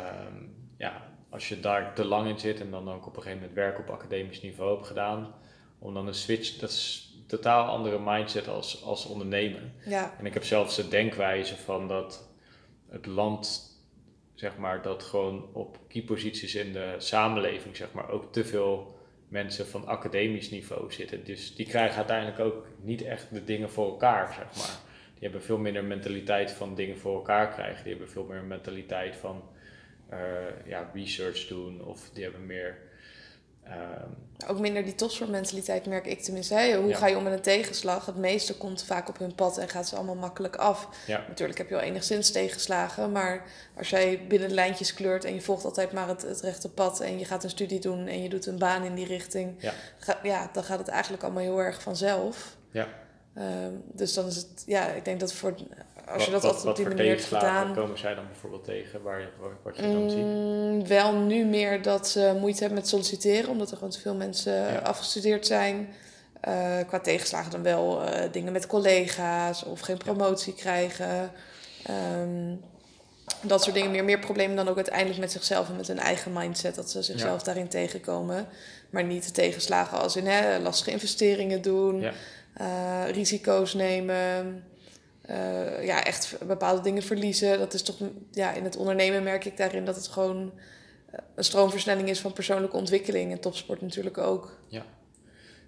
ja, 0.78 1.12
als 1.30 1.50
je 1.50 1.60
daar 1.60 1.96
te 1.96 2.06
lang 2.06 2.30
in 2.30 2.40
zit 2.40 2.60
en 2.60 2.72
dan 2.72 2.90
ook 2.90 3.06
op 3.06 3.16
een 3.16 3.22
gegeven 3.22 3.38
moment 3.38 3.58
werk 3.58 3.80
op 3.80 3.90
academisch 3.90 4.42
niveau 4.42 4.76
hebt 4.76 4.88
gedaan, 4.88 5.34
om 5.80 5.94
dan 5.94 6.08
een 6.08 6.14
switch, 6.14 6.58
dat 6.58 6.70
is 6.70 7.14
een 7.18 7.26
totaal 7.26 7.66
andere 7.66 8.00
mindset 8.00 8.48
als, 8.48 8.84
als 8.84 9.06
ondernemer. 9.06 9.62
Ja. 9.86 10.16
En 10.20 10.26
ik 10.26 10.34
heb 10.34 10.44
zelfs 10.44 10.76
de 10.76 10.88
denkwijze 10.88 11.56
van 11.56 11.88
dat 11.88 12.30
het 12.90 13.06
land, 13.06 13.62
zeg 14.34 14.58
maar, 14.58 14.82
dat 14.82 15.04
gewoon 15.04 15.50
op 15.54 15.80
keyposities 15.88 16.56
in 16.56 16.74
de 16.74 16.96
samenleving, 16.98 17.76
zeg 17.76 17.92
maar, 17.92 18.10
ook 18.10 18.34
te 18.34 18.46
veel 18.46 19.00
mensen 19.28 19.68
van 19.68 19.88
academisch 19.88 20.50
niveau 20.50 20.92
zitten. 20.92 21.24
Dus 21.24 21.56
die 21.56 21.66
krijgen 21.66 21.98
uiteindelijk 21.98 22.40
ook 22.40 22.68
niet 22.82 23.02
echt 23.02 23.34
de 23.34 23.44
dingen 23.44 23.70
voor 23.70 23.90
elkaar, 23.90 24.34
zeg 24.34 24.58
maar 24.58 24.92
die 25.24 25.32
hebben 25.32 25.48
veel 25.48 25.58
minder 25.58 25.84
mentaliteit 25.84 26.52
van 26.52 26.76
dingen 26.76 26.98
voor 26.98 27.16
elkaar 27.16 27.54
krijgen. 27.54 27.84
Die 27.84 27.92
hebben 27.92 28.12
veel 28.12 28.24
meer 28.24 28.44
mentaliteit 28.44 29.16
van 29.16 29.44
uh, 30.12 30.20
ja, 30.66 30.90
research 30.94 31.48
doen 31.48 31.86
of 31.86 32.10
die 32.14 32.24
hebben 32.24 32.46
meer. 32.46 32.78
Uh, 33.68 34.50
ook 34.50 34.60
minder 34.60 34.84
die 34.84 34.96
topsportmentaliteit 34.96 35.86
merk 35.86 36.06
ik 36.06 36.20
tenminste. 36.20 36.54
Hè? 36.54 36.76
Hoe 36.76 36.90
ja. 36.90 36.98
ga 36.98 37.08
je 37.08 37.18
om 37.18 37.24
met 37.24 37.34
een 37.34 37.42
tegenslag? 37.42 38.06
Het 38.06 38.16
meeste 38.16 38.58
komt 38.58 38.84
vaak 38.84 39.10
op 39.10 39.18
hun 39.18 39.36
pad 39.36 39.58
en 39.58 39.70
gaat 39.70 39.88
ze 39.88 39.96
allemaal 39.96 40.16
makkelijk 40.16 40.56
af. 40.56 40.90
Ja. 41.08 41.26
Natuurlijk 41.28 41.58
heb 41.58 41.70
je 41.70 41.76
wel 41.76 41.84
enigszins 41.84 42.32
tegenslagen, 42.32 43.12
maar 43.12 43.46
als 43.78 43.90
jij 43.90 44.26
binnen 44.28 44.48
de 44.48 44.56
lijntjes 44.56 44.94
kleurt 44.94 45.26
en 45.26 45.34
je 45.34 45.42
volgt 45.42 45.66
altijd 45.66 45.92
maar 45.92 46.08
het, 46.08 46.22
het 46.22 46.42
rechte 46.42 46.70
pad 46.70 47.00
en 47.00 47.20
je 47.20 47.26
gaat 47.26 47.44
een 47.44 47.50
studie 47.50 47.80
doen 47.80 48.08
en 48.08 48.24
je 48.24 48.30
doet 48.30 48.46
een 48.46 48.60
baan 48.60 48.84
in 48.84 48.96
die 48.96 49.08
richting, 49.08 49.56
ja. 49.60 49.74
Ga, 49.98 50.20
ja, 50.24 50.50
dan 50.54 50.64
gaat 50.64 50.80
het 50.80 50.88
eigenlijk 50.88 51.24
allemaal 51.24 51.44
heel 51.44 51.62
erg 51.62 51.82
vanzelf. 51.82 52.58
Ja. 52.72 52.88
Um, 53.38 53.84
dus 53.92 54.14
dan 54.14 54.26
is 54.26 54.36
het, 54.36 54.64
ja, 54.66 54.88
ik 54.88 55.06
denk 55.06 55.20
dat 55.20 55.34
voor, 55.34 55.56
als 56.08 56.26
je 56.26 56.32
dat 56.32 56.42
wat, 56.42 56.52
altijd 56.52 56.70
op 56.70 56.76
die 56.76 56.96
manier 56.96 57.10
hebt 57.10 57.24
gedaan. 57.24 57.74
komen 57.74 57.98
zij 57.98 58.16
dan 58.16 58.28
bijvoorbeeld 58.28 58.64
tegen 58.64 59.02
waar 59.02 59.20
je, 59.20 59.28
wat 59.64 59.76
je 59.76 59.82
dan 59.82 60.10
ziet? 60.10 60.20
Mm, 60.20 60.88
wel 60.88 61.14
nu 61.14 61.46
meer 61.46 61.82
dat 61.82 62.08
ze 62.08 62.38
moeite 62.40 62.60
hebben 62.60 62.78
met 62.78 62.88
solliciteren, 62.88 63.50
omdat 63.50 63.72
er 63.72 63.78
gewoon 63.78 63.92
te 63.92 64.00
veel 64.00 64.16
mensen 64.16 64.54
ja. 64.54 64.78
afgestudeerd 64.78 65.48
zijn. 65.48 65.94
Uh, 66.48 66.78
qua 66.88 67.00
tegenslagen 67.00 67.52
dan 67.52 67.64
wel 67.64 68.04
uh, 68.04 68.22
dingen 68.32 68.54
met 68.54 68.68
collega's 68.68 69.64
of 69.64 69.80
geen 69.80 69.98
promotie 69.98 70.54
ja. 70.56 70.62
krijgen. 70.62 71.32
Um, 72.22 72.62
dat 73.42 73.64
soort 73.64 73.76
dingen 73.76 73.92
meer. 73.92 74.04
Meer 74.04 74.20
problemen 74.20 74.56
dan 74.56 74.68
ook 74.68 74.76
uiteindelijk 74.76 75.20
met 75.20 75.32
zichzelf 75.32 75.70
en 75.70 75.76
met 75.76 75.88
hun 75.88 76.00
eigen 76.00 76.34
mindset. 76.34 76.76
Dat 76.76 76.92
ze 76.92 77.04
zichzelf 77.04 77.40
ja. 77.40 77.46
daarin 77.46 77.68
tegenkomen. 77.68 78.48
Maar 78.90 79.04
niet 79.04 79.26
de 79.26 79.32
tegenslagen 79.32 80.00
als 80.00 80.16
in 80.16 80.28
hè, 80.28 80.60
lastige 80.60 80.92
investeringen 80.92 81.62
doen. 81.62 82.00
Ja 82.00 82.14
uh, 82.62 83.10
risico's 83.10 83.74
nemen. 83.74 84.64
Uh, 85.30 85.86
ja, 85.86 86.04
echt 86.04 86.38
bepaalde 86.48 86.82
dingen 86.82 87.04
verliezen. 87.04 87.60
Dat 87.60 87.74
is 87.74 87.82
toch, 87.82 87.96
ja, 88.32 88.52
in 88.52 88.64
het 88.64 88.76
ondernemen 88.76 89.24
merk 89.24 89.46
ik 89.46 89.58
daarin 89.58 89.86
dat 89.86 89.96
het 89.96 90.08
gewoon 90.08 90.54
eh, 91.12 91.20
een 91.36 91.44
stroomversnelling 91.44 92.10
is 92.10 92.20
van 92.20 92.34
persoonlijke 92.34 92.78
ontwikkeling. 92.78 93.32
En 93.32 93.40
topsport 93.40 93.82
natuurlijk 93.82 94.18
ook. 94.18 94.58
Ja, 94.68 94.86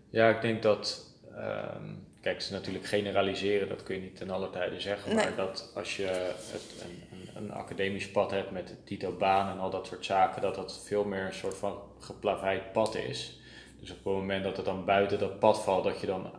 ja 0.09 0.29
ik 0.29 0.41
denk 0.41 0.63
dat, 0.63 1.13
um, 1.31 2.07
kijk, 2.21 2.41
ze 2.41 2.51
natuurlijk 2.53 2.85
generaliseren, 2.85 3.69
dat 3.69 3.83
kun 3.83 3.95
je 3.95 4.01
niet 4.01 4.15
ten 4.15 4.29
alle 4.29 4.49
tijde 4.49 4.79
zeggen. 4.79 5.15
Maar 5.15 5.35
dat 5.35 5.71
als 5.75 5.97
je 5.97 6.05
het, 6.51 6.83
een, 6.83 7.03
een, 7.11 7.43
een, 7.43 7.51
academisch 7.51 8.11
pad 8.11 8.31
hebt 8.31 8.51
met 8.51 8.75
Tito 8.83 9.11
Baan 9.11 9.51
en 9.51 9.59
al 9.59 9.69
dat 9.69 9.87
soort 9.87 10.05
zaken, 10.05 10.41
dat 10.41 10.55
dat 10.55 10.81
veel 10.85 11.03
meer 11.03 11.25
een 11.25 11.33
soort 11.33 11.57
van 11.57 11.77
geplaveid 11.99 12.71
pad 12.71 12.95
is. 12.95 13.39
Dus 13.79 13.89
op 13.89 13.95
het 13.95 14.13
moment 14.13 14.43
dat 14.43 14.57
het 14.57 14.65
dan 14.65 14.85
buiten 14.85 15.19
dat 15.19 15.39
pad 15.39 15.63
valt, 15.63 15.83
dat 15.83 15.99
je 15.99 16.07
dan 16.07 16.31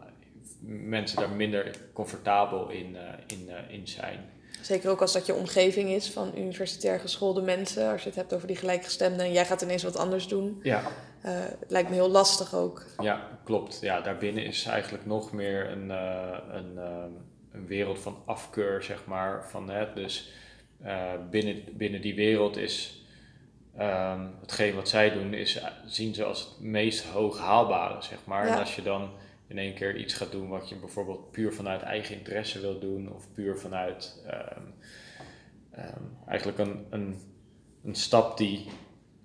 mensen 0.67 1.19
daar 1.19 1.31
minder 1.31 1.71
comfortabel 1.93 2.69
in, 2.69 2.97
in, 3.27 3.51
in 3.69 3.89
zijn. 3.89 4.35
Zeker 4.61 4.91
ook 4.91 5.01
als 5.01 5.13
dat 5.13 5.27
je 5.27 5.35
omgeving 5.35 5.91
is 5.91 6.11
van 6.11 6.33
universitair 6.37 7.01
geschoolde 7.01 7.41
mensen. 7.43 7.91
Als 7.91 8.03
je 8.03 8.09
het 8.09 8.19
hebt 8.19 8.35
over 8.35 8.47
die 8.47 8.57
gelijkgestemden 8.57 9.27
en 9.27 9.33
jij 9.33 9.45
gaat 9.45 9.63
ineens 9.63 9.83
wat 9.83 9.97
anders 9.97 10.29
doen. 10.29 10.61
Ja. 10.63 10.81
Uh, 10.81 11.33
het 11.35 11.71
lijkt 11.71 11.89
me 11.89 11.95
heel 11.95 12.11
lastig 12.11 12.55
ook. 12.55 12.85
Ja, 12.99 13.29
klopt. 13.45 13.79
Ja, 13.81 14.01
daarbinnen 14.01 14.45
is 14.45 14.65
eigenlijk 14.65 15.07
nog 15.07 15.33
meer 15.33 15.71
een, 15.71 15.89
uh, 15.89 16.39
een, 16.51 16.73
uh, 16.75 17.05
een 17.53 17.67
wereld 17.67 17.99
van 17.99 18.23
afkeur, 18.25 18.83
zeg 18.83 19.05
maar. 19.05 19.49
Van, 19.49 19.71
hè, 19.71 19.93
dus 19.95 20.33
binnen, 21.31 21.65
binnen 21.73 22.01
die 22.01 22.15
wereld 22.15 22.57
is 22.57 23.05
um, 23.81 24.35
hetgeen 24.41 24.75
wat 24.75 24.89
zij 24.89 25.13
doen, 25.13 25.35
is, 25.35 25.61
zien 25.87 26.15
ze 26.15 26.25
als 26.25 26.41
het 26.41 26.61
meest 26.61 27.05
hoog 27.05 27.39
haalbare, 27.39 28.03
zeg 28.03 28.19
maar. 28.25 28.47
Ja. 28.47 28.53
En 28.53 28.59
als 28.59 28.77
je 28.77 28.83
dan 28.83 29.11
in 29.49 29.59
één 29.59 29.75
keer 29.75 29.97
iets 29.97 30.15
gaat 30.15 30.31
doen 30.31 30.49
wat 30.49 30.69
je 30.69 30.77
bijvoorbeeld 30.77 31.31
puur 31.31 31.53
vanuit 31.53 31.83
eigen 31.83 32.17
interesse 32.17 32.61
wil 32.61 32.79
doen, 32.79 33.13
of 33.13 33.33
puur 33.33 33.59
vanuit 33.59 34.25
um, 34.27 34.75
um, 35.79 36.19
eigenlijk 36.27 36.59
een, 36.59 36.87
een, 36.91 37.17
een 37.85 37.95
stap 37.95 38.39
die 38.39 38.67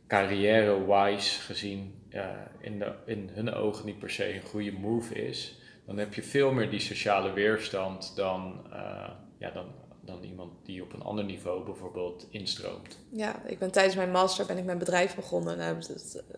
carrière-wise 0.07 1.39
gezien 1.39 2.01
uh, 2.09 2.30
in, 2.59 2.80
de, 2.80 2.93
in 3.05 3.30
hun 3.34 3.53
ogen 3.53 3.86
niet 3.86 3.99
per 3.99 4.09
se 4.09 4.36
een 4.36 4.41
goede 4.41 4.72
move 4.72 5.13
is, 5.13 5.59
dan 5.86 5.97
heb 5.97 6.13
je 6.13 6.24
veel 6.24 6.51
meer 6.51 6.69
die 6.69 6.80
sociale 6.80 7.34
weerstand 7.34 8.15
dan, 8.15 8.65
uh, 8.74 9.09
ja, 9.38 9.51
dan 9.51 9.65
dan 10.05 10.23
iemand 10.23 10.51
die 10.65 10.83
op 10.83 10.93
een 10.93 11.01
ander 11.01 11.23
niveau 11.23 11.63
bijvoorbeeld 11.65 12.25
instroomt. 12.29 12.97
Ja, 13.09 13.41
ik 13.45 13.59
ben 13.59 13.71
tijdens 13.71 13.95
mijn 13.95 14.11
master 14.11 14.45
ben 14.45 14.57
ik 14.57 14.65
mijn 14.65 14.77
bedrijf 14.77 15.15
begonnen. 15.15 15.57
Nou, 15.57 15.77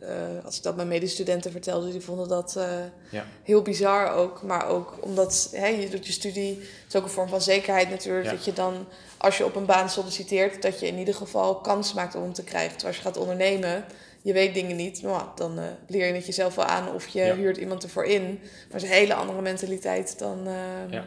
uh, 0.01 0.45
als 0.45 0.57
ik 0.57 0.64
dat 0.64 0.76
mijn 0.76 0.88
medestudenten 0.88 1.51
vertelde, 1.51 1.91
die 1.91 2.01
vonden 2.01 2.28
dat 2.28 2.55
uh, 2.57 2.80
ja. 3.11 3.26
heel 3.43 3.61
bizar 3.61 4.14
ook. 4.14 4.41
Maar 4.41 4.68
ook 4.68 4.97
omdat 4.99 5.49
hè, 5.51 5.68
je 5.68 5.89
doet 5.89 6.05
je 6.05 6.11
studie, 6.11 6.55
het 6.59 6.88
is 6.88 6.95
ook 6.95 7.03
een 7.03 7.09
vorm 7.09 7.28
van 7.30 7.41
zekerheid 7.41 7.89
natuurlijk. 7.89 8.30
Dat 8.30 8.45
je 8.45 8.53
dan, 8.53 8.86
als 9.18 9.38
je 9.38 9.45
op 9.45 9.55
een 9.55 9.66
baan 9.66 9.89
solliciteert, 9.89 10.61
dat 10.61 10.80
je 10.80 10.88
in 10.88 10.97
ieder 10.97 11.16
geval 11.16 11.55
kans 11.55 11.93
maakt 11.93 12.16
om 12.16 12.34
te 12.34 12.43
krijgen. 12.43 12.78
Terwijl 12.78 12.95
als 12.95 13.03
je 13.03 13.09
gaat 13.09 13.18
ondernemen, 13.18 13.86
je 14.22 14.34
weet 14.34 14.53
dingen 14.53 14.76
niet. 14.76 15.01
Nou, 15.01 15.24
dan 15.36 15.59
uh, 15.59 15.66
leer 15.88 16.07
je 16.07 16.14
het 16.14 16.26
jezelf 16.26 16.55
wel 16.55 16.66
aan 16.66 16.93
of 16.93 17.07
je 17.07 17.22
ja. 17.22 17.36
huurt 17.36 17.57
iemand 17.57 17.84
ervoor 17.84 18.05
in. 18.05 18.24
Maar 18.24 18.41
het 18.72 18.84
is 18.84 18.89
een 18.89 18.95
hele 18.95 19.14
andere 19.14 19.41
mentaliteit 19.41 20.20
dan... 20.20 20.43
ja. 20.89 21.05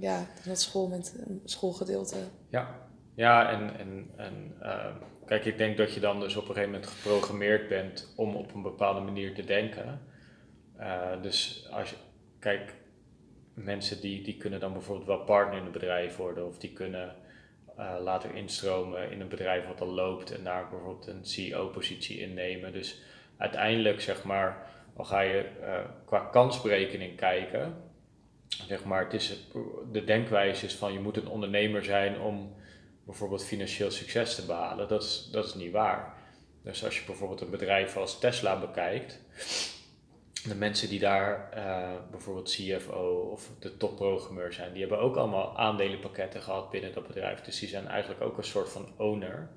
Ja 0.00 0.26
dat 0.46 0.60
school 0.60 0.88
met 0.88 1.24
een 1.26 1.40
schoolgedeelte. 1.44 2.16
Ja, 2.48 2.88
ja 3.14 3.50
en, 3.50 3.78
en, 3.78 4.10
en 4.16 4.56
uh, 4.62 4.86
kijk, 5.26 5.44
ik 5.44 5.58
denk 5.58 5.76
dat 5.76 5.94
je 5.94 6.00
dan 6.00 6.20
dus 6.20 6.36
op 6.36 6.42
een 6.42 6.54
gegeven 6.54 6.70
moment 6.70 6.90
geprogrammeerd 6.90 7.68
bent 7.68 8.12
om 8.16 8.36
op 8.36 8.54
een 8.54 8.62
bepaalde 8.62 9.00
manier 9.00 9.34
te 9.34 9.44
denken. 9.44 10.00
Uh, 10.78 11.22
dus 11.22 11.68
als 11.70 11.90
je, 11.90 11.96
kijk, 12.38 12.74
mensen 13.54 14.00
die, 14.00 14.22
die 14.22 14.36
kunnen 14.36 14.60
dan 14.60 14.72
bijvoorbeeld 14.72 15.06
wel 15.06 15.24
partner 15.24 15.58
in 15.58 15.66
een 15.66 15.72
bedrijf 15.72 16.16
worden 16.16 16.46
of 16.46 16.58
die 16.58 16.72
kunnen 16.72 17.14
uh, 17.78 17.94
later 18.02 18.34
instromen 18.34 19.10
in 19.10 19.20
een 19.20 19.28
bedrijf 19.28 19.66
wat 19.66 19.80
al 19.80 19.86
loopt 19.86 20.30
en 20.30 20.44
daar 20.44 20.68
bijvoorbeeld 20.68 21.06
een 21.06 21.24
CEO-positie 21.24 22.20
innemen. 22.20 22.72
Dus 22.72 23.02
uiteindelijk, 23.36 24.00
zeg 24.00 24.24
maar, 24.24 24.70
al 24.96 25.04
ga 25.04 25.20
je 25.20 25.46
qua 26.04 26.18
kansberekening 26.18 27.16
kijken, 27.16 27.89
zeg 28.50 28.84
maar, 28.84 29.04
het 29.04 29.12
is 29.12 29.46
de 29.92 30.04
denkwijze 30.04 30.66
is 30.66 30.74
van 30.74 30.92
je 30.92 31.00
moet 31.00 31.16
een 31.16 31.28
ondernemer 31.28 31.84
zijn 31.84 32.20
om 32.20 32.54
bijvoorbeeld 33.04 33.44
financieel 33.44 33.90
succes 33.90 34.34
te 34.34 34.46
behalen. 34.46 34.88
Dat 34.88 35.02
is, 35.02 35.28
dat 35.32 35.46
is 35.46 35.54
niet 35.54 35.72
waar. 35.72 36.14
Dus 36.62 36.84
als 36.84 36.98
je 36.98 37.06
bijvoorbeeld 37.06 37.40
een 37.40 37.50
bedrijf 37.50 37.96
als 37.96 38.18
Tesla 38.18 38.60
bekijkt, 38.60 39.20
de 40.48 40.54
mensen 40.54 40.88
die 40.88 40.98
daar 40.98 41.50
uh, 41.56 41.90
bijvoorbeeld 42.10 42.50
CFO 42.50 43.28
of 43.32 43.50
de 43.58 43.76
topprogrammeur 43.76 44.52
zijn, 44.52 44.72
die 44.72 44.80
hebben 44.80 44.98
ook 44.98 45.16
allemaal 45.16 45.58
aandelenpakketten 45.58 46.42
gehad 46.42 46.70
binnen 46.70 46.92
dat 46.92 47.06
bedrijf. 47.06 47.40
Dus 47.40 47.58
die 47.58 47.68
zijn 47.68 47.86
eigenlijk 47.86 48.22
ook 48.22 48.38
een 48.38 48.44
soort 48.44 48.68
van 48.68 48.88
owner. 48.96 49.48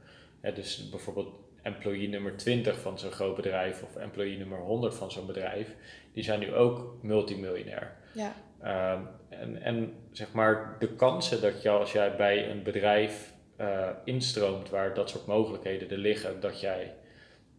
dus 0.41 0.89
bijvoorbeeld 0.89 1.33
employee 1.61 2.09
nummer 2.09 2.37
20 2.37 2.79
van 2.79 2.99
zo'n 2.99 3.11
groot 3.11 3.35
bedrijf 3.35 3.83
of 3.83 3.95
employee 3.95 4.37
nummer 4.37 4.59
100 4.59 4.95
van 4.95 5.11
zo'n 5.11 5.25
bedrijf, 5.25 5.75
die 6.13 6.23
zijn 6.23 6.39
nu 6.39 6.53
ook 6.53 6.95
multimiljonair. 7.01 7.95
Ja. 8.13 8.35
Ehm, 8.63 9.01
en, 9.29 9.61
en 9.61 9.93
zeg 10.11 10.31
maar 10.31 10.75
de 10.79 10.95
kansen 10.95 11.41
dat 11.41 11.61
je 11.61 11.69
als 11.69 11.91
jij 11.91 12.15
bij 12.15 12.49
een 12.49 12.63
bedrijf 12.63 13.33
uh, 13.59 13.89
instroomt 14.03 14.69
waar 14.69 14.93
dat 14.93 15.09
soort 15.09 15.25
mogelijkheden 15.25 15.89
er 15.89 15.97
liggen, 15.97 16.39
dat 16.39 16.59
jij 16.59 16.95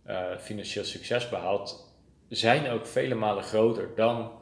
uh, 0.06 0.36
financieel 0.38 0.84
succes 0.84 1.28
behaalt, 1.28 1.96
zijn 2.28 2.68
ook 2.68 2.86
vele 2.86 3.14
malen 3.14 3.42
groter 3.42 3.90
dan 3.96 4.32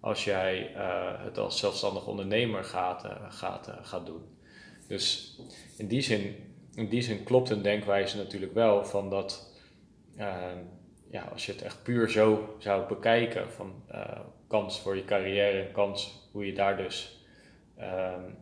als 0.00 0.24
jij 0.24 0.74
uh, 0.74 1.24
het 1.24 1.38
als 1.38 1.58
zelfstandig 1.58 2.06
ondernemer 2.06 2.64
gaat, 2.64 3.08
gaat, 3.28 3.72
gaat 3.82 4.06
doen. 4.06 4.22
Dus 4.86 5.38
in 5.76 5.86
die, 5.86 6.00
zin, 6.00 6.36
in 6.74 6.88
die 6.88 7.02
zin 7.02 7.24
klopt 7.24 7.50
een 7.50 7.62
denkwijze 7.62 8.16
natuurlijk 8.16 8.54
wel 8.54 8.84
van 8.84 9.10
dat 9.10 9.54
ehm, 10.16 10.58
ja, 11.10 11.22
als 11.22 11.46
je 11.46 11.52
het 11.52 11.62
echt 11.62 11.82
puur 11.82 12.10
zo 12.10 12.56
zou 12.58 12.88
bekijken, 12.88 13.50
van 13.50 13.82
kans 14.48 14.80
voor 14.80 14.96
je 14.96 15.04
carrière 15.04 15.62
en 15.62 15.72
kans 15.72 16.28
hoe 16.32 16.46
je 16.46 16.52
daar 16.52 16.76
dus 16.76 17.22
um, 17.80 18.36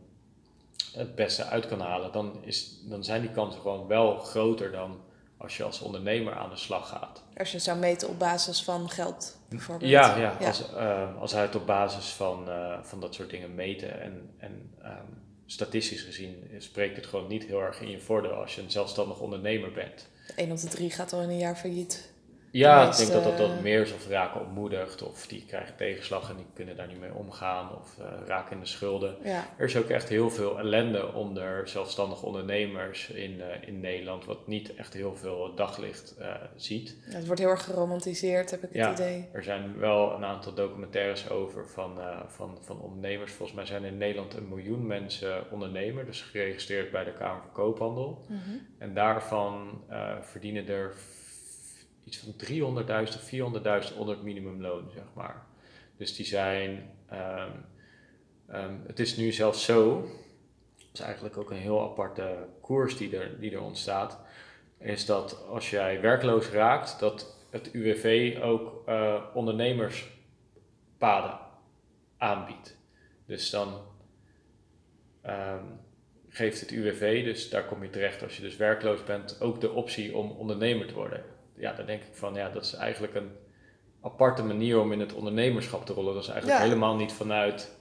het 0.93 1.15
beste 1.15 1.43
uit 1.43 1.67
kan 1.67 1.79
halen, 1.79 2.11
dan, 2.11 2.39
is, 2.43 2.79
dan 2.83 3.03
zijn 3.03 3.21
die 3.21 3.31
kansen 3.31 3.61
gewoon 3.61 3.87
wel 3.87 4.17
groter 4.17 4.71
dan 4.71 4.99
als 5.37 5.57
je 5.57 5.63
als 5.63 5.81
ondernemer 5.81 6.33
aan 6.33 6.49
de 6.49 6.55
slag 6.55 6.89
gaat. 6.89 7.23
Als 7.37 7.49
je 7.49 7.55
het 7.55 7.65
zou 7.65 7.77
meten 7.77 8.09
op 8.09 8.19
basis 8.19 8.63
van 8.63 8.89
geld, 8.89 9.37
bijvoorbeeld. 9.49 9.91
Ja, 9.91 10.17
ja, 10.17 10.37
ja. 10.39 10.47
Als, 10.47 10.63
uh, 10.73 11.21
als 11.21 11.31
hij 11.31 11.41
het 11.41 11.55
op 11.55 11.65
basis 11.65 12.09
van, 12.09 12.49
uh, 12.49 12.77
van 12.81 12.99
dat 12.99 13.13
soort 13.13 13.29
dingen 13.29 13.55
meten. 13.55 14.01
En, 14.01 14.33
en 14.37 14.75
um, 14.83 15.23
statistisch 15.45 16.01
gezien 16.01 16.49
spreekt 16.57 16.95
het 16.95 17.05
gewoon 17.05 17.27
niet 17.27 17.43
heel 17.43 17.61
erg 17.61 17.81
in 17.81 17.89
je 17.89 17.99
voordeel 17.99 18.31
als 18.31 18.55
je 18.55 18.61
een 18.61 18.71
zelfstandig 18.71 19.19
ondernemer 19.19 19.71
bent. 19.71 20.07
Een 20.35 20.51
op 20.51 20.59
de 20.59 20.67
drie 20.67 20.91
gaat 20.91 21.13
al 21.13 21.21
in 21.21 21.29
een 21.29 21.37
jaar 21.37 21.55
failliet. 21.55 22.11
Ja, 22.51 22.89
ik 22.89 22.97
denk 22.97 23.11
dat 23.11 23.23
dat, 23.23 23.37
dat 23.37 23.61
meer 23.61 23.81
is 23.81 23.93
of 23.93 24.07
raken 24.07 24.41
ontmoedigd 24.41 25.03
of 25.03 25.27
die 25.27 25.45
krijgen 25.45 25.75
tegenslag 25.75 26.29
en 26.29 26.35
die 26.35 26.45
kunnen 26.53 26.75
daar 26.75 26.87
niet 26.87 26.99
mee 26.99 27.13
omgaan 27.13 27.75
of 27.75 27.97
uh, 27.99 28.05
raken 28.25 28.51
in 28.51 28.59
de 28.59 28.65
schulden. 28.65 29.15
Ja. 29.23 29.45
Er 29.57 29.65
is 29.65 29.77
ook 29.77 29.89
echt 29.89 30.09
heel 30.09 30.29
veel 30.29 30.59
ellende 30.59 31.13
onder 31.13 31.67
zelfstandige 31.67 32.25
ondernemers 32.25 33.09
in, 33.09 33.31
uh, 33.31 33.45
in 33.67 33.79
Nederland, 33.79 34.25
wat 34.25 34.47
niet 34.47 34.75
echt 34.75 34.93
heel 34.93 35.15
veel 35.15 35.55
daglicht 35.55 36.15
uh, 36.19 36.33
ziet. 36.55 36.95
Ja, 37.09 37.15
het 37.15 37.25
wordt 37.25 37.41
heel 37.41 37.49
erg 37.49 37.63
geromantiseerd, 37.63 38.51
heb 38.51 38.63
ik 38.63 38.69
het 38.73 38.99
idee. 38.99 39.29
Er 39.31 39.43
zijn 39.43 39.79
wel 39.79 40.13
een 40.13 40.25
aantal 40.25 40.53
documentaires 40.53 41.29
over 41.29 41.67
van, 41.67 41.99
van, 42.27 42.57
van 42.61 42.79
ondernemers. 42.79 43.31
Volgens 43.31 43.57
mij 43.57 43.65
zijn 43.65 43.83
in 43.83 43.97
Nederland 43.97 44.33
een 44.33 44.47
miljoen 44.47 44.87
mensen 44.87 45.51
ondernemer, 45.51 46.05
dus 46.05 46.21
geregistreerd 46.21 46.91
bij 46.91 47.03
de 47.03 47.13
Kamer 47.13 47.41
van 47.41 47.51
Koophandel. 47.51 48.25
Mm 48.27 48.39
-hmm. 48.45 48.67
En 48.77 48.93
daarvan 48.93 49.81
verdienen 50.21 50.67
er 50.67 50.93
iets 52.07 52.17
van 52.17 52.33
300.000 52.33 53.15
of 53.15 53.29
400.000 53.91 53.97
onder 53.97 54.15
het 54.15 54.23
minimumloon, 54.23 54.89
zeg 54.93 55.03
maar. 55.13 55.45
Dus 55.97 56.15
die 56.15 56.25
zijn, 56.25 56.89
um, 57.13 57.65
um, 58.55 58.83
het 58.87 58.99
is 58.99 59.17
nu 59.17 59.31
zelfs 59.31 59.65
zo, 59.65 60.01
dat 60.77 60.87
is 60.93 60.99
eigenlijk 60.99 61.37
ook 61.37 61.51
een 61.51 61.57
heel 61.57 61.81
aparte 61.81 62.47
koers 62.61 62.97
die 62.97 63.17
er, 63.17 63.39
die 63.39 63.51
er 63.51 63.61
ontstaat, 63.61 64.19
is 64.77 65.05
dat 65.05 65.45
als 65.47 65.69
jij 65.69 66.01
werkloos 66.01 66.49
raakt, 66.49 66.99
dat 66.99 67.45
het 67.49 67.73
UWV 67.73 68.37
ook 68.41 68.89
uh, 68.89 69.23
ondernemerspaden 69.33 71.39
aanbiedt. 72.17 72.77
Dus 73.25 73.49
dan 73.49 73.81
um, 75.25 75.79
geeft 76.29 76.59
het 76.59 76.71
UWV, 76.71 77.23
dus 77.23 77.49
daar 77.49 77.65
kom 77.65 77.83
je 77.83 77.89
terecht 77.89 78.23
als 78.23 78.35
je 78.35 78.41
dus 78.41 78.55
werkloos 78.55 79.03
bent, 79.03 79.41
ook 79.41 79.61
de 79.61 79.71
optie 79.71 80.15
om 80.15 80.31
ondernemer 80.31 80.87
te 80.87 80.93
worden 80.93 81.35
ja, 81.57 81.73
dan 81.73 81.85
denk 81.85 82.01
ik 82.01 82.15
van 82.15 82.33
ja, 82.33 82.49
dat 82.49 82.63
is 82.63 82.73
eigenlijk 82.73 83.15
een 83.15 83.31
aparte 84.01 84.43
manier 84.43 84.79
om 84.79 84.91
in 84.91 84.99
het 84.99 85.13
ondernemerschap 85.13 85.85
te 85.85 85.93
rollen. 85.93 86.13
Dat 86.13 86.23
is 86.23 86.29
eigenlijk 86.29 86.61
helemaal 86.61 86.95
niet 86.95 87.13
vanuit 87.13 87.75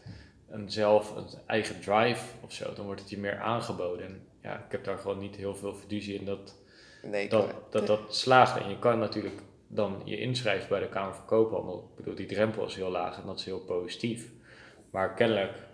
een 0.49 0.71
zelf, 0.71 1.17
een 1.17 1.27
eigen 1.47 1.81
drive 1.81 2.25
of 2.41 2.53
zo. 2.53 2.73
Dan 2.75 2.85
wordt 2.85 3.01
het 3.01 3.11
je 3.11 3.19
meer 3.19 3.39
aangeboden. 3.39 4.07
En 4.07 4.27
ja, 4.43 4.55
ik 4.55 4.73
heb 4.73 4.85
daar 4.85 4.99
gewoon 4.99 5.19
niet 5.19 5.37
heel 5.37 5.55
veel 5.55 5.75
fiducie 5.75 6.19
in 6.19 6.25
dat 6.25 6.57
nee, 7.03 7.29
dat, 7.29 7.55
dat, 7.71 7.87
dat 7.87 8.01
slaagt. 8.15 8.61
En 8.61 8.69
je 8.69 8.79
kan 8.79 8.99
natuurlijk 8.99 9.41
dan 9.69 10.03
je 10.05 10.19
inschrijven 10.19 10.69
bij 10.69 10.81
de 10.81 10.89
Kamer 10.89 11.15
van 11.15 11.25
Koophandel. 11.25 11.89
Ik 11.91 11.97
bedoel, 11.97 12.15
die 12.15 12.27
drempel 12.27 12.67
is 12.67 12.75
heel 12.75 12.91
laag 12.91 13.21
en 13.21 13.27
dat 13.27 13.39
is 13.39 13.45
heel 13.45 13.61
positief. 13.61 14.31
Maar 14.91 15.15
kennelijk 15.15 15.66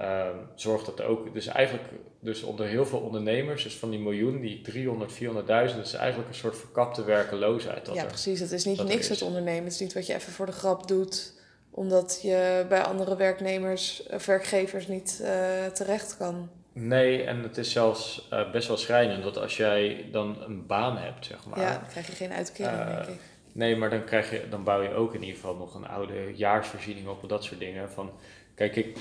uh, 0.00 0.26
zorgt 0.54 0.86
dat 0.86 1.02
ook. 1.02 1.34
Dus 1.34 1.46
eigenlijk, 1.46 1.84
dus 2.20 2.42
onder 2.42 2.66
heel 2.66 2.86
veel 2.86 2.98
ondernemers, 2.98 3.62
dus 3.62 3.76
van 3.76 3.90
die 3.90 3.98
miljoen, 3.98 4.40
die 4.40 4.60
300, 4.60 5.12
400.000, 5.12 5.16
dat 5.46 5.86
is 5.86 5.92
eigenlijk 5.92 6.28
een 6.28 6.34
soort 6.34 6.58
verkapte 6.58 7.04
werkeloosheid. 7.04 7.86
Dat 7.86 7.94
ja, 7.94 8.04
precies. 8.04 8.40
Het 8.40 8.52
is 8.52 8.64
niet 8.64 8.84
niks 8.84 9.08
het 9.08 9.22
ondernemen. 9.22 9.64
Het 9.64 9.72
is 9.72 9.80
niet 9.80 9.94
wat 9.94 10.06
je 10.06 10.14
even 10.14 10.32
voor 10.32 10.46
de 10.46 10.52
grap 10.52 10.88
doet, 10.88 11.32
omdat 11.70 12.18
je 12.22 12.66
bij 12.68 12.82
andere 12.82 13.16
werknemers 13.16 14.02
of 14.10 14.26
werkgevers 14.26 14.86
niet 14.86 15.18
uh, 15.22 15.66
terecht 15.66 16.16
kan. 16.16 16.48
Nee, 16.72 17.22
en 17.22 17.42
het 17.42 17.58
is 17.58 17.72
zelfs 17.72 18.28
uh, 18.32 18.50
best 18.52 18.68
wel 18.68 18.76
schrijnend, 18.76 19.22
dat 19.22 19.38
als 19.38 19.56
jij 19.56 20.08
dan 20.12 20.42
een 20.42 20.66
baan 20.66 20.96
hebt, 20.96 21.26
zeg 21.26 21.46
maar. 21.46 21.60
Ja, 21.60 21.72
dan 21.72 21.88
krijg 21.88 22.06
je 22.06 22.12
geen 22.12 22.32
uitkering, 22.32 22.84
denk 22.84 23.06
ik 23.06 23.20
Nee, 23.52 23.76
maar 23.76 23.90
dan, 23.90 24.04
krijg 24.04 24.30
je, 24.30 24.48
dan 24.50 24.64
bouw 24.64 24.82
je 24.82 24.94
ook 24.94 25.14
in 25.14 25.20
ieder 25.20 25.34
geval 25.34 25.56
nog 25.56 25.74
een 25.74 25.88
oude 25.88 26.32
jaarsvoorziening 26.34 27.08
op 27.08 27.22
en 27.22 27.28
dat 27.28 27.44
soort 27.44 27.60
dingen. 27.60 27.90
Van, 27.90 28.10
kijk, 28.54 28.76
ik, 28.76 28.98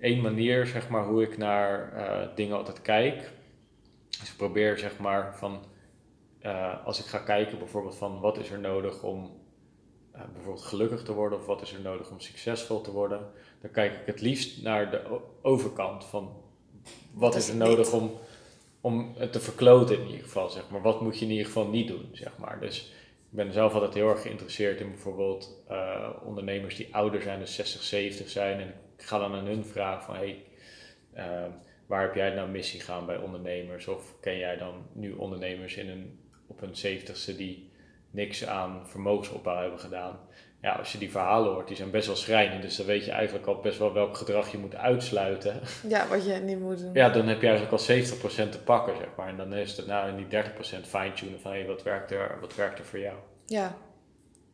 één 0.00 0.20
manier, 0.20 0.66
zeg 0.66 0.88
maar, 0.88 1.04
hoe 1.04 1.22
ik 1.22 1.36
naar 1.36 1.92
eh, 1.92 2.28
dingen 2.34 2.56
altijd 2.56 2.82
kijk, 2.82 3.30
is 4.22 4.30
ik 4.30 4.36
probeer, 4.36 4.78
zeg 4.78 4.98
maar, 4.98 5.36
van, 5.36 5.64
eh, 6.38 6.86
als 6.86 7.00
ik 7.00 7.04
ga 7.04 7.18
kijken 7.18 7.58
bijvoorbeeld 7.58 7.96
van 7.96 8.20
wat 8.20 8.38
is 8.38 8.50
er 8.50 8.60
nodig 8.60 9.02
om 9.02 9.38
uh, 10.14 10.20
bijvoorbeeld 10.32 10.64
gelukkig 10.64 11.02
te 11.02 11.12
worden 11.12 11.38
of 11.38 11.46
wat 11.46 11.62
is 11.62 11.72
er 11.72 11.80
nodig 11.80 12.10
om 12.10 12.20
succesvol 12.20 12.80
te 12.80 12.92
worden, 12.92 13.30
dan 13.60 13.70
kijk 13.70 13.92
ik 13.92 14.06
het 14.06 14.20
liefst 14.20 14.62
naar 14.62 14.90
de 14.90 15.20
overkant 15.42 16.04
van 16.04 16.32
wat 17.12 17.34
is 17.34 17.48
er 17.48 17.56
nodig 17.56 17.92
om, 17.92 18.12
om 18.80 19.14
het 19.16 19.32
te 19.32 19.40
verkloten 19.40 20.00
in 20.00 20.06
ieder 20.06 20.22
geval, 20.22 20.48
zeg 20.48 20.70
maar. 20.70 20.82
Wat 20.82 21.00
moet 21.00 21.18
je 21.18 21.24
in 21.24 21.30
ieder 21.30 21.46
geval 21.46 21.66
niet 21.66 21.88
doen, 21.88 22.08
zeg 22.12 22.38
maar. 22.38 22.60
Dus 22.60 22.92
ik 23.30 23.36
ben 23.36 23.52
zelf 23.52 23.74
altijd 23.74 23.94
heel 23.94 24.08
erg 24.08 24.22
geïnteresseerd 24.22 24.80
in 24.80 24.90
bijvoorbeeld 24.90 25.62
uh, 25.70 26.08
ondernemers 26.24 26.76
die 26.76 26.94
ouder 26.94 27.22
zijn, 27.22 27.38
dus 27.40 27.54
60, 27.54 27.82
70 27.82 28.28
zijn. 28.28 28.60
En 28.60 28.74
ik 29.00 29.06
ga 29.06 29.18
dan 29.18 29.34
aan 29.34 29.46
hun 29.46 29.64
vragen 29.64 30.02
van, 30.02 30.16
hey, 30.16 30.44
uh, 31.16 31.52
waar 31.86 32.02
heb 32.02 32.14
jij 32.14 32.30
nou 32.34 32.48
missie 32.48 32.80
gaan 32.80 33.06
bij 33.06 33.16
ondernemers? 33.16 33.88
Of 33.88 34.20
ken 34.20 34.38
jij 34.38 34.56
dan 34.56 34.86
nu 34.92 35.12
ondernemers 35.12 35.76
in 35.76 35.88
een, 35.88 36.18
op 36.46 36.60
hun 36.60 36.74
70ste 36.74 37.36
die 37.36 37.70
niks 38.10 38.46
aan 38.46 38.88
vermogensopbouw 38.88 39.60
hebben 39.60 39.80
gedaan. 39.80 40.18
Ja, 40.62 40.72
als 40.72 40.92
je 40.92 40.98
die 40.98 41.10
verhalen 41.10 41.52
hoort, 41.52 41.66
die 41.66 41.76
zijn 41.76 41.90
best 41.90 42.06
wel 42.06 42.16
schrijnend. 42.16 42.62
Dus 42.62 42.76
dan 42.76 42.86
weet 42.86 43.04
je 43.04 43.10
eigenlijk 43.10 43.46
al 43.46 43.60
best 43.60 43.78
wel 43.78 43.92
welk 43.92 44.16
gedrag 44.16 44.52
je 44.52 44.58
moet 44.58 44.74
uitsluiten. 44.74 45.60
Ja, 45.88 46.08
wat 46.08 46.24
je 46.24 46.32
niet 46.32 46.60
moet 46.60 46.78
doen. 46.78 46.94
Ja, 46.94 47.08
dan 47.08 47.26
heb 47.26 47.40
je 47.40 47.48
eigenlijk 47.48 47.78
al 47.82 47.96
70% 48.46 48.50
te 48.50 48.62
pakken, 48.64 48.96
zeg 48.96 49.08
maar. 49.16 49.28
En 49.28 49.36
dan 49.36 49.54
is 49.54 49.76
het 49.76 49.86
nou 49.86 50.08
in 50.08 50.16
die 50.16 50.42
30% 50.42 50.46
fine-tunen 50.86 51.40
van, 51.40 51.52
hé, 51.52 51.66
wat, 51.66 51.82
werkt 51.82 52.10
er, 52.10 52.38
wat 52.40 52.54
werkt 52.54 52.78
er 52.78 52.84
voor 52.84 52.98
jou? 52.98 53.16
Ja, 53.46 53.76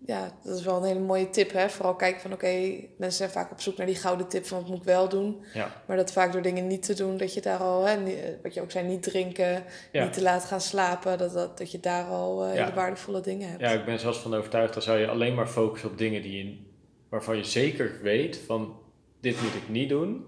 ja, 0.04 0.32
dat 0.44 0.56
is 0.56 0.64
wel 0.64 0.76
een 0.76 0.84
hele 0.84 1.00
mooie 1.00 1.30
tip. 1.30 1.52
Hè? 1.52 1.68
Vooral 1.68 1.94
kijken 1.94 2.20
van 2.20 2.32
oké, 2.32 2.48
mensen 2.96 3.18
zijn 3.18 3.30
vaak 3.30 3.50
op 3.50 3.60
zoek 3.60 3.76
naar 3.76 3.86
die 3.86 3.94
gouden 3.94 4.28
tip 4.28 4.46
van 4.46 4.58
wat 4.58 4.68
moet 4.68 4.78
ik 4.78 4.84
wel 4.84 5.08
doen. 5.08 5.44
Ja. 5.54 5.82
Maar 5.86 5.96
dat 5.96 6.12
vaak 6.12 6.32
door 6.32 6.42
dingen 6.42 6.66
niet 6.66 6.82
te 6.82 6.94
doen, 6.94 7.16
dat 7.16 7.34
je 7.34 7.40
daar 7.40 7.58
al, 7.58 7.84
hè, 7.84 7.96
wat 8.42 8.54
je 8.54 8.60
ook 8.60 8.70
zei, 8.70 8.86
niet 8.86 9.02
drinken, 9.02 9.64
niet 9.92 10.12
te 10.12 10.22
laat 10.22 10.44
gaan 10.44 10.60
slapen, 10.60 11.18
dat, 11.18 11.32
dat, 11.32 11.58
dat 11.58 11.70
je 11.70 11.80
daar 11.80 12.04
al 12.04 12.46
uh, 12.46 12.52
hele 12.52 12.72
waardevolle 12.74 13.20
dingen 13.20 13.48
hebt. 13.48 13.60
Ja, 13.60 13.70
ik 13.70 13.84
ben 13.84 13.98
zelfs 13.98 14.18
van 14.18 14.34
overtuigd, 14.34 14.72
dan 14.72 14.82
zou 14.82 14.98
je 14.98 15.08
alleen 15.08 15.34
maar 15.34 15.48
focussen 15.48 15.90
op 15.90 15.98
dingen 15.98 16.22
die 16.22 16.44
je, 16.44 16.58
waarvan 17.08 17.36
je 17.36 17.44
zeker 17.44 17.98
weet 18.02 18.38
van 18.46 18.78
dit 19.20 19.42
moet 19.42 19.54
ik 19.54 19.68
niet 19.68 19.88
doen. 19.88 20.26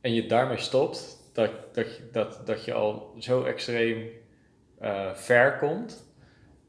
En 0.00 0.14
je 0.14 0.26
daarmee 0.26 0.58
stopt, 0.58 1.16
dat, 1.32 1.50
dat, 1.72 1.86
dat, 2.12 2.46
dat 2.46 2.64
je 2.64 2.72
al 2.72 3.14
zo 3.18 3.44
extreem 3.44 4.08
uh, 4.82 5.14
ver 5.14 5.58
komt 5.58 6.07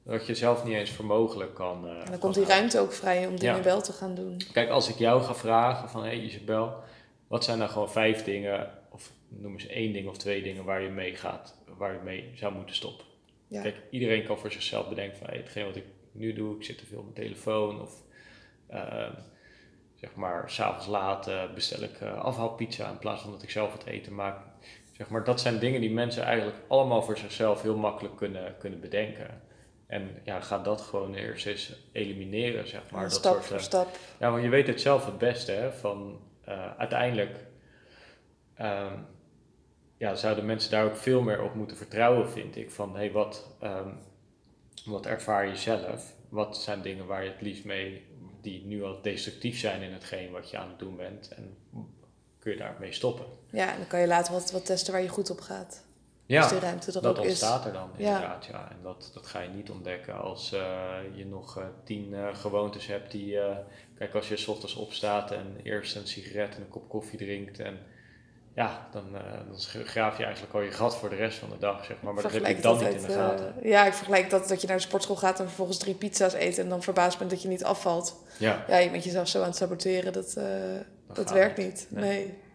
dat 0.04 0.26
je 0.26 0.36
zelf 0.36 0.64
niet 0.64 0.76
eens 0.76 0.92
voor 0.92 1.06
mogelijk 1.06 1.54
kan. 1.54 1.86
Uh, 1.86 1.92
en 1.92 2.12
dan 2.12 2.20
komt 2.20 2.36
die 2.36 2.46
ruimte 2.46 2.80
ook 2.80 2.94
vrij 2.94 3.28
om 3.28 3.40
dingen 3.40 3.64
wel 3.64 3.82
te 3.82 3.94
gaan 3.94 4.16
doen. 4.16 4.42
Kijk, 4.54 4.70
als 4.70 4.90
ik 4.90 4.96
jou 4.96 5.22
ga 5.22 5.36
vragen 5.36 5.90
van 5.90 6.02
hé 6.04 6.08
hey 6.08 6.20
Isabel, 6.20 6.74
wat 7.28 7.44
zijn 7.44 7.58
nou 7.58 7.70
gewoon 7.70 7.92
vijf 7.92 8.24
dingen, 8.24 8.72
of 8.92 9.12
noem 9.28 9.54
eens 9.54 9.68
één 9.68 9.94
ding 9.94 10.08
of 10.08 10.18
twee 10.18 10.44
dingen 10.44 10.64
waar 10.64 10.82
je 10.82 10.90
mee 10.90 11.16
gaat, 11.16 11.56
waar 11.78 11.94
je 11.94 12.00
mee 12.04 12.32
zou 12.36 12.54
moeten 12.54 12.76
stoppen. 12.76 13.06
Ja. 13.48 13.62
Kijk, 13.62 13.76
iedereen 13.90 14.26
kan 14.26 14.38
voor 14.38 14.52
zichzelf 14.52 14.90
bedenken 14.90 15.18
van 15.18 15.28
hey, 15.28 15.38
hetgeen 15.38 15.66
wat 15.66 15.76
ik 15.76 15.86
nu 16.12 16.34
doe, 16.34 16.56
ik 16.56 16.64
zit 16.64 16.78
te 16.78 16.86
veel 16.86 16.98
op 16.98 17.04
mijn 17.04 17.16
telefoon 17.16 17.82
of 17.82 18.04
uh, 18.72 19.10
zeg 19.96 20.16
maar, 20.16 20.52
s'avonds 20.52 20.88
laat 20.88 21.28
uh, 21.28 21.54
bestel 21.54 21.84
ik 21.84 22.02
uh, 22.02 22.24
afhaalpizza 22.24 22.90
in 22.90 23.00
plaats 23.00 23.22
van 23.22 23.32
dat 23.32 23.44
ik 23.44 23.50
zelf 23.50 23.74
het 23.74 23.86
eten 23.86 24.16
maak. 24.16 24.38
Zeg 24.92 25.10
maar, 25.10 25.24
dat 25.24 25.42
zijn 25.42 25.60
dingen 25.60 25.82
die 25.82 25.92
mensen 25.92 26.24
eigenlijk 26.24 26.58
allemaal 26.68 27.02
voor 27.02 27.18
zichzelf 27.18 27.62
heel 27.62 27.78
makkelijk 27.78 28.16
kunnen, 28.16 28.56
kunnen 28.60 28.80
bedenken. 28.80 29.42
En 29.90 30.22
ja, 30.24 30.40
ga 30.40 30.58
dat 30.58 30.82
gewoon 30.82 31.14
eerst 31.14 31.46
eens 31.46 31.74
elimineren, 31.92 32.68
zeg 32.68 32.92
maar. 32.92 33.02
dat 33.02 33.12
stap 33.12 33.34
soort, 33.34 33.46
voor 33.46 33.60
stap. 33.60 33.98
Ja, 34.20 34.32
want 34.32 34.44
je 34.44 34.50
weet 34.50 34.68
het 34.68 34.82
zelf 34.82 35.06
het 35.06 35.18
beste, 35.18 35.52
hè. 35.52 35.72
Van 35.72 36.20
uh, 36.48 36.78
uiteindelijk 36.78 37.46
um, 38.62 39.06
ja, 39.98 40.16
zouden 40.16 40.46
mensen 40.46 40.72
daar 40.72 40.86
ook 40.86 40.96
veel 40.96 41.22
meer 41.22 41.44
op 41.44 41.54
moeten 41.54 41.78
vertrouwen, 41.78 42.30
vind 42.30 42.56
ik. 42.56 42.72
Van, 42.72 42.92
hé, 42.92 42.98
hey, 42.98 43.12
wat, 43.12 43.48
um, 43.64 43.98
wat 44.86 45.06
ervaar 45.06 45.48
je 45.48 45.56
zelf? 45.56 46.14
Wat 46.30 46.58
zijn 46.58 46.82
dingen 46.82 47.06
waar 47.06 47.24
je 47.24 47.30
het 47.30 47.42
liefst 47.42 47.66
mee, 47.66 48.06
die 48.42 48.66
nu 48.66 48.84
al 48.84 49.02
destructief 49.02 49.60
zijn 49.60 49.82
in 49.82 49.94
hetgeen 49.94 50.32
wat 50.32 50.50
je 50.50 50.58
aan 50.58 50.70
het 50.70 50.80
doen 50.80 50.96
bent? 50.96 51.28
En 51.28 51.58
kun 52.40 52.52
je 52.52 52.58
daarmee 52.58 52.92
stoppen? 52.92 53.26
Ja, 53.52 53.72
en 53.72 53.78
dan 53.78 53.88
kan 53.88 54.00
je 54.00 54.08
later 54.08 54.34
wat, 54.34 54.52
wat 54.52 54.66
testen 54.66 54.94
waar 54.94 55.02
je 55.02 55.10
goed 55.10 55.30
op 55.30 55.40
gaat. 55.40 55.88
Ja, 56.30 56.48
dus 56.48 56.60
ruimte 56.60 56.88
er 56.88 57.02
dat 57.02 57.18
ook 57.18 57.26
ontstaat 57.26 57.66
er 57.66 57.74
dan 57.74 57.90
inderdaad. 57.98 58.46
Ja. 58.46 58.68
En 58.72 58.78
dat, 58.84 59.12
dat 59.14 59.28
ga 59.28 59.40
je 59.40 59.50
niet 59.50 59.70
ontdekken 59.70 60.22
als 60.22 60.54
uh, 60.54 60.60
je 61.14 61.26
nog 61.26 61.58
uh, 61.58 61.64
tien 61.84 62.12
uh, 62.12 62.28
gewoontes 62.34 62.88
hebt 62.88 63.12
die... 63.12 63.38
kijk, 63.98 64.14
als 64.14 64.30
je 64.30 64.38
s 64.38 64.48
ochtends 64.48 64.76
opstaat 64.76 65.32
en 65.32 65.58
eerst 65.64 65.96
een 65.96 66.08
sigaret 66.08 66.56
en 66.56 66.62
een 66.62 66.70
kop 66.70 66.90
koffie 66.90 67.18
drinkt... 67.18 67.60
En, 67.60 67.78
ja, 68.54 68.88
dan, 68.92 69.04
dan 69.48 69.86
graaf 69.86 70.18
je 70.18 70.24
eigenlijk 70.24 70.54
al 70.54 70.62
je 70.62 70.72
gat 70.72 70.96
voor 70.96 71.10
de 71.10 71.16
rest 71.16 71.38
van 71.38 71.50
de 71.50 71.58
dag, 71.58 71.86
zeg 71.86 72.02
maar. 72.02 72.14
Maar 72.14 72.24
dat 72.24 72.32
heb 72.32 72.46
je 72.46 72.62
dan 72.62 72.78
niet 72.78 72.94
in 72.94 73.02
de 73.02 73.14
gaten. 73.14 73.54
ja, 73.62 73.86
ik 73.86 73.94
vergelijk 73.94 74.30
dat 74.30 74.48
dat 74.48 74.62
je 74.62 74.68
naar 74.68 74.76
de 74.76 74.82
sportschool 74.82 75.16
gaat 75.16 75.40
en 75.40 75.46
vervolgens 75.46 75.78
drie 75.78 75.96
pizza's 75.96 76.34
eet... 76.34 76.58
en 76.58 76.70
dan 76.70 76.84
verbaasd 76.84 77.18
bent 77.18 77.30
dat 77.30 77.42
je 77.42 77.48
niet 77.48 77.64
afvalt. 77.64 78.24
Ja. 78.38 78.66
Ja, 78.68 78.78
je 78.78 78.90
bent 78.90 79.04
jezelf 79.04 79.28
zo 79.28 79.40
aan 79.40 79.48
het 79.48 79.56
saboteren, 79.56 80.14
dat, 80.14 80.34
dat, 80.34 81.16
dat 81.16 81.32
werkt 81.32 81.58
niet. 81.58 81.88
niet. 81.90 82.00
nee. 82.00 82.26
nee. 82.26 82.48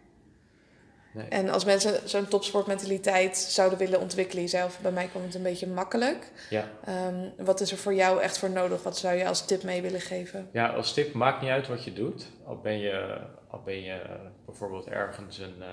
Nee. 1.15 1.29
En 1.29 1.49
als 1.49 1.65
mensen 1.65 2.09
zo'n 2.09 2.29
topsportmentaliteit 2.29 3.37
zouden 3.37 3.79
willen 3.79 4.01
ontwikkelen 4.01 4.43
jezelf, 4.43 4.81
bij 4.81 4.93
mij 4.93 5.07
kwam 5.07 5.23
het 5.23 5.35
een 5.35 5.43
beetje 5.43 5.67
makkelijk. 5.67 6.31
Ja. 6.51 6.69
Um, 7.09 7.45
wat 7.45 7.61
is 7.61 7.71
er 7.71 7.79
voor 7.79 7.95
jou 7.95 8.21
echt 8.21 8.39
voor 8.39 8.51
nodig? 8.51 8.83
Wat 8.83 8.99
zou 8.99 9.15
je 9.17 9.27
als 9.29 9.47
tip 9.47 9.63
mee 9.63 9.83
willen 9.83 10.01
geven? 10.01 10.49
Ja, 10.53 10.69
als 10.69 10.95
tip 10.95 11.13
maakt 11.13 11.41
niet 11.41 11.51
uit 11.51 11.69
wat 11.69 11.85
je 11.85 11.93
doet. 11.93 12.31
Al 12.45 12.61
ben 12.61 12.79
je, 12.79 13.21
al 13.49 13.63
ben 13.65 13.83
je 13.83 14.01
bijvoorbeeld 14.45 14.87
ergens 14.87 15.39
een, 15.39 15.57
uh, 15.59 15.67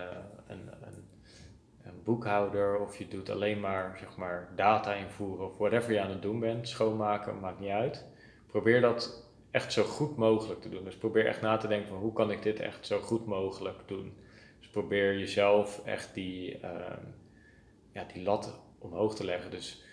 een, 0.48 0.70
een, 0.82 1.10
een, 1.84 2.04
boekhouder 2.04 2.80
of 2.80 2.98
je 2.98 3.08
doet 3.08 3.30
alleen 3.30 3.60
maar, 3.60 3.96
zeg 4.00 4.16
maar 4.16 4.50
data 4.56 4.94
invoeren 4.94 5.46
of 5.46 5.58
whatever 5.58 5.94
je 5.94 6.02
aan 6.02 6.10
het 6.10 6.22
doen 6.22 6.40
bent, 6.40 6.68
schoonmaken, 6.68 7.40
maakt 7.40 7.60
niet 7.60 7.70
uit. 7.70 8.06
Probeer 8.48 8.82
dat 8.82 9.30
echt 9.52 9.74
zo 9.74 9.84
goed 9.84 10.18
mogelijk 10.18 10.62
te 10.62 10.70
doen. 10.70 10.84
Dus 10.84 10.98
probeer 10.98 11.26
echt 11.26 11.42
na 11.42 11.58
te 11.58 11.68
denken 11.68 11.88
van 11.88 11.98
hoe 11.98 12.14
kan 12.14 12.32
ik 12.32 12.44
dit 12.44 12.60
echt 12.60 12.88
zo 12.88 13.00
goed 13.00 13.26
mogelijk 13.26 13.78
doen 13.86 14.30
probeer 14.72 15.18
jezelf 15.18 15.82
echt 15.86 16.14
die, 16.14 16.60
uh, 16.60 16.70
ja, 17.94 18.06
die 18.14 18.24
lat 18.24 18.60
omhoog 18.80 19.16
te 19.16 19.26
leggen. 19.26 19.52
Dus 19.52 19.84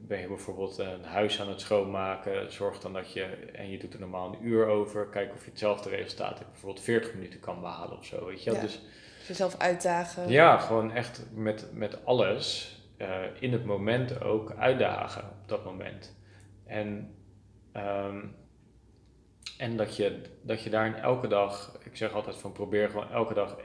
ben 0.00 0.20
je 0.20 0.26
bijvoorbeeld 0.26 0.78
een 0.78 1.04
huis 1.04 1.40
aan 1.40 1.48
het 1.48 1.60
schoonmaken, 1.60 2.52
zorg 2.52 2.80
dan 2.80 2.92
dat 2.92 3.12
je, 3.12 3.24
en 3.52 3.70
je 3.70 3.78
doet 3.78 3.94
er 3.94 4.00
normaal 4.00 4.28
een 4.28 4.46
uur 4.46 4.66
over, 4.66 5.06
kijk 5.06 5.34
of 5.34 5.44
je 5.44 5.50
hetzelfde 5.50 5.88
resultaat 5.88 6.38
hebt, 6.38 6.50
bijvoorbeeld 6.50 6.84
40 6.84 7.14
minuten 7.14 7.40
kan 7.40 7.60
behalen 7.60 7.98
of 7.98 8.04
zo, 8.04 8.26
weet 8.26 8.42
je 8.42 8.52
ja, 8.52 8.60
Dus 8.60 8.80
jezelf 9.26 9.58
uitdagen. 9.58 10.28
Ja, 10.28 10.58
gewoon 10.58 10.92
echt 10.92 11.22
met, 11.34 11.68
met 11.72 12.04
alles 12.04 12.76
uh, 12.98 13.24
in 13.40 13.52
het 13.52 13.64
moment 13.64 14.22
ook 14.22 14.54
uitdagen 14.56 15.22
op 15.22 15.48
dat 15.48 15.64
moment. 15.64 16.16
En 16.66 17.14
um, 17.76 18.34
en 19.56 19.76
dat 19.76 19.96
je, 19.96 20.20
dat 20.42 20.62
je 20.62 20.70
daarin 20.70 20.94
elke 20.94 21.26
dag, 21.26 21.78
ik 21.84 21.96
zeg 21.96 22.12
altijd 22.12 22.36
van 22.36 22.52
probeer 22.52 22.88
gewoon 22.88 23.10
elke 23.12 23.34
dag 23.34 23.56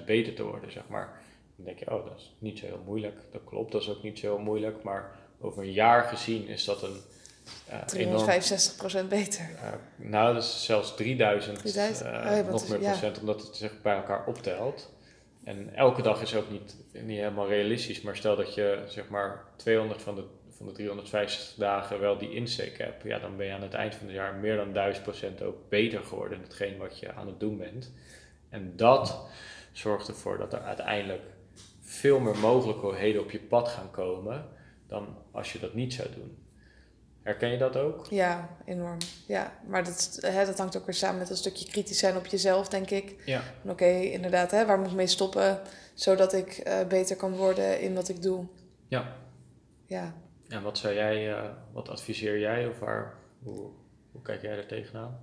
1% 0.00 0.04
beter 0.06 0.34
te 0.34 0.42
worden, 0.42 0.72
zeg 0.72 0.88
maar. 0.88 1.22
Dan 1.56 1.64
denk 1.64 1.78
je, 1.78 1.90
oh, 1.90 2.04
dat 2.04 2.18
is 2.18 2.34
niet 2.38 2.58
zo 2.58 2.66
heel 2.66 2.82
moeilijk. 2.84 3.20
Dat 3.32 3.44
klopt, 3.44 3.72
dat 3.72 3.82
is 3.82 3.88
ook 3.88 4.02
niet 4.02 4.18
zo 4.18 4.34
heel 4.34 4.44
moeilijk. 4.44 4.82
Maar 4.82 5.18
over 5.40 5.62
een 5.62 5.72
jaar 5.72 6.02
gezien 6.02 6.48
is 6.48 6.64
dat 6.64 6.82
een. 6.82 7.00
Uh, 7.70 9.04
365% 9.04 9.08
beter. 9.08 9.50
Uh, 9.50 9.72
nou, 9.96 10.34
dat 10.34 10.42
is 10.42 10.64
zelfs 10.64 10.94
3000, 10.94 11.58
3000? 11.58 12.08
Uh, 12.08 12.14
oh, 12.16 12.22
ja, 12.22 12.42
nog 12.42 12.68
meer 12.68 12.78
procent, 12.78 13.20
omdat 13.20 13.42
het 13.42 13.56
zich 13.56 13.82
bij 13.82 13.96
elkaar 13.96 14.26
optelt. 14.26 14.92
En 15.44 15.74
elke 15.74 16.02
dag 16.02 16.22
is 16.22 16.34
ook 16.34 16.50
niet, 16.50 16.76
niet 16.92 17.18
helemaal 17.18 17.48
realistisch. 17.48 18.00
Maar 18.00 18.16
stel 18.16 18.36
dat 18.36 18.54
je 18.54 18.84
zeg 18.86 19.08
maar 19.08 19.44
200 19.56 20.02
van 20.02 20.14
de 20.14 20.24
van 20.60 20.68
de 20.68 20.74
350 20.74 21.54
dagen 21.54 22.00
wel 22.00 22.18
die 22.18 22.34
insteek 22.34 22.78
hebt, 22.78 23.02
ja, 23.02 23.18
dan 23.18 23.36
ben 23.36 23.46
je 23.46 23.52
aan 23.52 23.62
het 23.62 23.74
eind 23.74 23.94
van 23.94 24.06
het 24.06 24.16
jaar 24.16 24.34
meer 24.34 24.56
dan 24.56 24.94
1000% 25.40 25.42
ook 25.42 25.68
beter 25.68 26.00
geworden 26.00 26.38
in 26.38 26.44
hetgeen 26.44 26.76
wat 26.76 26.98
je 26.98 27.12
aan 27.12 27.26
het 27.26 27.40
doen 27.40 27.56
bent. 27.58 27.92
En 28.48 28.76
dat 28.76 29.28
zorgt 29.72 30.08
ervoor 30.08 30.38
dat 30.38 30.52
er 30.52 30.60
uiteindelijk 30.60 31.22
veel 31.80 32.20
meer 32.20 32.38
mogelijkheden 32.38 33.22
op 33.22 33.30
je 33.30 33.40
pad 33.40 33.68
gaan 33.68 33.90
komen 33.90 34.48
dan 34.86 35.16
als 35.30 35.52
je 35.52 35.58
dat 35.58 35.74
niet 35.74 35.94
zou 35.94 36.08
doen. 36.14 36.38
Herken 37.22 37.50
je 37.50 37.58
dat 37.58 37.76
ook? 37.76 38.06
Ja, 38.06 38.56
enorm. 38.64 38.98
Ja, 39.26 39.58
maar 39.66 39.84
dat, 39.84 40.18
hè, 40.20 40.44
dat 40.44 40.58
hangt 40.58 40.76
ook 40.76 40.86
weer 40.86 40.94
samen 40.94 41.18
met 41.18 41.30
een 41.30 41.36
stukje 41.36 41.66
kritisch 41.66 41.98
zijn 41.98 42.16
op 42.16 42.26
jezelf, 42.26 42.68
denk 42.68 42.90
ik. 42.90 43.22
Ja. 43.24 43.42
Oké, 43.64 43.90
inderdaad, 43.90 44.50
hè, 44.50 44.66
waar 44.66 44.78
moet 44.78 44.90
ik 44.90 44.94
mee 44.94 45.06
stoppen 45.06 45.60
zodat 45.94 46.32
ik 46.32 46.62
uh, 46.66 46.86
beter 46.88 47.16
kan 47.16 47.36
worden 47.36 47.80
in 47.80 47.94
wat 47.94 48.08
ik 48.08 48.22
doe? 48.22 48.46
Ja. 48.88 49.16
Ja, 49.86 50.14
en 50.50 50.62
wat 50.62 50.78
zou 50.78 50.94
jij, 50.94 51.28
uh, 51.30 51.42
wat 51.72 51.88
adviseer 51.88 52.38
jij 52.38 52.66
of 52.66 52.78
waar, 52.78 53.14
hoe, 53.42 53.70
hoe 54.12 54.22
kijk 54.22 54.42
jij 54.42 54.56
er 54.56 54.66
tegenaan? 54.66 55.18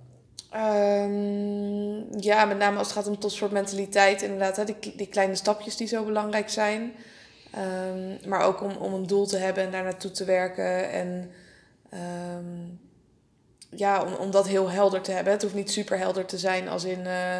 Um, 0.54 2.20
ja, 2.20 2.44
met 2.44 2.58
name 2.58 2.78
als 2.78 2.86
het 2.86 2.96
gaat 2.96 3.06
om 3.06 3.18
topsport 3.18 3.52
mentaliteit, 3.52 4.22
inderdaad, 4.22 4.56
hè, 4.56 4.64
die, 4.64 4.96
die 4.96 5.08
kleine 5.08 5.34
stapjes 5.34 5.76
die 5.76 5.86
zo 5.86 6.04
belangrijk 6.04 6.48
zijn. 6.48 6.94
Um, 7.92 8.18
maar 8.28 8.44
ook 8.44 8.62
om, 8.62 8.76
om 8.76 8.94
een 8.94 9.06
doel 9.06 9.26
te 9.26 9.36
hebben 9.36 9.64
en 9.64 9.70
daar 9.70 9.82
naartoe 9.82 10.10
te 10.10 10.24
werken. 10.24 10.90
En 10.90 11.30
um, 12.38 12.80
ja, 13.70 14.02
om, 14.02 14.12
om 14.12 14.30
dat 14.30 14.48
heel 14.48 14.70
helder 14.70 15.00
te 15.00 15.12
hebben. 15.12 15.32
Het 15.32 15.42
hoeft 15.42 15.54
niet 15.54 15.70
super 15.70 15.98
helder 15.98 16.24
te 16.24 16.38
zijn 16.38 16.68
als 16.68 16.84
in... 16.84 17.06
eh, 17.06 17.38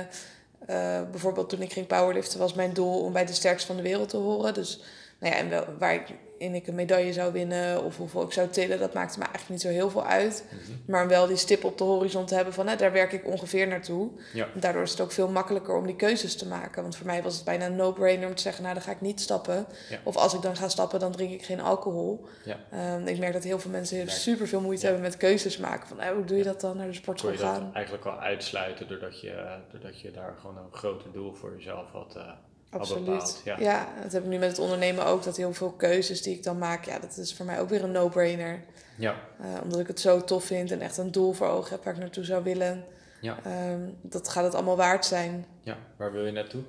eh, 0.67 1.11
bijvoorbeeld 1.11 1.49
toen 1.49 1.63
ik 1.63 1.73
ging 1.73 1.87
powerliften 1.87 2.39
was 2.39 2.55
mijn 2.55 2.73
doel 2.73 3.03
om 3.03 3.13
bij 3.13 3.27
de 3.27 3.33
sterkste 3.33 3.67
van 3.67 3.77
de 3.77 3.83
wereld 3.83 4.09
te 4.09 4.17
horen. 4.17 4.55
Dus 4.55 4.83
nou 5.19 5.35
ja, 5.35 5.39
en 5.39 5.49
wel, 5.49 5.65
waar 5.79 5.95
ik 5.95 6.15
in 6.39 6.55
ik 6.55 6.67
een 6.67 6.75
medaille 6.75 7.13
zou 7.13 7.33
winnen 7.33 7.85
of 7.85 7.97
hoeveel 7.97 8.23
ik 8.23 8.33
zou 8.33 8.49
tillen, 8.49 8.79
dat 8.79 8.95
maakte 8.95 9.19
me 9.19 9.25
eigenlijk 9.25 9.53
niet 9.53 9.61
zo 9.61 9.69
heel 9.69 9.91
veel 9.91 10.05
uit. 10.05 10.45
Maar 10.87 11.09
wel 11.09 11.27
die 11.27 11.37
stip 11.37 11.65
op 11.65 11.79
de 11.79 11.85
horizon 11.85 12.27
te 12.27 12.35
hebben 12.35 12.55
van 12.55 12.67
hè, 12.67 12.77
daar 12.77 12.93
werk 12.93 13.13
ik 13.13 13.27
ongeveer 13.27 13.67
naartoe. 13.69 14.11
Ja. 14.33 14.49
Daardoor 14.55 14.83
is 14.83 14.91
het 14.91 15.01
ook 15.01 15.13
veel 15.13 15.29
makkelijker 15.29 15.77
om 15.77 15.87
die 15.87 15.97
keuzes 15.97 16.37
te 16.37 16.47
maken. 16.47 16.83
Want 16.83 16.97
voor 16.97 17.07
mij 17.07 17.23
was 17.23 17.35
het 17.35 17.45
bijna 17.45 17.67
een 17.67 17.77
no-brainer 17.77 18.29
om 18.29 18.35
te 18.35 18.43
zeggen, 18.43 18.63
nou 18.63 18.75
dan 18.75 18.83
ga 18.83 18.91
ik 18.91 19.01
niet 19.01 19.21
stappen. 19.21 19.67
Ja. 19.91 19.99
Of 20.03 20.17
als 20.17 20.35
ik 20.35 20.43
dan 20.43 20.57
ga 20.57 20.69
stappen, 20.69 21.01
dan 21.01 21.13
drink 21.13 21.33
ik 21.33 21.45
geen 21.45 21.61
alcohol. 21.61 22.27
Ja. 22.45 22.57
Ehm, 22.71 23.07
ik 23.07 23.19
merk 23.19 23.33
dat 23.33 23.45
heel 23.45 23.59
veel 23.59 23.71
mensen 23.71 24.11
super 24.11 24.49
veel 24.49 24.61
moeite 24.61 24.85
hebben 24.85 25.03
met 25.03 25.17
keuzes 25.17 25.59
maken. 25.59 25.89
Van, 25.89 26.01
eh, 26.01 26.11
hoe 26.11 26.25
doe 26.25 26.37
je 26.37 26.45
dat 26.45 26.61
dan 26.61 26.77
naar 26.77 26.87
de 26.87 26.93
sportschool 26.93 27.37
gaan? 27.37 27.71
eigenlijk 27.75 28.07
al 28.07 28.21
uitsluiten 28.21 28.89
doordat 28.89 29.21
je, 29.21 29.59
doordat 29.73 30.01
je 30.01 30.11
daar 30.11 30.35
gewoon 30.41 30.57
een 30.57 30.73
groter 30.73 31.13
doel 31.13 31.33
voor 31.33 31.55
jezelf 31.57 31.91
had, 31.93 32.17
eh, 32.17 32.23
had 32.27 32.37
Absoluut. 32.71 33.05
bepaald? 33.05 33.41
Ja. 33.45 33.59
Ja. 33.59 33.89
dat 34.03 34.13
heb 34.13 34.23
ik 34.23 34.29
nu 34.29 34.39
met 34.39 34.49
het 34.51 34.59
ondernemen 34.59 35.07
ook. 35.07 35.23
Dat 35.25 35.37
heel 35.37 35.53
veel 35.55 35.71
keuzes 35.71 36.23
die 36.23 36.35
ik 36.35 36.43
dan 36.43 36.59
maak, 36.59 36.85
ja, 36.85 36.99
dat 36.99 37.17
is 37.17 37.35
voor 37.35 37.47
mij 37.47 37.61
ook 37.61 37.69
weer 37.69 37.85
een 37.85 37.91
no-brainer. 37.93 38.61
Ja. 38.97 39.15
Eh, 39.41 39.47
omdat 39.63 39.81
ik 39.81 39.87
het 39.87 40.01
zo 40.01 40.25
tof 40.25 40.45
vind 40.45 40.71
en 40.71 40.81
echt 40.81 40.97
een 40.97 41.13
doel 41.13 41.33
voor 41.33 41.47
ogen 41.49 41.71
heb 41.71 41.85
waar 41.85 41.95
ik 41.95 42.01
naartoe 42.01 42.25
zou 42.25 42.43
willen. 42.45 42.85
Ja. 43.21 43.39
Ehm, 43.45 43.81
dat 44.03 44.29
gaat 44.29 44.45
het 44.45 44.55
allemaal 44.55 44.77
waard 44.77 45.05
zijn. 45.07 45.47
ja, 45.63 45.77
waar 45.97 46.13
wil 46.13 46.27
je 46.27 46.33
naartoe? 46.33 46.63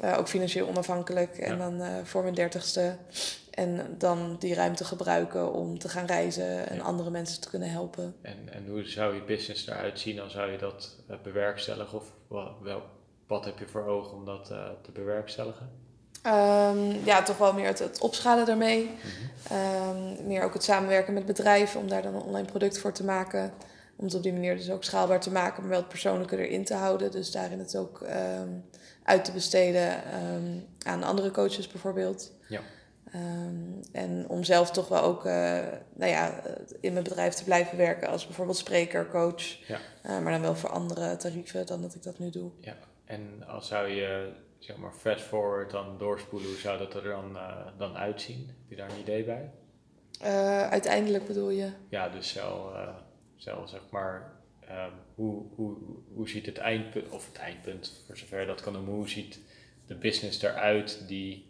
Eh, 0.00 0.18
ook 0.18 0.28
financieel 0.28 0.68
onafhankelijk. 0.68 1.38
En 1.38 1.58
dan 1.58 1.80
eh, 1.80 1.88
voor 2.04 2.22
mijn 2.22 2.34
dertigste. 2.34 2.96
En 3.50 3.94
dan 3.98 4.36
die 4.38 4.54
ruimte 4.54 4.84
gebruiken 4.84 5.52
om 5.52 5.78
te 5.78 5.88
gaan 5.88 6.06
reizen 6.06 6.68
en 6.68 6.76
Ja. 6.76 6.82
andere 6.82 7.10
mensen 7.10 7.40
te 7.40 7.48
kunnen 7.48 7.70
helpen. 7.70 8.14
En, 8.22 8.36
en 8.52 8.66
hoe 8.68 8.88
zou 8.88 9.14
je 9.14 9.22
business 9.24 9.66
eruit 9.66 10.00
zien? 10.00 10.16
Dan 10.16 10.30
zou 10.30 10.50
je 10.50 10.58
dat 10.58 10.96
bewerkstelligen? 11.22 11.98
Of 11.98 12.12
wel, 12.28 12.56
wel, 12.62 12.82
wat 13.28 13.44
heb 13.44 13.58
je 13.58 13.66
voor 13.66 13.86
ogen 13.86 14.16
om 14.16 14.24
dat 14.24 14.50
eh, 14.50 14.68
te 14.82 14.90
bewerkstelligen? 14.90 15.70
Ehm, 16.22 17.04
ja, 17.04 17.22
toch 17.22 17.38
wel 17.38 17.52
meer 17.52 17.66
het, 17.66 17.78
het 17.78 18.00
opschalen 18.00 18.46
daarmee. 18.46 18.90
Ehm, 19.50 20.26
meer 20.26 20.42
ook 20.42 20.52
het 20.52 20.62
samenwerken 20.62 21.14
met 21.14 21.26
bedrijven 21.26 21.80
om 21.80 21.88
daar 21.88 22.02
dan 22.02 22.14
een 22.14 22.22
online 22.22 22.46
product 22.46 22.78
voor 22.78 22.92
te 22.92 23.04
maken. 23.04 23.52
Om 23.96 24.04
het 24.04 24.14
op 24.14 24.22
die 24.22 24.32
manier 24.32 24.56
dus 24.56 24.70
ook 24.70 24.84
schaalbaar 24.84 25.20
te 25.20 25.30
maken, 25.30 25.60
maar 25.60 25.70
wel 25.70 25.78
het 25.78 25.88
persoonlijke 25.88 26.46
erin 26.46 26.64
te 26.64 26.74
houden. 26.74 27.10
Dus 27.10 27.30
daarin 27.30 27.58
het 27.58 27.76
ook 27.76 28.00
ehm, 28.00 28.48
uit 29.02 29.24
te 29.24 29.32
besteden 29.32 30.02
aan 30.82 31.02
andere 31.02 31.30
coaches 31.30 31.66
bijvoorbeeld. 31.66 32.32
Ja. 32.48 32.60
Ehm, 33.12 33.82
en 33.92 34.28
om 34.28 34.44
zelf 34.44 34.70
toch 34.70 34.88
wel 34.88 35.02
ook 35.02 35.24
eh, 35.24 35.58
nou 35.94 36.10
ja, 36.10 36.42
in 36.80 36.92
mijn 36.92 37.04
bedrijf 37.04 37.34
te 37.34 37.44
blijven 37.44 37.78
werken 37.78 38.08
als 38.08 38.26
bijvoorbeeld 38.26 38.56
spreker, 38.56 39.08
coach. 39.08 39.66
Ja. 39.66 39.78
Eh, 40.02 40.20
maar 40.20 40.32
dan 40.32 40.40
wel 40.40 40.56
voor 40.56 40.70
andere 40.70 41.16
tarieven 41.16 41.66
dan 41.66 41.82
dat 41.82 41.94
ik 41.94 42.02
dat 42.02 42.18
nu 42.18 42.30
doe. 42.30 42.50
Ja, 42.60 42.76
en 43.04 43.44
als 43.46 43.68
zou 43.68 43.88
je 43.88 44.32
zeg 44.58 44.76
maar 44.76 44.92
fast 44.92 45.24
forward 45.24 45.70
dan 45.70 45.98
doorspoelen, 45.98 46.48
hoe 46.48 46.58
zou 46.58 46.78
dat 46.78 46.94
er 46.94 47.02
dan, 47.02 47.36
eh, 47.36 47.66
dan 47.76 47.96
uitzien? 47.96 48.46
Heb 48.46 48.68
je 48.68 48.76
daar 48.76 48.90
een 48.90 49.00
idee 49.00 49.24
bij? 49.24 49.50
Eh, 50.20 50.68
uiteindelijk 50.68 51.26
bedoel 51.26 51.50
je? 51.50 51.70
Ja, 51.88 52.08
dus 52.08 52.28
zelf, 52.28 52.74
eh, 52.74 52.94
zelf 53.36 53.68
zeg 53.68 53.80
maar, 53.90 54.32
ehm, 54.60 54.92
hoe, 55.14 55.42
hoe, 55.54 55.76
hoe 56.14 56.28
ziet 56.28 56.46
het 56.46 56.58
eindpunt, 56.58 57.08
of 57.08 57.26
het 57.26 57.36
eindpunt, 57.36 58.02
voor 58.06 58.16
zover 58.16 58.46
dat 58.46 58.60
kan 58.60 58.72
noemen, 58.72 58.94
hoe 58.94 59.08
ziet 59.08 59.40
de 59.86 59.94
business 59.94 60.42
eruit 60.42 61.08
die 61.08 61.47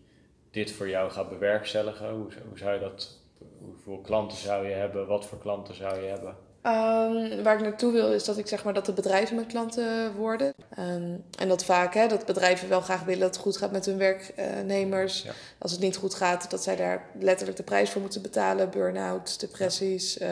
dit 0.58 0.72
voor 0.72 0.88
jou 0.88 1.10
gaat 1.10 1.28
bewerkstelligen? 1.28 2.10
Hoe, 2.10 2.26
hoe 2.48 2.58
zou 2.58 2.72
je 2.72 2.80
dat, 2.80 3.18
hoeveel 3.58 4.00
klanten 4.00 4.38
zou 4.38 4.66
je 4.68 4.74
hebben, 4.74 5.06
wat 5.06 5.26
voor 5.26 5.38
klanten 5.38 5.74
zou 5.74 6.00
je 6.02 6.08
hebben? 6.08 6.36
Ehm, 6.62 7.42
waar 7.42 7.54
ik 7.56 7.62
naartoe 7.62 7.92
wil 7.92 8.12
is 8.12 8.24
dat 8.24 8.38
ik 8.38 8.46
zeg 8.46 8.64
maar 8.64 8.74
dat 8.74 8.86
de 8.86 8.92
bedrijven 8.92 9.34
mijn 9.36 9.46
klanten 9.48 10.14
worden. 10.14 10.54
Ehm, 10.70 11.16
en 11.38 11.48
dat 11.48 11.64
vaak, 11.64 11.94
hè, 11.94 12.06
dat 12.06 12.26
bedrijven 12.26 12.68
wel 12.68 12.80
graag 12.80 13.04
willen 13.04 13.20
dat 13.20 13.34
het 13.34 13.44
goed 13.44 13.56
gaat 13.56 13.72
met 13.72 13.86
hun 13.86 13.98
werknemers. 13.98 15.22
Ja. 15.22 15.32
Als 15.58 15.72
het 15.72 15.80
niet 15.80 15.96
goed 15.96 16.14
gaat, 16.14 16.50
dat 16.50 16.62
zij 16.62 16.76
daar 16.76 17.10
letterlijk 17.20 17.56
de 17.56 17.64
prijs 17.64 17.90
voor 17.90 18.00
moeten 18.00 18.22
betalen. 18.22 18.70
Burn-out, 18.70 19.40
depressies, 19.40 20.18
eh, 20.18 20.30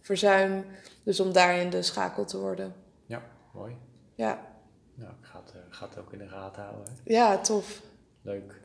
verzuim. 0.00 0.64
Dus 1.02 1.20
om 1.20 1.32
daarin 1.32 1.70
de 1.70 1.82
schakel 1.82 2.24
te 2.24 2.38
worden. 2.38 2.74
Ja, 3.06 3.22
mooi. 3.52 3.76
Ja, 4.14 4.38
Nou, 4.94 5.10
ik 5.10 5.26
ga 5.26 5.40
het, 5.44 5.52
eh, 5.54 5.60
ga 5.68 5.88
het 5.88 5.98
ook 5.98 6.12
in 6.12 6.18
de 6.18 6.28
gaten 6.28 6.62
houden. 6.62 6.84
hè. 6.86 7.12
ja 7.12 7.38
tof. 7.38 7.80
Leuk. 8.22 8.60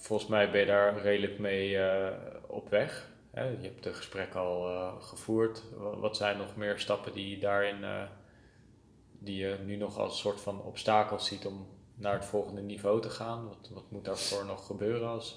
Volgens 0.00 0.28
mij 0.28 0.50
ben 0.50 0.60
je 0.60 0.66
daar 0.66 1.00
redelijk 1.02 1.38
mee 1.38 1.78
eh, 1.78 2.08
op 2.46 2.68
weg. 2.68 3.08
Hè? 3.30 3.44
Je 3.44 3.56
hebt 3.62 3.82
de 3.82 3.94
gesprek 3.94 4.34
al 4.34 4.68
eh, 4.68 4.92
gevoerd. 5.02 5.62
Wa- 5.76 5.96
Wat 5.96 6.16
zijn 6.16 6.36
nog 6.38 6.56
meer 6.56 6.78
stappen 6.78 7.12
die 7.12 7.30
je 7.30 7.38
daarin, 7.38 7.84
eh, 7.84 8.02
die 9.18 9.36
je 9.36 9.56
nu 9.66 9.76
nog 9.76 9.98
als 9.98 10.18
soort 10.18 10.40
van 10.40 10.62
obstakels 10.62 11.26
ziet 11.26 11.46
om 11.46 11.66
naar 11.94 12.12
het 12.14 12.24
volgende 12.24 12.60
niveau 12.60 13.00
te 13.00 13.10
gaan? 13.10 13.46
Wat, 13.48 13.68
wat 13.72 13.82
moet 13.88 14.04
daarvoor 14.04 14.44
nog 14.44 14.66
gebeuren 14.66 15.08
als, 15.08 15.36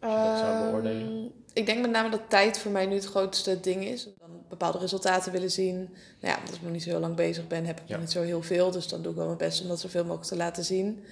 als 0.00 0.12
je 0.22 0.28
dat 0.28 0.38
zou 0.38 0.70
beoordelen? 0.70 1.06
Ehm, 1.08 1.26
ik 1.52 1.66
denk 1.66 1.80
met 1.80 1.90
name 1.90 2.08
dat 2.10 2.30
tijd 2.30 2.58
voor 2.58 2.70
mij 2.72 2.86
nu 2.86 2.94
het 2.94 3.04
grootste 3.06 3.60
ding 3.60 3.84
is. 3.84 4.04
Dan 4.18 4.30
bepaalde 4.48 4.78
resultaten 4.78 5.32
willen 5.32 5.50
zien. 5.50 5.76
Nou 6.20 6.34
ja, 6.34 6.38
omdat 6.38 6.54
ik 6.54 6.62
nog 6.62 6.72
niet 6.72 6.82
zo 6.82 6.90
heel 6.90 7.00
lang 7.00 7.16
bezig 7.16 7.46
ben, 7.46 7.64
heb 7.64 7.80
ik 7.80 7.86
Ja. 7.86 7.92
nog 7.92 8.00
niet 8.00 8.10
zo 8.12 8.22
heel 8.22 8.42
veel. 8.42 8.70
Dus 8.70 8.88
dan 8.88 9.02
doe 9.02 9.10
ik 9.10 9.16
wel 9.16 9.26
mijn 9.26 9.38
best 9.38 9.62
om 9.62 9.68
dat 9.68 9.80
zoveel 9.80 10.02
mogelijk 10.04 10.28
te 10.28 10.36
laten 10.36 10.64
zien. 10.64 11.04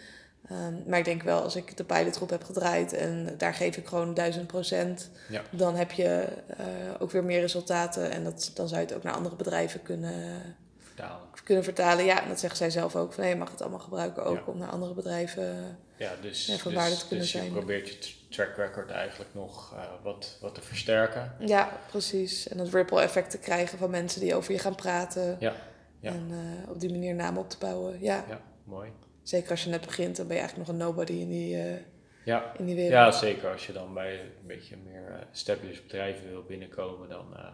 Ehm, 0.48 0.74
maar 0.86 0.98
ik 0.98 1.04
denk 1.04 1.22
wel, 1.22 1.42
als 1.42 1.56
ik 1.56 1.76
de 1.76 1.84
pilotgroep 1.84 2.30
heb 2.30 2.42
gedraaid 2.44 2.92
en 2.92 3.34
daar 3.38 3.54
geef 3.54 3.76
ik 3.76 3.86
gewoon 3.86 4.14
duizend 4.14 4.46
procent, 4.46 5.10
Ja. 5.28 5.42
dan 5.50 5.76
heb 5.76 5.90
je 5.90 6.26
eh, 6.46 6.66
ook 6.98 7.10
weer 7.10 7.24
meer 7.24 7.40
resultaten. 7.40 8.10
En 8.10 8.24
dat, 8.24 8.50
dan 8.54 8.68
zou 8.68 8.80
je 8.80 8.86
het 8.86 8.96
ook 8.96 9.02
naar 9.02 9.14
andere 9.14 9.36
bedrijven 9.36 9.82
kunnen, 9.82 10.42
Vertalen. 10.78 11.26
kunnen 11.44 11.64
vertalen. 11.64 12.04
Ja, 12.04 12.22
en 12.22 12.28
dat 12.28 12.40
zeggen 12.40 12.58
zij 12.58 12.70
zelf 12.70 12.96
ook. 12.96 13.12
Van, 13.12 13.22
hey, 13.22 13.32
je 13.32 13.38
mag 13.38 13.50
het 13.50 13.60
allemaal 13.60 13.78
gebruiken 13.78 14.24
ook 14.24 14.36
Ja. 14.36 14.42
om 14.52 14.58
naar 14.58 14.68
andere 14.68 14.94
bedrijven. 14.94 15.78
Ja, 15.96 16.10
dus, 16.20 16.46
Ja, 16.46 16.56
van 16.56 16.72
dus, 16.72 16.80
waarde 16.80 16.96
te 16.96 17.00
kunnen 17.06 17.18
dus 17.24 17.32
je 17.32 17.38
zijn. 17.38 17.52
probeert 17.52 17.88
je 17.88 17.98
track 18.28 18.56
record 18.56 18.90
eigenlijk 18.90 19.30
nog 19.34 19.72
eh, 19.74 19.82
wat, 20.02 20.38
wat 20.40 20.54
te 20.54 20.60
versterken. 20.60 21.32
Ja, 21.38 21.78
precies. 21.90 22.48
En 22.48 22.58
het 22.58 22.72
ripple 22.74 23.00
effect 23.00 23.30
te 23.30 23.38
krijgen 23.38 23.78
van 23.78 23.90
mensen 23.90 24.20
die 24.20 24.34
over 24.34 24.52
je 24.52 24.58
gaan 24.58 24.74
praten. 24.74 25.36
Ja, 25.40 25.52
ja. 26.00 26.10
En 26.10 26.26
eh, 26.30 26.70
op 26.70 26.80
die 26.80 26.90
manier 26.90 27.14
namen 27.14 27.40
op 27.42 27.50
te 27.50 27.58
bouwen. 27.58 28.00
Ja, 28.00 28.24
Ja, 28.28 28.40
mooi. 28.64 28.90
Zeker 29.30 29.50
als 29.50 29.64
je 29.64 29.70
net 29.70 29.86
begint, 29.86 30.16
dan 30.16 30.26
ben 30.26 30.36
je 30.36 30.42
eigenlijk 30.42 30.70
nog 30.70 30.78
een 30.78 30.86
nobody 30.86 31.12
in 31.12 31.28
die, 31.28 31.56
eh, 31.56 31.78
Ja, 32.24 32.52
in 32.58 32.64
die 32.64 32.74
wereld. 32.74 32.92
Ja, 32.92 33.10
zeker. 33.10 33.50
Als 33.50 33.66
je 33.66 33.72
dan 33.72 33.94
bij 33.94 34.20
een 34.20 34.46
beetje 34.46 34.76
meer 34.76 35.10
eh, 35.10 35.30
established 35.32 35.82
bedrijven 35.82 36.28
wil 36.28 36.42
binnenkomen, 36.42 37.08
dan, 37.08 37.36
eh, 37.36 37.48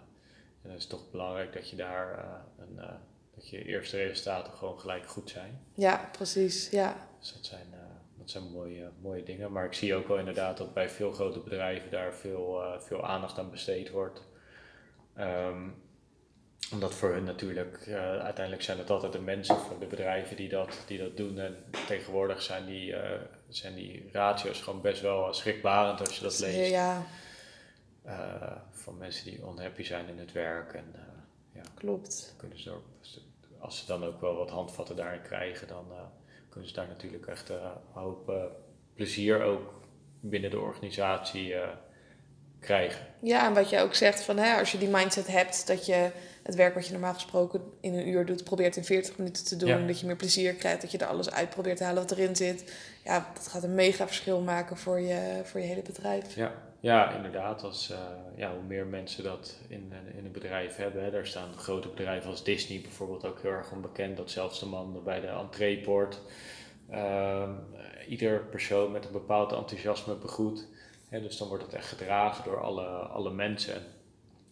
dan 0.63 0.73
is 0.73 0.81
het 0.81 0.91
toch 0.91 1.11
belangrijk 1.11 1.53
dat 1.53 1.71
je 1.71 1.77
daar 1.77 2.25
een, 2.59 2.81
dat 3.35 3.49
je 3.49 3.65
eerste 3.65 3.97
resultaten 3.97 4.53
gewoon 4.53 4.79
gelijk 4.79 5.07
goed 5.07 5.31
zijn. 5.31 5.61
Ja, 5.75 6.09
precies. 6.13 6.71
Ja. 6.71 7.09
Dus 7.19 7.33
dat 7.33 7.45
zijn, 7.45 7.67
dat 8.19 8.31
zijn 8.31 8.45
mooie, 8.45 8.91
mooie 9.01 9.23
dingen. 9.23 9.53
Maar 9.53 9.65
ik 9.65 9.73
zie 9.73 9.95
ook 9.95 10.09
wel 10.09 10.19
inderdaad 10.19 10.57
dat 10.57 10.75
bij 10.75 10.89
veel 10.89 11.13
grote 11.13 11.41
bedrijven 11.41 11.91
daar 11.91 12.15
veel, 12.15 12.63
veel 12.79 13.07
aandacht 13.07 13.39
aan 13.39 13.51
besteed 13.51 13.91
wordt. 13.91 14.23
Ehm, 15.15 15.69
omdat 16.73 16.95
voor 16.95 17.13
hun 17.13 17.25
natuurlijk, 17.25 17.77
eh, 17.87 18.19
uiteindelijk 18.19 18.63
zijn 18.63 18.79
het 18.79 18.91
altijd 18.91 19.13
de 19.13 19.21
mensen 19.21 19.57
van 19.57 19.79
de 19.79 19.87
bedrijven 19.87 20.37
die 20.37 20.49
dat, 20.49 20.83
die 20.87 20.99
dat 20.99 21.17
doen. 21.17 21.39
En 21.39 21.57
tegenwoordig 21.87 22.43
zijn 22.43 22.67
die, 22.67 22.97
eh, 22.97 23.21
zijn 23.49 23.75
die 23.75 24.09
ratio's 24.13 24.61
gewoon 24.61 24.81
best 24.81 25.01
wel 25.01 25.33
schrikbarend 25.33 26.01
als 26.01 26.17
je 26.17 26.23
dat 26.23 26.39
leest. 26.39 26.71
Ja, 26.71 27.07
Eh, 28.03 28.57
van 28.71 28.99
mensen 28.99 29.25
die 29.25 29.39
unhappy 29.39 29.83
zijn 29.83 30.09
in 30.09 30.19
het 30.19 30.33
werk. 30.33 30.73
En 30.73 30.95
ja, 31.53 31.63
klopt. 31.75 32.35
kunnen 32.37 32.61
ze 32.61 32.71
er, 32.71 32.77
als 33.59 33.79
ze 33.79 33.87
dan 33.87 34.05
ook 34.05 34.21
wel 34.21 34.35
wat 34.35 34.51
handvatten 34.51 34.97
daarin 34.97 35.23
krijgen, 35.23 35.69
dan 35.69 35.87
kunnen 36.49 36.69
ze 36.69 36.75
daar 36.75 36.87
natuurlijk 36.87 37.27
echt 37.27 37.49
een 37.49 37.61
hoop 37.93 38.33
plezier 38.95 39.43
ook 39.43 39.83
binnen 40.21 40.51
de 40.51 40.61
organisatie 40.61 41.55
krijgen. 42.61 43.07
Ja, 43.21 43.47
en 43.47 43.55
wat 43.55 43.71
je 43.71 43.81
ook 43.81 43.95
zegt, 43.95 44.23
van, 44.23 44.37
hè, 44.37 44.59
als 44.59 44.73
je 44.73 44.79
die 44.79 44.89
mindset 44.89 45.27
hebt 45.27 45.67
dat 45.67 45.87
je 45.87 46.11
het 46.43 46.55
werk 46.55 46.75
wat 46.75 46.87
je 46.87 46.93
normaal 46.93 47.15
gesproken 47.15 47.61
in 47.81 47.95
een 47.95 48.09
uur 48.09 48.27
doet, 48.27 48.45
probeert 48.45 48.77
in 48.77 48.85
40 48.85 49.19
minuten 49.19 49.45
te 49.45 49.57
doen. 49.57 49.69
Ja. 49.69 49.87
Dat 49.87 50.01
je 50.01 50.07
meer 50.07 50.17
plezier 50.17 50.55
krijgt, 50.55 50.81
dat 50.81 50.91
je 50.91 50.99
er 50.99 51.07
alles 51.07 51.31
uit 51.31 51.51
probeert 51.51 51.77
te 51.77 51.85
halen 51.85 52.03
wat 52.03 52.11
erin 52.11 52.37
zit. 52.37 52.75
Ja, 53.05 53.31
dat 53.35 53.49
gaat 53.49 53.63
een 53.63 53.75
mega 53.75 54.07
verschil 54.07 54.41
maken 54.41 54.77
voor 54.77 55.01
je, 55.01 55.41
voor 55.45 55.61
je 55.61 55.67
hele 55.67 55.83
bedrijf. 55.83 56.35
Ja, 56.35 56.53
ja 56.81 57.15
inderdaad. 57.15 57.63
Als, 57.63 57.91
eh, 57.91 57.99
ja, 58.37 58.53
hoe 58.53 58.63
meer 58.63 58.87
mensen 58.87 59.25
dat 59.25 59.57
in, 59.69 59.93
in 60.17 60.25
een 60.25 60.33
bedrijf 60.33 60.77
hebben. 60.77 61.05
Hè, 61.05 61.11
daar 61.11 61.27
staan 61.27 61.59
grote 61.59 61.89
bedrijven 61.89 62.31
als 62.31 62.45
Disney 62.45 62.81
bijvoorbeeld 62.81 63.25
ook 63.25 63.43
heel 63.43 63.51
erg 63.51 63.73
onbekend. 63.73 64.17
Dat 64.17 64.31
zelfs 64.31 64.61
de 64.61 64.67
man 64.67 65.01
bij 65.05 65.21
de 65.21 65.27
entreepoort 65.27 66.21
ehm, 66.91 67.51
ieder 68.09 68.41
persoon 68.41 68.93
met 68.93 69.05
een 69.05 69.13
bepaald 69.13 69.53
enthousiasme 69.53 70.15
begroet. 70.15 70.67
Dus 71.23 71.37
dan 71.37 71.49
wordt 71.49 71.65
het 71.65 71.75
echt 71.75 71.89
gedragen 71.89 72.45
door 72.45 72.61
alle, 72.61 72.87
alle 72.87 73.31
mensen. 73.31 73.75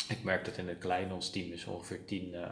En 0.08 0.16
ik 0.16 0.22
merk 0.22 0.44
dat 0.44 0.56
in 0.56 0.68
het 0.68 0.78
klein, 0.78 1.12
ons 1.12 1.30
team 1.30 1.52
is 1.52 1.64
ongeveer 1.64 2.04
tien 2.04 2.34
eh, 2.34 2.50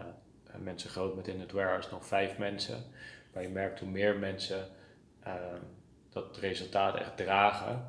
mensen 0.59 0.90
groot 0.90 1.16
met 1.16 1.28
in 1.28 1.40
het 1.40 1.52
warehouse 1.52 1.89
nog 1.90 2.06
vijf 2.06 2.39
mensen. 2.39 2.84
Maar 3.32 3.43
je 3.43 3.48
merkt 3.48 3.80
hoe 3.80 3.89
meer 3.89 4.18
mensen 4.18 4.68
ehm, 5.22 5.60
dat 6.10 6.36
resultaat 6.36 6.97
echt 6.97 7.16
dragen, 7.16 7.86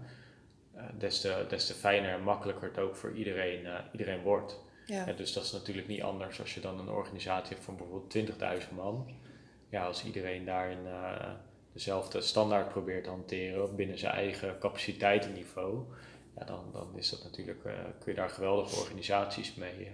eh, 0.74 0.84
des, 0.98 1.22
te, 1.22 1.46
des 1.50 1.66
te 1.68 1.74
fijner 1.74 2.14
en 2.14 2.24
makkelijker 2.24 2.68
het 2.68 2.80
ook 2.80 2.96
voor 2.96 3.14
iedereen, 3.14 3.66
eh, 3.66 3.80
iedereen 3.92 4.22
wordt. 4.22 4.60
Ja. 4.86 5.06
Dus 5.06 5.34
dat 5.34 5.44
is 5.44 5.52
natuurlijk 5.52 5.88
niet 5.88 6.02
anders 6.02 6.40
als 6.40 6.54
je 6.54 6.62
dan 6.62 6.80
een 6.80 6.90
organisatie 6.90 7.54
hebt 7.54 7.66
van 7.66 7.78
bijvoorbeeld 7.78 8.10
20.000 8.10 8.72
man. 8.76 9.08
Ja, 9.70 9.86
als 9.86 10.06
iedereen 10.06 10.46
daarin 10.46 10.88
eh, 10.88 11.30
dezelfde 11.74 12.22
standaard 12.22 12.70
probeert 12.70 13.04
te 13.04 13.10
hanteren 13.10 13.76
binnen 13.76 13.98
zijn 13.98 14.14
eigen 14.14 14.60
capaciteitenniveau, 14.60 15.84
ja, 16.48 16.54
dan, 16.54 16.64
dan 16.72 16.88
is 16.96 17.10
dat 17.10 17.24
natuurlijk, 17.24 17.66
eh, 17.66 17.72
kun 17.74 18.12
je 18.12 18.18
daar 18.18 18.30
geweldige 18.30 18.76
organisaties 18.76 19.56
mee, 19.56 19.92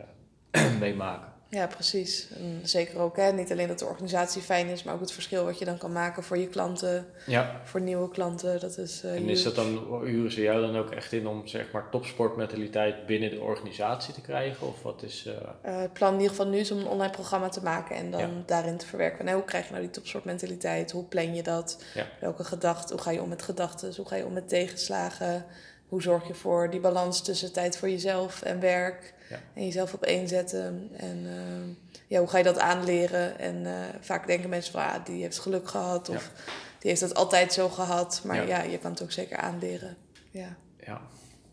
eh, 0.52 0.76
mee 0.80 0.96
maken. 0.96 1.38
Ja, 1.52 1.68
precies. 1.68 2.28
En 2.38 2.60
zeker 2.64 3.00
ook, 3.00 3.18
hè, 3.18 3.32
niet 3.32 3.52
alleen 3.52 3.68
dat 3.68 3.80
de 3.80 3.86
organisatie 3.86 4.42
fijn 4.42 4.68
is, 4.68 4.84
maar 4.84 4.94
ook 4.94 5.00
het 5.00 5.12
verschil 5.12 5.46
wat 5.46 5.60
je 5.60 5.66
dan 5.66 5.78
kan 5.78 5.92
maken 5.92 6.24
voor 6.24 6.38
je 6.38 6.48
klanten, 6.48 7.06
Ja, 7.26 7.62
voor 7.64 7.82
nieuwe 7.82 8.10
klanten. 8.10 8.60
Dat 8.60 8.78
is, 8.78 9.04
eh, 9.04 9.16
en 9.16 9.30
is 9.30 9.44
dat 9.44 9.56
dan, 9.56 10.02
huren 10.04 10.32
ze 10.32 10.42
jou 10.42 10.62
dan 10.62 10.78
ook 10.78 10.92
echt 10.92 11.12
in 11.12 11.28
om 11.28 11.48
zeg 11.48 11.72
maar 11.72 11.90
topsportmentaliteit 11.90 13.06
binnen 13.06 13.30
de 13.30 13.40
organisatie 13.40 14.14
te 14.14 14.22
krijgen? 14.22 14.68
Of 14.68 14.82
wat 14.82 15.04
is... 15.04 15.28
het 15.62 15.94
plan 15.94 16.14
in 16.14 16.20
ieder 16.20 16.36
geval 16.36 16.52
nu 16.52 16.58
is 16.58 16.72
om 16.72 16.80
een 16.80 16.88
online 16.88 17.12
programma 17.12 17.50
te 17.50 17.64
maken 17.64 17.96
en 17.96 18.12
dan 18.12 18.20
Ja. 18.22 18.44
daarin 18.46 18.78
te 18.78 18.86
verwerken. 18.86 19.26
Nou, 19.26 19.38
hoe 19.38 19.46
krijg 19.46 19.66
je 19.66 19.72
nou 19.72 19.84
die 19.84 19.92
topsportmentaliteit? 19.92 20.92
Hoe 20.92 21.06
plan 21.06 21.36
je 21.36 21.44
dat? 21.44 21.84
Ja. 21.94 22.08
Welke 22.20 22.44
gedachten? 22.44 22.96
Hoe 22.96 23.04
ga 23.04 23.12
je 23.12 23.22
om 23.22 23.30
met 23.30 23.42
gedachten? 23.42 23.96
Hoe 23.96 24.08
ga 24.08 24.16
je 24.16 24.26
om 24.26 24.34
met 24.34 24.50
tegenslagen? 24.50 25.46
Hoe 25.90 26.02
zorg 26.02 26.28
je 26.28 26.34
voor 26.34 26.70
die 26.70 26.80
balans 26.80 27.22
tussen 27.22 27.52
tijd 27.54 27.78
voor 27.78 27.90
jezelf 27.90 28.42
en 28.42 28.60
werk? 28.60 29.14
Ja. 29.30 29.40
En 29.54 29.66
jezelf 29.66 29.94
op 29.94 30.04
één 30.04 30.28
zetten. 30.28 30.90
En 30.98 31.26
eh, 31.26 31.98
ja, 32.08 32.20
hoe 32.20 32.28
ga 32.28 32.38
je 32.38 32.44
dat 32.44 32.60
aanleren? 32.60 33.40
En 33.40 33.66
eh, 33.66 33.74
vaak 34.00 34.28
denken 34.28 34.50
mensen 34.50 34.72
van, 34.72 34.82
ah, 34.82 35.06
die 35.06 35.22
heeft 35.22 35.40
geluk 35.40 35.70
gehad. 35.70 36.10
Of 36.10 36.32
die 36.80 36.90
heeft 36.90 37.02
dat 37.02 37.16
altijd 37.16 37.54
zo 37.54 37.70
gehad. 37.70 38.22
Maar 38.24 38.36
Ja. 38.36 38.44
ja, 38.44 38.62
je 38.72 38.78
kan 38.78 38.92
het 38.92 39.02
ook 39.02 39.12
zeker 39.12 39.38
aanleren. 39.38 39.98
Ja. 40.32 40.56
ja. 40.86 41.02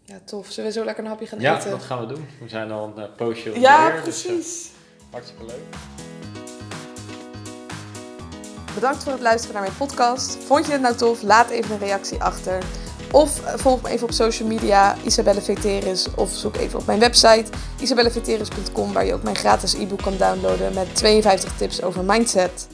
ja, 0.04 0.18
tof. 0.24 0.50
Zullen 0.50 0.70
we 0.70 0.78
zo 0.78 0.84
lekker 0.84 1.04
een 1.04 1.10
hapje 1.10 1.26
gaan 1.26 1.40
ja, 1.40 1.56
eten? 1.58 1.70
dat 1.70 1.82
gaan 1.82 2.00
we 2.00 2.14
doen. 2.14 2.26
We 2.40 2.48
zijn 2.48 2.70
al 2.70 2.92
een 2.96 3.02
eh, 3.02 3.16
poosje 3.16 3.60
ja, 3.60 3.78
onderweg, 3.78 4.04
dus, 4.04 4.22
precies. 4.22 4.70
hartstikke 5.10 5.44
leuk. 5.44 5.76
Bedankt 8.74 9.02
voor 9.02 9.12
het 9.12 9.20
luisteren 9.20 9.54
naar 9.54 9.64
mijn 9.64 9.76
podcast. 9.76 10.36
Vond 10.36 10.66
je 10.66 10.72
het 10.72 10.80
nou 10.80 10.96
tof? 10.96 11.22
Laat 11.22 11.50
even 11.50 11.74
een 11.74 11.78
reactie 11.78 12.22
achter. 12.22 12.62
Of 13.12 13.40
volg 13.56 13.82
me 13.82 13.88
even 13.88 14.06
op 14.06 14.12
social 14.12 14.48
media, 14.48 14.96
Isabelle 15.04 15.40
Veteris. 15.40 16.06
Of 16.14 16.32
zoek 16.32 16.56
even 16.56 16.78
op 16.78 16.86
mijn 16.86 16.98
website, 16.98 17.44
isabelleveteris.com, 17.80 18.92
waar 18.92 19.06
je 19.06 19.14
ook 19.14 19.22
mijn 19.22 19.36
gratis 19.36 19.74
e-book 19.74 20.02
kan 20.02 20.16
downloaden 20.16 20.74
met 20.74 20.94
52 20.94 21.56
tips 21.56 21.82
over 21.82 22.04
mindset. 22.04 22.66